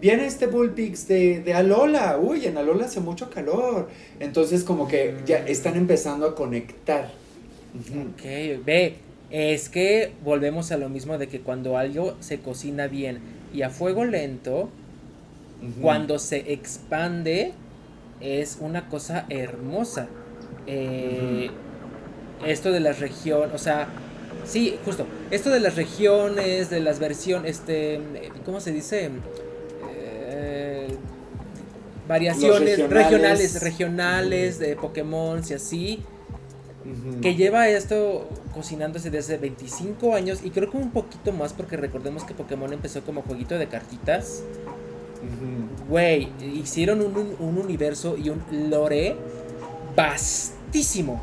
viene 0.00 0.26
este 0.26 0.46
Bullpix 0.46 1.08
de, 1.08 1.40
de 1.40 1.54
Alola, 1.54 2.18
uy, 2.20 2.46
en 2.46 2.56
Alola 2.56 2.86
hace 2.86 3.00
mucho 3.00 3.30
calor. 3.30 3.88
Entonces 4.20 4.64
como 4.64 4.86
que 4.88 5.14
ya 5.26 5.40
Mm. 5.40 5.48
están 5.48 5.76
empezando 5.76 6.26
a 6.26 6.34
conectar. 6.34 7.10
Ok, 7.74 8.64
ve. 8.64 8.94
Es 9.30 9.68
que 9.68 10.10
volvemos 10.24 10.72
a 10.72 10.76
lo 10.76 10.88
mismo 10.88 11.16
de 11.16 11.28
que 11.28 11.40
cuando 11.40 11.76
algo 11.78 12.16
se 12.20 12.40
cocina 12.40 12.88
bien 12.88 13.18
y 13.54 13.62
a 13.62 13.70
fuego 13.70 14.04
lento, 14.04 14.68
cuando 15.80 16.18
se 16.18 16.52
expande, 16.52 17.52
es 18.20 18.58
una 18.60 18.88
cosa 18.88 19.26
hermosa. 19.28 20.08
Eh, 20.66 21.50
Esto 22.46 22.72
de 22.72 22.80
las 22.80 23.00
regiones, 23.00 23.54
o 23.54 23.58
sea, 23.58 23.88
sí, 24.46 24.78
justo, 24.84 25.06
esto 25.30 25.50
de 25.50 25.60
las 25.60 25.76
regiones, 25.76 26.70
de 26.70 26.80
las 26.80 26.98
versiones, 26.98 27.58
este, 27.58 28.00
¿cómo 28.46 28.60
se 28.60 28.72
dice? 28.72 29.10
Eh, 29.92 30.96
variaciones 32.08 32.78
regionales, 32.88 33.60
regionales. 33.62 34.58
de 34.58 34.74
Pokémon 34.76 35.42
y 35.48 35.52
así, 35.52 36.02
que 37.20 37.34
lleva 37.34 37.68
esto 37.68 38.26
cocinándose 38.54 39.10
desde 39.10 39.36
25 39.36 40.14
años 40.14 40.40
y 40.42 40.50
creo 40.50 40.70
que 40.70 40.78
un 40.78 40.90
poquito 40.92 41.30
más 41.32 41.52
porque 41.52 41.76
recordemos 41.76 42.24
que 42.24 42.32
Pokémon 42.34 42.72
empezó 42.72 43.02
como 43.02 43.20
jueguito 43.22 43.58
de 43.58 43.68
cartitas. 43.68 44.42
Güey, 45.88 46.28
hicieron 46.54 47.00
un, 47.00 47.16
un- 47.16 47.36
un 47.38 47.58
universo 47.58 48.16
y 48.16 48.30
un 48.30 48.42
lore 48.70 49.16
vastísimo. 49.96 51.20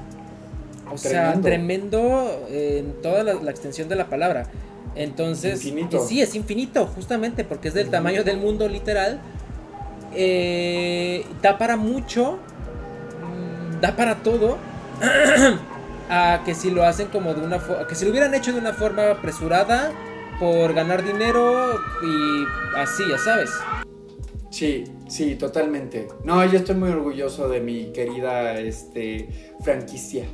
O 0.91 0.97
sea, 0.97 1.33
Tremendo. 1.41 2.45
en 2.49 2.93
toda 3.01 3.23
la, 3.23 3.33
la 3.35 3.51
extensión 3.51 3.89
de 3.89 3.95
la 3.95 4.07
palabra. 4.07 4.47
Entonces, 4.95 5.63
Infinito. 5.65 5.99
sí, 6.05 6.21
es 6.21 6.33
infinito, 6.33 6.87
justamente, 6.87 7.43
porque 7.43 7.67
es 7.67 7.73
del 7.73 7.89
tamaño 7.89 8.23
del 8.23 8.37
mundo 8.37 8.67
literal. 8.67 9.19
Eh, 10.15 11.25
da 11.41 11.57
para 11.57 11.75
mucho, 11.77 12.39
mm, 13.21 13.81
da 13.81 13.95
para 13.95 14.15
todo. 14.15 14.57
a 16.09 16.41
que 16.45 16.55
si 16.55 16.71
lo 16.71 16.83
hacen 16.85 17.07
como 17.09 17.33
de 17.33 17.41
una 17.41 17.59
forma, 17.59 17.85
que 17.85 17.93
si 17.93 18.05
lo 18.05 18.11
hubieran 18.11 18.33
hecho 18.33 18.53
de 18.53 18.59
una 18.59 18.71
forma 18.73 19.11
apresurada 19.11 19.91
por 20.39 20.73
ganar 20.73 21.03
dinero 21.03 21.79
y 22.03 22.45
así, 22.77 23.03
ya 23.09 23.17
sabes. 23.17 23.51
Sí, 24.49 24.85
sí, 25.07 25.35
totalmente. 25.35 26.07
No, 26.23 26.43
yo 26.45 26.57
estoy 26.57 26.75
muy 26.75 26.89
orgulloso 26.89 27.47
de 27.49 27.59
mi 27.59 27.91
querida 27.91 28.59
este, 28.59 29.53
franquicia 29.63 30.25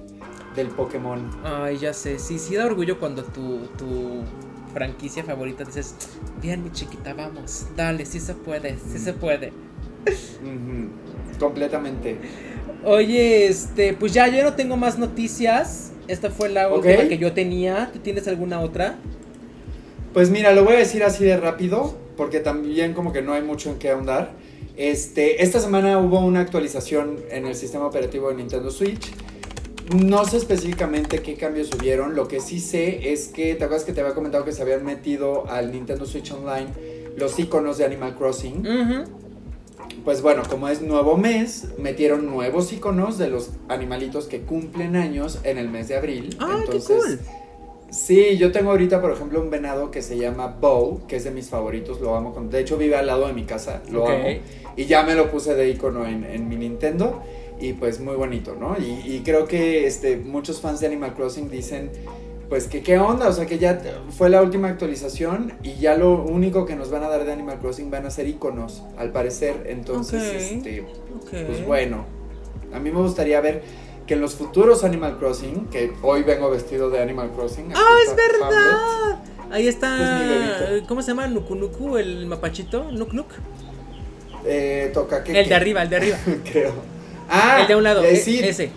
del 0.56 0.68
Pokémon. 0.68 1.30
Ay, 1.44 1.78
ya 1.78 1.94
sé, 1.94 2.20
sí, 2.20 2.38
sí 2.40 2.56
da 2.56 2.66
orgullo 2.66 3.00
cuando 3.00 3.24
tu, 3.24 3.60
tu 3.78 4.22
franquicia 4.74 5.24
favorita 5.24 5.64
dices, 5.64 5.96
bien 6.42 6.64
mi 6.64 6.72
chiquita, 6.72 7.14
vamos, 7.14 7.68
dale, 7.76 8.06
sí 8.06 8.20
se 8.20 8.34
puede, 8.34 8.78
sí 8.92 9.00
se 9.00 9.14
puede. 9.14 9.52
Completamente. 11.40 12.18
Oye, 12.86 13.48
este, 13.48 13.94
pues 13.94 14.14
ya 14.14 14.28
yo 14.28 14.44
no 14.44 14.54
tengo 14.54 14.78
más 14.78 14.98
noticias. 14.98 15.92
Esta 16.08 16.30
fue 16.30 16.50
la 16.50 16.68
Ok. 16.68 16.86
última 16.86 17.08
que 17.08 17.18
yo 17.18 17.32
tenía. 17.34 17.90
¿Tú 17.94 18.00
tienes 18.00 18.28
alguna 18.28 18.60
otra? 18.60 18.98
Pues 20.14 20.30
mira, 20.30 20.54
lo 20.54 20.64
voy 20.64 20.76
a 20.76 20.80
decir 20.80 21.04
así 21.04 21.24
de 21.24 21.38
rápido, 21.38 21.96
porque 22.16 22.40
también 22.40 22.94
como 22.94 23.12
que 23.12 23.22
no 23.22 23.34
hay 23.34 23.42
mucho 23.42 23.72
en 23.72 23.80
qué 23.80 23.90
ahondar. 23.90 24.34
Este, 24.78 25.44
esta 25.44 25.60
semana 25.60 25.98
hubo 26.00 26.20
una 26.20 26.40
actualización 26.40 27.18
en 27.30 27.48
el 27.48 27.56
sistema 27.56 27.88
operativo 27.88 28.30
de 28.30 28.36
Nintendo 28.36 28.70
Switch. 28.70 29.12
No 29.96 30.26
sé 30.26 30.38
específicamente 30.38 31.22
qué 31.22 31.36
cambios 31.36 31.72
hubieron. 31.74 32.16
Lo 32.16 32.28
que 32.28 32.40
sí 32.40 32.60
sé 32.60 33.12
es 33.12 33.28
que, 33.28 33.56
¿te 33.56 33.64
acuerdas 33.64 33.86
que 33.86 33.94
te 33.94 34.02
había 34.02 34.14
comentado 34.14 34.46
que 34.46 34.52
se 34.52 34.62
habían 34.62 34.86
metido 34.86 35.50
al 35.50 35.72
Nintendo 35.72 36.06
Switch 36.06 36.32
Online 36.32 36.68
los 37.18 37.38
iconos 37.40 37.78
de 37.78 37.86
Animal 37.86 38.16
Crossing? 38.16 38.64
Pues 40.06 40.22
bueno, 40.22 40.44
como 40.50 40.70
es 40.70 40.82
nuevo 40.82 41.18
mes, 41.18 41.68
metieron 41.78 42.26
nuevos 42.26 42.72
iconos 42.72 43.18
de 43.18 43.30
los 43.30 43.52
animalitos 43.68 44.26
que 44.26 44.42
cumplen 44.42 44.96
años 44.96 45.40
en 45.44 45.58
el 45.58 45.70
mes 45.70 45.88
de 45.88 45.98
abril. 45.98 46.36
¡Ay, 46.40 46.62
Entonces, 46.66 46.88
qué 46.88 47.18
cool! 47.18 47.20
Sí, 47.94 48.38
yo 48.38 48.52
tengo 48.52 48.72
ahorita, 48.72 49.00
por 49.00 49.12
ejemplo, 49.12 49.40
un 49.40 49.52
venado 49.52 49.92
que 49.92 50.02
se 50.02 50.18
llama 50.18 50.48
Bow, 50.48 51.06
que 51.08 51.16
es 51.16 51.24
de 51.24 51.32
mis 51.32 51.48
favoritos, 51.48 52.02
lo 52.02 52.16
amo. 52.16 52.34
Con... 52.34 52.50
De 52.50 52.60
hecho, 52.60 52.76
vive 52.76 52.96
al 52.96 53.06
lado 53.06 53.28
de 53.28 53.34
mi 53.34 53.44
casa, 53.44 53.84
lo 53.92 54.08
amo. 54.08 54.26
Y 54.76 54.86
ya 54.86 55.04
me 55.04 55.14
lo 55.14 55.30
puse 55.30 55.54
de 55.54 55.70
icono 55.70 56.08
en, 56.08 56.24
en 56.24 56.50
mi 56.50 56.56
Nintendo. 56.56 57.22
Y 57.60 57.74
pues 57.74 58.00
muy 58.00 58.16
bonito, 58.16 58.56
¿no? 58.60 58.76
Y, 58.80 59.14
y 59.14 59.22
creo 59.24 59.46
que 59.46 59.86
este, 59.86 60.18
muchos 60.18 60.60
fans 60.60 60.80
de 60.80 60.88
Animal 60.88 61.14
Crossing 61.14 61.50
dicen, 61.52 61.92
pues 62.50 62.68
que 62.68 62.82
qué 62.82 62.98
onda, 62.98 63.28
o 63.30 63.32
sea 63.32 63.46
que 63.46 63.58
ya 63.60 63.80
fue 64.10 64.30
la 64.30 64.42
última 64.42 64.70
actualización 64.70 65.54
y 65.64 65.76
ya 65.76 65.96
lo 65.96 66.24
único 66.24 66.66
que 66.66 66.76
nos 66.76 66.90
van 66.90 67.04
a 67.04 67.10
dar 67.10 67.26
de 67.26 67.32
Animal 67.32 67.60
Crossing 67.60 67.90
van 67.92 68.06
a 68.06 68.12
ser 68.12 68.28
iconos, 68.28 68.84
al 68.98 69.12
parecer. 69.12 69.68
Entonces, 69.68 70.52
este, 70.52 70.84
pues 71.30 71.66
bueno, 71.66 72.06
a 72.74 72.80
mí 72.80 72.92
me 72.92 73.00
gustaría 73.00 73.40
ver 73.40 73.64
que 74.08 74.14
en 74.16 74.22
los 74.22 74.36
futuros 74.36 74.84
Animal 74.84 75.18
Crossing, 75.18 75.68
que 75.68 75.94
hoy 76.02 76.24
vengo 76.24 76.50
vestido 76.50 76.90
de 76.90 77.02
Animal 77.02 77.32
Crossing. 77.36 77.72
¡Ah, 77.76 77.96
es 78.06 78.16
verdad! 78.16 79.20
Ahí 79.52 79.68
está. 79.68 80.72
Es. 80.78 80.84
¿Cómo 80.88 81.02
se 81.02 81.10
llama? 81.10 81.28
Nukunuku, 81.28 81.98
el 81.98 82.26
mapachito. 82.26 82.92
Nuk 82.92 83.14
Nuk. 83.14 83.28
Eh, 84.46 84.92
toca 84.94 85.24
que 85.24 85.40
El 85.40 85.48
de 85.48 85.56
arriba, 85.56 85.84
el 85.84 85.90
de 85.90 85.96
arriba. 85.96 86.18
creo. 86.52 86.74
Ah, 87.30 87.60
el 87.62 87.68
de 87.68 87.76
un 87.76 87.84
lado. 87.84 88.04
eh, 88.04 88.16
sí, 88.18 88.40
Ese. 88.40 88.72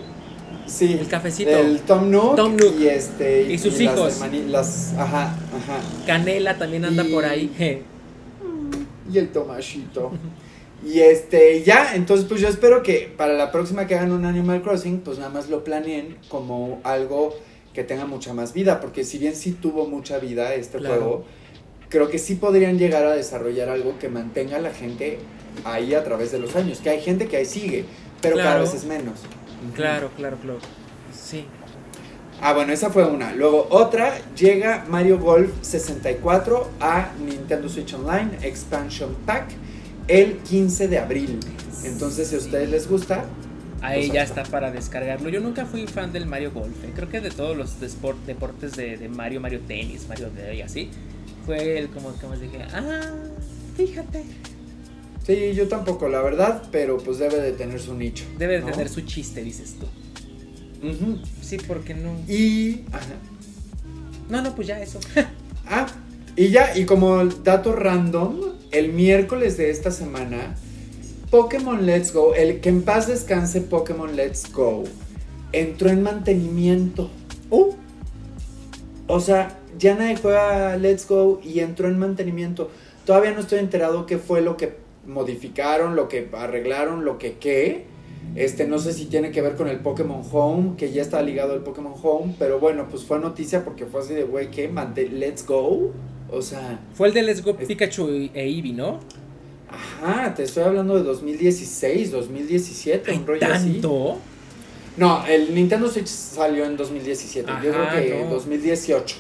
sí, 0.67 0.97
el 1.01 1.09
cafecito. 1.09 1.51
El 1.51 1.81
Tom 1.81 2.11
Nook, 2.11 2.37
Tom 2.37 2.57
Nook. 2.57 2.75
y 2.79 2.87
este 2.87 3.43
Y 3.53 3.59
sus 3.59 3.73
las 3.73 3.81
hijos. 3.81 4.21
hermani- 4.23 4.47
las, 4.47 4.93
ajá, 4.95 5.23
ajá. 5.25 5.81
Canela 6.07 6.57
también 6.57 6.85
anda 6.85 7.05
por 7.13 7.25
ahí. 7.25 7.51
Y 9.13 9.19
el 9.19 9.29
Tomashito. 9.31 10.13
Y 10.87 11.01
este, 11.01 11.65
ya, 11.65 11.97
entonces 11.97 12.27
pues 12.27 12.41
yo 12.41 12.47
espero 12.49 12.85
que 12.85 13.13
para 13.17 13.33
la 13.33 13.51
próxima 13.51 13.89
que 13.89 13.97
hagan 13.97 14.13
un 14.13 14.25
Animal 14.25 14.63
Crossing, 14.63 15.01
pues 15.01 15.19
nada 15.19 15.31
más 15.31 15.49
lo 15.49 15.65
planeen 15.65 16.17
como 16.29 16.81
algo 16.85 17.35
que 17.75 17.83
tenga 17.83 18.07
mucha 18.07 18.33
más 18.33 18.53
vida, 18.53 18.81
porque 18.81 19.03
si 19.03 19.19
bien 19.19 19.35
sí 19.35 19.51
tuvo 19.51 19.87
mucha 19.89 20.19
vida 20.19 20.55
este 20.55 20.79
Claro. 20.79 20.95
juego, 20.95 21.25
creo 21.89 22.09
que 22.09 22.19
sí 22.19 22.37
podrían 22.37 22.79
llegar 22.79 23.05
a 23.05 23.13
desarrollar 23.15 23.69
algo 23.69 23.99
que 23.99 24.09
mantenga 24.09 24.59
a 24.59 24.61
la 24.61 24.71
gente 24.73 25.19
ahí 25.65 25.93
a 25.93 26.05
través 26.05 26.31
de 26.31 26.39
los 26.39 26.55
años, 26.55 26.79
que 26.79 26.91
hay 26.91 27.01
gente 27.01 27.27
que 27.27 27.37
ahí 27.39 27.47
sigue, 27.47 27.85
pero 28.23 28.37
cada 28.37 28.61
vez 28.61 28.73
es 28.73 28.85
menos. 28.85 29.21
Claro, 29.75 30.11
claro, 30.17 30.37
claro. 30.41 30.59
Sí. 31.13 31.47
Ah, 32.41 32.53
bueno, 32.53 32.73
esa 32.73 32.91
fue 32.91 33.05
una. 33.05 33.33
Luego 33.33 33.67
otra, 33.71 34.19
llega 34.37 34.85
Mario 34.89 35.19
Golf 35.19 35.51
64 35.63 36.69
a 36.81 37.11
Nintendo 37.25 37.69
Switch 37.69 37.93
Online 37.95 38.39
Expansion 38.43 39.17
Pack 39.27 39.47
el 40.09 40.39
15 40.39 40.89
de 40.89 40.99
abril. 40.99 41.41
Entonces, 41.85 42.29
si 42.29 42.35
a 42.37 42.39
ustedes 42.39 42.71
les 42.71 42.89
gusta, 42.89 43.27
Ahí 43.83 44.07
Pues 44.07 44.15
ya 44.15 44.23
está 44.23 44.43
para 44.45 44.71
descargarlo. 44.71 45.29
Yo 45.29 45.41
nunca 45.41 45.67
fui 45.67 45.87
fan 45.87 46.13
del 46.13 46.27
Mario 46.27 46.51
Golf. 46.53 46.83
eh. 46.85 46.93
Creo 46.95 47.09
que 47.09 47.21
de 47.21 47.31
todos 47.31 47.57
los 47.57 47.79
deportes 47.79 48.73
de, 48.75 48.97
de 48.97 49.09
Mario, 49.09 49.41
Mario 49.41 49.61
Tenis, 49.61 50.09
Mario 50.09 50.31
de 50.31 50.57
y 50.57 50.63
así, 50.63 50.91
fue 51.45 51.79
el 51.79 51.89
como 51.89 52.19
que 52.19 52.27
más 52.27 52.41
dije, 52.41 52.59
ah, 52.73 53.13
fíjate. 53.77 54.25
sí, 55.27 55.53
yo 55.55 55.69
tampoco, 55.69 56.09
la 56.09 56.23
verdad, 56.23 56.63
pero 56.73 56.97
pues 56.97 57.19
debe 57.19 57.39
de 57.41 57.53
tener 57.53 57.81
su 57.81 57.95
nicho. 57.95 58.25
Debe 58.39 58.61
de 58.61 58.71
tener 58.73 58.89
su 58.89 59.03
chiste, 59.03 59.43
dices 59.43 59.77
tú. 59.79 59.87
Sí, 61.43 61.59
porque 61.67 61.95
no. 61.95 62.17
Y... 62.29 62.85
ajá. 62.93 63.15
No, 64.29 64.43
no, 64.43 64.55
pues 64.55 64.67
ya 64.67 64.81
eso. 64.81 64.99
Ah, 65.69 65.87
y 66.37 66.51
ya, 66.51 66.77
y 66.79 66.85
como 66.85 67.25
dato 67.25 67.75
random, 67.75 68.56
el 68.71 68.93
miércoles 68.93 69.57
de 69.57 69.71
esta 69.71 69.91
semana, 69.91 70.57
Pokémon 71.31 71.87
Let's 71.87 72.13
Go, 72.13 72.35
el 72.35 72.61
que 72.61 72.69
en 72.69 72.83
paz 72.83 73.09
descanse 73.09 73.61
Pokémon 73.61 74.15
Let's 74.17 74.53
Go, 74.53 74.85
entró 75.53 75.91
en 75.91 76.03
mantenimiento. 76.03 77.11
Uh, 77.51 77.75
O 79.09 79.21
sea, 79.21 79.59
ya 79.79 79.95
nadie 79.95 80.17
juega 80.17 80.77
Let's 80.77 81.07
Go 81.09 81.41
y 81.43 81.61
entró 81.61 81.89
en 81.89 81.99
mantenimiento. 81.99 82.71
Todavía 83.05 83.31
no 83.33 83.41
estoy 83.41 83.61
enterado 83.61 84.07
qué 84.07 84.19
fue 84.19 84.41
lo 84.41 84.57
que 84.57 84.77
modificaron, 85.07 85.95
lo 85.95 86.09
que 86.09 86.29
arreglaron, 86.33 87.05
lo 87.05 87.19
que 87.19 87.35
qué. 87.35 87.87
Este, 88.35 88.67
no 88.67 88.79
sé 88.81 88.93
si 88.93 89.07
tiene 89.07 89.31
que 89.31 89.41
ver 89.41 89.55
con 89.55 89.69
el 89.69 89.79
Pokémon 89.79 90.23
Home, 90.33 90.77
que 90.77 90.91
ya 90.91 91.03
está 91.03 91.23
ligado 91.23 91.53
al 91.53 91.63
Pokémon 91.63 91.95
Home, 92.03 92.35
pero 92.39 92.59
bueno, 92.59 92.89
pues 92.91 93.05
fue 93.05 93.21
noticia 93.21 93.65
porque 93.65 93.87
fue 93.87 94.01
así 94.01 94.15
de, 94.15 94.25
güey, 94.25 94.51
¿qué? 94.51 94.69
Let's 95.13 95.47
Go. 95.47 95.93
O 96.31 96.43
sea, 96.43 96.79
fue 96.95 97.09
el 97.09 97.15
de 97.15 97.23
Let's 97.23 97.43
Go 97.43 97.57
Es- 97.59 97.69
Pikachu 97.69 98.09
e 98.09 98.31
Eevee, 98.35 98.73
¿no? 98.73 99.01
ajá, 100.03 100.35
te 100.35 100.45
estoy 100.45 100.63
hablando 100.65 100.97
de 100.97 101.03
2016, 101.03 102.11
2017, 102.13 103.11
Hay 103.11 103.17
un 103.19 103.27
rollo 103.27 103.47
así. 103.53 103.73
tanto. 103.75 104.19
No, 104.97 105.27
el 105.27 105.55
Nintendo 105.55 105.91
Switch 105.91 106.07
salió 106.07 106.65
en 106.65 106.77
2017, 106.77 107.51
yo 107.63 107.71
creo 107.71 107.83
Ajá, 107.83 108.01
que 108.01 108.23
no. 108.25 108.31
2018, 108.31 109.17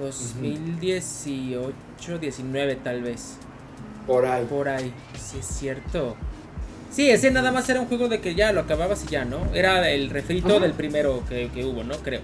2018, 0.00 2.18
19 2.18 2.74
tal 2.76 3.02
vez. 3.02 3.36
por 4.06 4.24
ahí. 4.26 4.44
Por 4.46 4.68
ahí, 4.68 4.92
sí 5.18 5.38
es 5.38 5.46
cierto. 5.46 6.16
Sí, 6.90 7.08
ese 7.10 7.30
nada 7.30 7.52
más 7.52 7.68
era 7.68 7.80
un 7.80 7.86
juego 7.86 8.08
de 8.08 8.20
que 8.20 8.34
ya 8.34 8.52
lo 8.52 8.60
acababas 8.60 9.04
y 9.04 9.08
ya, 9.08 9.24
¿no? 9.24 9.38
Era 9.54 9.88
el 9.90 10.10
refrito 10.10 10.48
Ajá. 10.48 10.58
del 10.60 10.72
primero 10.72 11.22
que, 11.28 11.48
que 11.54 11.64
hubo, 11.64 11.84
¿no? 11.84 11.94
Creo. 11.98 12.20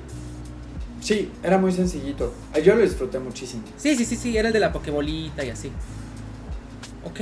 Sí, 1.07 1.31
era 1.45 1.57
muy 1.57 1.71
sencillito. 1.71 2.33
Yo 2.65 2.75
lo 2.75 2.83
disfruté 2.83 3.21
muchísimo. 3.21 3.63
Sí, 3.77 3.95
sí, 3.95 4.05
sí, 4.05 4.17
sí, 4.17 4.37
era 4.37 4.49
el 4.49 4.53
de 4.53 4.59
la 4.59 4.73
Pokébolita 4.73 5.45
y 5.45 5.51
así. 5.51 5.71
Ok, 7.05 7.21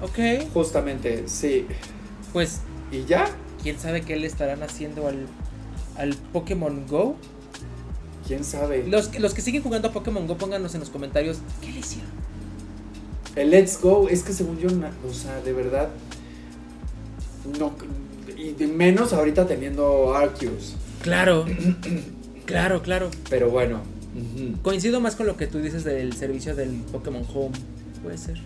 ok. 0.00 0.48
Justamente, 0.54 1.24
sí. 1.26 1.66
Pues, 2.32 2.60
¿Y 2.90 3.04
ya? 3.04 3.28
quién 3.62 3.78
sabe 3.78 4.00
qué 4.00 4.16
le 4.16 4.26
estarán 4.26 4.62
haciendo 4.62 5.06
al, 5.06 5.26
al 5.98 6.14
Pokémon 6.32 6.86
Go. 6.86 7.16
¿Quién 8.26 8.42
sabe? 8.42 8.86
Los, 8.88 9.08
que- 9.08 9.20
los 9.20 9.34
que 9.34 9.42
siguen 9.42 9.62
jugando 9.62 9.88
a 9.88 9.92
Pokémon 9.92 10.26
Go, 10.26 10.38
pónganos 10.38 10.72
en 10.72 10.80
los 10.80 10.88
comentarios 10.88 11.40
qué 11.60 11.70
le 11.72 11.80
hicieron. 11.80 12.08
El 13.36 13.50
Let's 13.50 13.78
Go, 13.82 14.08
es 14.08 14.22
que 14.22 14.32
según 14.32 14.58
yo, 14.60 14.68
o 15.06 15.12
sea, 15.12 15.42
de 15.42 15.52
verdad, 15.52 15.90
no, 17.58 17.72
y 18.38 18.52
de 18.52 18.66
menos 18.66 19.12
ahorita 19.12 19.46
teniendo 19.46 20.14
Arceus. 20.14 20.76
Claro, 21.02 21.44
claro, 22.50 22.82
claro. 22.82 23.10
Pero 23.28 23.50
bueno. 23.50 23.80
Coincido 24.62 25.00
más 25.00 25.16
con 25.16 25.26
lo 25.26 25.36
que 25.36 25.46
tú 25.46 25.58
dices 25.60 25.84
del 25.84 26.12
servicio 26.14 26.54
del 26.54 26.70
Pokémon 26.92 27.24
Home. 27.32 27.56
Puede 28.02 28.18
ser. 28.18 28.38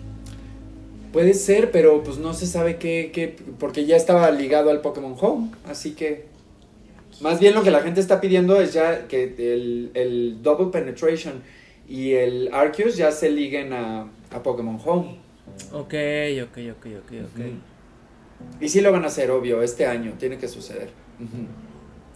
puede 1.15 1.33
ser, 1.33 1.71
pero 1.71 2.03
pues 2.03 2.17
no 2.17 2.33
se 2.33 2.45
sabe 2.45 2.75
qué, 2.75 3.09
qué, 3.13 3.37
porque 3.57 3.85
ya 3.85 3.95
estaba 3.95 4.29
ligado 4.31 4.69
al 4.69 4.81
Pokémon 4.81 5.15
Home, 5.17 5.49
así 5.65 5.91
que... 5.91 6.25
Más 7.21 7.39
bien 7.39 7.55
lo 7.55 7.63
que 7.63 7.71
la 7.71 7.79
gente 7.79 8.01
está 8.01 8.19
pidiendo 8.19 8.59
es 8.59 8.73
ya 8.73 9.07
que 9.07 9.33
el, 9.37 9.91
el 9.93 10.43
Double 10.43 10.73
Penetration 10.73 11.35
y 11.87 12.11
el 12.11 12.49
Arceus 12.51 12.97
ya 12.97 13.13
se 13.13 13.31
liguen 13.31 13.71
a, 13.71 14.09
a 14.29 14.43
Pokémon 14.43 14.77
Home. 14.85 15.19
Ok, 15.71 15.93
ok, 16.43 16.57
ok, 16.73 16.85
ok, 16.99 17.11
ok. 17.23 17.45
Y 18.59 18.67
sí 18.67 18.81
lo 18.81 18.91
van 18.91 19.05
a 19.05 19.07
hacer, 19.07 19.31
obvio, 19.31 19.61
este 19.61 19.85
año, 19.85 20.15
tiene 20.19 20.37
que 20.37 20.49
suceder. 20.49 20.89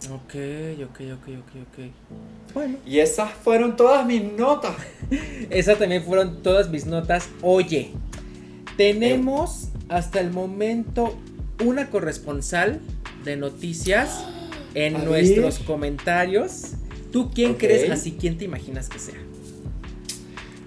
Ok, 0.08 0.34
ok, 0.82 1.00
ok, 1.12 1.28
ok, 1.28 1.56
ok. 1.62 2.54
Bueno. 2.54 2.78
Y 2.86 3.00
esas 3.00 3.32
fueron 3.32 3.76
todas 3.76 4.06
mis 4.06 4.22
notas. 4.32 4.74
Esas 5.50 5.78
también 5.78 6.02
fueron 6.02 6.42
todas 6.42 6.70
mis 6.70 6.86
notas. 6.86 7.28
Oye, 7.42 7.90
tenemos 8.76 9.68
hasta 9.88 10.20
el 10.20 10.30
momento 10.30 11.14
una 11.64 11.90
corresponsal 11.90 12.80
de 13.24 13.36
noticias 13.36 14.24
en 14.74 14.96
A 14.96 14.98
nuestros 15.00 15.58
ver. 15.58 15.66
comentarios. 15.66 16.72
¿Tú 17.12 17.30
quién 17.34 17.54
crees 17.54 17.90
así? 17.90 18.12
¿Quién 18.18 18.38
te 18.38 18.46
imaginas 18.46 18.88
que 18.88 18.98
sea? 18.98 19.16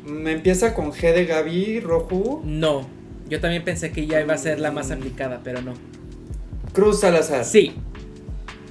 Me 0.05 0.33
empieza 0.33 0.73
con 0.73 0.91
G 0.91 1.13
de 1.13 1.25
Gaby 1.25 1.79
Roju. 1.79 2.41
No, 2.43 2.85
yo 3.29 3.39
también 3.39 3.63
pensé 3.63 3.91
que 3.91 4.05
ya 4.05 4.21
iba 4.21 4.33
a 4.33 4.37
ser 4.37 4.59
la 4.59 4.69
más 4.71 4.91
aplicada, 4.91 5.41
pero 5.43 5.61
no. 5.61 5.73
Cruz 6.73 6.99
Salazar. 6.99 7.45
Sí, 7.45 7.73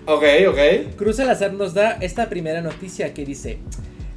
Ok, 0.06 0.24
ok. 0.48 0.96
Cruz 0.96 1.16
Salazar 1.16 1.52
nos 1.52 1.74
da 1.74 1.92
esta 2.00 2.28
primera 2.28 2.60
noticia 2.60 3.14
que 3.14 3.24
dice, 3.24 3.58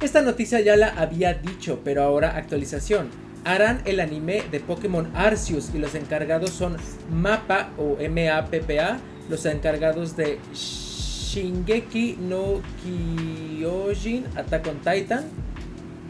esta 0.00 0.20
noticia 0.22 0.60
ya 0.60 0.76
la 0.76 0.88
había 0.88 1.34
dicho, 1.34 1.80
pero 1.84 2.02
ahora 2.02 2.36
actualización. 2.36 3.08
Harán 3.44 3.80
el 3.84 4.00
anime 4.00 4.42
de 4.50 4.58
Pokémon 4.58 5.08
Arceus 5.14 5.70
y 5.72 5.78
los 5.78 5.94
encargados 5.94 6.50
son 6.50 6.76
MAPPA 7.12 7.70
o 7.78 7.96
M-A-P-P-A, 8.00 8.98
los 9.30 9.46
encargados 9.46 10.16
de 10.16 10.40
Shingeki 10.52 12.18
no 12.20 12.60
Kyojin 12.82 14.24
Attack 14.36 14.66
on 14.66 14.78
Titan. 14.80 15.24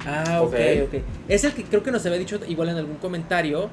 Ah, 0.06 0.40
ok, 0.40 0.54
Ok. 0.54 0.94
ok. 0.94 1.02
Es 1.28 1.44
el 1.44 1.52
que 1.52 1.64
creo 1.64 1.82
que 1.82 1.90
nos 1.90 2.06
había 2.06 2.18
dicho 2.18 2.40
igual 2.48 2.70
en 2.70 2.76
algún 2.76 2.96
comentario 2.96 3.68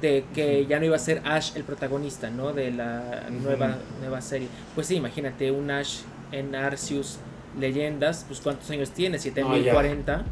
de 0.00 0.24
que 0.34 0.66
ya 0.66 0.78
no 0.78 0.84
iba 0.86 0.96
a 0.96 0.98
ser 1.00 1.22
Ash 1.24 1.52
el 1.56 1.64
protagonista, 1.64 2.30
¿no? 2.30 2.52
De 2.52 2.70
la 2.70 3.26
nueva, 3.42 3.78
nueva 4.00 4.20
serie. 4.20 4.48
Pues 4.74 4.86
sí, 4.86 4.94
imagínate 4.96 5.50
un 5.50 5.70
Ash 5.70 6.00
en 6.32 6.54
Arceus 6.54 7.18
Leyendas, 7.58 8.24
pues 8.28 8.40
¿cuántos 8.40 8.70
años 8.70 8.90
tiene? 8.90 9.18
7040. 9.18 10.24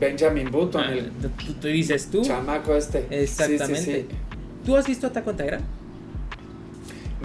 Benjamin 0.00 0.50
Button, 0.50 0.82
Ah, 0.84 0.92
el 0.92 1.10
tú, 1.10 1.28
tú 1.60 1.68
dices 1.68 2.10
tú. 2.10 2.22
chamaco 2.22 2.74
este. 2.74 3.06
Exactamente. 3.10 3.76
Sí, 3.76 4.06
sí, 4.10 4.16
¿Tú 4.66 4.76
has 4.76 4.86
visto 4.86 5.06
Attack 5.06 5.26
on 5.28 5.36
Titan? 5.36 5.60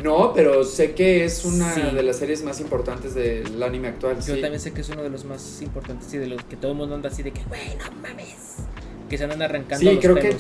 No, 0.04 0.32
pero 0.34 0.64
sé 0.64 0.94
que 0.94 1.26
es 1.26 1.44
una 1.44 1.74
de 1.74 2.04
las 2.04 2.18
series 2.18 2.44
más 2.44 2.60
importantes 2.60 3.16
del 3.16 3.62
anime 3.64 3.88
actual. 3.88 4.18
Yo 4.22 4.40
también 4.40 4.60
sé 4.60 4.72
que 4.72 4.82
es 4.82 4.90
uno 4.90 5.02
de 5.02 5.10
los 5.10 5.26
más 5.26 5.60
importantes 5.64 6.14
y 6.14 6.20
de 6.20 6.28
los 6.28 6.44
que 6.44 6.56
todo 6.56 6.72
el 6.74 6.78
mundo 6.78 6.94
anda 6.94 7.10
así 7.10 7.24
de 7.24 7.32
que, 7.32 7.44
güey, 7.46 7.76
no 7.78 7.92
mames. 8.08 8.58
Que 9.10 9.18
se 9.18 9.24
andan 9.24 9.42
arrancando 9.42 9.80
Sí, 9.80 9.86
los 9.96 9.98
creo 10.00 10.16
que- 10.16 10.38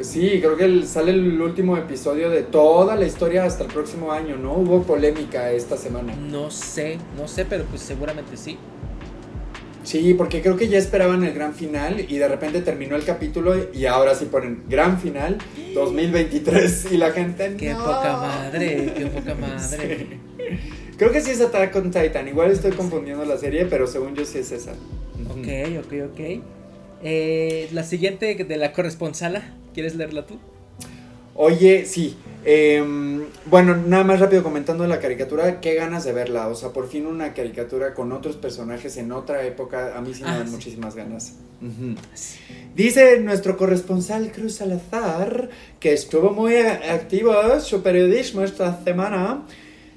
pelos. 0.00 0.06
Sí, 0.12 0.40
creo 0.40 0.56
que 0.56 0.64
el- 0.64 0.86
sale 0.86 1.12
el 1.12 1.40
último 1.40 1.76
episodio 1.76 2.30
de 2.30 2.42
toda 2.42 2.96
la 2.96 3.06
historia 3.06 3.44
hasta 3.44 3.64
el 3.64 3.70
próximo 3.72 4.12
año, 4.12 4.36
¿no? 4.36 4.54
Hubo 4.54 4.82
polémica 4.82 5.50
esta 5.52 5.76
semana. 5.76 6.14
No 6.16 6.50
sé, 6.50 6.98
no 7.16 7.28
sé, 7.28 7.44
pero 7.44 7.64
pues 7.64 7.82
seguramente 7.82 8.36
sí. 8.36 8.56
Sí, 9.82 10.12
porque 10.12 10.42
creo 10.42 10.56
que 10.58 10.68
ya 10.68 10.76
esperaban 10.76 11.24
el 11.24 11.32
gran 11.32 11.54
final 11.54 12.04
y 12.06 12.18
de 12.18 12.28
repente 12.28 12.60
terminó 12.60 12.96
el 12.96 13.04
capítulo 13.04 13.54
y 13.72 13.86
ahora 13.86 14.14
sí 14.14 14.26
ponen 14.26 14.64
gran 14.68 15.00
final 15.00 15.38
2023 15.74 16.92
y 16.92 16.96
la 16.98 17.12
gente 17.12 17.56
Qué 17.58 17.72
no. 17.72 17.78
poca 17.84 18.16
madre, 18.18 18.92
qué 18.94 19.06
poca 19.06 19.34
madre. 19.40 20.06
Sí. 20.38 20.56
Creo 20.98 21.10
que 21.12 21.22
sí 21.22 21.30
es 21.30 21.40
Attack 21.40 21.74
on 21.76 21.90
Titan, 21.90 22.28
igual 22.28 22.50
estoy 22.50 22.72
confundiendo 22.72 23.24
la 23.24 23.38
serie, 23.38 23.64
pero 23.64 23.86
según 23.86 24.14
yo 24.14 24.24
sí 24.26 24.38
es 24.38 24.52
esa. 24.52 24.72
Ok, 25.30 25.48
ok, 25.78 25.92
ok. 26.12 26.42
Eh, 27.02 27.68
la 27.72 27.82
siguiente 27.82 28.34
de 28.34 28.56
la 28.56 28.72
corresponsala, 28.72 29.54
¿quieres 29.74 29.94
leerla 29.94 30.26
tú? 30.26 30.38
Oye, 31.34 31.86
sí. 31.86 32.16
em, 32.44 33.22
bueno, 33.46 33.76
nada 33.76 34.04
más 34.04 34.20
rápido 34.20 34.42
comentando 34.42 34.86
la 34.86 34.98
caricatura, 34.98 35.60
qué 35.60 35.74
ganas 35.74 36.04
de 36.04 36.12
verla. 36.12 36.48
O 36.48 36.54
sea, 36.54 36.70
por 36.70 36.88
fin 36.88 37.06
una 37.06 37.32
caricatura 37.34 37.94
con 37.94 38.12
otros 38.12 38.36
personajes 38.36 38.96
en 38.98 39.12
otra 39.12 39.44
época. 39.46 39.96
A 39.96 40.00
mí 40.02 40.12
sí 40.12 40.22
me 40.22 40.30
Ah, 40.30 40.38
dan 40.38 40.46
sí. 40.48 40.52
muchísimas 40.54 40.94
ganas. 40.94 41.34
Ujú. 41.62 41.94
Dice 42.74 43.20
nuestro 43.20 43.56
corresponsal 43.56 44.32
Cruz 44.32 44.54
Salazar, 44.56 45.50
que 45.78 45.92
estuvo 45.92 46.30
muy 46.30 46.56
activo 46.56 47.32
su 47.60 47.82
periodismo 47.82 48.42
esta 48.42 48.82
semana. 48.84 49.42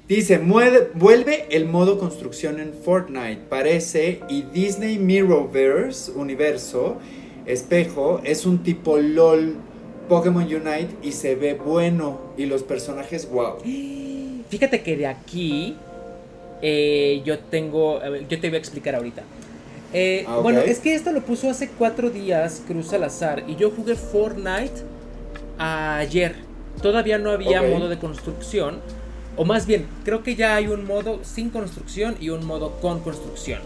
Dice, 0.08 0.38
"Mueve- 0.38 0.90
vuelve 0.94 1.46
el 1.50 1.64
modo 1.64 1.98
construcción 1.98 2.60
en 2.60 2.74
Fortnite, 2.74 3.38
parece, 3.48 4.20
y 4.28 4.42
Disney 4.42 4.98
Mirrorverse, 4.98 6.12
universo, 6.12 6.96
espejo, 7.46 8.20
es 8.22 8.44
un 8.44 8.58
tipo 8.62 8.98
LOL 8.98 9.56
Pokémon 10.08 10.42
Unite 10.44 10.88
y 11.02 11.12
se 11.12 11.34
ve 11.36 11.54
bueno 11.54 12.20
y 12.36 12.44
los 12.44 12.62
personajes 12.62 13.30
wow. 13.30 13.54
Fíjate 14.50 14.82
que 14.82 14.96
de 14.96 15.06
aquí 15.06 15.76
eh, 16.60 17.22
yo 17.24 17.38
tengo, 17.38 18.00
yo 18.28 18.40
te 18.40 18.48
voy 18.48 18.56
a 18.56 18.58
explicar 18.58 18.94
ahorita. 18.94 19.22
Eh, 19.94 20.24
Ah. 20.28 20.38
Bueno, 20.42 20.60
es 20.60 20.80
que 20.80 20.94
esto 20.94 21.12
lo 21.12 21.22
puso 21.22 21.48
hace 21.48 21.68
cuatro 21.68 22.10
días 22.10 22.62
Cruz 22.66 22.88
Salazar 22.88 23.44
y 23.48 23.56
yo 23.56 23.70
jugué 23.70 23.94
Fortnite 23.94 24.82
ayer. 25.58 26.34
Todavía 26.82 27.16
no 27.18 27.30
había 27.30 27.62
modo 27.62 27.88
de 27.88 27.98
construcción. 27.98 28.80
O 29.36 29.44
más 29.44 29.66
bien, 29.66 29.86
creo 30.04 30.22
que 30.22 30.36
ya 30.36 30.54
hay 30.54 30.68
un 30.68 30.86
modo 30.86 31.20
sin 31.24 31.50
construcción 31.50 32.16
y 32.20 32.30
un 32.30 32.44
modo 32.44 32.80
con 32.80 33.00
construcción. 33.00 33.60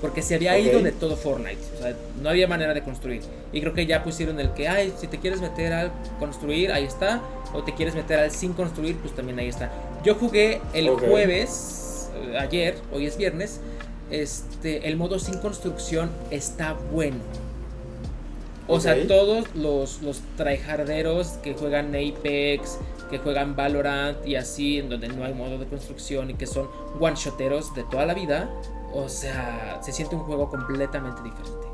Porque 0.00 0.22
se 0.22 0.34
había 0.34 0.58
ido 0.58 0.80
de 0.80 0.92
todo 0.92 1.14
Fortnite. 1.14 1.60
O 1.76 1.82
sea, 1.82 1.94
no 2.22 2.30
había 2.30 2.48
manera 2.48 2.72
de 2.72 2.82
construir. 2.82 3.20
Y 3.52 3.60
creo 3.60 3.74
que 3.74 3.84
ya 3.84 4.02
pusieron 4.02 4.40
el 4.40 4.54
que, 4.54 4.66
ay, 4.66 4.94
si 4.98 5.08
te 5.08 5.18
quieres 5.18 5.42
meter 5.42 5.74
al 5.74 5.92
construir, 6.18 6.72
ahí 6.72 6.84
está. 6.84 7.20
O 7.52 7.62
te 7.62 7.74
quieres 7.74 7.94
meter 7.94 8.18
al 8.18 8.30
sin 8.30 8.54
construir, 8.54 8.96
pues 8.96 9.14
también 9.14 9.38
ahí 9.38 9.48
está. 9.48 9.70
Yo 10.02 10.14
jugué 10.14 10.62
el 10.72 10.88
jueves, 10.88 12.10
eh, 12.14 12.38
ayer, 12.38 12.76
hoy 12.92 13.06
es 13.06 13.18
viernes. 13.18 13.60
Este, 14.10 14.88
el 14.88 14.96
modo 14.96 15.18
sin 15.18 15.38
construcción 15.38 16.10
está 16.30 16.72
bueno. 16.72 17.18
O 18.66 18.80
sea, 18.80 19.06
todos 19.06 19.46
los, 19.54 20.00
los 20.00 20.22
tryharderos 20.36 21.32
que 21.42 21.54
juegan 21.54 21.88
Apex, 21.88 22.78
que 23.10 23.18
juegan 23.18 23.56
Valorant 23.56 24.26
y 24.26 24.36
así, 24.36 24.78
en 24.78 24.88
donde 24.88 25.08
no 25.08 25.24
hay 25.24 25.34
modo 25.34 25.58
de 25.58 25.66
construcción 25.66 26.30
y 26.30 26.34
que 26.34 26.46
son 26.46 26.68
one-shoteros 26.98 27.74
de 27.74 27.84
toda 27.84 28.06
la 28.06 28.14
vida, 28.14 28.50
o 28.92 29.08
sea, 29.08 29.78
se 29.82 29.92
siente 29.92 30.14
un 30.16 30.22
juego 30.22 30.48
completamente 30.48 31.22
diferente. 31.22 31.66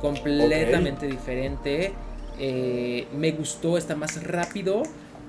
Completamente 0.00 1.06
diferente. 1.06 1.92
Eh, 2.38 3.06
me 3.16 3.32
gustó, 3.32 3.78
está 3.78 3.94
más 3.94 4.22
rápido. 4.22 4.82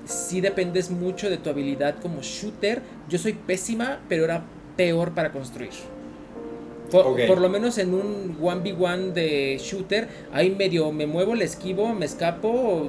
Sí 0.04 0.40
dependes 0.40 0.90
mucho 0.90 1.30
de 1.30 1.36
tu 1.38 1.50
habilidad 1.50 1.96
como 2.00 2.20
shooter. 2.22 2.82
Yo 3.08 3.18
soy 3.18 3.32
pésima, 3.32 4.00
pero 4.08 4.24
era 4.24 4.44
peor 4.76 5.12
para 5.12 5.32
construir. 5.32 5.70
Por, 6.90 7.40
lo 7.40 7.48
menos 7.48 7.78
en 7.78 7.94
un 7.94 8.38
1v1 8.40 9.12
de 9.12 9.58
shooter, 9.60 10.08
ahí 10.32 10.50
medio 10.50 10.92
me 10.92 11.06
muevo, 11.06 11.34
le 11.34 11.44
esquivo, 11.44 11.92
me 11.94 12.06
escapo 12.06 12.88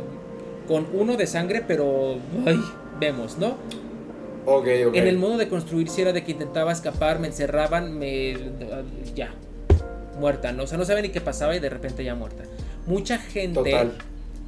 con 0.68 0.88
uno 0.94 1.18
de 1.18 1.28
sangre, 1.28 1.64
pero 1.66 2.18
ay, 2.46 2.60
vemos, 3.00 3.38
¿no? 3.38 3.58
Ok, 4.46 4.68
ok. 4.88 4.96
En 4.96 5.08
el 5.08 5.18
modo 5.18 5.38
de 5.38 5.50
construir, 5.50 5.90
si 5.90 6.02
era 6.02 6.14
de 6.14 6.24
que 6.24 6.32
intentaba 6.32 6.72
escapar, 6.72 7.20
me 7.20 7.28
encerraban, 7.28 7.98
me. 7.98 8.38
ya. 9.14 9.34
Muerta, 10.20 10.52
¿no? 10.52 10.64
O 10.64 10.68
sea, 10.68 10.78
no 10.78 10.86
sabía 10.86 11.04
ni 11.04 11.10
qué 11.10 11.22
pasaba 11.22 11.56
y 11.56 11.60
de 11.60 11.70
repente 11.70 12.04
ya 12.04 12.16
muerta. 12.16 12.44
Mucha 12.88 13.20
gente 13.20 13.72
Total. 13.72 13.94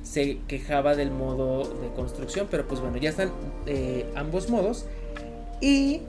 se 0.03 0.39
quejaba 0.47 0.95
del 0.95 1.11
modo 1.11 1.63
de 1.63 1.89
construcción, 1.95 2.47
pero 2.49 2.67
pues 2.67 2.79
bueno, 2.79 2.97
ya 2.97 3.09
están 3.09 3.31
eh, 3.67 4.05
ambos 4.15 4.49
modos. 4.49 4.85
Y 5.61 6.01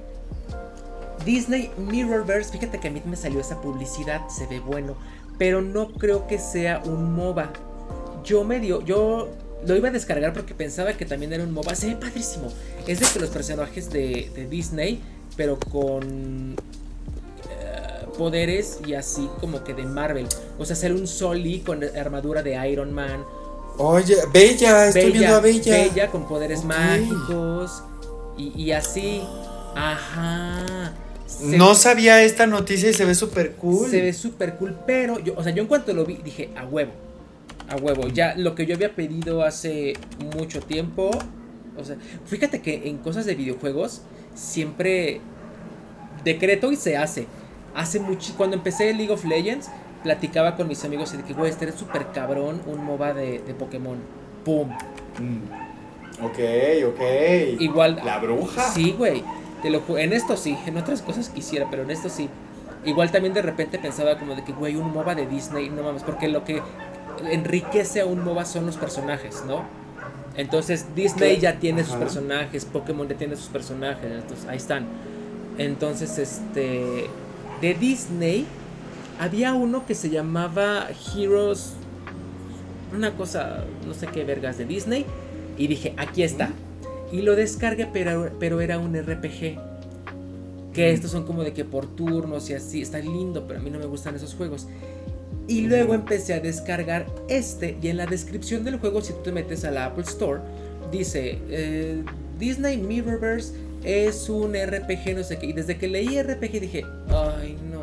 Disney 1.25 1.71
Mirrorverse, 1.77 2.53
fíjate 2.53 2.79
que 2.79 2.89
a 2.89 2.91
mí 2.91 3.03
me 3.05 3.17
salió 3.17 3.41
esa 3.41 3.61
publicidad, 3.61 4.29
se 4.29 4.47
ve 4.47 4.61
bueno, 4.61 4.97
pero 5.37 5.61
no 5.61 5.93
creo 5.93 6.27
que 6.27 6.39
sea 6.39 6.81
un 6.85 7.13
MOBA. 7.15 7.51
Yo 8.25 8.45
medio, 8.45 8.83
yo 8.83 9.29
lo 9.67 9.77
iba 9.77 9.89
a 9.89 9.93
descargar 9.93 10.33
porque 10.33 10.55
pensaba 10.55 10.93
que 10.95 11.05
también 11.05 11.33
era 11.33 11.43
un 11.45 11.53
MOBA, 11.53 11.75
se 11.75 11.89
ve 11.89 11.97
padrísimo. 11.97 12.53
Es 12.87 13.01
de 13.01 13.07
que 13.13 13.19
los 13.21 13.31
personajes 13.31 13.91
de, 13.91 14.31
de 14.35 14.47
Disney, 14.47 15.01
pero 15.37 15.59
con 15.59 16.55
eh, 17.51 18.07
poderes 18.19 18.79
y 18.87 18.95
así 18.95 19.29
como 19.41 19.63
que 19.65 19.75
de 19.75 19.85
Marvel. 19.85 20.27
O 20.59 20.65
sea, 20.65 20.77
ser 20.77 20.93
un 20.93 21.07
Soli 21.07 21.61
con 21.61 21.83
armadura 21.97 22.43
de 22.43 22.69
Iron 22.71 22.93
Man, 22.93 23.25
Oye, 23.79 24.17
Bella, 24.33 24.89
estoy 24.89 25.11
viendo 25.11 25.37
a 25.37 25.41
Bella. 25.41 25.73
Bella 25.73 26.09
con 26.11 26.29
poderes 26.29 26.65
mágicos 26.65 27.83
y, 28.37 28.53
y 28.65 28.73
así. 28.73 29.23
Ajá. 29.75 30.93
Se- 31.27 31.57
No 31.57 31.75
sabía 31.75 32.23
esta 32.23 32.47
noticia 32.47 32.91
y 32.91 32.93
se 32.93 33.05
ve 33.07 33.15
súper 33.15 33.53
cool. 33.55 33.89
Se 33.89 34.03
ve 34.03 34.13
súper 34.13 34.57
cool, 34.57 34.77
pero 34.87 35.19
yo, 35.21 35.33
o 35.37 35.43
sea, 35.43 35.53
yo 35.55 35.63
en 35.63 35.69
cuanto 35.69 35.95
lo 35.95 36.05
vi 36.05 36.17
dije, 36.17 36.51
a 36.57 36.67
huevo, 36.67 36.91
a 37.71 37.77
huevo, 37.77 38.09
ya 38.09 38.35
lo 38.37 38.55
que 38.55 38.67
yo 38.67 38.75
había 38.75 38.95
pedido 38.95 39.43
hace 39.45 39.95
mucho 40.37 40.61
tiempo, 40.61 41.11
o 41.77 41.85
sea, 41.85 41.97
fíjate 42.27 42.61
que 42.61 42.89
en 42.89 42.99
cosas 42.99 43.25
de 43.27 43.35
videojuegos 43.35 44.03
siempre 44.35 45.21
decreto 46.25 46.73
y 46.73 46.77
se 46.77 46.97
hace. 46.97 47.27
Hace 47.75 48.01
mucho, 48.01 48.35
cuando 48.37 48.57
empecé 48.57 48.93
League 48.93 49.13
of 49.13 49.25
Legends, 49.25 49.71
platicaba 50.03 50.57
con 50.57 50.67
mis 50.69 50.85
amigos 50.85 51.15
y 51.15 51.19
de 51.19 51.23
que, 51.23 51.33
güey, 51.35 51.51
este 51.51 51.69
es 51.69 51.75
súper 51.77 52.07
cabrón, 52.13 52.61
un 52.67 52.85
MOBA 52.85 53.15
de, 53.15 53.39
de 53.39 53.55
Pokémon. 53.55 53.99
¡Pum! 54.45 54.69
Mm. 55.19 56.25
Ok, 56.25 56.39
ok. 56.89 57.61
Igual. 57.61 58.01
La 58.05 58.19
bruja. 58.19 58.63
Sí, 58.71 58.95
güey. 58.99 59.23
Te 59.63 59.71
lo 59.71 59.81
ju- 59.87 59.99
en 60.01 60.13
esto 60.13 60.37
sí, 60.37 60.57
en 60.67 60.77
otras 60.77 61.03
cosas 61.03 61.29
quisiera, 61.29 61.69
pero 61.71 61.83
en 61.83 61.91
esto 61.91 62.09
sí. 62.09 62.29
igual 62.85 63.11
también 63.13 63.35
de 63.35 63.43
repente 63.43 63.79
pensaba 63.79 64.19
como 64.19 64.35
de 64.35 64.43
que, 64.43 64.53
güey, 64.53 64.75
un 64.77 64.91
MOBA 64.93 65.15
de 65.15 65.27
Disney, 65.27 65.69
no 65.71 65.83
mames, 65.83 66.03
porque 66.03 66.29
lo 66.29 66.45
que 66.45 66.63
enriquece 67.31 68.01
a 68.01 68.07
un 68.07 68.25
MOBA 68.25 68.45
son 68.45 68.67
los 68.67 68.77
personajes, 68.77 69.43
¿no? 69.47 69.65
Entonces 70.37 70.87
Disney 70.95 71.39
ya 71.39 71.59
tiene 71.59 71.85
sus 71.85 71.97
personajes, 71.97 72.65
Pokémon 72.65 73.09
ya 73.09 73.17
tiene 73.17 73.37
sus 73.37 73.49
personajes, 73.49 74.11
entonces 74.11 74.47
ahí 74.47 74.57
están. 74.57 74.87
Entonces, 75.59 76.17
este, 76.19 77.07
de 77.61 77.75
Disney 77.75 78.47
había 79.19 79.53
uno 79.53 79.85
que 79.85 79.95
se 79.95 80.09
llamaba 80.09 80.89
Heroes, 81.15 81.75
una 82.97 83.15
cosa, 83.15 83.65
no 83.87 83.93
sé 83.93 84.07
qué 84.07 84.25
vergas 84.25 84.57
de 84.57 84.65
Disney, 84.65 85.05
y 85.59 85.67
dije, 85.67 85.93
aquí 85.99 86.23
está. 86.23 86.51
Y 87.13 87.23
lo 87.23 87.37
descargué, 87.37 87.87
pero, 87.93 88.31
pero 88.41 88.63
era 88.63 88.79
un 88.79 88.97
RPG. 88.97 89.59
Que 90.73 90.93
estos 90.93 91.11
son 91.11 91.27
como 91.27 91.43
de 91.43 91.53
que 91.53 91.67
por 91.67 91.87
turnos 91.87 92.49
y 92.49 92.55
así, 92.55 92.81
está 92.81 92.99
lindo, 92.99 93.45
pero 93.47 93.61
a 93.61 93.63
mí 93.63 93.69
no 93.69 93.79
me 93.79 93.87
gustan 93.87 94.15
esos 94.15 94.35
juegos. 94.35 94.67
Y 95.49 95.63
luego 95.63 95.95
empecé 95.95 96.35
a 96.35 96.41
descargar 96.41 97.07
este 97.29 97.77
y 97.83 97.89
en 97.89 97.97
la 97.97 98.07
descripción 98.07 98.65
del 98.65 98.79
juego, 98.79 99.01
si 99.03 99.13
tú 99.13 99.21
te 99.25 99.33
metes 99.33 99.65
a 99.65 99.71
la 99.71 99.87
Apple 99.87 100.05
Store, 100.05 100.41
dice 100.93 101.39
eh, 101.49 102.03
Disney 102.39 102.79
Mirrorverse 102.79 103.55
es 103.85 104.29
un 104.29 104.55
RPG, 104.55 105.17
no 105.17 105.23
sé 105.23 105.39
qué. 105.39 105.47
Y 105.47 105.53
desde 105.53 105.77
que 105.77 105.89
leí 105.89 106.21
RPG 106.23 106.61
dije, 106.61 106.85
ay 107.09 107.57
no. 107.71 107.81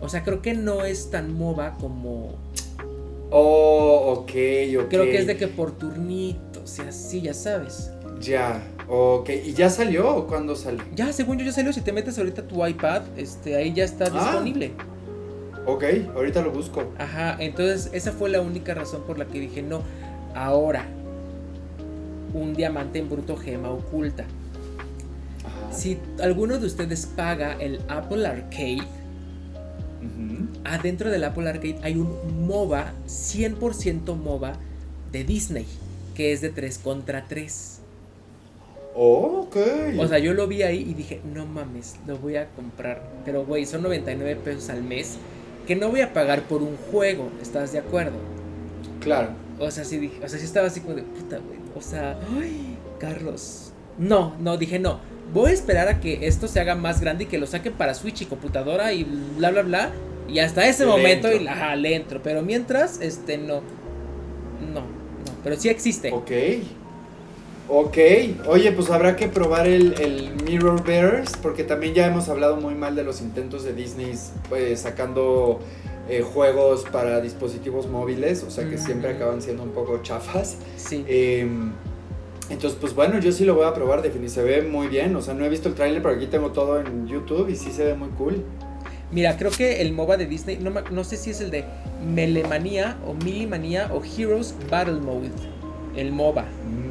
O 0.00 0.08
sea, 0.08 0.22
creo 0.24 0.42
que 0.42 0.54
no 0.54 0.84
es 0.84 1.10
tan 1.10 1.32
MOBA 1.32 1.76
como... 1.78 2.34
Oh, 3.30 4.14
ok, 4.18 4.30
ok. 4.80 4.88
Creo 4.90 5.04
que 5.04 5.18
es 5.18 5.26
de 5.26 5.36
que 5.36 5.48
por 5.48 5.72
turnitos 5.72 6.78
y 6.78 6.82
así, 6.82 7.20
ya 7.22 7.34
sabes. 7.34 7.90
Ya, 8.20 8.62
ok. 8.88 9.30
¿Y 9.44 9.54
ya 9.54 9.70
salió 9.70 10.16
o 10.16 10.26
cuándo 10.26 10.54
salió? 10.54 10.82
Ya, 10.94 11.12
según 11.12 11.38
yo 11.38 11.44
ya 11.44 11.52
salió. 11.52 11.72
Si 11.72 11.80
te 11.80 11.92
metes 11.92 12.18
ahorita 12.18 12.42
a 12.42 12.48
tu 12.48 12.66
iPad, 12.66 13.02
este, 13.16 13.56
ahí 13.56 13.72
ya 13.72 13.84
está 13.84 14.06
ah. 14.06 14.10
disponible. 14.10 14.72
Ok, 15.66 15.84
ahorita 16.14 16.42
lo 16.42 16.50
busco. 16.50 16.92
Ajá, 16.98 17.36
entonces 17.38 17.90
esa 17.92 18.12
fue 18.12 18.30
la 18.30 18.40
única 18.40 18.74
razón 18.74 19.02
por 19.06 19.18
la 19.18 19.26
que 19.26 19.38
dije, 19.38 19.62
no, 19.62 19.82
ahora, 20.34 20.86
un 22.34 22.54
diamante 22.54 22.98
en 22.98 23.08
bruto 23.08 23.36
gema 23.36 23.70
oculta. 23.70 24.24
Si 25.70 25.98
alguno 26.20 26.58
de 26.58 26.66
ustedes 26.66 27.06
paga 27.06 27.56
el 27.60 27.80
Apple 27.88 28.26
Arcade, 28.26 28.82
adentro 30.64 31.10
del 31.10 31.24
Apple 31.24 31.48
Arcade 31.48 31.78
hay 31.82 31.96
un 31.96 32.46
MOBA, 32.46 32.92
100% 33.06 34.16
MOBA 34.16 34.54
de 35.12 35.24
Disney, 35.24 35.66
que 36.14 36.32
es 36.32 36.40
de 36.40 36.50
3 36.50 36.78
contra 36.78 37.24
3. 37.28 37.78
Oh, 38.94 39.46
ok. 39.46 39.56
O 39.98 40.06
sea, 40.06 40.18
yo 40.18 40.34
lo 40.34 40.46
vi 40.46 40.62
ahí 40.62 40.80
y 40.80 40.94
dije, 40.94 41.20
no 41.32 41.46
mames, 41.46 41.96
lo 42.06 42.18
voy 42.18 42.36
a 42.36 42.48
comprar. 42.50 43.02
Pero, 43.24 43.46
güey, 43.46 43.64
son 43.64 43.82
99 43.82 44.40
pesos 44.44 44.68
al 44.68 44.82
mes 44.82 45.16
que 45.66 45.76
no 45.76 45.90
voy 45.90 46.00
a 46.00 46.12
pagar 46.12 46.42
por 46.42 46.62
un 46.62 46.76
juego, 46.90 47.30
¿estás 47.40 47.72
de 47.72 47.78
acuerdo? 47.78 48.16
Claro. 49.00 49.30
O 49.58 49.70
sea, 49.70 49.84
sí 49.84 49.98
dije, 49.98 50.24
o 50.24 50.28
sea, 50.28 50.38
sí 50.38 50.44
estaba 50.44 50.66
así 50.66 50.80
como 50.80 50.94
de 50.94 51.02
puta, 51.02 51.38
güey. 51.38 51.58
O 51.76 51.80
sea, 51.80 52.18
ay, 52.38 52.76
Carlos. 52.98 53.72
No, 53.98 54.34
no, 54.40 54.56
dije 54.56 54.78
no. 54.78 55.00
Voy 55.32 55.50
a 55.50 55.54
esperar 55.54 55.88
a 55.88 56.00
que 56.00 56.26
esto 56.26 56.48
se 56.48 56.60
haga 56.60 56.74
más 56.74 57.00
grande 57.00 57.24
y 57.24 57.26
que 57.26 57.38
lo 57.38 57.46
saquen 57.46 57.72
para 57.72 57.94
Switch 57.94 58.22
y 58.22 58.26
computadora 58.26 58.92
y 58.92 59.04
bla 59.04 59.50
bla 59.50 59.62
bla. 59.62 59.92
Y 60.28 60.38
hasta 60.38 60.66
ese 60.66 60.86
momento 60.86 61.32
y 61.32 61.40
la 61.40 61.74
le 61.76 61.94
entro. 61.94 62.22
Pero 62.22 62.42
mientras, 62.42 63.00
este 63.00 63.38
no. 63.38 63.62
No, 64.72 64.80
no. 64.80 65.32
Pero 65.42 65.56
sí 65.56 65.68
existe. 65.68 66.12
Ok. 66.12 66.30
Ok, 67.68 67.96
oye, 68.48 68.72
pues 68.72 68.90
habrá 68.90 69.16
que 69.16 69.28
probar 69.28 69.66
el, 69.66 69.94
el 70.00 70.32
Mirrorverse, 70.44 71.36
porque 71.42 71.64
también 71.64 71.94
ya 71.94 72.06
hemos 72.06 72.28
hablado 72.28 72.56
muy 72.56 72.74
mal 72.74 72.96
de 72.96 73.04
los 73.04 73.20
intentos 73.20 73.64
de 73.64 73.72
Disney 73.72 74.12
pues, 74.48 74.80
sacando 74.80 75.60
eh, 76.08 76.22
juegos 76.22 76.84
para 76.90 77.20
dispositivos 77.20 77.88
móviles, 77.88 78.42
o 78.42 78.50
sea 78.50 78.68
que 78.68 78.76
siempre 78.76 79.10
acaban 79.10 79.40
siendo 79.40 79.62
un 79.62 79.70
poco 79.70 80.02
chafas. 80.02 80.56
Sí. 80.76 81.04
Em, 81.06 81.72
entonces, 82.50 82.76
pues 82.80 82.94
bueno, 82.94 83.18
yo 83.20 83.30
sí 83.30 83.44
lo 83.44 83.54
voy 83.54 83.64
a 83.64 83.72
probar, 83.72 84.02
definitivamente 84.02 84.52
se 84.52 84.62
ve 84.62 84.68
muy 84.68 84.88
bien, 84.88 85.14
o 85.14 85.22
sea, 85.22 85.32
no 85.32 85.44
he 85.44 85.48
visto 85.48 85.68
el 85.68 85.74
tráiler, 85.74 86.02
pero 86.02 86.16
aquí 86.16 86.26
tengo 86.26 86.50
todo 86.50 86.80
en 86.80 87.06
YouTube 87.06 87.48
y 87.48 87.56
sí 87.56 87.70
se 87.70 87.84
ve 87.84 87.94
muy 87.94 88.08
cool. 88.10 88.44
Mira, 89.12 89.36
creo 89.36 89.50
que 89.50 89.80
el 89.80 89.92
MOBA 89.92 90.16
de 90.16 90.26
Disney, 90.26 90.58
no, 90.58 90.70
no 90.70 91.04
sé 91.04 91.16
si 91.16 91.30
es 91.30 91.40
el 91.40 91.50
de 91.50 91.64
Melemanía 92.04 92.98
o 93.06 93.14
Milimanía 93.14 93.88
o 93.92 94.02
Heroes 94.02 94.54
Battle 94.68 95.00
Mode, 95.00 95.30
el 95.94 96.10
MOBA. 96.12 96.42
Mm, 96.42 96.81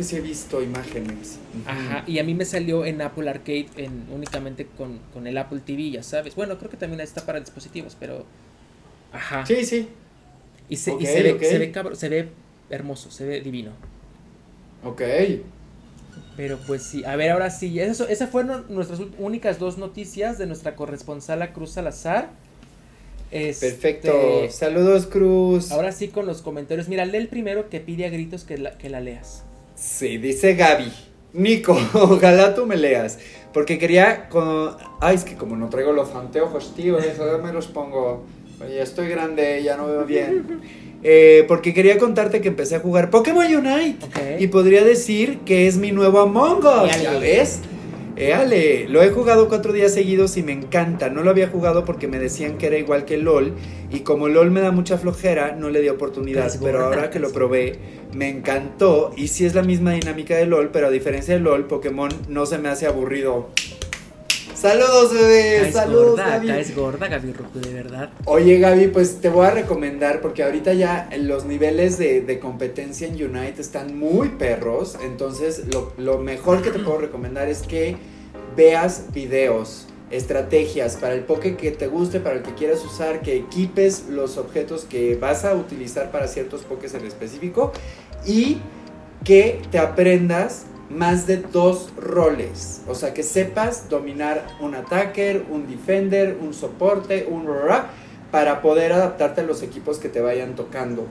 que 0.00 0.04
sí 0.04 0.16
he 0.16 0.20
visto 0.20 0.62
imágenes. 0.62 1.38
Ajá, 1.66 2.04
y 2.06 2.18
a 2.18 2.24
mí 2.24 2.34
me 2.34 2.46
salió 2.46 2.86
en 2.86 3.02
Apple 3.02 3.28
Arcade 3.28 3.66
en, 3.76 4.06
únicamente 4.10 4.66
con, 4.66 5.26
el 5.26 5.36
Apple 5.36 5.60
TV, 5.60 5.90
ya 5.90 6.02
sabes. 6.02 6.34
Bueno, 6.34 6.56
creo 6.56 6.70
que 6.70 6.78
también 6.78 7.00
está 7.02 7.26
para 7.26 7.38
dispositivos, 7.38 7.96
pero... 8.00 8.24
Ajá. 9.12 9.44
Sí, 9.44 9.64
sí. 9.66 9.88
Y 10.70 10.76
se, 10.76 10.94
ve, 10.94 11.04
se, 11.04 11.58
ve 11.58 11.96
se 11.96 12.08
ve 12.08 12.28
hermoso, 12.70 13.10
se 13.10 13.26
ve 13.26 13.40
divino. 13.42 13.72
Ok. 14.84 15.02
Pero 16.36 16.58
pues 16.66 16.82
sí, 16.82 17.04
a 17.04 17.16
ver, 17.16 17.32
ahora 17.32 17.50
sí, 17.50 17.78
eso, 17.78 18.08
esas 18.08 18.30
fueron 18.30 18.64
nuestras 18.70 19.00
únicas 19.18 19.58
dos 19.58 19.76
noticias 19.76 20.38
de 20.38 20.46
nuestra 20.46 20.76
corresponsal 20.76 21.42
a 21.42 21.52
Cruz 21.52 21.72
Salazar. 21.72 22.30
Este, 23.30 23.68
Perfecto, 23.68 24.48
saludos 24.50 25.06
Cruz. 25.06 25.70
Ahora 25.72 25.92
sí 25.92 26.08
con 26.08 26.24
los 26.24 26.40
comentarios. 26.40 26.88
Mira, 26.88 27.04
lee 27.04 27.18
el 27.18 27.28
primero 27.28 27.68
que 27.68 27.80
pide 27.80 28.06
a 28.06 28.08
gritos 28.08 28.44
que 28.44 28.56
la, 28.56 28.78
que 28.78 28.88
la 28.88 29.00
leas. 29.00 29.44
Sí, 29.80 30.18
dice 30.18 30.54
Gaby. 30.54 30.92
Nico, 31.32 31.72
ojalá 31.94 32.54
tú 32.54 32.66
me 32.66 32.76
leas. 32.76 33.18
Porque 33.52 33.78
quería. 33.78 34.28
Con... 34.28 34.76
Ay, 35.00 35.16
es 35.16 35.24
que 35.24 35.36
como 35.36 35.56
no 35.56 35.68
traigo 35.70 35.92
los 35.92 36.14
anteojos, 36.14 36.74
tío, 36.76 36.98
eso 36.98 37.38
me 37.42 37.52
los 37.52 37.66
pongo. 37.66 38.26
Oye, 38.62 38.82
estoy 38.82 39.08
grande, 39.08 39.62
ya 39.62 39.76
no 39.76 39.86
veo 39.86 40.04
bien. 40.04 40.60
Eh, 41.02 41.46
porque 41.48 41.72
quería 41.72 41.96
contarte 41.96 42.42
que 42.42 42.48
empecé 42.48 42.76
a 42.76 42.80
jugar 42.80 43.08
Pokémon 43.08 43.46
Unite. 43.46 44.06
Y 44.38 44.48
podría 44.48 44.84
decir 44.84 45.38
que 45.46 45.66
es 45.66 45.78
mi 45.78 45.92
nuevo 45.92 46.20
Among 46.20 46.58
Us, 46.58 47.00
¿ya 47.00 47.18
ves? 47.18 47.60
Éale, 48.20 48.86
lo 48.86 49.02
he 49.02 49.08
jugado 49.08 49.48
cuatro 49.48 49.72
días 49.72 49.94
seguidos 49.94 50.36
y 50.36 50.42
me 50.42 50.52
encanta. 50.52 51.08
No 51.08 51.22
lo 51.22 51.30
había 51.30 51.48
jugado 51.48 51.86
porque 51.86 52.06
me 52.06 52.18
decían 52.18 52.58
que 52.58 52.66
era 52.66 52.76
igual 52.76 53.06
que 53.06 53.16
LOL. 53.16 53.54
Y 53.90 54.00
como 54.00 54.28
LOL 54.28 54.50
me 54.50 54.60
da 54.60 54.72
mucha 54.72 54.98
flojera, 54.98 55.56
no 55.56 55.70
le 55.70 55.80
di 55.80 55.88
oportunidad. 55.88 56.52
Pero 56.62 56.84
ahora 56.84 57.08
que 57.08 57.18
lo 57.18 57.32
probé, 57.32 57.78
me 58.12 58.28
encantó. 58.28 59.14
Y 59.16 59.28
sí 59.28 59.46
es 59.46 59.54
la 59.54 59.62
misma 59.62 59.92
dinámica 59.92 60.36
de 60.36 60.44
LOL, 60.44 60.68
pero 60.70 60.88
a 60.88 60.90
diferencia 60.90 61.32
de 61.32 61.40
LOL, 61.40 61.66
Pokémon 61.66 62.10
no 62.28 62.44
se 62.44 62.58
me 62.58 62.68
hace 62.68 62.86
aburrido. 62.86 63.48
Saludos, 64.60 65.14
bebé. 65.14 65.72
Saludos, 65.72 66.10
gorda, 66.10 66.30
Gaby. 66.32 66.46
Caes 66.48 66.76
gorda, 66.76 67.08
Gaby 67.08 67.34
de 67.54 67.72
verdad. 67.72 68.10
Oye, 68.26 68.58
Gaby, 68.58 68.88
pues 68.88 69.22
te 69.22 69.30
voy 69.30 69.46
a 69.46 69.52
recomendar, 69.52 70.20
porque 70.20 70.42
ahorita 70.42 70.74
ya 70.74 71.08
los 71.18 71.46
niveles 71.46 71.96
de, 71.96 72.38
competencia 72.42 73.08
en 73.08 73.14
Unite 73.14 73.58
están 73.62 73.98
muy 73.98 74.28
perros. 74.28 74.98
Entonces, 75.02 75.64
lo, 75.72 75.94
lo 75.96 76.18
mejor 76.18 76.60
que 76.60 76.70
te 76.70 76.78
puedo 76.78 76.98
recomendar 76.98 77.48
es 77.48 77.62
que 77.62 77.96
veas 78.54 79.06
videos, 79.14 79.86
estrategias 80.10 80.96
para 80.96 81.14
el 81.14 81.22
poke 81.22 81.56
que 81.56 81.70
te 81.70 81.86
guste, 81.86 82.20
para 82.20 82.36
el 82.36 82.42
que 82.42 82.52
quieras 82.52 82.84
usar, 82.84 83.22
que 83.22 83.36
equipes 83.36 84.08
los 84.10 84.36
objetos 84.36 84.84
que 84.84 85.16
vas 85.16 85.46
a 85.46 85.54
utilizar 85.54 86.10
para 86.10 86.28
ciertos 86.28 86.64
pokés 86.64 86.92
en 86.92 87.06
específico 87.06 87.72
y 88.26 88.58
que 89.24 89.62
te 89.70 89.78
aprendas 89.78 90.66
más 90.90 91.26
de 91.26 91.38
dos 91.38 91.92
roles. 91.96 92.82
O 92.88 92.94
sea, 92.94 93.14
que 93.14 93.22
sepas 93.22 93.88
dominar 93.88 94.46
un 94.60 94.74
attacker, 94.74 95.44
un 95.50 95.68
defender, 95.68 96.36
un 96.40 96.52
soporte, 96.52 97.26
un 97.30 97.48
para 98.30 98.62
poder 98.62 98.92
adaptarte 98.92 99.40
a 99.40 99.44
los 99.44 99.62
equipos 99.62 99.98
que 99.98 100.08
te 100.08 100.20
vayan 100.20 100.54
tocando. 100.54 101.06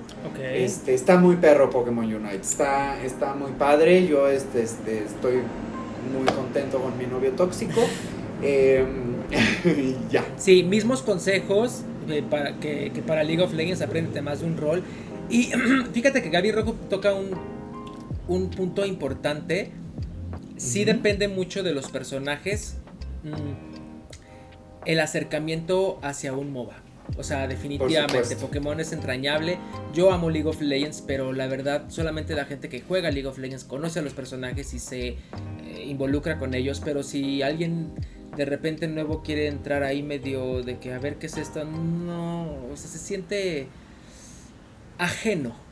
Este, 0.54 0.94
está 0.94 1.18
muy 1.18 1.36
perro 1.38 1.70
Pokémon 1.70 2.06
Unite. 2.06 2.38
Está, 2.38 3.02
está 3.04 3.34
muy 3.34 3.52
padre. 3.52 4.06
Yo 4.08 4.28
este, 4.28 4.64
este, 4.64 5.04
estoy 5.04 5.42
muy 6.14 6.26
contento 6.34 6.80
con 6.80 6.98
mi 6.98 7.06
novio 7.06 7.32
tóxico. 7.32 7.82
Em, 8.42 9.16
ya. 10.10 10.24
Sí, 10.38 10.64
mismos 10.64 11.02
consejos 11.02 11.82
eh, 12.08 12.24
para 12.30 12.58
que, 12.58 12.90
para 13.06 13.22
League 13.22 13.42
of 13.42 13.54
Legends 13.54 13.82
aprende 13.82 14.22
más 14.22 14.40
de 14.40 14.46
un 14.46 14.56
rol. 14.56 14.82
Y 15.30 15.52
fíjate 15.94 16.22
que 16.22 16.30
Gaby 16.30 16.54
Rojo 16.54 16.74
toca 16.90 17.14
un, 17.14 17.32
un 18.30 18.50
punto 18.50 18.86
importante. 18.86 19.72
Sí 20.56 20.86
depende 20.86 21.28
mucho 21.28 21.64
de 21.64 21.74
los 21.74 21.90
personajes. 21.90 22.78
Mm, 23.24 24.86
el 24.86 25.00
acercamiento 25.02 26.00
hacia 26.02 26.32
un 26.34 26.54
MOBA. 26.54 26.78
O 27.18 27.24
sea, 27.24 27.48
definitivamente 27.48 28.36
Pokémon 28.36 28.80
es 28.80 28.94
entrañable. 28.94 29.58
Yo 29.94 30.12
amo 30.12 30.30
League 30.30 30.48
of 30.48 30.62
Legends, 30.62 31.04
pero 31.06 31.34
la 31.34 31.48
verdad 31.48 31.86
solamente 31.90 32.36
la 32.36 32.46
gente 32.46 32.70
que 32.70 32.82
juega 32.82 33.10
League 33.10 33.28
of 33.28 33.40
Legends 33.40 33.64
conoce 33.64 34.00
a 34.00 34.02
los 34.02 34.14
personajes 34.14 34.74
y 34.74 34.80
se 34.80 35.08
eh, 35.08 35.18
involucra 35.88 36.38
con 36.38 36.54
ellos. 36.54 36.82
Pero 36.86 37.02
si 37.04 37.42
alguien 37.42 37.94
de 38.38 38.46
repente 38.46 38.88
nuevo 38.88 39.24
quiere 39.24 39.48
entrar 39.48 39.84
ahí 39.84 40.04
medio 40.04 40.62
de 40.62 40.78
que 40.78 40.94
a 40.94 41.00
ver 41.00 41.16
qué 41.16 41.26
es 41.26 41.38
esto, 41.38 41.66
no, 41.66 42.44
o 42.72 42.78
sea, 42.78 42.88
se 42.88 43.00
siente 43.00 43.68
ajeno. 45.00 45.69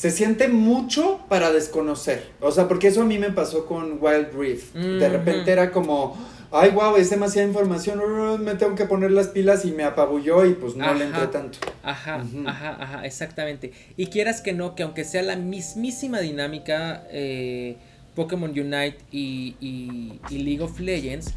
Se 0.00 0.10
siente 0.10 0.48
mucho 0.48 1.20
para 1.28 1.52
desconocer. 1.52 2.26
O 2.40 2.50
sea, 2.50 2.66
porque 2.68 2.88
eso 2.88 3.02
a 3.02 3.04
mí 3.04 3.18
me 3.18 3.32
pasó 3.32 3.66
con 3.66 3.98
Wild 4.00 4.32
Rift. 4.32 4.74
De 4.74 5.06
repente 5.10 5.52
era 5.52 5.70
como 5.70 6.16
ay, 6.50 6.70
wow, 6.70 6.96
es 6.96 7.10
demasiada 7.10 7.46
información, 7.46 8.00
me 8.42 8.54
tengo 8.54 8.74
que 8.74 8.86
poner 8.86 9.10
las 9.10 9.28
pilas 9.28 9.66
y 9.66 9.72
me 9.72 9.84
apabulló 9.84 10.46
y 10.46 10.54
pues 10.54 10.74
no 10.74 10.94
le 10.94 11.04
entré 11.04 11.26
tanto. 11.26 11.58
Ajá, 11.82 12.24
ajá, 12.46 12.76
ajá, 12.80 13.04
exactamente. 13.04 13.72
Y 13.98 14.06
quieras 14.06 14.40
que 14.40 14.54
no, 14.54 14.74
que 14.74 14.84
aunque 14.84 15.04
sea 15.04 15.20
la 15.22 15.36
mismísima 15.36 16.20
dinámica 16.20 17.04
eh, 17.10 17.76
Pokémon 18.14 18.52
Unite 18.52 18.96
y, 19.12 19.54
y 19.60 20.38
League 20.38 20.62
of 20.62 20.80
Legends, 20.80 21.34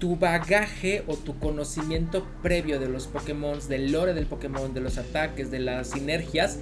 tu 0.00 0.16
bagaje 0.16 1.04
o 1.06 1.14
tu 1.14 1.38
conocimiento 1.38 2.26
previo 2.42 2.80
de 2.80 2.88
los 2.88 3.06
Pokémon, 3.06 3.60
del 3.68 3.92
lore 3.92 4.14
del 4.14 4.26
Pokémon, 4.26 4.74
de 4.74 4.80
los 4.80 4.98
ataques, 4.98 5.50
de 5.50 5.60
las 5.60 5.90
sinergias, 5.90 6.58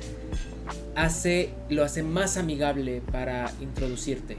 hace, 0.96 1.50
lo 1.70 1.84
hace 1.84 2.02
más 2.02 2.36
amigable 2.36 3.00
para 3.12 3.50
introducirte. 3.60 4.36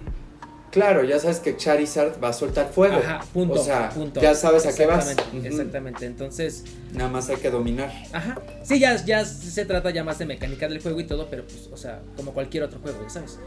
Claro, 0.72 1.04
ya 1.04 1.20
sabes 1.20 1.40
que 1.40 1.58
Charizard 1.58 2.24
va 2.24 2.30
a 2.30 2.34
soltar 2.34 2.70
fuego. 2.72 2.98
Ajá, 2.98 3.22
punto. 3.34 3.60
O 3.60 3.64
sea, 3.64 3.92
ya 4.22 4.36
sabes 4.36 4.66
a 4.66 4.76
qué 4.76 4.86
vas. 4.86 5.16
Exactamente, 5.44 6.06
entonces. 6.06 6.64
Nada 6.94 7.10
más 7.10 7.30
hay 7.30 7.38
que 7.38 7.50
dominar. 7.50 7.92
Ajá. 8.12 8.40
Sí, 8.64 8.80
ya, 8.80 8.96
ya 9.04 9.26
se 9.26 9.66
trata 9.66 9.90
ya 9.90 10.04
más 10.04 10.20
de 10.20 10.26
mecánica 10.26 10.68
del 10.68 10.82
juego 10.82 11.00
y 11.00 11.06
todo, 11.06 11.28
pero 11.30 11.44
pues, 11.44 11.70
o 11.72 11.78
sea, 11.78 12.02
como 12.16 12.34
cualquier 12.34 12.64
otro 12.64 12.80
juego, 12.80 13.02
ya 13.04 13.10
sabes. 13.10 13.40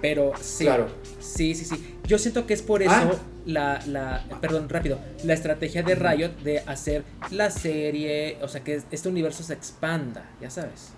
Pero 0.00 0.32
sí. 0.40 0.64
Claro. 0.64 0.88
Sí, 1.18 1.54
sí, 1.54 1.64
sí. 1.64 1.98
Yo 2.06 2.18
siento 2.18 2.46
que 2.46 2.54
es 2.54 2.62
por 2.62 2.82
eso 2.82 2.92
ah. 2.92 3.12
la, 3.44 3.80
la. 3.86 4.24
Perdón, 4.40 4.68
rápido. 4.68 4.98
La 5.24 5.34
estrategia 5.34 5.82
de 5.82 5.94
Riot 5.94 6.30
de 6.42 6.60
hacer 6.60 7.04
la 7.30 7.50
serie. 7.50 8.38
O 8.42 8.48
sea, 8.48 8.62
que 8.62 8.80
este 8.90 9.08
universo 9.08 9.42
se 9.42 9.52
expanda, 9.52 10.30
ya 10.40 10.48
sabes. 10.48 10.92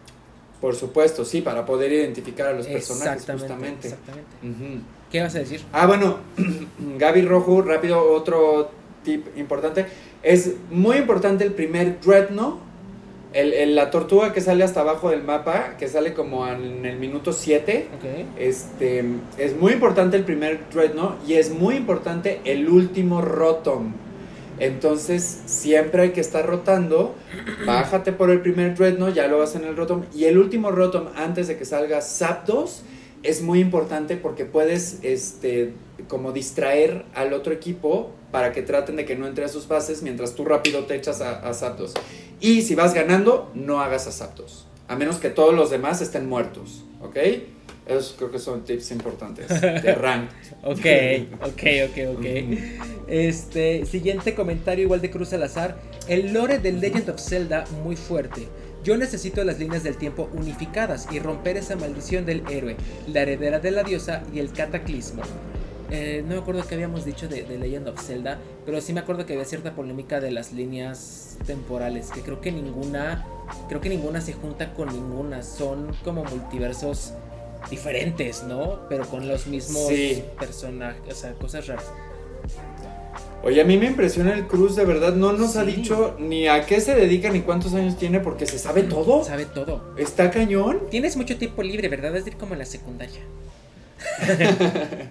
Por 0.61 0.77
supuesto, 0.77 1.25
sí, 1.25 1.41
para 1.41 1.67
poder 1.67 1.93
identificar 1.93 2.47
a 2.47 2.53
los 2.53 2.69
personajes, 2.69 3.27
justamente. 3.29 3.89
Exactamente. 3.89 4.85
¿Qué 5.13 5.21
vas 5.21 5.35
a 5.35 5.41
decir? 5.41 5.61
Ah, 5.75 5.87
bueno, 5.87 6.21
Gaby 6.99 7.21
Rojo, 7.21 7.61
rápido, 7.61 8.03
otro 8.15 8.71
tip 9.05 9.27
importante. 9.37 9.85
Es 10.23 10.55
muy 10.71 10.97
importante 10.97 11.45
el 11.45 11.53
primer 11.53 12.01
Dreadnought, 12.01 12.61
el, 13.35 13.75
la 13.75 13.91
tortuga 13.91 14.33
que 14.33 14.41
sale 14.41 14.65
hasta 14.65 14.81
abajo 14.81 15.11
del 15.11 15.23
mapa, 15.23 15.77
que 15.79 15.87
sale 15.87 16.15
como 16.15 16.49
en 16.49 16.87
el 16.87 16.97
minuto 16.97 17.35
7. 17.35 17.89
Este, 18.39 19.05
es 19.37 19.55
muy 19.55 19.75
importante 19.75 20.17
el 20.17 20.25
primer 20.25 20.61
Dreadnought 20.73 21.29
y 21.29 21.35
es 21.35 21.51
muy 21.51 21.77
importante 21.77 22.41
el 22.47 22.71
último 22.71 23.21
Rotom. 23.21 23.93
Entonces, 24.61 25.43
siempre 25.45 26.05
hay 26.05 26.11
que 26.13 26.23
estar 26.23 26.47
rotando. 26.47 27.15
Bájate 27.67 28.13
por 28.13 28.31
el 28.31 28.41
primer 28.41 28.77
Dreadnought, 28.77 29.15
ya 29.15 29.29
lo 29.29 29.41
vas 29.41 29.57
en 29.57 29.65
el 29.65 29.77
Rotom. 29.77 30.05
Y 30.15 30.25
el 30.25 30.39
último 30.39 30.71
Rotom, 30.71 31.09
antes 31.17 31.49
de 31.49 31.59
que 31.59 31.67
salga 31.67 32.01
Zapdos, 32.01 32.83
es 33.23 33.43
muy 33.43 33.61
importante 33.61 34.17
porque 34.17 34.45
puedes, 34.45 34.99
este, 35.03 35.73
como 36.09 36.33
distraer 36.33 37.05
al 37.15 37.33
otro 37.33 37.53
equipo 37.53 38.11
para 38.31 38.53
que 38.53 38.63
traten 38.63 38.97
de 38.97 39.05
que 39.05 39.15
no 39.15 39.27
entre 39.27 39.45
a 39.45 39.49
sus 39.49 39.69
bases 39.69 40.03
mientras 40.03 40.35
tú 40.35 40.45
rápido 40.45 40.85
te 40.85 40.97
echas 40.97 41.21
a, 41.21 41.53
Zapdos. 41.55 41.95
Y 42.41 42.63
si 42.63 42.75
vas 42.75 42.95
ganando, 42.95 43.51
no 43.55 43.81
hagas 43.81 44.07
a 44.07 44.13
Zapdos. 44.13 44.67
A 44.89 44.97
menos 44.97 45.17
que 45.17 45.31
todos 45.31 45.55
los 45.55 45.71
demás 45.71 46.01
estén 46.01 46.29
muertos, 46.29 46.85
¿ok? 47.01 47.17
Esos 47.87 48.15
creo 48.17 48.31
que 48.31 48.39
son 48.39 48.65
tips 48.65 48.91
importantes 48.93 49.49
de 49.61 49.95
rank. 49.95 50.31
ok, 50.63 50.87
ok, 51.43 51.63
ok, 51.89 52.19
ok. 52.19 52.27
Este, 53.09 53.85
siguiente 53.87 54.35
comentario 54.35 54.85
igual 54.85 55.01
de 55.01 55.11
Cruz 55.11 55.31
Salazar. 55.31 55.77
El 56.09 56.33
lore 56.33 56.59
de 56.59 56.73
Legend 56.73 57.11
of 57.11 57.21
Zelda 57.21 57.65
muy 57.83 57.97
fuerte. 57.97 58.49
Yo 58.85 58.97
necesito 58.97 59.45
las 59.45 59.59
líneas 59.59 59.85
del 59.85 59.97
tiempo 59.97 60.29
unificadas 60.33 61.07
y 61.13 61.21
romper 61.21 61.57
esa 61.57 61.77
maldición 61.77 62.27
del 62.27 62.43
héroe, 62.51 62.77
la 63.07 63.23
heredera 63.23 63.61
de 63.61 63.71
la 63.71 63.85
diosa 63.85 64.25
y 64.35 64.41
el 64.41 64.53
cataclismo. 64.53 65.23
Eh, 65.91 66.25
no 66.27 66.35
me 66.35 66.41
acuerdo 66.41 66.67
qué 66.67 66.75
habíamos 66.75 67.05
dicho 67.05 67.29
de, 67.29 67.43
de, 67.43 67.59
Legend 67.59 67.89
of 67.89 68.03
Zelda, 68.03 68.39
pero 68.65 68.81
sí 68.81 68.93
me 68.95 69.01
acuerdo 69.01 69.27
que 69.27 69.35
había 69.35 69.45
cierta 69.45 69.75
polémica 69.75 70.21
de 70.21 70.31
las 70.31 70.53
líneas 70.53 71.37
temporales, 71.47 72.11
que 72.11 72.23
creo 72.23 72.41
que 72.41 72.51
ninguna, 72.51 73.27
creo 73.69 73.81
que 73.81 73.91
ninguna 73.91 74.21
se 74.21 74.33
junta 74.33 74.73
con 74.73 74.89
ninguna, 74.89 75.43
son 75.43 75.95
como 76.03 76.25
multiversos 76.25 77.13
diferentes, 77.71 78.43
¿no? 78.43 78.89
Pero 78.89 79.07
con 79.07 79.29
los 79.29 79.47
mismos 79.47 79.93
personajes, 80.39 81.13
o 81.13 81.15
sea, 81.15 81.35
cosas 81.35 81.67
raras. 81.67 81.85
Oye, 83.45 83.61
a 83.61 83.65
mí 83.65 83.77
me 83.77 83.87
impresiona 83.87 84.35
el 84.35 84.47
Cruz, 84.47 84.77
de 84.77 84.85
verdad, 84.85 85.15
no 85.15 85.33
nos 85.33 85.57
ha 85.57 85.65
dicho 85.65 86.17
ni 86.21 86.47
a 86.47 86.65
qué 86.65 86.81
se 86.81 86.95
dedica 86.95 87.29
ni 87.29 87.41
cuántos 87.41 87.75
años 87.75 87.99
tiene 87.99 88.21
porque 88.21 88.47
se 88.47 88.57
sabe 88.57 88.85
todo. 88.85 89.25
Sabe 89.25 89.47
todo. 89.47 89.95
Está 89.97 90.31
cañón. 90.31 90.83
Tienes 90.91 91.17
mucho 91.17 91.37
tiempo 91.37 91.63
libre, 91.63 91.89
¿verdad? 91.89 92.17
Es 92.17 92.25
decir, 92.25 92.39
como 92.39 92.53
en 92.53 92.61
la 92.61 92.67
secundaria. 92.67 93.21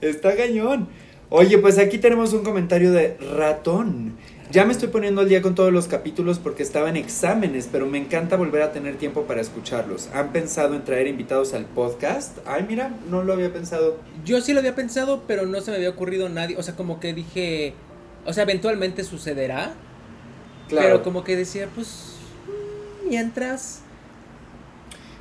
Está 0.00 0.36
cañón. 0.36 0.88
Oye, 1.28 1.58
pues 1.58 1.78
aquí 1.78 1.98
tenemos 1.98 2.32
un 2.32 2.44
comentario 2.44 2.92
de 2.92 3.16
ratón. 3.36 4.16
Ya 4.52 4.66
me 4.66 4.72
estoy 4.72 4.88
poniendo 4.88 5.22
al 5.22 5.30
día 5.30 5.40
con 5.40 5.54
todos 5.54 5.72
los 5.72 5.88
capítulos 5.88 6.38
porque 6.38 6.62
estaba 6.62 6.90
en 6.90 6.96
exámenes, 6.98 7.70
pero 7.72 7.86
me 7.86 7.96
encanta 7.96 8.36
volver 8.36 8.60
a 8.60 8.70
tener 8.70 8.98
tiempo 8.98 9.22
para 9.22 9.40
escucharlos. 9.40 10.10
¿Han 10.12 10.30
pensado 10.30 10.74
en 10.74 10.84
traer 10.84 11.06
invitados 11.06 11.54
al 11.54 11.64
podcast? 11.64 12.36
Ay, 12.44 12.66
mira, 12.68 12.94
no 13.08 13.24
lo 13.24 13.32
había 13.32 13.50
pensado. 13.50 13.96
Yo 14.26 14.42
sí 14.42 14.52
lo 14.52 14.58
había 14.58 14.74
pensado, 14.74 15.22
pero 15.26 15.46
no 15.46 15.62
se 15.62 15.70
me 15.70 15.78
había 15.78 15.88
ocurrido 15.88 16.28
nadie. 16.28 16.58
O 16.58 16.62
sea, 16.62 16.76
como 16.76 17.00
que 17.00 17.14
dije, 17.14 17.72
o 18.26 18.34
sea, 18.34 18.42
eventualmente 18.42 19.04
sucederá. 19.04 19.72
Claro. 20.68 20.86
Pero 20.86 21.02
como 21.02 21.24
que 21.24 21.34
decía, 21.34 21.70
pues, 21.74 22.16
mientras... 23.08 23.80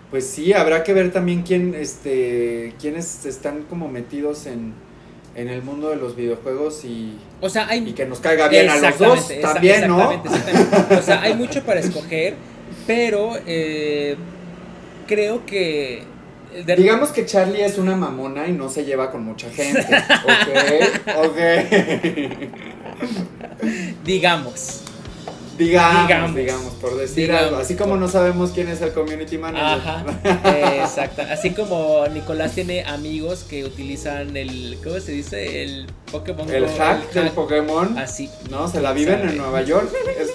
Pues 0.10 0.28
sí, 0.28 0.52
habrá 0.52 0.84
que 0.84 0.94
ver 0.94 1.14
también 1.14 1.44
quién, 1.44 1.74
este, 1.74 2.76
quiénes 2.82 3.26
están 3.26 3.64
como 3.64 3.88
metidos 3.88 4.46
en 4.46 4.74
en 5.36 5.50
el 5.50 5.62
mundo 5.62 5.90
de 5.90 5.96
los 5.96 6.16
videojuegos 6.16 6.84
y, 6.84 7.18
o 7.40 7.50
sea, 7.50 7.68
hay, 7.68 7.88
y 7.88 7.94
que 7.94 8.06
nos 8.06 8.20
caiga 8.20 8.48
bien 8.48 8.70
a 8.70 8.78
los 8.78 8.98
dos 8.98 9.32
también, 9.42 9.88
¿no? 9.88 10.22
O 10.98 11.02
sea, 11.02 11.22
hay 11.22 11.36
mucho 11.36 11.64
para 11.64 11.80
escoger, 11.80 12.36
pero 12.86 13.34
eh, 13.46 14.16
creo 15.08 15.46
que... 15.46 16.04
Digamos 16.66 17.12
que 17.12 17.26
Charlie 17.26 17.64
es 17.64 17.78
una 17.78 17.96
mamona 17.96 18.46
y 18.48 18.52
no 18.52 18.68
se 18.68 18.84
lleva 18.84 19.10
con 19.10 19.24
mucha 19.24 19.50
gente. 19.50 19.80
ok, 20.26 21.28
ok. 21.28 21.38
Digamos. 24.04 24.84
Digamos, 25.66 26.36
digamos, 26.36 26.74
por 26.76 26.98
decir 26.98 27.32
algo. 27.32 27.58
Así 27.58 27.76
como 27.76 27.98
no 27.98 28.08
sabemos 28.08 28.52
quién 28.52 28.68
es 28.70 28.82
el 28.82 28.92
community 28.94 29.38
manager. 29.38 29.80
Ajá, 29.80 30.06
exacto. 30.76 31.22
Así 31.30 31.52
como 31.52 32.06
Nicolás 32.08 32.54
tiene 32.54 32.84
amigos 32.84 33.44
que 33.44 33.64
utilizan 33.64 34.36
el, 34.36 34.78
¿cómo 34.84 35.00
se 35.00 35.12
dice? 35.12 35.64
El 35.64 35.88
Pokémon. 36.12 36.50
El 36.50 36.68
hack 36.68 37.14
del 37.14 37.30
Pokémon. 37.32 37.98
Así. 37.98 38.30
No, 38.50 38.68
se 38.68 38.82
la 38.82 38.94
viven 38.94 39.22
en 39.22 39.38
Nueva 39.38 39.62
York. 39.62 39.90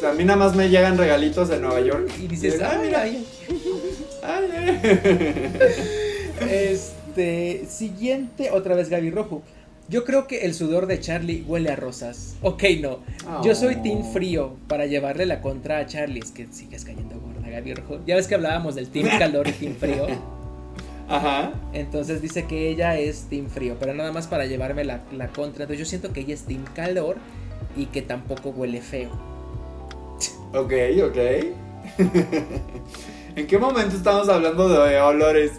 a 0.09 0.13
mí 0.13 0.25
nada 0.25 0.39
más 0.39 0.55
me 0.55 0.69
llegan 0.69 0.97
regalitos 0.97 1.49
de 1.49 1.59
Nueva 1.59 1.81
York. 1.81 2.11
Y 2.23 2.29
dices, 2.29 2.61
ah, 2.63 2.79
mira. 2.83 3.05
Este, 7.17 7.65
siguiente, 7.67 8.51
otra 8.51 8.75
vez 8.75 8.91
Gaby 8.91 9.11
Rojo. 9.11 9.43
Yo 9.89 10.05
creo 10.05 10.27
que 10.27 10.45
el 10.45 10.55
sudor 10.55 10.87
de 10.87 10.99
Charlie 10.99 11.45
huele 11.47 11.71
a 11.71 11.77
rosas. 11.77 12.35
Ok, 12.43 12.65
no. 12.81 12.99
Yo 13.43 13.55
soy 13.55 13.77
Team 13.77 14.03
Frío 14.13 14.57
para 14.67 14.87
llevarle 14.87 15.27
la 15.27 15.41
contra 15.41 15.79
a 15.79 15.87
Charlie. 15.87 16.21
Es 16.21 16.33
que 16.33 16.49
sigues 16.51 16.85
cayendo 16.85 17.21
gorda, 17.21 17.49
Gaby 17.49 17.75
Rojo. 17.75 18.01
Ya 18.05 18.17
ves 18.17 18.27
que 18.27 18.35
hablábamos 18.35 18.75
del 18.75 18.89
Team 18.89 19.07
Calor 19.19 19.47
y 19.47 19.53
Team 19.53 19.77
Frío. 19.77 20.07
Ajá. 21.09 21.53
Entonces 21.73 22.21
dice 22.21 22.47
que 22.47 22.69
ella 22.69 22.99
es 22.99 23.27
Team 23.31 23.49
Frío, 23.49 23.77
pero 23.79 23.95
nada 23.95 24.11
más 24.11 24.27
para 24.27 24.47
llevarme 24.47 24.85
la, 24.85 25.03
la 25.13 25.29
contra. 25.29 25.65
Entonces 25.65 25.79
yo 25.79 25.89
siento 25.89 26.13
que 26.13 26.21
ella 26.21 26.35
es 26.35 26.43
Team 26.43 26.65
Calor 26.75 27.17
y 27.77 27.87
que 27.87 28.03
tampoco 28.03 28.51
huele 28.51 28.81
feo. 28.81 29.11
Ok, 30.53 30.73
ok. 31.05 31.19
¿En 33.37 33.47
qué 33.47 33.59
momento 33.59 33.95
estamos 33.95 34.29
hablando 34.29 34.69
de 34.69 35.01
olores? 35.01 35.53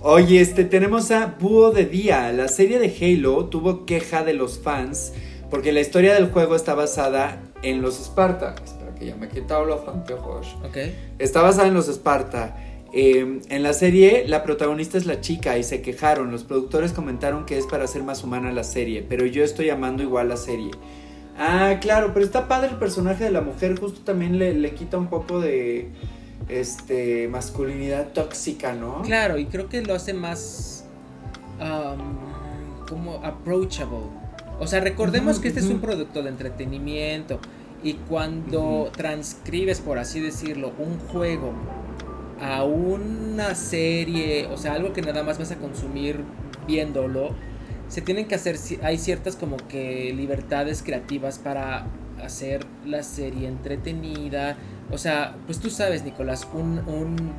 Oye, 0.00 0.40
este, 0.40 0.64
tenemos 0.64 1.10
a 1.10 1.36
Búho 1.38 1.70
de 1.70 1.86
Día. 1.86 2.32
La 2.32 2.48
serie 2.48 2.78
de 2.78 2.94
Halo 3.00 3.46
tuvo 3.46 3.86
queja 3.86 4.24
de 4.24 4.34
los 4.34 4.58
fans 4.58 5.12
porque 5.50 5.72
la 5.72 5.80
historia 5.80 6.14
del 6.14 6.30
juego 6.30 6.56
está 6.56 6.74
basada 6.74 7.42
en 7.62 7.80
los 7.80 7.98
Sparta. 7.98 8.54
Espera 8.64 8.94
que 8.94 9.06
ya 9.06 9.16
me 9.16 9.26
he 9.26 9.28
quitado 9.28 9.64
los 9.64 9.86
anteojos. 9.86 10.56
Ok. 10.64 10.78
Está 11.18 11.42
basada 11.42 11.68
en 11.68 11.74
los 11.74 11.88
Sparta. 11.88 12.56
Em, 12.92 13.40
en 13.48 13.62
la 13.62 13.72
serie, 13.72 14.24
la 14.26 14.44
protagonista 14.44 14.98
es 14.98 15.06
la 15.06 15.20
chica 15.20 15.58
y 15.58 15.64
se 15.64 15.82
quejaron. 15.82 16.30
Los 16.30 16.44
productores 16.44 16.92
comentaron 16.92 17.44
que 17.44 17.58
es 17.58 17.66
para 17.66 17.84
hacer 17.84 18.02
más 18.02 18.22
humana 18.22 18.52
la 18.52 18.64
serie, 18.64 19.04
pero 19.08 19.26
yo 19.26 19.42
estoy 19.42 19.70
amando 19.70 20.02
igual 20.02 20.28
la 20.28 20.36
serie. 20.36 20.70
Ah, 21.36 21.78
claro, 21.80 22.12
pero 22.14 22.24
está 22.24 22.46
padre 22.46 22.70
el 22.70 22.76
personaje 22.76 23.24
de 23.24 23.32
la 23.32 23.40
mujer, 23.40 23.78
justo 23.78 24.00
también 24.04 24.38
le, 24.38 24.54
le 24.54 24.74
quita 24.74 24.96
un 24.96 25.08
poco 25.08 25.40
de 25.40 25.88
este 26.48 27.28
masculinidad 27.28 28.08
tóxica, 28.12 28.74
¿no? 28.74 29.02
Claro, 29.02 29.38
y 29.38 29.46
creo 29.46 29.68
que 29.68 29.82
lo 29.82 29.94
hace 29.94 30.14
más 30.14 30.84
como 32.88 33.14
approachable. 33.24 33.98
O 34.60 34.66
sea, 34.66 34.80
recordemos 34.80 35.38
que 35.38 35.48
este 35.48 35.60
es 35.60 35.66
un 35.66 35.80
producto 35.80 36.22
de 36.22 36.28
entretenimiento 36.28 37.40
y 37.82 37.94
cuando 37.94 38.90
transcribes, 38.96 39.80
por 39.80 39.98
así 39.98 40.20
decirlo, 40.20 40.72
un 40.78 40.98
juego 40.98 41.52
a 42.40 42.64
una 42.64 43.54
serie, 43.54 44.46
o 44.46 44.56
sea, 44.56 44.74
algo 44.74 44.92
que 44.92 45.02
nada 45.02 45.22
más 45.22 45.38
vas 45.38 45.50
a 45.50 45.56
consumir 45.56 46.20
viéndolo, 46.66 47.30
se 47.88 48.00
tienen 48.00 48.26
que 48.26 48.34
hacer, 48.34 48.56
hay 48.82 48.98
ciertas 48.98 49.36
como 49.36 49.56
que 49.56 50.12
libertades 50.14 50.82
creativas 50.82 51.38
para 51.38 51.86
hacer 52.22 52.64
la 52.86 53.02
serie 53.02 53.48
entretenida. 53.48 54.56
O 54.90 54.98
sea, 54.98 55.34
pues 55.46 55.58
tú 55.58 55.70
sabes, 55.70 56.04
Nicolás, 56.04 56.46
un, 56.54 56.78
un 56.86 57.32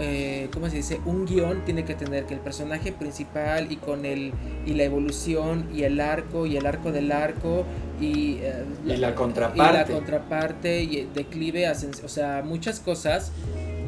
eh, 0.00 0.48
¿cómo 0.52 0.68
se 0.70 0.76
dice? 0.76 1.00
Un 1.06 1.26
guion 1.26 1.64
tiene 1.64 1.84
que 1.84 1.94
tener 1.94 2.24
que 2.24 2.34
el 2.34 2.40
personaje 2.40 2.92
principal 2.92 3.72
y 3.72 3.76
con 3.76 4.04
el 4.04 4.32
y 4.64 4.74
la 4.74 4.84
evolución 4.84 5.68
y 5.74 5.82
el 5.82 6.00
arco 6.00 6.46
y 6.46 6.56
el 6.56 6.66
arco 6.66 6.92
del 6.92 7.10
arco 7.10 7.64
y, 8.00 8.38
eh, 8.42 8.64
la, 8.84 9.16
contraparte 9.16 9.58
y 9.58 9.76
la 9.76 9.84
contraparte 9.86 10.82
y 10.82 11.08
declive, 11.12 11.68
o 11.68 12.08
sea, 12.08 12.42
muchas 12.44 12.78
cosas 12.78 13.32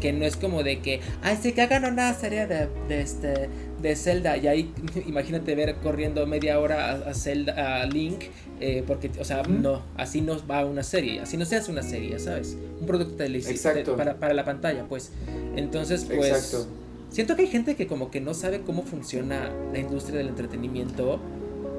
que 0.01 0.13
no 0.13 0.25
es 0.25 0.37
como 0.37 0.65
de 0.65 0.81
que, 0.81 1.01
ay, 1.23 1.39
sí, 1.41 1.53
que 1.53 1.63
hagan 1.63 1.85
una 1.85 2.13
serie 2.15 2.47
de, 2.47 2.69
de, 2.89 3.03
este, 3.03 3.49
de 3.83 3.97
Zelda 3.97 4.37
y 4.37 4.47
ahí 4.47 4.73
imagínate 5.07 5.55
ver 5.55 5.77
corriendo 5.77 6.27
media 6.27 6.59
hora 6.59 7.03
a, 7.07 7.15
Zelda, 7.15 7.83
a 7.83 7.87
Link, 7.87 8.25
eh, 8.61 8.85
porque, 8.87 9.11
o 9.19 9.25
sea, 9.25 9.43
no, 9.43 9.83
así 9.97 10.21
no 10.21 10.37
va 10.47 10.65
una 10.65 10.83
serie, 10.83 11.21
así 11.21 11.37
no 11.37 11.45
se 11.45 11.57
hace 11.57 11.71
una 11.71 11.83
serie, 11.83 12.19
¿sabes? 12.19 12.57
Un 12.81 12.87
producto 12.87 13.17
televisivo 13.17 13.97
para, 13.97 14.17
para 14.17 14.35
la 14.35 14.45
pantalla, 14.45 14.87
pues. 14.89 15.13
Entonces, 15.57 16.05
pues... 16.05 16.67
Siento 17.11 17.35
que 17.35 17.43
hay 17.43 17.49
gente 17.49 17.75
que 17.75 17.89
como 17.89 18.09
que 18.09 18.21
no 18.21 18.35
sabe 18.35 18.61
cómo 18.61 18.85
funciona 18.85 19.51
la 19.73 19.81
industria 19.81 20.19
del 20.19 20.29
entretenimiento. 20.29 21.19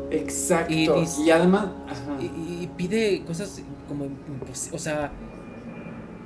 Exacto. 0.10 0.74
Y, 0.74 1.30
además... 1.30 1.70
Y, 2.20 2.68
pide 2.76 3.24
cosas 3.24 3.62
como... 3.88 4.10
o 4.74 4.78
sea 4.78 5.14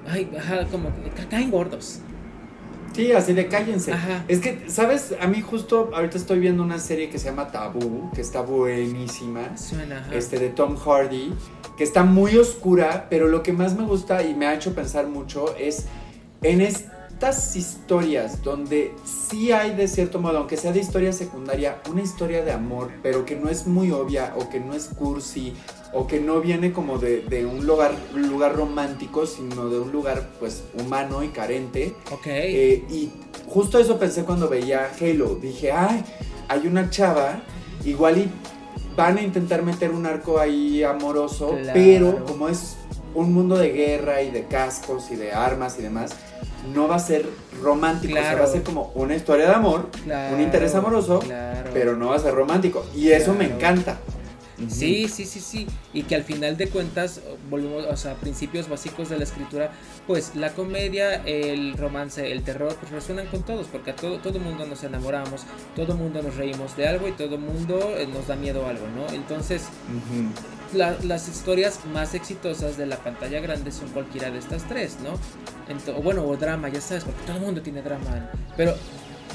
Ay, 0.07 0.29
ajá, 0.37 0.65
como 0.67 0.89
caen 1.29 1.51
gordos. 1.51 1.99
Sí, 2.95 3.11
así 3.11 3.33
de 3.33 3.47
cállense. 3.47 3.93
Es 4.29 4.39
que, 4.39 4.69
¿sabes? 4.69 5.13
A 5.19 5.27
mí 5.27 5.41
justo 5.41 5.91
ahorita 5.93 6.17
estoy 6.17 6.39
viendo 6.39 6.63
una 6.63 6.79
serie 6.79 7.09
que 7.09 7.19
se 7.19 7.25
llama 7.25 7.51
Tabú, 7.51 8.09
que 8.13 8.21
está 8.21 8.41
buenísima. 8.41 9.57
Suena, 9.57 10.07
Este, 10.13 10.39
de 10.39 10.49
Tom 10.49 10.77
Hardy, 10.77 11.33
que 11.77 11.83
está 11.83 12.03
muy 12.03 12.37
oscura, 12.37 13.07
pero 13.09 13.27
lo 13.27 13.43
que 13.43 13.51
más 13.51 13.75
me 13.75 13.83
gusta 13.83 14.23
y 14.23 14.33
me 14.33 14.47
ha 14.47 14.53
hecho 14.53 14.73
pensar 14.73 15.07
mucho 15.07 15.55
es 15.57 15.87
en 16.41 16.61
estas 16.61 17.55
historias 17.55 18.41
donde 18.41 18.93
sí 19.03 19.51
hay 19.51 19.75
de 19.75 19.87
cierto 19.89 20.19
modo, 20.19 20.37
aunque 20.37 20.55
sea 20.55 20.71
de 20.71 20.79
historia 20.79 21.11
secundaria, 21.11 21.81
una 21.91 22.01
historia 22.01 22.45
de 22.45 22.53
amor, 22.53 22.91
pero 23.03 23.25
que 23.25 23.35
no 23.35 23.49
es 23.49 23.67
muy 23.67 23.91
obvia 23.91 24.33
o 24.37 24.49
que 24.49 24.59
no 24.61 24.73
es 24.73 24.85
cursi 24.87 25.53
o 25.95 26.07
que 26.07 26.19
no 26.19 26.41
viene 26.41 26.73
como 26.73 26.97
de, 26.97 27.45
un 27.45 27.65
lugar, 27.65 27.93
lugar 28.13 28.53
romántico, 28.53 29.25
sino 29.25 29.69
de 29.69 29.79
un 29.79 29.93
lugar 29.93 30.29
pues 30.39 30.63
humano 30.77 31.23
y 31.23 31.29
carente. 31.29 31.95
Ok. 32.11 32.27
Eh, 32.27 32.83
y 32.89 33.09
justo 33.47 33.79
eso 33.79 33.97
pensé 33.97 34.23
cuando 34.23 34.49
veía 34.49 34.91
Halo. 34.99 35.35
Dije, 35.35 35.71
ay, 35.71 36.03
hay 36.49 36.67
una 36.67 36.89
chava, 36.89 37.39
igual 37.85 38.17
y 38.17 38.29
van 38.97 39.17
a 39.17 39.21
intentar 39.21 39.63
meter 39.63 39.91
un 39.91 40.05
arco 40.05 40.37
ahí 40.37 40.83
amoroso, 40.83 41.57
pero 41.73 42.25
como 42.25 42.49
es 42.49 42.75
un 43.13 43.33
mundo 43.33 43.57
de 43.57 43.71
guerra 43.71 44.21
y 44.21 44.31
de 44.31 44.47
cascos 44.47 45.11
y 45.11 45.15
de 45.15 45.31
armas 45.31 45.77
y 45.79 45.81
demás, 45.81 46.11
no 46.73 46.89
va 46.89 46.95
a 46.95 46.99
ser 46.99 47.25
romántico, 47.61 48.19
o 48.19 48.21
sea, 48.21 48.35
va 48.35 48.43
a 48.43 48.47
ser 48.47 48.63
como 48.63 48.91
una 48.95 49.15
historia 49.15 49.47
de 49.47 49.53
amor, 49.53 49.89
un 50.33 50.41
interés 50.41 50.75
amoroso, 50.75 51.21
pero 51.73 51.95
no 51.95 52.09
va 52.09 52.17
a 52.17 52.19
ser 52.19 52.33
romántico. 52.33 52.85
Y 52.93 53.11
eso 53.11 53.33
me 53.33 53.45
encanta. 53.45 53.97
Sí, 54.69 55.07
sí, 55.07 55.25
sí, 55.25 55.39
sí. 55.39 55.67
Y 55.93 56.03
que 56.03 56.15
al 56.15 56.23
final 56.23 56.57
de 56.57 56.69
cuentas, 56.69 57.21
volvemos, 57.49 57.85
o 57.85 57.97
sea, 57.97 58.15
principios 58.15 58.69
básicos 58.69 59.09
de 59.09 59.17
la 59.17 59.23
escritura, 59.23 59.71
pues 60.07 60.35
la 60.35 60.53
comedia, 60.53 61.15
el 61.25 61.77
romance, 61.77 62.31
el 62.31 62.43
terror, 62.43 62.75
pues 62.79 62.91
resuenan 62.91 63.27
con 63.27 63.43
todos, 63.43 63.67
porque 63.67 63.91
a 63.91 63.95
todo, 63.95 64.19
todo 64.19 64.39
mundo 64.39 64.65
nos 64.65 64.83
enamoramos, 64.83 65.41
todo 65.75 65.95
mundo 65.95 66.21
nos 66.21 66.35
reímos 66.35 66.75
de 66.77 66.87
algo 66.87 67.07
y 67.07 67.11
todo 67.11 67.37
mundo 67.37 67.95
eh, 67.97 68.07
nos 68.07 68.27
da 68.27 68.35
miedo 68.35 68.65
a 68.65 68.69
algo, 68.69 68.85
¿no? 68.95 69.13
Entonces, 69.13 69.63
las 70.73 71.27
historias 71.27 71.79
más 71.93 72.13
exitosas 72.13 72.77
de 72.77 72.85
la 72.85 72.97
pantalla 72.97 73.39
grande 73.39 73.71
son 73.71 73.89
cualquiera 73.89 74.31
de 74.31 74.39
estas 74.39 74.67
tres, 74.67 74.97
¿no? 75.03 75.19
bueno, 76.03 76.23
o 76.25 76.37
drama, 76.37 76.69
ya 76.69 76.81
sabes, 76.81 77.03
porque 77.03 77.21
todo 77.25 77.37
el 77.37 77.41
mundo 77.43 77.61
tiene 77.61 77.81
drama, 77.81 78.29
pero 78.55 78.75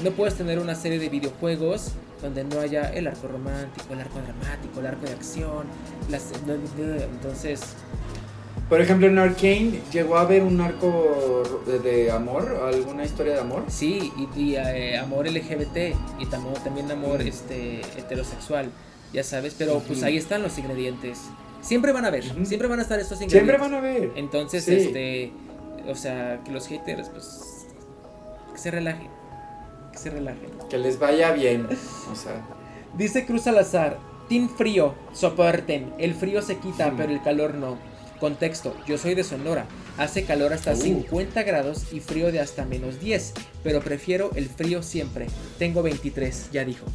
no 0.03 0.11
puedes 0.11 0.35
tener 0.35 0.59
una 0.59 0.75
serie 0.75 0.99
de 0.99 1.09
videojuegos 1.09 1.91
donde 2.21 2.43
no 2.43 2.59
haya 2.59 2.91
el 2.93 3.07
arco 3.07 3.27
romántico, 3.27 3.93
el 3.93 4.01
arco 4.01 4.19
dramático, 4.19 4.79
el 4.79 4.85
arco 4.85 5.05
de 5.05 5.13
acción. 5.13 5.65
Las, 6.09 6.31
entonces. 6.47 7.61
Por 8.69 8.79
ejemplo, 8.79 9.07
en 9.07 9.19
Arkane 9.19 9.81
llegó 9.91 10.17
a 10.17 10.21
haber 10.21 10.43
un 10.43 10.61
arco 10.61 11.43
de, 11.83 12.09
amor, 12.09 12.61
alguna 12.65 13.03
historia 13.03 13.33
de 13.33 13.39
amor. 13.39 13.65
Sí, 13.67 14.13
y, 14.35 14.55
eh, 14.55 14.97
amor 14.97 15.27
LGBT 15.27 15.95
y 16.19 16.25
también 16.27 16.89
amor 16.89 17.21
este 17.21 17.81
heterosexual, 17.97 18.69
ya 19.11 19.23
sabes, 19.23 19.55
pero 19.57 19.79
pues 19.79 20.03
ahí 20.03 20.15
están 20.15 20.41
los 20.41 20.57
ingredientes. 20.57 21.19
Siempre 21.61 21.91
van 21.91 22.05
a 22.05 22.09
ver, 22.09 22.23
siempre 22.45 22.67
van 22.67 22.79
a 22.79 22.83
estar 22.83 22.99
estos 22.99 23.21
ingredientes. 23.21 23.57
Siempre 23.57 23.57
van 23.57 23.73
a 23.73 23.81
ver. 23.81 24.11
Entonces, 24.15 24.67
este, 24.67 25.33
o 25.87 25.95
sea, 25.95 26.39
que 26.45 26.51
los 26.51 26.67
haters 26.67 27.09
pues 27.09 27.67
que 28.53 28.57
se 28.57 28.71
relajen 28.71 29.20
que 29.91 29.97
se 29.97 30.09
relajen. 30.09 30.49
Que 30.69 30.77
les 30.77 30.99
vaya 30.99 31.31
bien. 31.31 31.67
O 32.11 32.15
sea. 32.15 32.45
Dice 32.97 33.25
Cruz 33.25 33.43
Salazar, 33.43 33.97
Team 34.27 34.49
Frío, 34.49 34.95
soporten. 35.13 35.93
El 35.97 36.13
frío 36.13 36.41
se 36.41 36.57
quita, 36.57 36.93
pero 36.95 37.11
el 37.11 37.21
calor 37.21 37.55
no. 37.55 37.77
Contexto, 38.19 38.75
yo 38.87 38.97
soy 38.97 39.15
de 39.15 39.23
Sonora. 39.23 39.65
Hace 39.97 40.25
calor 40.25 40.53
hasta 40.53 40.75
50 40.75 41.41
grados 41.43 41.91
y 41.91 41.99
frío 41.99 42.31
de 42.31 42.39
hasta 42.39 42.65
menos 42.65 42.99
10, 42.99 43.33
pero 43.63 43.81
prefiero 43.81 44.29
el 44.35 44.47
frío 44.47 44.83
siempre. 44.83 45.27
Tengo 45.57 45.81
23, 45.81 46.49
ya 46.51 46.63
dijo. 46.63 46.85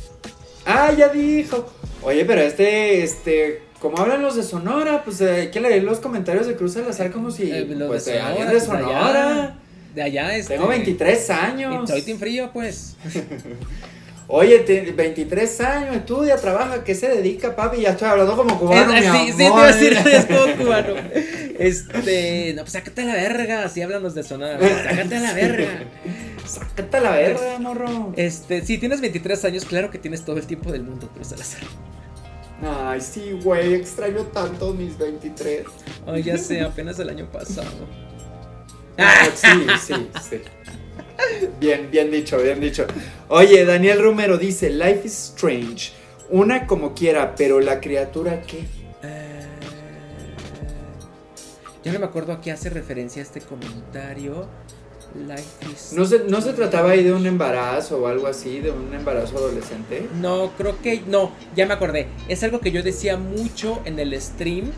Ah, 0.64 0.93
ya 0.93 1.09
dijo. 1.09 1.66
Oye, 2.02 2.24
pero 2.24 2.43
este, 2.43 3.02
este, 3.02 3.62
como 3.81 3.98
hablan 3.98 4.23
los 4.23 4.36
de 4.36 4.44
Sonora, 4.44 5.02
pues 5.05 5.20
eh, 5.20 5.32
hay 5.32 5.51
que 5.51 5.60
leer 5.60 5.82
los 5.82 5.98
comentarios 5.98 6.47
de 6.47 6.55
Cruz 6.55 6.74
Salazar 6.74 7.10
como 7.10 7.31
si, 7.31 7.51
eh, 7.51 7.66
pues, 7.86 8.05
de 8.05 8.20
Sonora, 8.20 8.52
de 8.52 8.60
Sonora 8.60 9.59
de 9.97 10.02
allá. 10.02 10.36
Este, 10.36 10.55
Tengo 10.55 10.68
23 10.68 11.31
años. 11.31 11.90
soy 11.90 12.02
team 12.02 12.18
frío, 12.18 12.51
pues. 12.52 12.97
Oye, 14.28 14.59
23 14.93 15.60
años, 15.60 15.97
estudia, 15.97 16.36
trabaja, 16.36 16.82
¿qué 16.82 16.97
se 16.97 17.09
dedica, 17.09 17.55
papi? 17.55 17.82
Ya 17.82 17.90
estoy 17.90 18.09
hablando 18.09 18.36
como 18.36 18.59
cubano, 18.59 18.93
mi 18.93 19.01
Sí, 19.01 19.31
sí, 19.31 19.36
te 19.36 19.47
iba 19.47 19.62
a 19.62 19.66
decir, 19.68 19.93
es 20.12 20.27
como 20.27 20.56
cubano. 20.56 20.94
Este, 21.59 22.52
no, 22.56 22.62
pues 22.62 22.73
sácate 22.73 23.02
a 23.02 23.05
la 23.05 23.14
verga, 23.14 23.64
así 23.64 23.82
hablan 23.82 24.02
los 24.02 24.16
de 24.16 24.24
sonar. 24.24 24.59
Sácate 24.60 25.16
a 25.16 25.20
la 25.20 25.32
verga. 25.32 25.68
sácate 26.44 26.97
a 26.97 27.01
la 27.01 27.10
verga, 27.12 27.59
morro. 27.60 28.12
Este, 28.16 28.66
si 28.66 28.78
tienes 28.78 29.01
23 29.01 29.44
años, 29.44 29.64
claro 29.64 29.90
que 29.93 29.98
tienes 29.98 30.24
todo 30.24 30.36
el 30.39 30.47
tiempo 30.47 30.73
del 30.73 30.82
mundo, 30.82 31.09
pero 31.12 31.24
Salazar. 31.24 31.62
Ay, 32.62 33.01
sí, 33.01 33.39
güey, 33.44 33.74
extraño 33.74 34.23
tanto 34.24 34.74
mis 34.74 34.98
23. 34.98 35.66
Ay, 36.05 36.24
ya 36.24 36.36
sé, 36.36 36.62
apenas 36.62 36.98
el 36.98 37.10
año 37.10 37.31
pasado. 37.31 38.05
Ah, 38.98 39.28
sí, 39.35 39.48
sí, 39.81 39.94
sí. 40.28 40.40
Bien, 41.60 41.90
bien 41.90 42.10
dicho, 42.10 42.39
bien 42.39 42.60
dicho. 42.60 42.86
Oye, 43.28 43.64
Daniel 43.64 44.02
Romero 44.02 44.39
dice, 44.39 44.70
Life 44.70 45.02
is 45.05 45.31
Strange. 45.35 45.93
Una 46.31 46.66
como 46.66 46.94
quiera, 46.94 47.35
pero 47.35 47.60
la 47.60 47.81
criatura 47.81 48.43
qué? 48.43 48.60
Eh, 49.02 49.47
yo 51.85 51.93
no 51.93 51.98
me 52.01 52.06
acuerdo 52.06 52.32
a 52.32 52.40
qué 52.40 52.51
hace 52.51 52.70
referencia 52.70 53.23
este 53.23 53.40
comentario. 53.40 54.48
Life 55.14 55.73
is 55.73 55.93
¿No 55.93 56.05
se, 56.05 56.24
¿No 56.24 56.40
se 56.40 56.52
trataba 56.52 56.90
ahí 56.90 57.02
de 57.02 57.12
un 57.12 57.27
embarazo 57.27 57.98
o 57.98 58.06
algo 58.06 58.27
así, 58.27 58.60
de 58.60 58.70
un 58.70 58.93
embarazo 58.93 59.39
adolescente? 59.39 60.09
No, 60.20 60.52
creo 60.59 60.81
que 60.82 61.02
no, 61.06 61.32
ya 61.55 61.66
me 61.66 61.74
acordé. 61.74 62.09
Es 62.28 62.43
algo 62.43 62.60
que 62.60 62.73
yo 62.73 62.82
decía 62.82 63.16
mucho 63.16 63.81
en 63.85 63.98
el 63.98 64.20
stream 64.20 64.73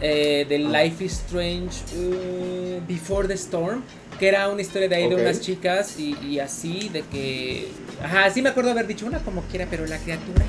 eh, 0.00 0.46
de. 0.48 0.58
Life 0.58 1.04
is 1.04 1.12
Strange 1.12 1.82
uh, 1.96 2.80
Before 2.86 3.26
the 3.26 3.34
Storm, 3.34 3.82
que 4.18 4.28
era 4.28 4.48
una 4.48 4.62
historia 4.62 4.88
de 4.88 4.96
ahí 4.96 5.08
de 5.08 5.14
unas 5.14 5.40
chicas 5.40 5.98
y, 5.98 6.38
así, 6.38 6.88
de 6.88 7.02
que... 7.02 7.68
Ajá, 8.02 8.30
sí 8.30 8.42
me 8.42 8.50
acuerdo 8.50 8.70
haber 8.70 8.86
dicho 8.86 9.06
una 9.06 9.20
como 9.20 9.42
quiera, 9.42 9.66
pero 9.70 9.86
la 9.86 9.98
criatura... 9.98 10.44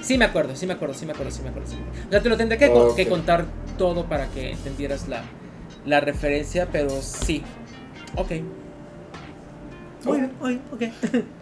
Sí 0.00 0.16
me 0.16 0.24
acuerdo, 0.24 0.54
sí 0.54 0.66
me 0.66 0.74
acuerdo, 0.74 0.94
sí 0.94 1.04
me 1.04 1.12
acuerdo, 1.12 1.32
sí 1.32 1.42
me 1.42 1.48
acuerdo. 1.48 1.68
O 1.68 2.10
sea, 2.10 2.22
te 2.22 2.28
lo 2.28 2.36
tendré 2.36 2.56
que, 2.56 3.08
contar 3.08 3.46
todo 3.76 4.06
para 4.06 4.28
que 4.28 4.52
entendieras 4.52 5.08
la, 5.08 5.24
la 5.84 6.00
referencia, 6.00 6.68
pero 6.70 7.02
sí. 7.02 7.42
Ok. 8.14 8.32
Bueno, 10.04 10.30
ok. 10.72 10.82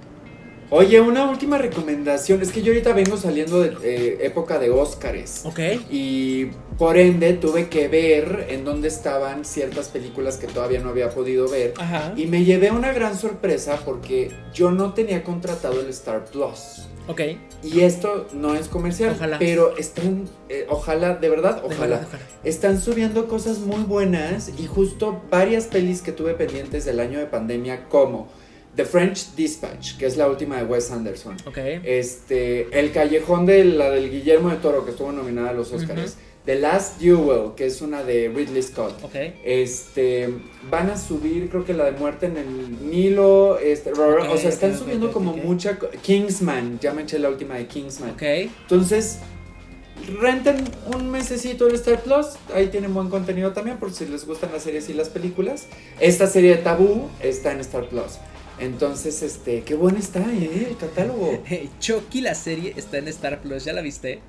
Oye, 0.70 1.00
una 1.00 1.30
última 1.30 1.58
recomendación. 1.58 2.42
Es 2.42 2.50
que 2.50 2.62
yo 2.62 2.72
ahorita 2.72 2.92
vengo 2.92 3.16
saliendo 3.16 3.60
de 3.60 3.76
eh, 3.82 4.18
época 4.22 4.58
de 4.58 4.70
Óscares. 4.70 5.42
Ok. 5.44 5.60
Y 5.90 6.46
por 6.76 6.96
ende 6.96 7.34
tuve 7.34 7.68
que 7.68 7.86
ver 7.88 8.46
en 8.50 8.64
dónde 8.64 8.88
estaban 8.88 9.44
ciertas 9.44 9.88
películas 9.88 10.38
que 10.38 10.48
todavía 10.48 10.80
no 10.80 10.88
había 10.88 11.10
podido 11.10 11.48
ver. 11.48 11.74
Ajá. 11.78 12.12
Y 12.16 12.26
me 12.26 12.44
llevé 12.44 12.72
una 12.72 12.92
gran 12.92 13.16
sorpresa 13.16 13.80
porque 13.84 14.32
yo 14.52 14.70
no 14.72 14.92
tenía 14.92 15.22
contratado 15.22 15.80
el 15.80 15.88
Star 15.88 16.24
Plus. 16.24 16.86
Ok. 17.08 17.20
Y 17.62 17.80
esto 17.80 18.26
no 18.32 18.54
es 18.54 18.66
comercial. 18.66 19.12
Ojalá. 19.14 19.38
Pero 19.38 19.76
están, 19.76 20.24
eh, 20.48 20.66
ojalá, 20.68 21.14
de 21.14 21.28
verdad, 21.28 21.62
ojalá. 21.64 22.06
Están 22.42 22.80
subiendo 22.80 23.28
cosas 23.28 23.58
muy 23.60 23.84
buenas 23.84 24.50
y 24.58 24.66
justo 24.66 25.22
varias 25.30 25.66
pelis 25.66 26.02
que 26.02 26.10
tuve 26.10 26.34
pendientes 26.34 26.84
del 26.84 26.98
año 26.98 27.20
de 27.20 27.26
pandemia 27.26 27.88
como 27.88 28.28
The 28.76 28.84
French 28.84 29.34
Dispatch, 29.34 29.96
que 29.96 30.06
es 30.06 30.16
la 30.16 30.28
última 30.28 30.58
de 30.58 30.64
Wes 30.64 30.90
Anderson. 30.90 31.36
Este, 31.84 32.78
El 32.78 32.92
Callejón 32.92 33.46
de 33.46 33.64
la 33.64 33.90
del 33.90 34.10
Guillermo 34.10 34.50
de 34.50 34.56
Toro, 34.56 34.84
que 34.84 34.90
estuvo 34.90 35.10
nominada 35.12 35.50
a 35.50 35.52
los 35.54 35.72
Oscars. 35.72 36.16
The 36.44 36.54
Last 36.54 37.00
Duel, 37.00 37.54
que 37.56 37.66
es 37.66 37.82
una 37.82 38.04
de 38.04 38.28
Ridley 38.28 38.62
Scott. 38.62 39.02
Ok. 39.02 39.16
Este, 39.44 40.28
van 40.70 40.90
a 40.90 40.96
subir, 40.96 41.48
creo 41.48 41.64
que 41.64 41.74
la 41.74 41.86
de 41.86 41.92
muerte 41.92 42.26
en 42.26 42.36
el 42.36 42.88
Nilo. 42.88 43.58
Este, 43.58 43.90
o 43.90 44.38
sea, 44.38 44.50
están 44.50 44.78
subiendo 44.78 45.10
como 45.10 45.36
mucha. 45.36 45.76
Kingsman, 46.02 46.78
ya 46.78 46.92
me 46.92 47.02
eché 47.02 47.18
la 47.18 47.30
última 47.30 47.56
de 47.56 47.66
Kingsman. 47.66 48.14
Entonces, 48.20 49.18
renten 50.20 50.62
un 50.94 51.10
mesecito 51.10 51.66
el 51.66 51.74
Star 51.74 52.00
Plus. 52.02 52.26
Ahí 52.54 52.68
tienen 52.68 52.94
buen 52.94 53.08
contenido 53.08 53.52
también, 53.52 53.78
por 53.78 53.92
si 53.92 54.06
les 54.06 54.24
gustan 54.24 54.52
las 54.52 54.62
series 54.62 54.88
y 54.88 54.94
las 54.94 55.08
películas. 55.08 55.66
Esta 55.98 56.28
serie 56.28 56.50
de 56.50 56.62
Tabú 56.62 57.08
está 57.20 57.50
en 57.50 57.58
Star 57.58 57.88
Plus. 57.88 58.18
Entonces, 58.58 59.22
este, 59.22 59.62
qué 59.62 59.74
bueno 59.74 59.98
está, 59.98 60.20
¿eh? 60.20 60.68
El 60.70 60.76
catálogo. 60.76 61.42
Chucky, 61.80 62.20
la 62.22 62.34
serie, 62.34 62.72
está 62.76 62.98
en 62.98 63.08
Star 63.08 63.40
Plus. 63.40 63.64
¿Ya 63.64 63.72
la 63.72 63.82
viste? 63.82 64.20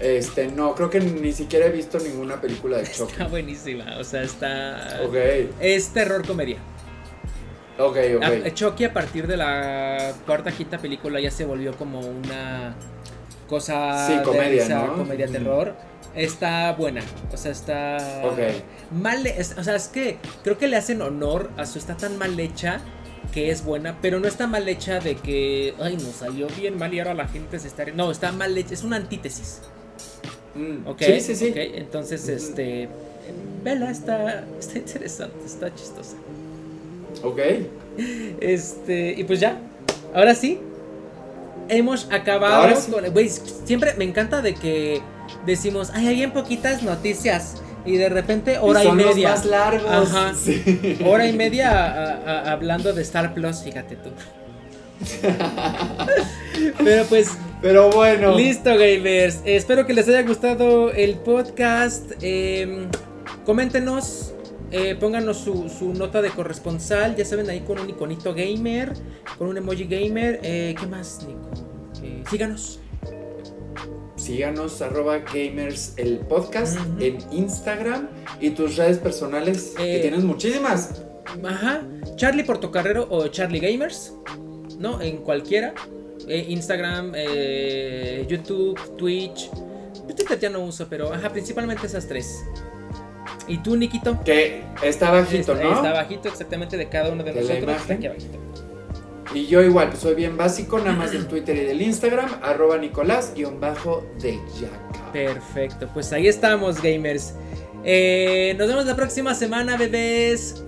Este, 0.00 0.46
no, 0.48 0.74
creo 0.74 0.90
que 0.90 1.00
ni 1.00 1.32
siquiera 1.32 1.66
he 1.66 1.70
visto 1.70 1.98
ninguna 1.98 2.40
película 2.40 2.78
de 2.78 2.84
Chucky. 2.84 3.12
Está 3.12 3.26
buenísima. 3.26 3.96
O 3.98 4.04
sea, 4.04 4.22
está. 4.22 5.00
Ok, 5.04 5.14
Es 5.60 5.88
terror 5.88 6.24
comedia. 6.26 6.58
ok, 7.78 7.96
ok. 8.18 8.22
A- 8.46 8.54
Chucky 8.54 8.84
a 8.84 8.92
partir 8.92 9.26
de 9.26 9.36
la 9.36 10.12
cuarta 10.26 10.52
quinta 10.52 10.78
película 10.78 11.18
ya 11.20 11.30
se 11.30 11.44
volvió 11.44 11.76
como 11.76 11.98
una 12.00 12.74
cosa 13.48 14.06
Sí, 14.06 14.16
de 14.18 14.22
comedia, 14.22 14.62
risa, 14.64 14.86
¿no? 14.86 14.96
comedia 14.98 15.26
terror. 15.26 15.74
Está 16.14 16.72
buena, 16.72 17.02
o 17.32 17.36
sea, 17.36 17.52
está 17.52 17.96
Ok. 18.24 18.38
mal, 18.90 19.22
o 19.58 19.62
sea, 19.62 19.76
es 19.76 19.88
que 19.88 20.18
creo 20.42 20.58
que 20.58 20.66
le 20.66 20.76
hacen 20.76 21.02
honor 21.02 21.50
a 21.56 21.64
su 21.66 21.78
está 21.78 21.96
tan 21.96 22.16
mal 22.18 22.38
hecha 22.40 22.80
que 23.32 23.50
es 23.50 23.64
buena, 23.64 23.98
pero 24.00 24.20
no 24.20 24.26
está 24.28 24.46
mal 24.46 24.68
hecha 24.68 25.00
de 25.00 25.16
que 25.16 25.74
ay, 25.80 25.94
nos 25.96 26.16
salió 26.16 26.46
bien 26.58 26.78
mal 26.78 26.92
y 26.94 26.98
ahora 26.98 27.14
la 27.14 27.28
gente 27.28 27.58
se 27.58 27.68
está 27.68 27.84
no, 27.86 28.10
está 28.10 28.32
mal 28.32 28.56
hecha, 28.56 28.74
es 28.74 28.82
una 28.84 28.96
antítesis. 28.96 29.60
Mm, 30.54 30.86
Ok, 30.88 31.02
Sí, 31.02 31.20
sí, 31.20 31.34
sí. 31.36 31.50
ok, 31.50 31.56
entonces 31.74 32.28
este 32.28 32.88
Vela 33.62 33.90
está 33.90 34.44
está 34.58 34.78
interesante, 34.78 35.36
está 35.44 35.74
chistosa. 35.74 36.16
Ok. 37.22 37.38
Este, 38.40 39.14
y 39.16 39.24
pues 39.24 39.40
ya, 39.40 39.58
ahora 40.14 40.34
sí, 40.34 40.58
hemos 41.68 42.10
acabado. 42.10 42.62
Ahora 42.62 42.76
sí. 42.76 42.90
con- 42.90 43.04
güey, 43.12 43.28
siempre 43.28 43.94
me 43.94 44.04
encanta 44.04 44.40
de 44.42 44.54
que 44.54 45.00
decimos, 45.44 45.90
ay, 45.94 46.08
hay 46.08 46.14
bien 46.16 46.32
poquitas 46.32 46.82
noticias. 46.82 47.56
Y 47.86 47.96
de 47.96 48.08
repente, 48.08 48.58
hora 48.58 48.82
y, 48.84 48.86
son 48.86 48.96
media. 48.96 49.30
más 49.30 49.44
largos. 49.46 49.90
Ajá. 49.90 50.34
Sí. 50.34 50.98
Hora 51.06 51.26
y 51.26 51.32
media 51.32 51.70
a- 51.70 52.12
a- 52.42 52.52
hablando 52.52 52.92
de 52.92 53.02
Star 53.02 53.32
Plus, 53.34 53.58
fíjate 53.62 53.96
tú. 53.96 54.10
Pero 56.84 57.04
pues, 57.06 57.30
Pero 57.62 57.90
bueno. 57.90 58.36
listo, 58.36 58.70
gamers. 58.76 59.40
Espero 59.44 59.86
que 59.86 59.92
les 59.94 60.08
haya 60.08 60.22
gustado 60.22 60.90
el 60.92 61.14
podcast. 61.16 62.12
Eh, 62.20 62.88
coméntenos. 63.44 64.32
eh, 64.70 64.94
pónganos 65.00 65.38
su, 65.38 65.68
su 65.70 65.94
nota 65.94 66.20
de 66.20 66.30
corresponsal. 66.30 67.16
Ya 67.16 67.24
saben, 67.24 67.48
ahí 67.48 67.60
con 67.60 67.78
un 67.78 67.88
iconito 67.88 68.34
gamer. 68.34 68.92
Con 69.38 69.48
un 69.48 69.56
emoji 69.56 69.84
gamer. 69.84 70.40
Eh, 70.42 70.74
¿Qué 70.78 70.86
más, 70.86 71.20
Nico? 71.26 71.48
Eh, 72.02 72.22
síganos. 72.30 72.80
Síganos, 74.18 74.82
arroba 74.82 75.18
gamers 75.18 75.94
el 75.96 76.18
podcast 76.18 76.76
en 77.00 77.18
Instagram 77.30 78.08
y 78.40 78.50
tus 78.50 78.76
redes 78.76 78.98
personales, 78.98 79.74
que 79.76 79.98
Eh, 79.98 80.00
tienes 80.00 80.24
muchísimas. 80.24 81.02
Ajá. 81.44 81.82
Charlie 82.16 82.42
Portocarrero 82.42 83.06
o 83.10 83.28
Charlie 83.28 83.60
Gamers. 83.60 84.12
¿No? 84.78 85.00
En 85.00 85.18
cualquiera. 85.18 85.72
Eh, 86.26 86.46
Instagram, 86.48 87.12
eh, 87.14 88.26
YouTube, 88.28 88.78
Twitch. 88.96 89.50
Twitter 90.14 90.38
ya 90.38 90.50
no 90.50 90.60
uso, 90.60 90.86
pero 90.90 91.12
ajá, 91.12 91.30
principalmente 91.30 91.86
esas 91.86 92.06
tres. 92.06 92.44
¿Y 93.46 93.58
tú, 93.58 93.76
Nikito? 93.76 94.22
Que 94.24 94.62
está 94.82 95.10
bajito, 95.10 95.52
está, 95.52 95.64
¿no? 95.64 95.74
está 95.74 95.92
bajito 95.92 96.28
exactamente 96.28 96.76
de 96.76 96.88
cada 96.88 97.10
uno 97.12 97.22
de, 97.24 97.32
nosotros. 97.32 97.58
Está 97.58 97.72
imagen. 97.72 97.96
aquí 97.96 98.06
abajito. 98.06 98.38
Y 99.34 99.46
yo 99.46 99.62
igual, 99.62 99.88
pues 99.88 100.00
soy 100.00 100.14
bien 100.14 100.36
básico, 100.36 100.78
nada 100.78 100.92
más 100.92 101.12
del 101.12 101.26
Twitter 101.26 101.56
y 101.56 101.64
del 101.64 101.82
Instagram, 101.82 102.30
arroba 102.42 102.78
Nicolás 102.78 103.32
guion 103.34 103.60
bajo 103.60 104.06
de 104.20 104.38
Yaca. 104.60 105.12
Perfecto. 105.12 105.88
Pues 105.92 106.12
ahí 106.12 106.28
estamos, 106.28 106.80
gamers. 106.80 107.34
Eh, 107.84 108.54
nos 108.58 108.68
vemos 108.68 108.86
la 108.86 108.96
próxima 108.96 109.34
semana, 109.34 109.76
bebés. 109.76 110.64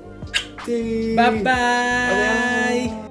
Sí. 0.66 1.14
Bye 1.16 1.42
bye. 1.42 1.50
Adiós. 1.52 3.10